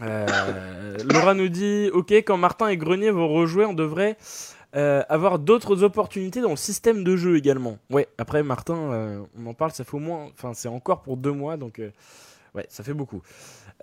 Laura 0.00 1.34
nous 1.34 1.48
dit 1.48 1.90
Ok, 1.92 2.12
quand 2.12 2.36
Martin 2.36 2.68
et 2.68 2.76
Grenier 2.76 3.10
vont 3.10 3.28
rejouer, 3.28 3.64
on 3.66 3.72
devrait 3.74 4.16
euh, 4.76 5.02
avoir 5.08 5.38
d'autres 5.38 5.82
opportunités 5.84 6.40
dans 6.40 6.50
le 6.50 6.56
système 6.56 7.02
de 7.02 7.16
jeu 7.16 7.36
également. 7.36 7.78
Ouais, 7.90 8.08
après 8.18 8.42
Martin, 8.42 8.76
euh, 8.92 9.22
on 9.38 9.46
en 9.46 9.54
parle, 9.54 9.70
ça 9.70 9.84
fait 9.84 9.94
au 9.94 10.00
moins. 10.00 10.28
Enfin, 10.34 10.52
c'est 10.54 10.68
encore 10.68 11.02
pour 11.02 11.16
deux 11.16 11.32
mois, 11.32 11.56
donc. 11.56 11.78
euh, 11.78 11.90
ouais, 12.54 12.66
ça 12.68 12.82
fait 12.84 12.92
beaucoup. 12.92 13.22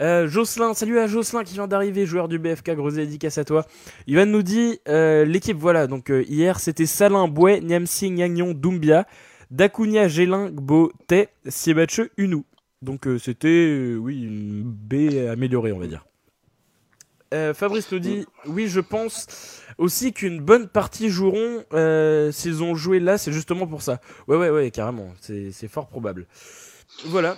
Euh, 0.02 0.28
Jocelyn, 0.28 0.74
salut 0.74 1.00
à 1.00 1.08
Jocelyn 1.08 1.44
qui 1.44 1.56
vient 1.56 1.68
d'arriver, 1.68 2.06
joueur 2.06 2.28
du 2.28 2.38
BFK, 2.38 2.72
grosse 2.72 2.96
dédicace 2.96 3.38
à 3.38 3.44
toi. 3.44 3.66
Ivan 4.08 4.26
nous 4.28 4.44
dit 4.44 4.80
l'équipe, 4.86 5.58
voilà, 5.58 5.88
donc 5.88 6.12
hier 6.28 6.60
c'était 6.60 6.86
Salin, 6.86 7.28
Bouet, 7.28 7.60
Niamsi, 7.62 8.12
Gagnon, 8.12 8.54
Doumbia, 8.54 9.08
Dacunia, 9.52 10.08
Gélin, 10.08 10.50
Gbo, 10.50 10.92
Tay, 11.08 11.30
Siebache, 11.48 12.02
Unou. 12.18 12.44
Donc 12.82 13.08
c'était, 13.20 13.96
oui, 14.00 14.24
une 14.24 14.64
B 14.64 15.30
améliorée, 15.32 15.72
on 15.72 15.80
va 15.80 15.88
dire. 15.88 16.06
Fabrice 17.54 17.92
nous 17.92 18.00
dit 18.00 18.26
oui, 18.46 18.68
je 18.68 18.80
pense 18.80 19.63
aussi 19.78 20.14
qu'une 20.14 20.40
bonne 20.40 20.68
partie 20.68 21.10
joueront 21.10 21.64
euh, 21.74 22.32
s'ils 22.32 22.64
ont 22.64 22.76
joué 22.76 23.00
là, 23.00 23.18
c'est 23.18 23.32
justement 23.32 23.68
pour 23.68 23.82
ça. 23.82 24.00
Ouais, 24.28 24.38
ouais, 24.38 24.50
ouais, 24.50 24.72
carrément, 24.72 25.14
c'est 25.20 25.68
fort 25.68 25.88
probable. 25.88 26.28
Voilà. 27.06 27.38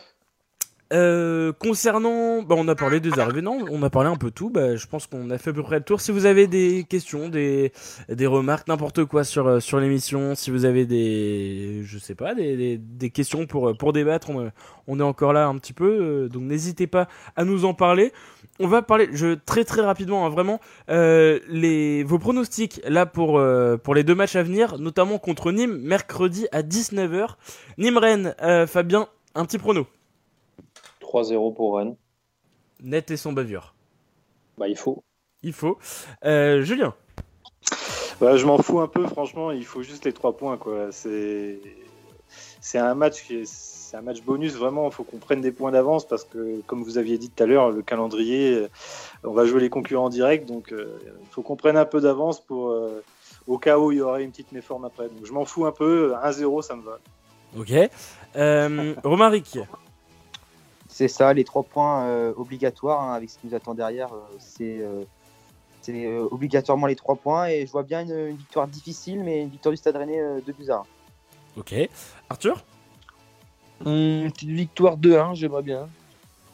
Euh, 0.94 1.52
concernant, 1.52 2.44
bah, 2.44 2.54
on 2.56 2.68
a 2.68 2.76
parlé 2.76 3.00
des 3.00 3.10
non, 3.42 3.66
on 3.72 3.82
a 3.82 3.90
parlé 3.90 4.08
un 4.08 4.18
peu 4.18 4.30
tout. 4.30 4.52
Bah, 4.52 4.76
je 4.76 4.86
pense 4.86 5.08
qu'on 5.08 5.32
a 5.32 5.38
fait 5.40 5.50
à 5.50 5.54
peu 5.54 5.64
près 5.64 5.80
le 5.80 5.84
tour. 5.84 6.00
Si 6.00 6.12
vous 6.12 6.28
avez 6.28 6.46
des 6.46 6.86
questions, 6.88 7.28
des, 7.28 7.72
des 8.08 8.28
remarques, 8.28 8.68
n'importe 8.68 9.04
quoi 9.06 9.24
sur 9.24 9.48
euh, 9.48 9.60
sur 9.60 9.80
l'émission, 9.80 10.36
si 10.36 10.52
vous 10.52 10.64
avez 10.64 10.86
des, 10.86 11.82
je 11.84 11.98
sais 11.98 12.14
pas, 12.14 12.36
des, 12.36 12.78
des, 12.78 13.10
questions 13.10 13.48
pour 13.48 13.76
pour 13.76 13.94
débattre, 13.94 14.30
on, 14.88 15.00
est 15.00 15.04
encore 15.04 15.34
là 15.34 15.48
un 15.48 15.58
petit 15.58 15.74
peu, 15.74 16.30
donc 16.32 16.44
n'hésitez 16.44 16.86
pas 16.86 17.08
à 17.36 17.46
nous 17.46 17.66
en 17.66 17.74
parler. 17.74 18.14
On 18.60 18.68
va 18.68 18.82
parler, 18.82 19.10
je 19.12 19.34
très 19.36 19.66
très 19.66 19.82
rapidement, 19.82 20.26
hein, 20.26 20.30
vraiment, 20.30 20.62
euh, 20.90 21.40
les 21.50 22.04
vos 22.06 22.20
pronostics 22.20 22.80
là 22.86 23.06
pour 23.06 23.38
euh, 23.38 23.76
pour 23.76 23.94
les 23.94 24.04
deux 24.06 24.16
matchs 24.16 24.38
à 24.38 24.44
venir, 24.44 24.78
notamment 24.80 25.18
contre 25.20 25.52
Nîmes 25.52 25.78
mercredi 25.82 26.48
à 26.54 26.62
19h. 26.62 27.36
Nîmes 27.78 27.98
Rennes, 27.98 28.34
euh, 28.42 28.66
Fabien, 28.66 29.10
un 29.36 29.46
petit 29.46 29.58
prono. 29.58 29.88
3-0 31.02 31.54
pour 31.54 31.78
Rennes. 31.78 31.96
Net 32.82 33.12
et 33.12 33.18
sans 33.18 33.34
bavure. 33.34 33.74
Bah, 34.58 34.70
il 34.70 34.78
faut. 34.78 35.04
Il 35.44 35.52
faut. 35.54 35.78
Euh, 36.24 36.62
Julien. 36.62 36.94
Bah, 38.22 38.38
je 38.38 38.46
m'en 38.46 38.58
fous 38.58 38.80
un 38.80 38.88
peu, 38.88 39.06
franchement. 39.08 39.52
Il 39.52 39.66
faut 39.66 39.84
juste 39.84 40.06
les 40.06 40.14
trois 40.14 40.38
points, 40.38 40.58
quoi. 40.58 40.92
C'est 40.92 41.60
c'est 42.62 42.80
un 42.80 42.96
match 42.96 43.24
qui 43.26 43.36
est- 43.42 43.75
c'est 43.96 44.00
un 44.00 44.04
match 44.04 44.22
bonus 44.22 44.54
vraiment. 44.56 44.88
Il 44.88 44.94
faut 44.94 45.04
qu'on 45.04 45.18
prenne 45.18 45.42
des 45.42 45.52
points 45.52 45.72
d'avance 45.72 46.06
parce 46.06 46.24
que, 46.26 46.62
comme 46.68 46.84
vous 46.84 46.98
aviez 46.98 47.18
dit 47.18 47.30
tout 47.30 47.44
à 47.44 47.46
l'heure, 47.46 47.72
le 47.72 47.82
calendrier, 47.82 48.54
euh, 48.54 48.70
on 49.24 49.32
va 49.32 49.46
jouer 49.46 49.62
les 49.62 49.70
concurrents 49.70 50.10
directs, 50.10 50.46
donc 50.46 50.74
euh, 50.74 51.00
il 51.22 51.28
faut 51.32 51.42
qu'on 51.42 51.56
prenne 51.56 51.78
un 51.78 51.86
peu 51.86 52.02
d'avance 52.02 52.42
pour 52.42 52.72
euh, 52.72 53.02
au 53.48 53.58
cas 53.58 53.80
où 53.80 53.92
il 53.92 54.00
y 54.00 54.02
aurait 54.02 54.24
une 54.24 54.32
petite 54.32 54.52
méforme 54.52 54.86
après. 54.86 55.06
Donc 55.08 55.26
je 55.26 55.32
m'en 55.32 55.46
fous 55.46 55.66
un 55.66 55.72
peu. 55.72 56.14
1-0, 56.24 56.62
ça 56.62 56.76
me 56.76 56.82
va. 56.82 57.00
Ok. 57.58 57.72
Euh, 58.36 58.96
Romaric. 59.04 59.60
C'est 60.90 61.08
ça, 61.08 61.34
les 61.34 61.44
trois 61.44 61.64
points 61.64 62.06
euh, 62.06 62.34
obligatoires 62.36 63.02
hein, 63.02 63.14
avec 63.14 63.30
ce 63.30 63.38
qui 63.38 63.48
nous 63.48 63.56
attend 63.56 63.74
derrière. 63.76 64.14
euh, 64.14 64.20
c'est 64.40 64.80
euh, 64.80 65.04
c'est, 65.82 66.06
euh, 66.06 66.28
obligatoirement 66.32 66.88
les 66.88 66.96
trois 66.96 67.16
points 67.16 67.48
et 67.48 67.66
je 67.66 67.72
vois 67.72 67.84
bien 67.84 68.02
une, 68.02 68.30
une 68.30 68.36
victoire 68.36 68.68
difficile, 68.68 69.24
mais 69.24 69.44
une 69.44 69.50
victoire 69.50 69.72
du 69.72 69.78
Stade 69.78 69.96
Rennais 69.96 70.20
euh, 70.20 70.42
de 70.46 70.72
un. 70.72 70.84
Ok. 71.58 71.74
Arthur? 72.30 72.66
Hum, 73.84 74.32
petite 74.32 74.50
victoire 74.50 74.98
2-1, 74.98 75.36
j'aimerais 75.36 75.64
bien. 75.64 75.88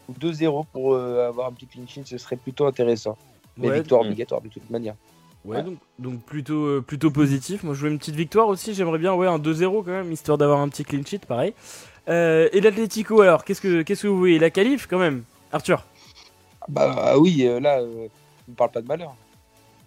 Ou 0.10 0.14
2-0 0.14 0.66
pour 0.72 0.94
euh, 0.94 1.28
avoir 1.28 1.48
un 1.48 1.52
petit 1.52 1.68
clean 1.68 1.86
sheet, 1.88 2.06
ce 2.06 2.18
serait 2.18 2.36
plutôt 2.36 2.66
intéressant. 2.66 3.18
Mais 3.58 3.70
Ouais, 3.70 3.80
victoire 3.80 4.02
obligatoire 4.02 4.42
de 4.42 4.48
toute 4.48 4.70
manière. 4.70 4.96
Ouais, 5.44 5.64
donc, 5.64 5.80
donc 5.98 6.22
plutôt, 6.22 6.66
euh, 6.66 6.84
plutôt 6.86 7.10
positif. 7.10 7.64
Moi, 7.64 7.74
je 7.74 7.82
veux 7.82 7.92
une 7.92 7.98
petite 7.98 8.16
victoire 8.16 8.48
aussi. 8.48 8.74
J'aimerais 8.74 9.00
bien 9.00 9.14
ouais, 9.14 9.28
un 9.28 9.40
2-0 9.40 9.84
quand 9.84 9.92
même, 9.92 10.12
histoire 10.12 10.38
d'avoir 10.38 10.60
un 10.60 10.70
petit 10.70 10.84
clean 10.84 11.02
sheet, 11.04 11.20
pareil. 11.28 11.54
Euh, 12.10 12.50
et 12.54 12.62
l'Atlético, 12.62 13.22
alors, 13.22 13.44
qu'est-ce 13.44 13.62
que, 13.62 13.82
qu'est-ce 13.82 14.04
que 14.04 14.08
vous 14.08 14.20
voyez? 14.20 14.40
La 14.40 14.50
qualif, 14.50 14.88
quand 14.88 15.00
même 15.00 15.24
Arthur? 15.52 15.86
Bah 16.68 17.18
oui, 17.18 17.44
euh, 17.48 17.60
là, 17.60 17.80
on 17.82 18.10
ne 18.52 18.56
parle 18.56 18.72
pas 18.72 18.82
de 18.82 18.88
malheur. 18.88 19.16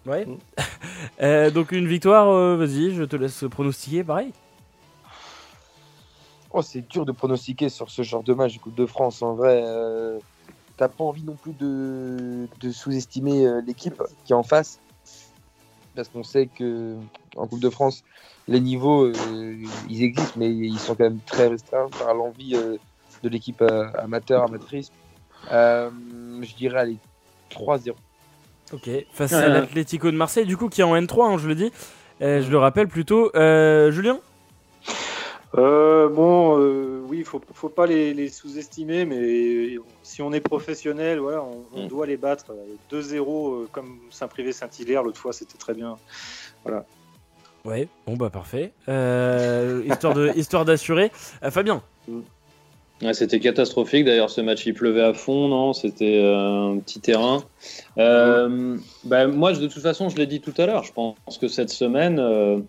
Ouais. 0.05 0.25
Mm. 0.25 1.49
Donc, 1.53 1.71
une 1.71 1.87
victoire, 1.87 2.57
vas-y, 2.57 2.93
je 2.93 3.03
te 3.03 3.15
laisse 3.15 3.45
pronostiquer, 3.49 4.03
pareil. 4.03 4.31
Oh, 6.57 6.61
c'est 6.61 6.87
dur 6.89 7.05
de 7.05 7.11
pronostiquer 7.11 7.67
sur 7.67 7.89
ce 7.89 8.01
genre 8.01 8.23
de 8.23 8.33
match 8.33 8.53
de 8.53 8.59
Coupe 8.59 8.75
de 8.75 8.85
France. 8.85 9.21
En 9.21 9.33
vrai, 9.33 9.61
euh, 9.65 10.19
t'as 10.77 10.87
pas 10.87 11.03
envie 11.03 11.23
non 11.23 11.33
plus 11.35 11.51
de, 11.51 12.47
de 12.61 12.71
sous-estimer 12.71 13.45
euh, 13.45 13.61
l'équipe 13.67 14.01
qui 14.23 14.31
est 14.31 14.35
en 14.35 14.41
face. 14.43 14.79
Parce 15.95 16.07
qu'on 16.07 16.23
sait 16.23 16.47
que 16.47 16.95
en 17.35 17.45
Coupe 17.47 17.59
de 17.59 17.69
France, 17.69 18.05
les 18.47 18.61
niveaux, 18.61 19.03
euh, 19.03 19.57
ils 19.89 20.03
existent, 20.03 20.35
mais 20.37 20.49
ils 20.49 20.79
sont 20.79 20.95
quand 20.95 21.03
même 21.03 21.19
très 21.25 21.47
restreints 21.47 21.89
par 21.99 22.13
l'envie 22.13 22.55
euh, 22.55 22.77
de 23.21 23.27
l'équipe 23.27 23.61
euh, 23.61 23.89
amateur, 23.97 24.43
amatrice. 24.43 24.93
Euh, 25.51 25.89
je 26.41 26.55
dirais, 26.55 26.79
allez, 26.79 26.97
3-0. 27.51 27.95
Ok, 28.71 28.89
face 29.11 29.31
Ouais, 29.33 29.37
à 29.39 29.49
l'Atlético 29.49 30.09
de 30.09 30.15
Marseille, 30.15 30.45
du 30.45 30.55
coup, 30.55 30.69
qui 30.69 30.79
est 30.79 30.85
en 30.85 30.95
N3, 30.95 31.33
hein, 31.33 31.37
je 31.37 31.49
le 31.49 31.55
dis. 31.55 31.73
Euh, 32.21 32.41
je 32.41 32.49
le 32.49 32.57
rappelle 32.59 32.87
plutôt. 32.87 33.29
Euh, 33.35 33.91
Julien? 33.91 34.19
Euh, 35.57 36.09
bon, 36.09 36.59
euh, 36.59 37.01
oui, 37.07 37.23
faut, 37.23 37.39
faut 37.53 37.69
pas 37.69 37.85
les, 37.85 38.13
les 38.13 38.29
sous-estimer, 38.29 39.05
mais 39.05 39.75
si 40.03 40.21
on 40.21 40.33
est 40.33 40.41
professionnel, 40.41 41.19
voilà, 41.19 41.43
on, 41.43 41.63
on 41.73 41.85
Mm. 41.85 41.87
doit 41.87 42.05
les 42.07 42.17
battre. 42.17 42.45
2-0, 42.91 43.53
euh, 43.63 43.67
comme 43.71 43.99
Saint-Privé-Saint-Hilaire, 44.11 45.03
l'autre 45.03 45.19
fois, 45.19 45.31
c'était 45.33 45.57
très 45.57 45.73
bien. 45.73 45.97
Ouais, 47.63 47.87
bon 48.05 48.15
bah 48.15 48.29
parfait. 48.29 48.73
Euh, 48.89 49.81
histoire 49.87 50.13
de, 50.13 50.31
histoire 50.35 50.65
d'assurer. 50.65 51.11
Euh, 51.43 51.49
Fabien 51.51 51.81
Ouais, 53.01 53.13
c'était 53.13 53.39
catastrophique 53.41 54.05
d'ailleurs 54.05 54.29
ce 54.29 54.39
match, 54.39 54.65
il 54.65 54.73
pleuvait 54.73 55.01
à 55.03 55.13
fond, 55.13 55.47
non? 55.49 55.73
C'était 55.73 56.21
euh, 56.23 56.71
un 56.73 56.77
petit 56.79 57.01
terrain. 57.01 57.43
Euh, 57.97 58.77
bah, 59.03 59.27
moi, 59.27 59.51
de 59.51 59.67
toute 59.67 59.81
façon, 59.83 60.07
je 60.09 60.15
l'ai 60.15 60.27
dit 60.27 60.39
tout 60.41 60.53
à 60.57 60.65
l'heure, 60.65 60.83
je 60.83 60.93
pense 60.93 61.17
que 61.41 61.47
cette 61.49 61.71
semaine, 61.71 62.19
euh, 62.19 62.59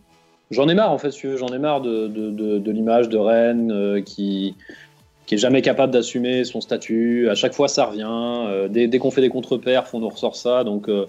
j'en 0.51 0.68
ai 0.68 0.74
marre 0.74 0.92
en 0.92 0.99
fait, 0.99 1.11
si 1.11 1.26
j'en 1.36 1.49
ai 1.49 1.59
marre 1.59 1.80
de, 1.80 2.07
de, 2.09 2.30
de- 2.30 2.59
de 2.59 2.70
l'image 2.70 3.09
de 3.09 3.18
Rennes 3.18 3.70
euh, 3.72 4.01
qui, 4.01 4.55
qui 5.26 5.34
est 5.34 5.38
jamais 5.38 5.62
capable 5.62 5.92
d'assumer 5.92 6.44
son 6.44 6.61
statut. 6.61 7.28
À 7.28 7.34
chaque 7.34 7.53
fois, 7.55 7.68
ça 7.68 7.86
revient. 7.86 8.07
Euh, 8.09 8.68
dès 8.68 8.86
dès 8.88 8.99
qu'on 8.99 9.11
fait 9.11 9.20
des 9.22 9.28
contre-perfs, 9.28 9.92
on 9.94 10.01
nous 10.01 10.09
ressort 10.09 10.36
ça. 10.36 10.62
Donc 10.64 10.88
euh, 10.88 11.07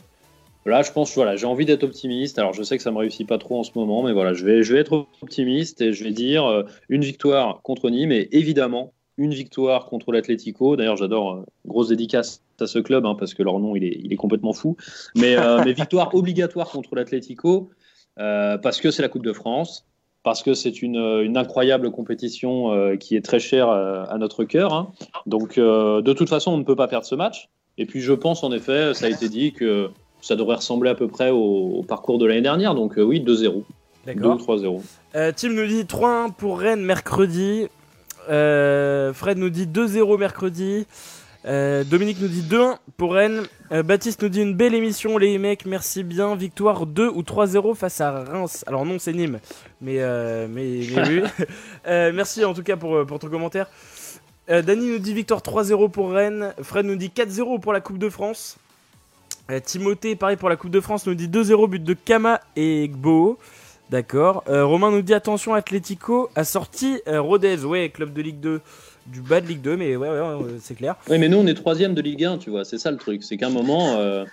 là, 0.66 0.82
je 0.82 0.92
pense, 0.92 1.14
voilà, 1.16 1.36
j'ai 1.36 1.46
envie 1.46 1.66
d'être 1.66 1.84
optimiste. 1.84 2.40
Alors, 2.40 2.54
je 2.54 2.64
sais 2.64 2.78
que 2.78 2.84
ça 2.84 2.92
me 2.92 2.98
réussit 2.98 3.28
pas 3.28 3.38
trop 3.38 3.60
en 3.60 3.64
ce 3.64 3.72
moment, 3.76 4.04
mais 4.04 4.14
voilà, 4.14 4.34
je 4.34 4.44
vais, 4.46 4.64
je 4.64 4.74
vais 4.74 4.80
être 4.80 5.06
optimiste 5.22 5.82
et 5.82 5.94
je 5.94 6.04
vais 6.04 6.12
dire 6.12 6.46
euh, 6.46 6.64
une 6.90 7.04
victoire 7.04 7.62
contre 7.62 7.90
Nîmes 7.90 8.12
et 8.12 8.28
évidemment 8.32 8.92
une 9.20 9.34
victoire 9.34 9.86
contre 9.86 10.12
l'Atlético. 10.12 10.76
D'ailleurs, 10.76 10.98
j'adore 10.98 11.44
grosse 11.66 11.88
dédicace 11.90 12.42
à 12.60 12.68
ce 12.68 12.78
club 12.80 13.06
hein, 13.06 13.16
parce 13.20 13.34
que 13.34 13.42
leur 13.42 13.60
nom 13.60 13.76
il 13.76 13.84
est, 13.84 14.00
il 14.04 14.14
est 14.14 14.18
complètement 14.18 14.54
fou. 14.54 14.78
Mais, 15.16 15.36
mais 15.66 15.74
victoire 15.74 16.14
obligatoire 16.14 16.70
contre 16.70 16.96
l'Atlético 16.96 17.70
euh, 18.20 18.58
parce 18.58 18.80
que 18.82 18.92
c'est 18.92 19.02
la 19.02 19.10
Coupe 19.10 19.24
de 19.26 19.34
France, 19.34 19.86
parce 20.24 20.44
que 20.44 20.54
c'est 20.54 20.82
une, 20.82 20.98
une 20.98 21.38
incroyable 21.38 21.92
compétition 21.92 22.74
euh, 22.74 22.96
qui 22.98 23.16
est 23.16 23.22
très 23.24 23.40
chère 23.40 23.70
euh, 23.70 24.04
à 24.10 24.18
notre 24.18 24.44
cœur. 24.44 24.74
hein. 24.74 24.92
Donc, 25.26 25.58
euh, 25.58 26.02
de 26.02 26.14
toute 26.14 26.28
façon, 26.30 26.52
on 26.52 26.58
ne 26.58 26.64
peut 26.64 26.76
pas 26.76 26.88
perdre 26.88 27.06
ce 27.06 27.16
match. 27.16 27.48
Et 27.78 27.86
puis, 27.86 28.02
je 28.02 28.14
pense 28.14 28.44
en 28.44 28.52
effet, 28.52 28.94
ça 28.94 29.06
a 29.06 29.10
été 29.10 29.30
dit 29.30 29.54
que 29.54 29.90
ça 30.20 30.36
devrait 30.36 30.56
ressembler 30.58 30.90
à 30.90 30.96
peu 30.96 31.08
près 31.08 31.30
au, 31.30 31.38
au 31.78 31.84
parcours 31.84 32.18
de 32.18 32.26
l'année 32.26 32.42
dernière. 32.42 32.76
Donc, 32.76 32.98
euh, 32.98 33.04
oui, 33.04 33.22
2-0. 33.22 33.26
2 33.26 33.48
ou 33.50 33.64
D'accord. 34.06 34.38
3-0. 34.38 34.82
Euh, 35.16 35.32
Tim 35.36 35.50
nous 35.50 35.68
dit 35.68 35.84
3-1 35.84 36.34
pour 36.34 36.60
Rennes 36.60 36.84
mercredi. 36.84 37.68
Fred 38.28 39.38
nous 39.38 39.50
dit 39.50 39.66
2-0 39.68 40.18
mercredi. 40.18 40.86
Euh, 41.48 41.86
Dominique 41.86 42.20
nous 42.20 42.28
dit 42.28 42.42
2-1 42.42 42.78
pour 42.98 43.14
Rennes. 43.14 43.44
Euh, 43.72 43.82
Baptiste 43.82 44.22
nous 44.22 44.28
dit 44.28 44.42
une 44.42 44.54
belle 44.54 44.74
émission, 44.74 45.18
les 45.18 45.38
mecs, 45.38 45.66
merci 45.66 46.04
bien. 46.04 46.36
Victoire 46.36 46.86
2 46.86 47.08
ou 47.08 47.22
3-0 47.22 47.74
face 47.74 48.02
à 48.02 48.12
Reims. 48.12 48.66
Alors, 48.68 48.86
non, 48.86 49.00
c'est 49.00 49.14
Nîmes, 49.14 49.40
mais, 49.80 50.00
euh, 50.00 50.48
mais, 50.50 50.82
mais 50.94 51.08
oui. 51.08 51.24
Euh, 51.88 52.12
merci 52.14 52.44
en 52.44 52.54
tout 52.54 52.64
cas 52.64 52.76
pour, 52.76 53.06
pour 53.06 53.20
ton 53.20 53.30
commentaire. 53.30 53.70
Dany 54.50 54.88
nous 54.88 55.00
dit 55.00 55.14
victoire 55.14 55.42
3-0 55.42 55.90
pour 55.90 56.12
Rennes. 56.12 56.54
Fred 56.62 56.86
nous 56.86 56.96
dit 56.96 57.12
4-0 57.16 57.60
pour 57.60 57.72
la 57.72 57.82
Coupe 57.82 57.98
de 57.98 58.10
France. 58.10 58.58
Timothée, 59.64 60.16
pareil 60.16 60.36
pour 60.36 60.50
la 60.50 60.58
Coupe 60.58 60.72
de 60.72 60.82
France, 60.82 61.06
nous 61.06 61.16
dit 61.16 61.28
2-0 61.28 61.70
but 61.70 61.84
de 61.84 61.94
Kama 61.94 62.42
et 62.56 62.90
Gbo. 62.90 63.38
D'accord. 63.90 64.44
Romain 64.48 64.92
nous 64.92 65.02
dit 65.02 65.14
attention, 65.14 65.54
Atlético 65.54 66.30
a 66.36 66.44
sorti 66.44 67.02
Rodez, 67.08 67.66
ouais, 67.66 67.90
club 67.90 68.14
de 68.14 68.22
Ligue 68.22 68.40
2, 68.40 68.62
du 69.08 69.22
bas 69.22 69.42
de 69.42 69.48
Ligue 69.48 69.62
2, 69.62 69.78
mais 69.78 69.96
ouais, 69.96 70.10
c'est 70.60 70.76
clair. 70.76 70.96
Oui, 71.10 71.18
mais 71.18 71.30
nous, 71.30 71.38
on 71.38 71.48
est 71.48 71.54
troisième 71.54 71.94
de 71.94 72.02
Ligue 72.02 72.26
1, 72.26 72.38
tu 72.38 72.50
vois. 72.50 72.66
C'est 72.66 72.78
ça 72.78 72.92
le 72.92 72.98
truc. 72.98 73.24
C'est 73.24 73.38
qu'à 73.38 73.48
un 73.48 73.52
moment, 73.52 73.98
euh, 73.98 74.26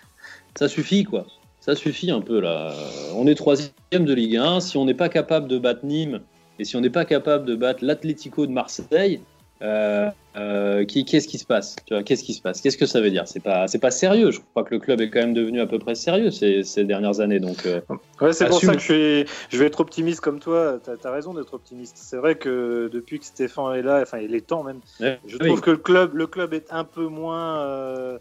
ça 0.56 0.68
suffit, 0.68 1.04
quoi. 1.04 1.26
Ça 1.60 1.74
suffit 1.74 2.10
un 2.10 2.20
peu, 2.20 2.40
là. 2.40 2.74
On 3.14 3.26
est 3.26 3.34
troisième 3.34 3.72
de 3.92 4.12
Ligue 4.12 4.36
1. 4.36 4.60
Si 4.60 4.76
on 4.76 4.84
n'est 4.84 4.94
pas 4.94 5.08
capable 5.08 5.48
de 5.48 5.58
battre 5.58 5.84
Nîmes 5.84 6.20
et 6.58 6.64
si 6.64 6.76
on 6.76 6.80
n'est 6.80 6.90
pas 6.90 7.04
capable 7.04 7.46
de 7.46 7.56
battre 7.56 7.84
l'Atlético 7.84 8.46
de 8.46 8.52
Marseille, 8.52 9.20
euh, 9.64 10.10
euh, 10.36 10.84
qu'est-ce 10.84 11.26
qui 11.26 11.38
se 11.38 11.46
passe 11.46 11.76
qu'est-ce 12.04 12.22
qui 12.22 12.34
se 12.34 12.42
passe 12.42 12.60
Qu'est-ce 12.60 12.76
que 12.76 12.86
ça 12.86 13.00
veut 13.00 13.10
dire 13.10 13.26
C'est 13.26 13.42
pas, 13.42 13.66
c'est 13.66 13.78
pas 13.78 13.90
sérieux. 13.90 14.30
Je 14.30 14.40
crois 14.40 14.62
que 14.64 14.74
le 14.74 14.80
club 14.80 15.00
est 15.00 15.08
quand 15.10 15.20
même 15.20 15.32
devenu 15.34 15.60
à 15.60 15.66
peu 15.66 15.78
près 15.78 15.94
sérieux 15.94 16.30
ces, 16.30 16.62
ces 16.62 16.84
dernières 16.84 17.20
années. 17.20 17.40
Donc, 17.40 17.64
euh, 17.66 17.80
Ouais, 18.20 18.32
c'est 18.32 18.46
pour 18.46 18.60
ça 18.60 18.74
que 18.74 18.80
je, 18.80 18.84
suis- 19.24 19.32
je 19.50 19.58
vais 19.58 19.66
être 19.66 19.80
optimiste 19.80 20.20
comme 20.20 20.40
toi. 20.40 20.78
Tu 20.84 20.90
as, 21.06 21.10
raison 21.10 21.34
d'être 21.34 21.54
optimiste. 21.54 21.96
C'est 21.98 22.16
vrai 22.16 22.36
que 22.36 22.90
depuis 22.92 23.18
que 23.18 23.24
Stéphane 23.24 23.74
est 23.76 23.82
là, 23.82 24.00
enfin, 24.02 24.18
il 24.18 24.34
est 24.34 24.46
temps 24.46 24.62
même, 24.62 24.80
ouais, 25.00 25.18
je 25.26 25.36
oui. 25.40 25.46
trouve 25.48 25.60
que 25.60 25.70
le 25.70 25.76
club, 25.78 26.14
le 26.14 26.26
club 26.26 26.52
est 26.52 26.66
un 26.70 26.84
peu 26.84 27.06
moins. 27.06 28.18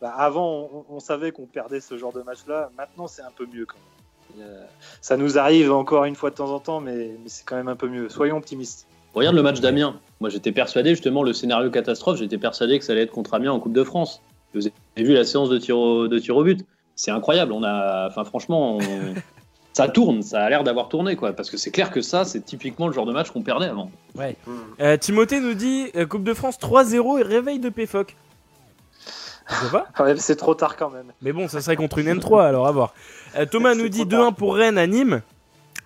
bah, 0.00 0.14
avant, 0.16 0.70
on, 0.72 0.96
on 0.96 1.00
savait 1.00 1.32
qu'on 1.32 1.46
perdait 1.46 1.80
ce 1.80 1.98
genre 1.98 2.12
de 2.12 2.22
match-là. 2.22 2.70
Maintenant, 2.76 3.06
c'est 3.08 3.22
un 3.22 3.32
peu 3.36 3.46
mieux 3.46 3.66
quand 3.66 3.76
même. 3.76 4.46
Ça 5.00 5.16
nous 5.16 5.38
arrive 5.38 5.72
encore 5.72 6.04
une 6.04 6.14
fois 6.14 6.30
de 6.30 6.36
temps 6.36 6.52
en 6.54 6.60
temps, 6.60 6.80
mais, 6.80 7.16
mais 7.22 7.28
c'est 7.28 7.44
quand 7.44 7.56
même 7.56 7.68
un 7.68 7.76
peu 7.76 7.88
mieux. 7.88 8.08
Soyons 8.08 8.36
optimistes. 8.36 8.86
Regarde 9.18 9.36
le 9.36 9.42
match 9.42 9.60
d'Amiens. 9.60 9.96
Moi, 10.20 10.30
j'étais 10.30 10.52
persuadé, 10.52 10.90
justement, 10.90 11.22
le 11.22 11.32
scénario 11.32 11.70
catastrophe, 11.70 12.18
j'étais 12.18 12.38
persuadé 12.38 12.78
que 12.78 12.84
ça 12.84 12.92
allait 12.92 13.02
être 13.02 13.10
contre 13.12 13.34
Amiens 13.34 13.52
en 13.52 13.60
Coupe 13.60 13.72
de 13.72 13.84
France. 13.84 14.22
Vous 14.54 14.66
avez 14.96 15.04
vu 15.06 15.12
la 15.14 15.24
séance 15.24 15.48
de 15.50 15.58
tir 15.58 15.76
au, 15.78 16.08
de 16.08 16.18
tir 16.18 16.36
au 16.36 16.44
but 16.44 16.64
C'est 16.96 17.10
incroyable. 17.10 17.52
On 17.52 17.62
a, 17.64 18.08
enfin, 18.08 18.24
franchement, 18.24 18.76
on- 18.76 19.14
ça 19.72 19.88
tourne. 19.88 20.22
Ça 20.22 20.40
a 20.42 20.48
l'air 20.50 20.64
d'avoir 20.64 20.88
tourné, 20.88 21.16
quoi. 21.16 21.32
Parce 21.32 21.50
que 21.50 21.56
c'est 21.56 21.70
clair 21.70 21.90
que 21.90 22.00
ça, 22.00 22.24
c'est 22.24 22.40
typiquement 22.44 22.86
le 22.88 22.92
genre 22.94 23.06
de 23.06 23.12
match 23.12 23.30
qu'on 23.30 23.42
perdait 23.42 23.66
avant. 23.66 23.90
Euh, 24.80 24.96
Timothée 24.96 25.40
nous 25.40 25.54
dit 25.54 25.86
euh, 25.96 26.06
Coupe 26.06 26.24
de 26.24 26.34
France 26.34 26.58
3-0 26.58 27.18
et 27.20 27.22
réveil 27.22 27.58
de 27.58 27.68
PFOC. 27.68 28.16
Ouais, 29.98 30.14
c'est 30.18 30.36
trop 30.36 30.54
tard 30.54 30.76
quand 30.76 30.90
même. 30.90 31.06
mais 31.22 31.32
bon, 31.32 31.48
ça 31.48 31.60
serait 31.62 31.76
contre 31.76 31.98
une 31.98 32.08
N3, 32.08 32.42
alors 32.44 32.66
à 32.66 32.72
voir. 32.72 32.92
Euh, 33.36 33.46
Thomas 33.46 33.74
nous 33.74 33.88
dit 33.88 34.00
trop 34.06 34.10
tard. 34.10 34.30
2-1 34.32 34.34
pour 34.34 34.54
Rennes 34.56 34.76
à 34.78 34.86
Nîmes. 34.86 35.22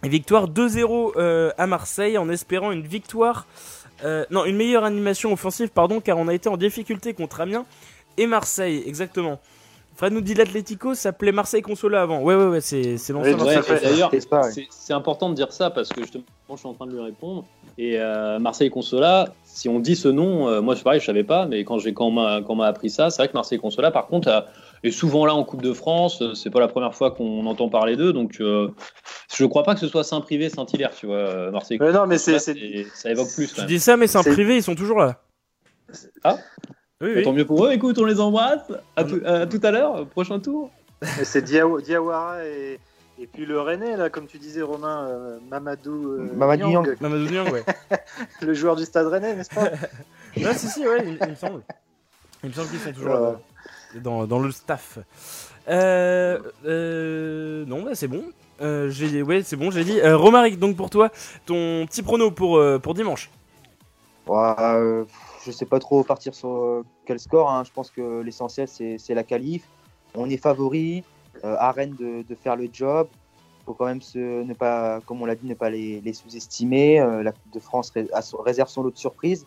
Et 0.05 0.09
victoire 0.09 0.49
2-0 0.49 1.13
euh, 1.17 1.51
à 1.59 1.67
Marseille 1.67 2.19
en 2.19 2.29
espérant 2.29 2.73
une 2.73 2.83
victoire. 2.87 3.47
euh, 4.05 4.25
non, 4.31 4.45
une 4.45 4.57
meilleure 4.57 4.85
animation 4.85 5.33
offensive, 5.33 5.69
pardon, 5.69 6.01
car 6.01 6.19
on 6.19 6.27
a 6.29 6.35
été 6.35 6.49
en 6.49 6.57
difficulté 6.57 7.15
contre 7.15 7.41
Amiens 7.41 7.65
et 8.17 8.27
Marseille, 8.27 8.83
exactement. 8.87 9.39
Fred 9.95 10.13
nous 10.13 10.23
dit 10.23 10.35
l'Atlético 10.35 10.95
s'appelait 10.95 11.33
Marseille 11.33 11.63
Consola 11.63 12.03
avant. 12.03 12.21
Ouais, 12.23 12.35
ouais, 12.35 12.47
ouais, 12.47 12.61
c'est 12.61 12.97
c'est 12.97 13.13
Ouais, 13.13 13.35
D'ailleurs, 13.35 14.11
C'est 14.11 14.21
ça, 14.21 14.41
ouais. 14.41 14.51
c'est 14.51 14.67
c'est 14.71 14.93
important 14.95 15.29
de 15.29 15.35
dire 15.35 15.53
ça 15.53 15.71
parce 15.71 15.91
que 15.91 16.01
justement, 16.01 16.25
je 16.51 16.57
suis 16.57 16.67
en 16.69 16.73
train 16.75 16.87
de 16.87 16.93
lui 16.93 17.01
répondre. 17.01 17.45
Et 17.79 18.01
euh, 18.01 18.39
Marseille 18.39 18.71
Consola, 18.71 19.29
si 19.55 19.69
on 19.69 19.79
dit 19.81 19.97
ce 19.97 20.09
nom, 20.09 20.49
euh, 20.49 20.61
moi 20.63 20.75
c'est 20.77 20.83
pareil, 20.83 21.01
je 21.01 21.05
savais 21.07 21.25
pas, 21.25 21.47
mais 21.47 21.65
quand 21.65 21.79
j'ai 21.79 21.93
quand 21.95 22.07
on 22.07 22.11
m'a 22.11 22.41
quand 22.41 22.55
on 22.55 22.57
m'a 22.57 22.67
appris 22.67 22.91
ça, 22.91 23.11
c'est 23.11 23.21
vrai 23.23 23.29
que 23.29 23.35
Marseille 23.35 23.59
Consola, 23.59 23.91
par 23.91 24.07
contre, 24.07 24.29
a- 24.29 24.47
est 24.83 24.91
souvent 24.91 25.27
là 25.27 25.35
en 25.35 25.45
Coupe 25.45 25.63
de 25.63 25.73
France. 25.73 26.23
euh, 26.23 26.35
C'est 26.35 26.51
pas 26.51 26.61
la 26.61 26.69
première 26.69 26.95
fois 26.95 27.11
qu'on 27.11 27.45
entend 27.47 27.69
parler 27.69 27.97
d'eux, 27.97 28.13
donc 28.13 28.41
euh, 28.41 28.69
je 29.35 29.45
crois 29.45 29.63
pas 29.63 29.75
que 29.75 29.81
ce 29.81 29.89
soit 29.89 30.05
Saint-Privé, 30.05 30.49
Saint-Hilaire, 30.49 30.93
tu 30.99 31.07
vois, 31.07 31.17
euh, 31.17 31.51
Marseille. 31.51 31.79
Ouais, 31.81 31.93
non, 31.93 32.07
mais 32.07 32.19
c'est. 32.19 32.33
Consola, 32.33 32.55
c'est- 32.55 32.85
c'est- 32.85 32.87
ça 32.95 33.11
évoque 33.11 33.29
plus. 33.35 33.53
Tu 33.53 33.65
dis 33.67 33.79
ça, 33.79 33.97
mais 33.97 34.07
c'est 34.07 34.19
un 34.19 34.23
C'est- 34.23 34.33
privé, 34.33 34.57
ils 34.57 34.63
sont 34.63 34.75
toujours 34.75 34.99
là. 34.99 35.21
Ah 36.25 36.37
Oui, 37.01 37.09
Bah, 37.09 37.15
oui. 37.17 37.23
Tant 37.25 37.33
mieux 37.33 37.45
pour 37.45 37.67
eux. 37.67 37.73
Écoute, 37.73 37.99
on 37.99 38.05
les 38.05 38.21
embrasse. 38.21 38.71
À, 38.97 39.05
tout- 39.05 39.21
à 39.25 39.47
tout 39.47 39.61
à 39.65 39.71
l'heure, 39.73 40.07
prochain 40.07 40.39
tour. 40.39 40.71
Mais 41.03 41.25
c'est 41.25 41.43
Diaw- 41.43 41.83
Diawara 41.83 42.45
et, 42.47 42.79
et 43.23 43.27
puis 43.27 43.47
le 43.47 43.61
Rennais, 43.61 43.97
là, 43.97 44.11
comme 44.11 44.27
tu 44.27 44.39
disais, 44.39 44.62
Romain, 44.62 45.07
euh, 45.09 45.39
Mamadou, 45.49 46.12
euh, 46.12 46.33
Mamadou 46.35 46.66
Niang, 46.66 46.85
Niang. 46.87 46.97
Mamadou 47.01 47.31
Niang, 47.31 47.51
ouais. 47.53 47.64
le 48.43 48.53
joueur 48.55 48.77
du 48.77 48.85
stade 48.85 49.07
Rennais, 49.07 49.35
n'est-ce 49.37 49.51
pas? 49.55 49.70
Ouais, 50.37 50.55
si, 50.55 50.66
si, 50.68 50.87
ouais, 50.87 51.05
il, 51.07 51.18
il 51.23 51.29
me 51.29 51.35
semble. 51.35 51.62
Il 52.43 52.49
me 52.49 52.55
semble 52.55 52.68
qu'ils 52.70 52.79
sont 52.81 52.93
toujours 52.93 53.11
Euh. 53.14 53.33
là, 53.33 54.01
dans, 54.01 54.27
dans 54.27 54.39
le 54.39 54.51
staff. 54.51 54.99
Euh, 55.68 56.39
euh, 56.64 57.64
non, 57.66 57.83
bah, 57.83 57.91
c'est 57.95 58.09
bon. 58.09 58.25
Euh, 58.62 58.89
j'ai, 58.91 59.23
ouais, 59.23 59.43
c'est 59.43 59.57
bon, 59.57 59.70
j'ai 59.70 59.85
dit. 59.85 60.01
Euh, 60.01 60.16
Romaric, 60.16 60.59
donc 60.59 60.77
pour 60.77 60.89
toi, 60.91 61.11
ton 61.47 61.85
petit 61.87 62.03
prono 62.03 62.31
pour, 62.31 62.57
euh, 62.57 62.79
pour 62.79 62.95
dimanche. 62.95 63.31
Ouais, 64.27 64.55
euh, 64.59 65.05
je 65.45 65.51
sais 65.51 65.66
pas 65.66 65.79
trop 65.81 66.03
partir 66.05 66.35
sur 66.35 66.49
euh, 66.49 66.85
quel 67.07 67.18
score. 67.18 67.51
hein. 67.51 67.62
Je 67.66 67.73
pense 67.73 67.91
que 67.91 68.23
l'essentiel, 68.23 68.68
c'est 68.68 68.97
c'est 68.99 69.14
la 69.14 69.25
qualif. 69.25 69.64
On 70.14 70.31
est 70.31 70.37
favori. 70.37 71.05
Euh, 71.45 71.57
à 71.59 71.72
Rennes 71.72 71.97
de, 71.99 72.35
faire 72.35 72.57
le 72.57 72.68
job. 72.72 73.09
faut 73.64 73.74
quand 73.74 73.87
même 73.87 74.01
ne 74.14 74.55
pas, 74.55 75.01
comme 75.07 75.22
on 75.22 75.26
l'a 75.26 75.35
dit, 75.35 75.47
ne 75.47 75.55
pas 75.55 75.70
les, 75.70 76.12
sous-estimer. 76.12 77.01
Euh, 77.01 77.22
la 77.22 77.33
Coupe 77.33 77.53
de 77.53 77.61
France 77.61 77.93
réserve 78.45 78.68
son 78.68 78.83
lot 78.83 78.91
de 78.91 78.99
surprises. 78.99 79.47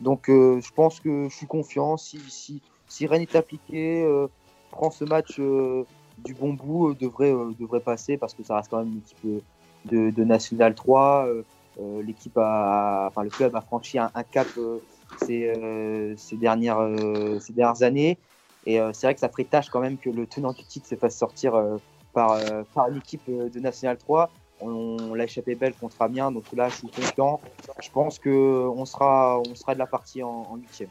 Donc, 0.00 0.28
euh, 0.28 0.60
je 0.60 0.70
pense 0.72 1.00
que 1.00 1.28
je 1.28 1.34
suis 1.34 1.46
confiant. 1.46 1.96
Si, 1.96 2.60
si, 2.88 3.06
Rennes 3.06 3.22
est 3.22 3.36
appliqué, 3.36 4.02
euh, 4.02 4.26
prend 4.70 4.90
ce 4.90 5.04
match 5.04 5.36
euh, 5.38 5.84
du 6.18 6.34
bon 6.34 6.54
bout, 6.54 6.90
euh, 6.90 6.94
devrait, 6.94 7.32
euh, 7.32 7.78
passer 7.80 8.16
parce 8.16 8.34
que 8.34 8.42
ça 8.42 8.56
reste 8.56 8.68
quand 8.70 8.78
même 8.78 8.92
une 8.92 8.98
équipe 8.98 9.18
euh, 9.26 9.40
de, 9.84 10.10
de 10.10 10.24
National 10.24 10.74
3. 10.74 11.26
Euh, 11.28 11.42
euh, 11.80 12.02
L'équipe 12.02 12.36
a, 12.36 13.06
enfin, 13.08 13.22
le 13.22 13.30
club 13.30 13.54
a 13.56 13.60
franchi 13.60 13.98
un, 13.98 14.10
cap 14.30 14.46
euh, 14.58 14.78
ces, 15.24 15.52
euh, 15.56 16.14
dernières, 16.32 16.80
euh, 16.80 17.38
ces 17.38 17.52
dernières 17.52 17.82
années. 17.82 18.18
Et 18.66 18.80
euh, 18.80 18.90
c'est 18.92 19.06
vrai 19.06 19.14
que 19.14 19.20
ça 19.20 19.28
ferait 19.28 19.44
tâche 19.44 19.68
quand 19.70 19.80
même 19.80 19.98
que 19.98 20.10
le 20.10 20.26
tenant 20.26 20.52
du 20.52 20.64
titre 20.64 20.86
se 20.86 20.94
fasse 20.94 21.16
sortir 21.16 21.54
euh, 21.54 21.76
par, 22.12 22.32
euh, 22.32 22.62
par 22.74 22.88
une 22.88 22.98
équipe 22.98 23.22
euh, 23.28 23.48
de 23.48 23.58
National 23.60 23.96
3. 23.96 24.30
On, 24.60 24.96
on 25.10 25.14
l'a 25.14 25.24
échappé 25.24 25.54
belle 25.56 25.74
contre 25.74 26.00
Amiens, 26.00 26.30
donc 26.30 26.44
là 26.54 26.68
je 26.68 26.76
suis 26.76 26.88
confiant. 26.88 27.40
Je 27.82 27.90
pense 27.90 28.18
qu'on 28.20 28.84
sera, 28.84 29.40
on 29.40 29.54
sera 29.56 29.74
de 29.74 29.78
la 29.80 29.86
partie 29.86 30.22
en 30.22 30.56
huitième. 30.56 30.88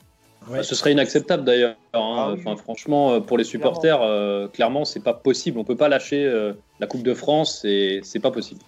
Bah, 0.49 0.63
Ce 0.63 0.75
serait 0.75 0.91
inacceptable 0.91 1.43
d'ailleurs. 1.45 1.75
hein. 1.93 1.99
Ah 2.17 2.31
oui. 2.33 2.39
Enfin, 2.43 2.57
franchement, 2.61 3.21
pour 3.21 3.37
les 3.37 3.43
supporters, 3.43 3.99
euh, 4.01 4.47
clairement, 4.47 4.83
c'est 4.85 4.99
pas 4.99 5.13
possible. 5.13 5.59
On 5.59 5.63
peut 5.63 5.75
pas 5.77 5.87
lâcher 5.87 6.25
euh, 6.25 6.53
la 6.79 6.87
Coupe 6.87 7.03
de 7.03 7.13
France, 7.13 7.63
et 7.63 8.01
c'est 8.03 8.19
pas 8.19 8.31
possible. 8.31 8.59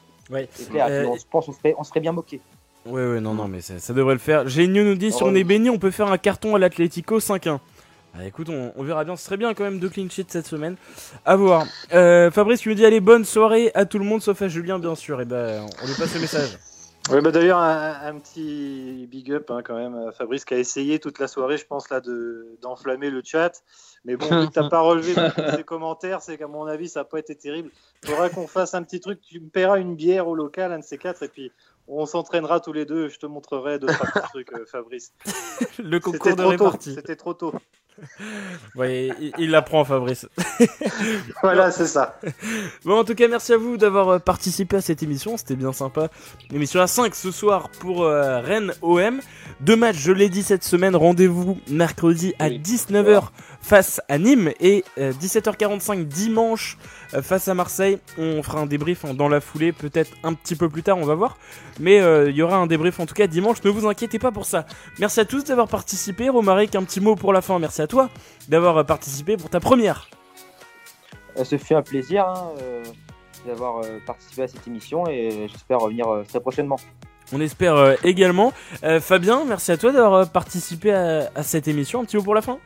C'est 0.51 0.69
clair. 0.69 0.85
Euh, 0.89 1.05
on, 1.07 1.15
je 1.17 1.23
pense 1.29 1.47
qu'on 1.47 1.51
serait, 1.51 1.75
on 1.77 1.83
serait 1.83 1.99
bien 1.99 2.11
moqué. 2.13 2.39
Ouais, 2.85 3.05
ouais, 3.13 3.19
non, 3.19 3.33
non, 3.33 3.47
mais 3.47 3.59
ça, 3.61 3.79
ça 3.79 3.93
devrait 3.93 4.13
le 4.13 4.19
faire. 4.19 4.47
Génieux 4.47 4.83
nous 4.83 4.95
dit 4.95 5.11
si 5.11 5.19
Oh, 5.23 5.27
on 5.27 5.35
est 5.35 5.43
béni, 5.43 5.69
on 5.69 5.79
peut 5.79 5.91
faire 5.91 6.11
un 6.11 6.17
carton 6.17 6.55
à 6.55 6.59
l'Atlético 6.59 7.19
5-1. 7.19 7.59
Ah, 8.15 8.25
écoute, 8.25 8.49
on, 8.49 8.71
on 8.75 8.83
verra 8.83 9.03
bien. 9.03 9.15
Ce 9.15 9.25
serait 9.25 9.37
bien 9.37 9.53
quand 9.53 9.63
même 9.63 9.79
deux 9.79 9.89
clean 9.89 10.07
sheets 10.09 10.25
cette 10.29 10.45
semaine. 10.45 10.75
À 11.25 11.35
voir. 11.35 11.65
Euh, 11.93 12.29
Fabrice 12.29 12.61
qui 12.61 12.69
nous 12.69 12.75
dit 12.75 12.85
allez, 12.85 12.99
bonne 12.99 13.25
soirée 13.25 13.71
à 13.73 13.85
tout 13.85 13.97
le 13.97 14.05
monde 14.05 14.21
sauf 14.21 14.41
à 14.41 14.47
Julien, 14.47 14.77
bien 14.77 14.95
sûr. 14.95 15.19
Et 15.21 15.25
ben, 15.25 15.65
on 15.81 15.87
lui 15.87 15.95
passe 15.95 16.13
le 16.13 16.21
message. 16.21 16.59
Ouais, 17.09 17.19
bah 17.21 17.31
d'ailleurs, 17.31 17.57
un, 17.57 17.99
un 18.01 18.19
petit 18.19 19.07
big 19.11 19.29
up 19.33 19.51
hein, 19.51 19.61
quand 19.61 19.75
même 19.75 19.95
à 20.07 20.13
Fabrice 20.13 20.45
qui 20.45 20.53
a 20.53 20.57
essayé 20.57 20.99
toute 20.99 21.19
la 21.19 21.27
soirée, 21.27 21.57
je 21.57 21.65
pense, 21.65 21.89
là, 21.89 21.99
de, 21.99 22.57
d'enflammer 22.61 23.09
le 23.09 23.21
chat. 23.25 23.61
Mais 24.05 24.15
bon, 24.15 24.25
vu 24.25 24.47
que 24.47 24.53
t'as 24.53 24.69
pas 24.69 24.79
relevé 24.79 25.13
ses 25.57 25.63
commentaires, 25.63 26.21
c'est 26.21 26.37
qu'à 26.37 26.47
mon 26.47 26.65
avis, 26.65 26.87
ça 26.87 27.01
n'a 27.01 27.05
pas 27.05 27.19
été 27.19 27.35
terrible. 27.35 27.71
Faudra 28.05 28.29
qu'on 28.29 28.47
fasse 28.47 28.73
un 28.73 28.83
petit 28.83 29.01
truc. 29.01 29.19
Tu 29.21 29.41
me 29.41 29.49
paieras 29.49 29.79
une 29.79 29.95
bière 29.95 30.27
au 30.29 30.35
local, 30.35 30.71
un 30.71 30.79
de 30.79 30.83
ces 30.83 30.97
quatre, 30.97 31.23
et 31.23 31.27
puis 31.27 31.51
on 31.89 32.05
s'entraînera 32.05 32.61
tous 32.61 32.73
les 32.73 32.85
deux. 32.85 33.09
Je 33.09 33.17
te 33.19 33.25
montrerai 33.25 33.79
deux, 33.79 33.87
trois 33.87 34.21
trucs, 34.29 34.53
euh, 34.53 34.65
Fabrice. 34.65 35.13
Le 35.79 35.99
concours 35.99 36.35
de 36.37 36.43
répartie. 36.43 36.93
C'était 36.93 37.17
trop 37.17 37.33
tôt. 37.33 37.53
Ouais, 38.75 39.09
il- 39.19 39.31
il 39.37 39.49
l'apprend, 39.51 39.83
Fabrice. 39.85 40.27
Voilà, 41.41 41.71
c'est 41.71 41.87
ça. 41.87 42.19
Bon, 42.85 42.99
en 42.99 43.03
tout 43.03 43.15
cas, 43.15 43.27
merci 43.27 43.53
à 43.53 43.57
vous 43.57 43.77
d'avoir 43.77 44.09
euh, 44.09 44.19
participé 44.19 44.77
à 44.77 44.81
cette 44.81 45.03
émission. 45.03 45.37
C'était 45.37 45.55
bien 45.55 45.73
sympa. 45.73 46.09
Émission 46.53 46.81
à 46.81 46.87
5 46.87 47.13
ce 47.15 47.31
soir 47.31 47.69
pour 47.79 48.03
euh, 48.03 48.39
Rennes 48.39 48.73
OM. 48.81 49.19
Deux 49.61 49.75
matchs, 49.75 49.97
je 49.97 50.11
l'ai 50.11 50.29
dit 50.29 50.43
cette 50.43 50.63
semaine. 50.63 50.95
Rendez-vous 50.95 51.57
mercredi 51.69 52.33
à 52.39 52.47
Oui. 52.47 52.59
19h 52.63 53.23
face 53.61 54.01
à 54.09 54.17
Nîmes 54.17 54.51
et 54.59 54.83
euh, 54.97 55.13
17h45 55.13 56.05
dimanche 56.05 56.77
euh, 57.13 57.21
face 57.21 57.47
à 57.47 57.53
Marseille. 57.53 57.99
On 58.17 58.41
fera 58.43 58.59
un 58.59 58.65
débrief 58.65 59.05
hein, 59.05 59.13
dans 59.13 59.29
la 59.29 59.39
foulée, 59.41 59.71
peut-être 59.71 60.11
un 60.23 60.33
petit 60.33 60.55
peu 60.55 60.69
plus 60.69 60.83
tard, 60.83 60.97
on 60.97 61.05
va 61.05 61.15
voir. 61.15 61.37
Mais 61.79 61.99
euh, 62.01 62.29
il 62.29 62.35
y 62.35 62.41
aura 62.41 62.57
un 62.57 62.67
débrief 62.67 62.99
en 62.99 63.05
tout 63.05 63.13
cas 63.15 63.27
dimanche. 63.27 63.63
Ne 63.63 63.69
vous 63.69 63.87
inquiétez 63.87 64.19
pas 64.19 64.31
pour 64.31 64.45
ça. 64.45 64.65
Merci 64.99 65.19
à 65.19 65.25
tous 65.25 65.43
d'avoir 65.45 65.67
participé. 65.67 66.29
Romaric, 66.29 66.75
un 66.75 66.83
petit 66.83 66.99
mot 67.01 67.15
pour 67.15 67.33
la 67.33 67.41
fin. 67.41 67.57
Merci 67.59 67.81
à 67.81 67.82
toi 67.87 68.09
d'avoir 68.47 68.85
participé 68.85 69.37
pour 69.37 69.49
ta 69.49 69.59
première. 69.59 70.07
Euh, 71.37 71.43
Ce 71.43 71.57
fut 71.57 71.73
un 71.73 71.81
plaisir 71.81 72.25
hein, 72.27 72.51
euh, 72.61 72.83
d'avoir 73.45 73.79
euh, 73.79 73.99
participé 74.05 74.43
à 74.43 74.47
cette 74.47 74.67
émission 74.67 75.07
et 75.07 75.47
j'espère 75.49 75.79
revenir 75.79 76.07
très 76.27 76.39
prochainement. 76.39 76.77
On 77.31 77.39
espère 77.39 77.95
également. 78.03 78.51
Fabien, 78.99 79.43
merci 79.45 79.71
à 79.71 79.77
toi 79.77 79.91
d'avoir 79.91 80.29
participé 80.29 80.91
à, 80.91 81.31
à 81.33 81.41
cette 81.41 81.67
émission. 81.67 82.01
Un 82.01 82.05
petit 82.05 82.17
mot 82.17 82.23
pour 82.23 82.35
la 82.35 82.41
fin 82.41 82.59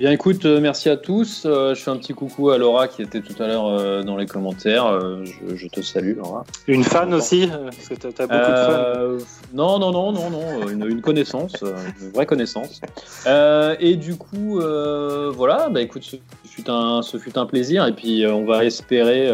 Bien, 0.00 0.12
écoute, 0.12 0.46
euh, 0.46 0.62
merci 0.62 0.88
à 0.88 0.96
tous. 0.96 1.42
Euh, 1.44 1.74
je 1.74 1.82
fais 1.82 1.90
un 1.90 1.98
petit 1.98 2.14
coucou 2.14 2.48
à 2.48 2.56
Laura 2.56 2.88
qui 2.88 3.02
était 3.02 3.20
tout 3.20 3.34
à 3.38 3.46
l'heure 3.46 3.66
euh, 3.66 4.02
dans 4.02 4.16
les 4.16 4.24
commentaires. 4.24 4.98
Je, 5.26 5.54
je 5.54 5.66
te 5.68 5.82
salue, 5.82 6.16
Laura. 6.16 6.46
Une 6.68 6.84
fan 6.84 7.12
aussi, 7.12 7.46
parce 7.46 7.86
que 7.86 7.94
t'as, 7.96 8.10
t'as 8.10 8.26
beaucoup 8.26 8.50
de 8.50 9.18
fans. 9.18 9.26
Non, 9.52 9.78
non, 9.78 9.92
non, 9.92 10.10
non, 10.12 10.30
non, 10.30 10.68
une, 10.70 10.86
une 10.86 11.02
connaissance, 11.02 11.62
une 12.00 12.12
vraie 12.12 12.24
connaissance. 12.24 12.80
Euh, 13.26 13.76
et 13.78 13.96
du 13.96 14.16
coup, 14.16 14.58
euh, 14.58 15.30
voilà, 15.36 15.68
bah 15.68 15.82
écoute, 15.82 16.02
ce 16.02 16.16
fut 16.48 16.70
un, 16.70 17.02
ce 17.02 17.18
fut 17.18 17.36
un 17.36 17.44
plaisir. 17.44 17.86
Et 17.86 17.92
puis, 17.92 18.24
on 18.26 18.46
va 18.46 18.64
espérer 18.64 19.30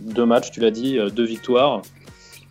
deux 0.00 0.24
matchs, 0.24 0.50
tu 0.50 0.60
l'as 0.60 0.70
dit, 0.70 0.98
deux 1.14 1.26
victoires. 1.26 1.82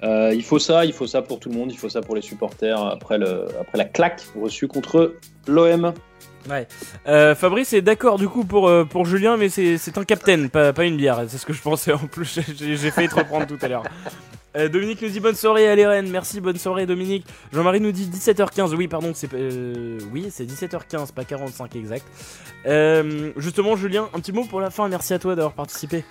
Euh, 0.04 0.34
il 0.36 0.44
faut 0.44 0.60
ça, 0.60 0.86
il 0.86 0.94
faut 0.94 1.08
ça 1.08 1.22
pour 1.24 1.40
tout 1.40 1.50
le 1.50 1.56
monde, 1.56 1.72
il 1.72 1.78
faut 1.78 1.90
ça 1.90 2.02
pour 2.02 2.16
les 2.16 2.22
supporters 2.22 2.80
après, 2.80 3.18
le, 3.18 3.46
après 3.60 3.78
la 3.78 3.86
claque 3.86 4.22
reçue 4.40 4.68
contre 4.68 5.14
l'OM. 5.48 5.94
Ouais. 6.50 6.68
Euh, 7.08 7.36
Fabrice 7.36 7.74
est 7.74 7.82
d'accord 7.82 8.18
du 8.18 8.28
coup 8.28 8.44
pour, 8.44 8.68
euh, 8.68 8.86
pour 8.86 9.06
Julien, 9.06 9.38
mais 9.38 9.50
c'est 9.50 9.98
un 9.98 10.04
captain, 10.04 10.48
pas, 10.48 10.74
pas 10.74 10.86
une 10.86 10.98
bière. 10.98 11.24
C'est 11.28 11.38
ce 11.38 11.46
que 11.46 11.54
je 11.54 11.62
pensais 11.62 11.94
en 11.94 12.00
plus. 12.00 12.40
J'ai 12.58 12.92
failli 12.92 13.08
te 13.08 13.16
reprendre 13.16 13.48
tout 13.48 13.58
à 13.62 13.68
l'heure. 13.68 13.84
Euh, 14.56 14.70
Dominique 14.70 15.02
nous 15.02 15.10
dit 15.10 15.20
bonne 15.20 15.36
soirée 15.36 15.70
à 15.70 15.90
Rennes. 15.90 16.10
Merci, 16.10 16.40
bonne 16.40 16.58
soirée 16.58 16.86
Dominique. 16.86 17.26
Jean-Marie 17.52 17.82
nous 17.82 17.92
dit 17.92 18.08
17h15. 18.08 18.76
Oui, 18.76 18.88
pardon, 18.88 19.12
c'est 19.16 19.30
oui, 20.12 20.28
c'est 20.30 20.46
17h15, 20.46 21.14
pas 21.14 21.24
45 21.24 21.76
exact. 21.76 22.06
Justement, 23.38 23.76
Julien, 23.76 24.10
un 24.14 24.20
petit 24.20 24.32
mot 24.32 24.44
pour 24.44 24.62
la 24.62 24.70
fin. 24.70 24.88
Merci 24.90 25.14
à 25.14 25.20
toi 25.20 25.36
d'avoir 25.36 25.54
participé. 25.54 26.04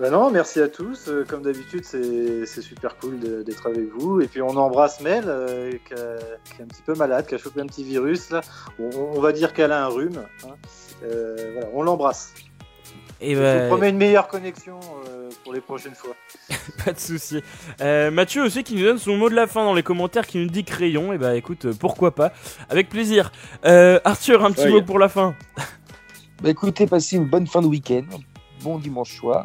Bah 0.00 0.08
non, 0.08 0.30
merci 0.30 0.60
à 0.62 0.68
tous. 0.68 1.08
Euh, 1.08 1.24
comme 1.28 1.42
d'habitude, 1.42 1.84
c'est 1.84 2.46
super 2.62 2.96
cool 2.96 3.18
d'être 3.44 3.66
avec 3.68 3.90
vous. 3.98 4.20
Et 4.22 4.28
puis 4.28 4.40
on 4.40 4.56
embrasse 4.56 5.00
Mel, 5.02 5.24
euh, 5.26 5.72
qui, 5.86 5.92
a- 5.92 6.16
qui 6.54 6.60
est 6.60 6.64
un 6.64 6.68
petit 6.68 6.80
peu 6.82 6.94
malade, 6.94 7.26
qui 7.26 7.34
a 7.34 7.38
chopé 7.38 7.60
un 7.60 7.66
petit 7.66 7.84
virus. 7.84 8.30
Là. 8.30 8.40
On, 8.78 8.88
on 9.14 9.20
va 9.20 9.32
dire 9.32 9.52
qu'elle 9.52 9.72
a 9.72 9.84
un 9.84 9.88
rhume. 9.88 10.22
hein. 10.44 10.54
Euh, 11.04 11.50
voilà, 11.52 11.68
on 11.74 11.82
l'embrasse. 11.82 12.32
Et 13.20 13.34
Je 13.34 13.40
bah, 13.42 13.62
vous 13.64 13.68
promets 13.68 13.90
une 13.90 13.98
meilleure 13.98 14.28
connexion 14.28 14.80
euh, 15.08 15.28
pour 15.44 15.52
les 15.52 15.60
prochaines 15.60 15.94
fois. 15.94 16.14
Pas 16.84 16.92
de 16.94 16.98
souci. 16.98 17.42
Euh, 17.82 18.10
Mathieu 18.10 18.42
aussi 18.42 18.64
qui 18.64 18.76
nous 18.76 18.84
donne 18.84 18.96
son 18.98 19.18
mot 19.18 19.28
de 19.28 19.34
la 19.34 19.46
fin 19.46 19.62
dans 19.66 19.74
les 19.74 19.82
commentaires, 19.82 20.26
qui 20.26 20.38
nous 20.38 20.48
dit 20.48 20.64
crayon. 20.64 21.12
Et 21.12 21.18
bah 21.18 21.36
écoute, 21.36 21.66
pourquoi 21.78 22.14
pas 22.14 22.32
Avec 22.70 22.88
plaisir. 22.88 23.30
Euh, 23.66 24.00
Arthur, 24.04 24.42
un 24.46 24.50
petit 24.52 24.64
Ouais, 24.64 24.70
mot 24.70 24.80
pour 24.82 24.98
la 24.98 25.10
fin. 25.10 25.34
Bah 26.42 26.48
écoutez, 26.48 26.86
passez 26.86 27.16
une 27.16 27.26
bonne 27.26 27.46
fin 27.46 27.60
de 27.60 27.66
week-end, 27.66 28.04
bon 28.62 28.78
dimanche 28.78 29.14
soir. 29.14 29.44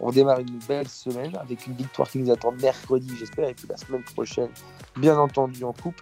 On 0.00 0.10
démarre 0.10 0.40
une 0.40 0.58
belle 0.68 0.88
semaine 0.88 1.36
avec 1.36 1.66
une 1.66 1.74
victoire 1.74 2.08
qui 2.08 2.18
nous 2.18 2.30
attend 2.30 2.52
mercredi, 2.52 3.14
j'espère, 3.18 3.48
et 3.48 3.54
puis 3.54 3.66
la 3.68 3.76
semaine 3.76 4.02
prochaine, 4.02 4.50
bien 4.96 5.18
entendu 5.18 5.64
en 5.64 5.72
coupe. 5.72 6.00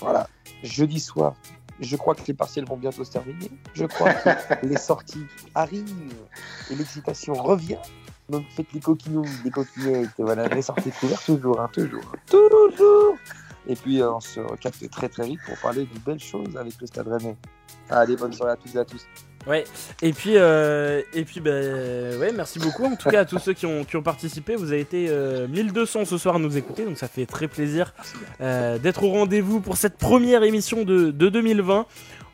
Voilà, 0.00 0.28
jeudi 0.62 1.00
soir, 1.00 1.34
je 1.80 1.96
crois 1.96 2.14
que 2.14 2.22
les 2.26 2.34
partiels 2.34 2.64
vont 2.64 2.76
bientôt 2.76 3.04
se 3.04 3.12
terminer. 3.12 3.50
Je 3.74 3.84
crois 3.86 4.12
que 4.12 4.30
les 4.66 4.76
sorties 4.76 5.26
arrivent 5.54 6.12
et 6.70 6.74
l'excitation 6.74 7.34
revient. 7.34 7.78
Donc 8.28 8.44
faites 8.50 8.72
les 8.72 8.80
coquinous, 8.80 9.24
les 9.44 9.50
coquinettes, 9.50 10.10
voilà, 10.18 10.48
les 10.48 10.62
sorties 10.62 10.90
couvertes 10.90 11.24
toujours, 11.24 11.60
hein, 11.60 11.70
toujours, 11.72 12.12
toujours. 12.26 13.16
Et 13.66 13.74
puis 13.74 14.02
euh, 14.02 14.12
on 14.12 14.20
se 14.20 14.40
recapte 14.40 14.88
très 14.90 15.08
très 15.08 15.26
vite 15.26 15.40
pour 15.46 15.56
parler 15.58 15.86
de 15.86 15.98
belles 16.00 16.20
choses 16.20 16.56
avec 16.56 16.78
le 16.80 16.86
Stade 16.86 17.08
Rennais. 17.08 17.36
Allez, 17.88 18.16
bonne 18.16 18.32
soirée 18.32 18.52
à 18.52 18.56
toutes 18.56 18.74
et 18.74 18.78
à 18.78 18.84
tous. 18.84 19.06
Ouais. 19.48 19.64
Et 20.02 20.12
puis, 20.12 20.32
euh, 20.36 21.00
et 21.14 21.24
puis, 21.24 21.40
bah, 21.40 21.50
ouais, 21.50 22.32
merci 22.34 22.58
beaucoup. 22.58 22.84
En 22.84 22.96
tout 22.96 23.08
cas, 23.08 23.20
à 23.20 23.24
tous 23.24 23.38
ceux 23.38 23.54
qui 23.54 23.64
ont, 23.64 23.84
qui 23.84 23.96
ont 23.96 24.02
participé, 24.02 24.56
vous 24.56 24.72
avez 24.72 24.80
été 24.80 25.06
euh, 25.08 25.48
1200 25.48 26.04
ce 26.04 26.18
soir 26.18 26.36
à 26.36 26.38
nous 26.38 26.58
écouter, 26.58 26.84
donc 26.84 26.98
ça 26.98 27.08
fait 27.08 27.24
très 27.24 27.48
plaisir 27.48 27.94
euh, 28.42 28.78
d'être 28.78 29.02
au 29.04 29.10
rendez-vous 29.10 29.60
pour 29.60 29.78
cette 29.78 29.96
première 29.96 30.42
émission 30.42 30.84
de, 30.84 31.10
de 31.10 31.28
2020. 31.30 31.86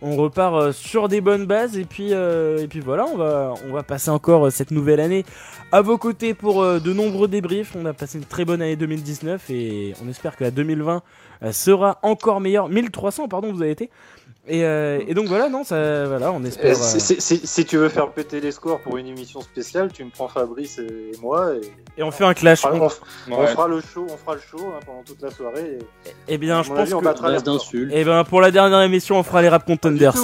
On 0.03 0.17
repart 0.17 0.55
euh, 0.57 0.73
sur 0.73 1.09
des 1.09 1.21
bonnes 1.21 1.47
bases 1.47 1.79
et 1.79 1.85
puis, 1.85 2.09
euh, 2.13 2.59
et 2.59 2.67
puis 2.67 2.81
voilà, 2.81 3.07
on 3.07 3.17
va, 3.17 3.55
on 3.67 3.73
va 3.73 3.83
passer 3.83 4.11
encore 4.11 4.47
euh, 4.47 4.51
cette 4.51 4.71
nouvelle 4.71 5.01
année 5.01 5.25
à 5.73 5.81
vos 5.81 5.99
côtés 5.99 6.35
pour 6.35 6.63
de 6.63 6.93
nombreux 6.93 7.27
débriefs. 7.27 7.75
On 7.75 7.87
a 7.87 7.93
passé 7.93 8.19
une 8.19 8.25
très 8.25 8.45
bonne 8.45 8.61
année 8.61 8.77
2019 8.77 9.51
et 9.51 9.95
on 10.05 10.09
espère 10.09 10.37
que 10.37 10.45
la 10.45 10.51
2020 10.51 11.03
euh, 11.45 11.53
sera 11.53 11.99
encore 12.03 12.41
meilleure. 12.41 12.69
1300, 12.69 13.29
pardon, 13.29 13.53
vous 13.53 13.63
avez 13.63 13.71
été. 13.71 13.91
Et, 14.47 14.63
euh, 14.65 15.01
et 15.09 15.15
donc 15.15 15.27
voilà, 15.27 15.49
non, 15.49 15.65
ça, 15.65 16.07
voilà, 16.07 16.31
on 16.31 16.45
espère. 16.45 16.73
Euh, 16.73 16.75
si, 16.75 17.01
si- 17.01 17.19
si- 17.19 17.47
si 17.47 17.65
tu 17.65 17.79
veux 17.79 17.89
faire 17.89 18.11
péter 18.11 18.41
les 18.43 18.53
scores 18.53 18.81
pour 18.81 18.99
une 18.99 19.07
émission 19.07 19.41
spéciale, 19.41 19.91
tu 19.91 20.05
me 20.05 20.11
prends 20.11 20.29
Fabrice 20.29 20.79
et 20.79 21.13
moi. 21.23 21.55
Et, 21.55 22.01
Et 22.01 22.03
on 22.03 22.11
fait 22.11 22.25
un 22.25 22.35
clash. 22.35 22.63
on, 22.67 22.79
On- 22.79 22.89
on 23.39 23.47
fera 23.47 23.69
le 23.69 23.81
show, 23.81 24.07
on 24.11 24.17
fera 24.19 24.35
le 24.35 24.41
show 24.43 24.59
hein, 24.61 24.81
pendant 24.85 25.03
toute 25.03 25.23
la 25.23 25.31
soirée. 25.31 25.79
Et, 26.07 26.11
Eh 26.29 26.37
bien, 26.37 26.59
à 26.59 26.63
je 26.63 26.69
pense 26.69 26.79
avis, 26.81 26.93
on 26.93 27.01
que. 27.01 27.09
records. 27.09 27.43
d'insultes. 27.43 27.91
Eh 27.95 28.05
ben, 28.05 28.23
pour 28.25 28.43
la 28.43 28.51
dernière 28.51 28.83
émission, 28.83 29.17
on 29.19 29.23
fera 29.23 29.41
les 29.41 29.49
rap 29.49 29.65
contenders. 29.65 30.15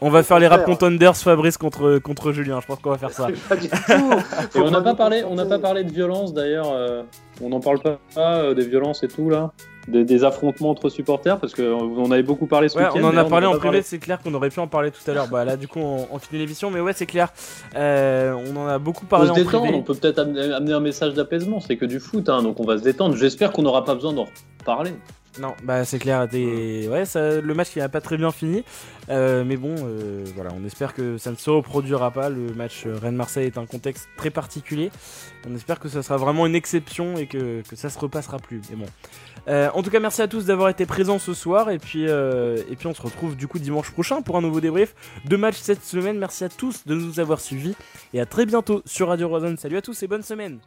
On 0.00 0.10
va 0.10 0.24
faire 0.24 0.40
les 0.40 0.48
rap 0.48 0.64
contenders 0.64 1.16
Fabrice 1.16 1.56
contre, 1.56 1.98
contre 1.98 2.32
Julien. 2.32 2.58
Je 2.60 2.66
pense 2.66 2.80
qu'on 2.80 2.90
va 2.90 2.98
faire 2.98 3.12
ça. 3.12 3.28
Pas 3.48 3.54
du 3.56 3.68
tout. 3.68 3.76
Et 4.56 4.60
on 4.60 4.70
n'a 4.72 4.80
pas 4.80 4.94
parlé, 4.96 5.22
on 5.24 5.36
n'a 5.36 5.46
pas 5.46 5.60
parlé 5.60 5.84
de 5.84 5.92
violence 5.92 6.34
d'ailleurs. 6.34 6.72
euh, 6.72 7.02
on 7.40 7.50
n'en 7.50 7.60
parle 7.60 7.78
pas 7.80 7.98
euh, 8.18 8.52
des 8.54 8.66
violences 8.66 9.02
et 9.04 9.08
tout 9.08 9.30
là. 9.30 9.52
Des, 9.88 10.04
des 10.04 10.24
affrontements 10.24 10.70
entre 10.70 10.88
supporters 10.88 11.38
Parce 11.38 11.54
qu'on 11.54 12.10
avait 12.10 12.22
beaucoup 12.22 12.46
parlé 12.46 12.68
ce 12.68 12.78
Ouais, 12.78 12.84
on 12.94 13.04
en 13.04 13.16
a 13.16 13.24
parlé 13.24 13.46
en 13.46 13.56
privé, 13.58 13.82
c'est 13.82 13.98
clair 13.98 14.20
qu'on 14.22 14.34
aurait 14.34 14.50
pu 14.50 14.60
en 14.60 14.68
parler 14.68 14.90
tout 14.90 15.10
à 15.10 15.14
l'heure. 15.14 15.28
Bah 15.28 15.44
là, 15.44 15.56
du 15.56 15.68
coup, 15.68 15.80
on, 15.80 16.06
on 16.10 16.18
finit 16.18 16.40
l'émission, 16.40 16.70
mais 16.70 16.80
ouais, 16.80 16.92
c'est 16.92 17.06
clair. 17.06 17.32
Euh, 17.76 18.32
on 18.32 18.56
en 18.56 18.66
a 18.66 18.78
beaucoup 18.78 19.04
On 19.04 19.08
parlé 19.08 19.26
peut 19.26 19.32
en 19.32 19.36
détendre, 19.36 19.62
privé. 19.64 19.76
on 19.78 19.82
peut 19.82 19.94
peut-être 19.94 20.18
amener, 20.18 20.52
amener 20.52 20.72
un 20.72 20.80
message 20.80 21.14
d'apaisement, 21.14 21.60
c'est 21.60 21.76
que 21.76 21.84
du 21.86 22.00
foot, 22.00 22.28
hein, 22.28 22.42
donc 22.42 22.60
on 22.60 22.64
va 22.64 22.78
se 22.78 22.82
détendre. 22.82 23.16
J'espère 23.16 23.52
qu'on 23.52 23.62
n'aura 23.62 23.84
pas 23.84 23.94
besoin 23.94 24.12
d'en 24.12 24.26
parler. 24.64 24.92
Non, 25.38 25.54
bah 25.62 25.84
c'est 25.84 26.00
clair. 26.00 26.26
Ouais, 26.32 27.04
ça, 27.04 27.40
le 27.40 27.54
match 27.54 27.68
il 27.76 27.82
a 27.82 27.88
pas 27.88 28.00
très 28.00 28.16
bien 28.16 28.32
fini, 28.32 28.64
Euh, 29.08 29.44
mais 29.44 29.56
bon, 29.56 29.74
euh, 29.78 30.24
voilà, 30.34 30.50
on 30.56 30.64
espère 30.64 30.94
que 30.94 31.18
ça 31.18 31.30
ne 31.30 31.36
se 31.36 31.50
reproduira 31.50 32.10
pas. 32.10 32.28
Le 32.28 32.52
match 32.54 32.84
euh, 32.86 32.96
Rennes-Marseille 33.00 33.46
est 33.46 33.58
un 33.58 33.66
contexte 33.66 34.08
très 34.16 34.30
particulier. 34.30 34.90
On 35.48 35.54
espère 35.54 35.80
que 35.80 35.88
ça 35.88 36.02
sera 36.02 36.16
vraiment 36.16 36.46
une 36.46 36.54
exception 36.54 37.16
et 37.16 37.26
que, 37.26 37.62
que 37.62 37.76
ça 37.76 37.90
se 37.90 37.98
repassera 37.98 38.38
plus. 38.38 38.60
Mais 38.70 38.76
bon. 38.76 38.86
Euh, 39.48 39.68
en 39.74 39.82
tout 39.82 39.90
cas, 39.90 40.00
merci 40.00 40.20
à 40.22 40.28
tous 40.28 40.44
d'avoir 40.46 40.68
été 40.68 40.84
présents 40.86 41.18
ce 41.18 41.32
soir 41.34 41.70
et 41.70 41.78
puis 41.78 42.04
et 42.04 42.76
puis 42.76 42.86
on 42.86 42.94
se 42.94 43.02
retrouve 43.02 43.36
du 43.36 43.48
coup 43.48 43.58
dimanche 43.58 43.90
prochain 43.90 44.22
pour 44.22 44.36
un 44.36 44.42
nouveau 44.42 44.60
débrief. 44.60 44.94
Deux 45.24 45.38
matchs 45.38 45.58
cette 45.60 45.84
semaine. 45.84 46.18
Merci 46.18 46.44
à 46.44 46.48
tous 46.48 46.86
de 46.86 46.94
nous 46.94 47.18
avoir 47.20 47.40
suivis 47.40 47.74
et 48.14 48.20
à 48.20 48.26
très 48.26 48.46
bientôt 48.46 48.82
sur 48.84 49.08
Radio 49.08 49.28
Rosen. 49.28 49.56
Salut 49.56 49.76
à 49.78 49.82
tous 49.82 50.02
et 50.02 50.06
bonne 50.08 50.22
semaine. 50.22 50.58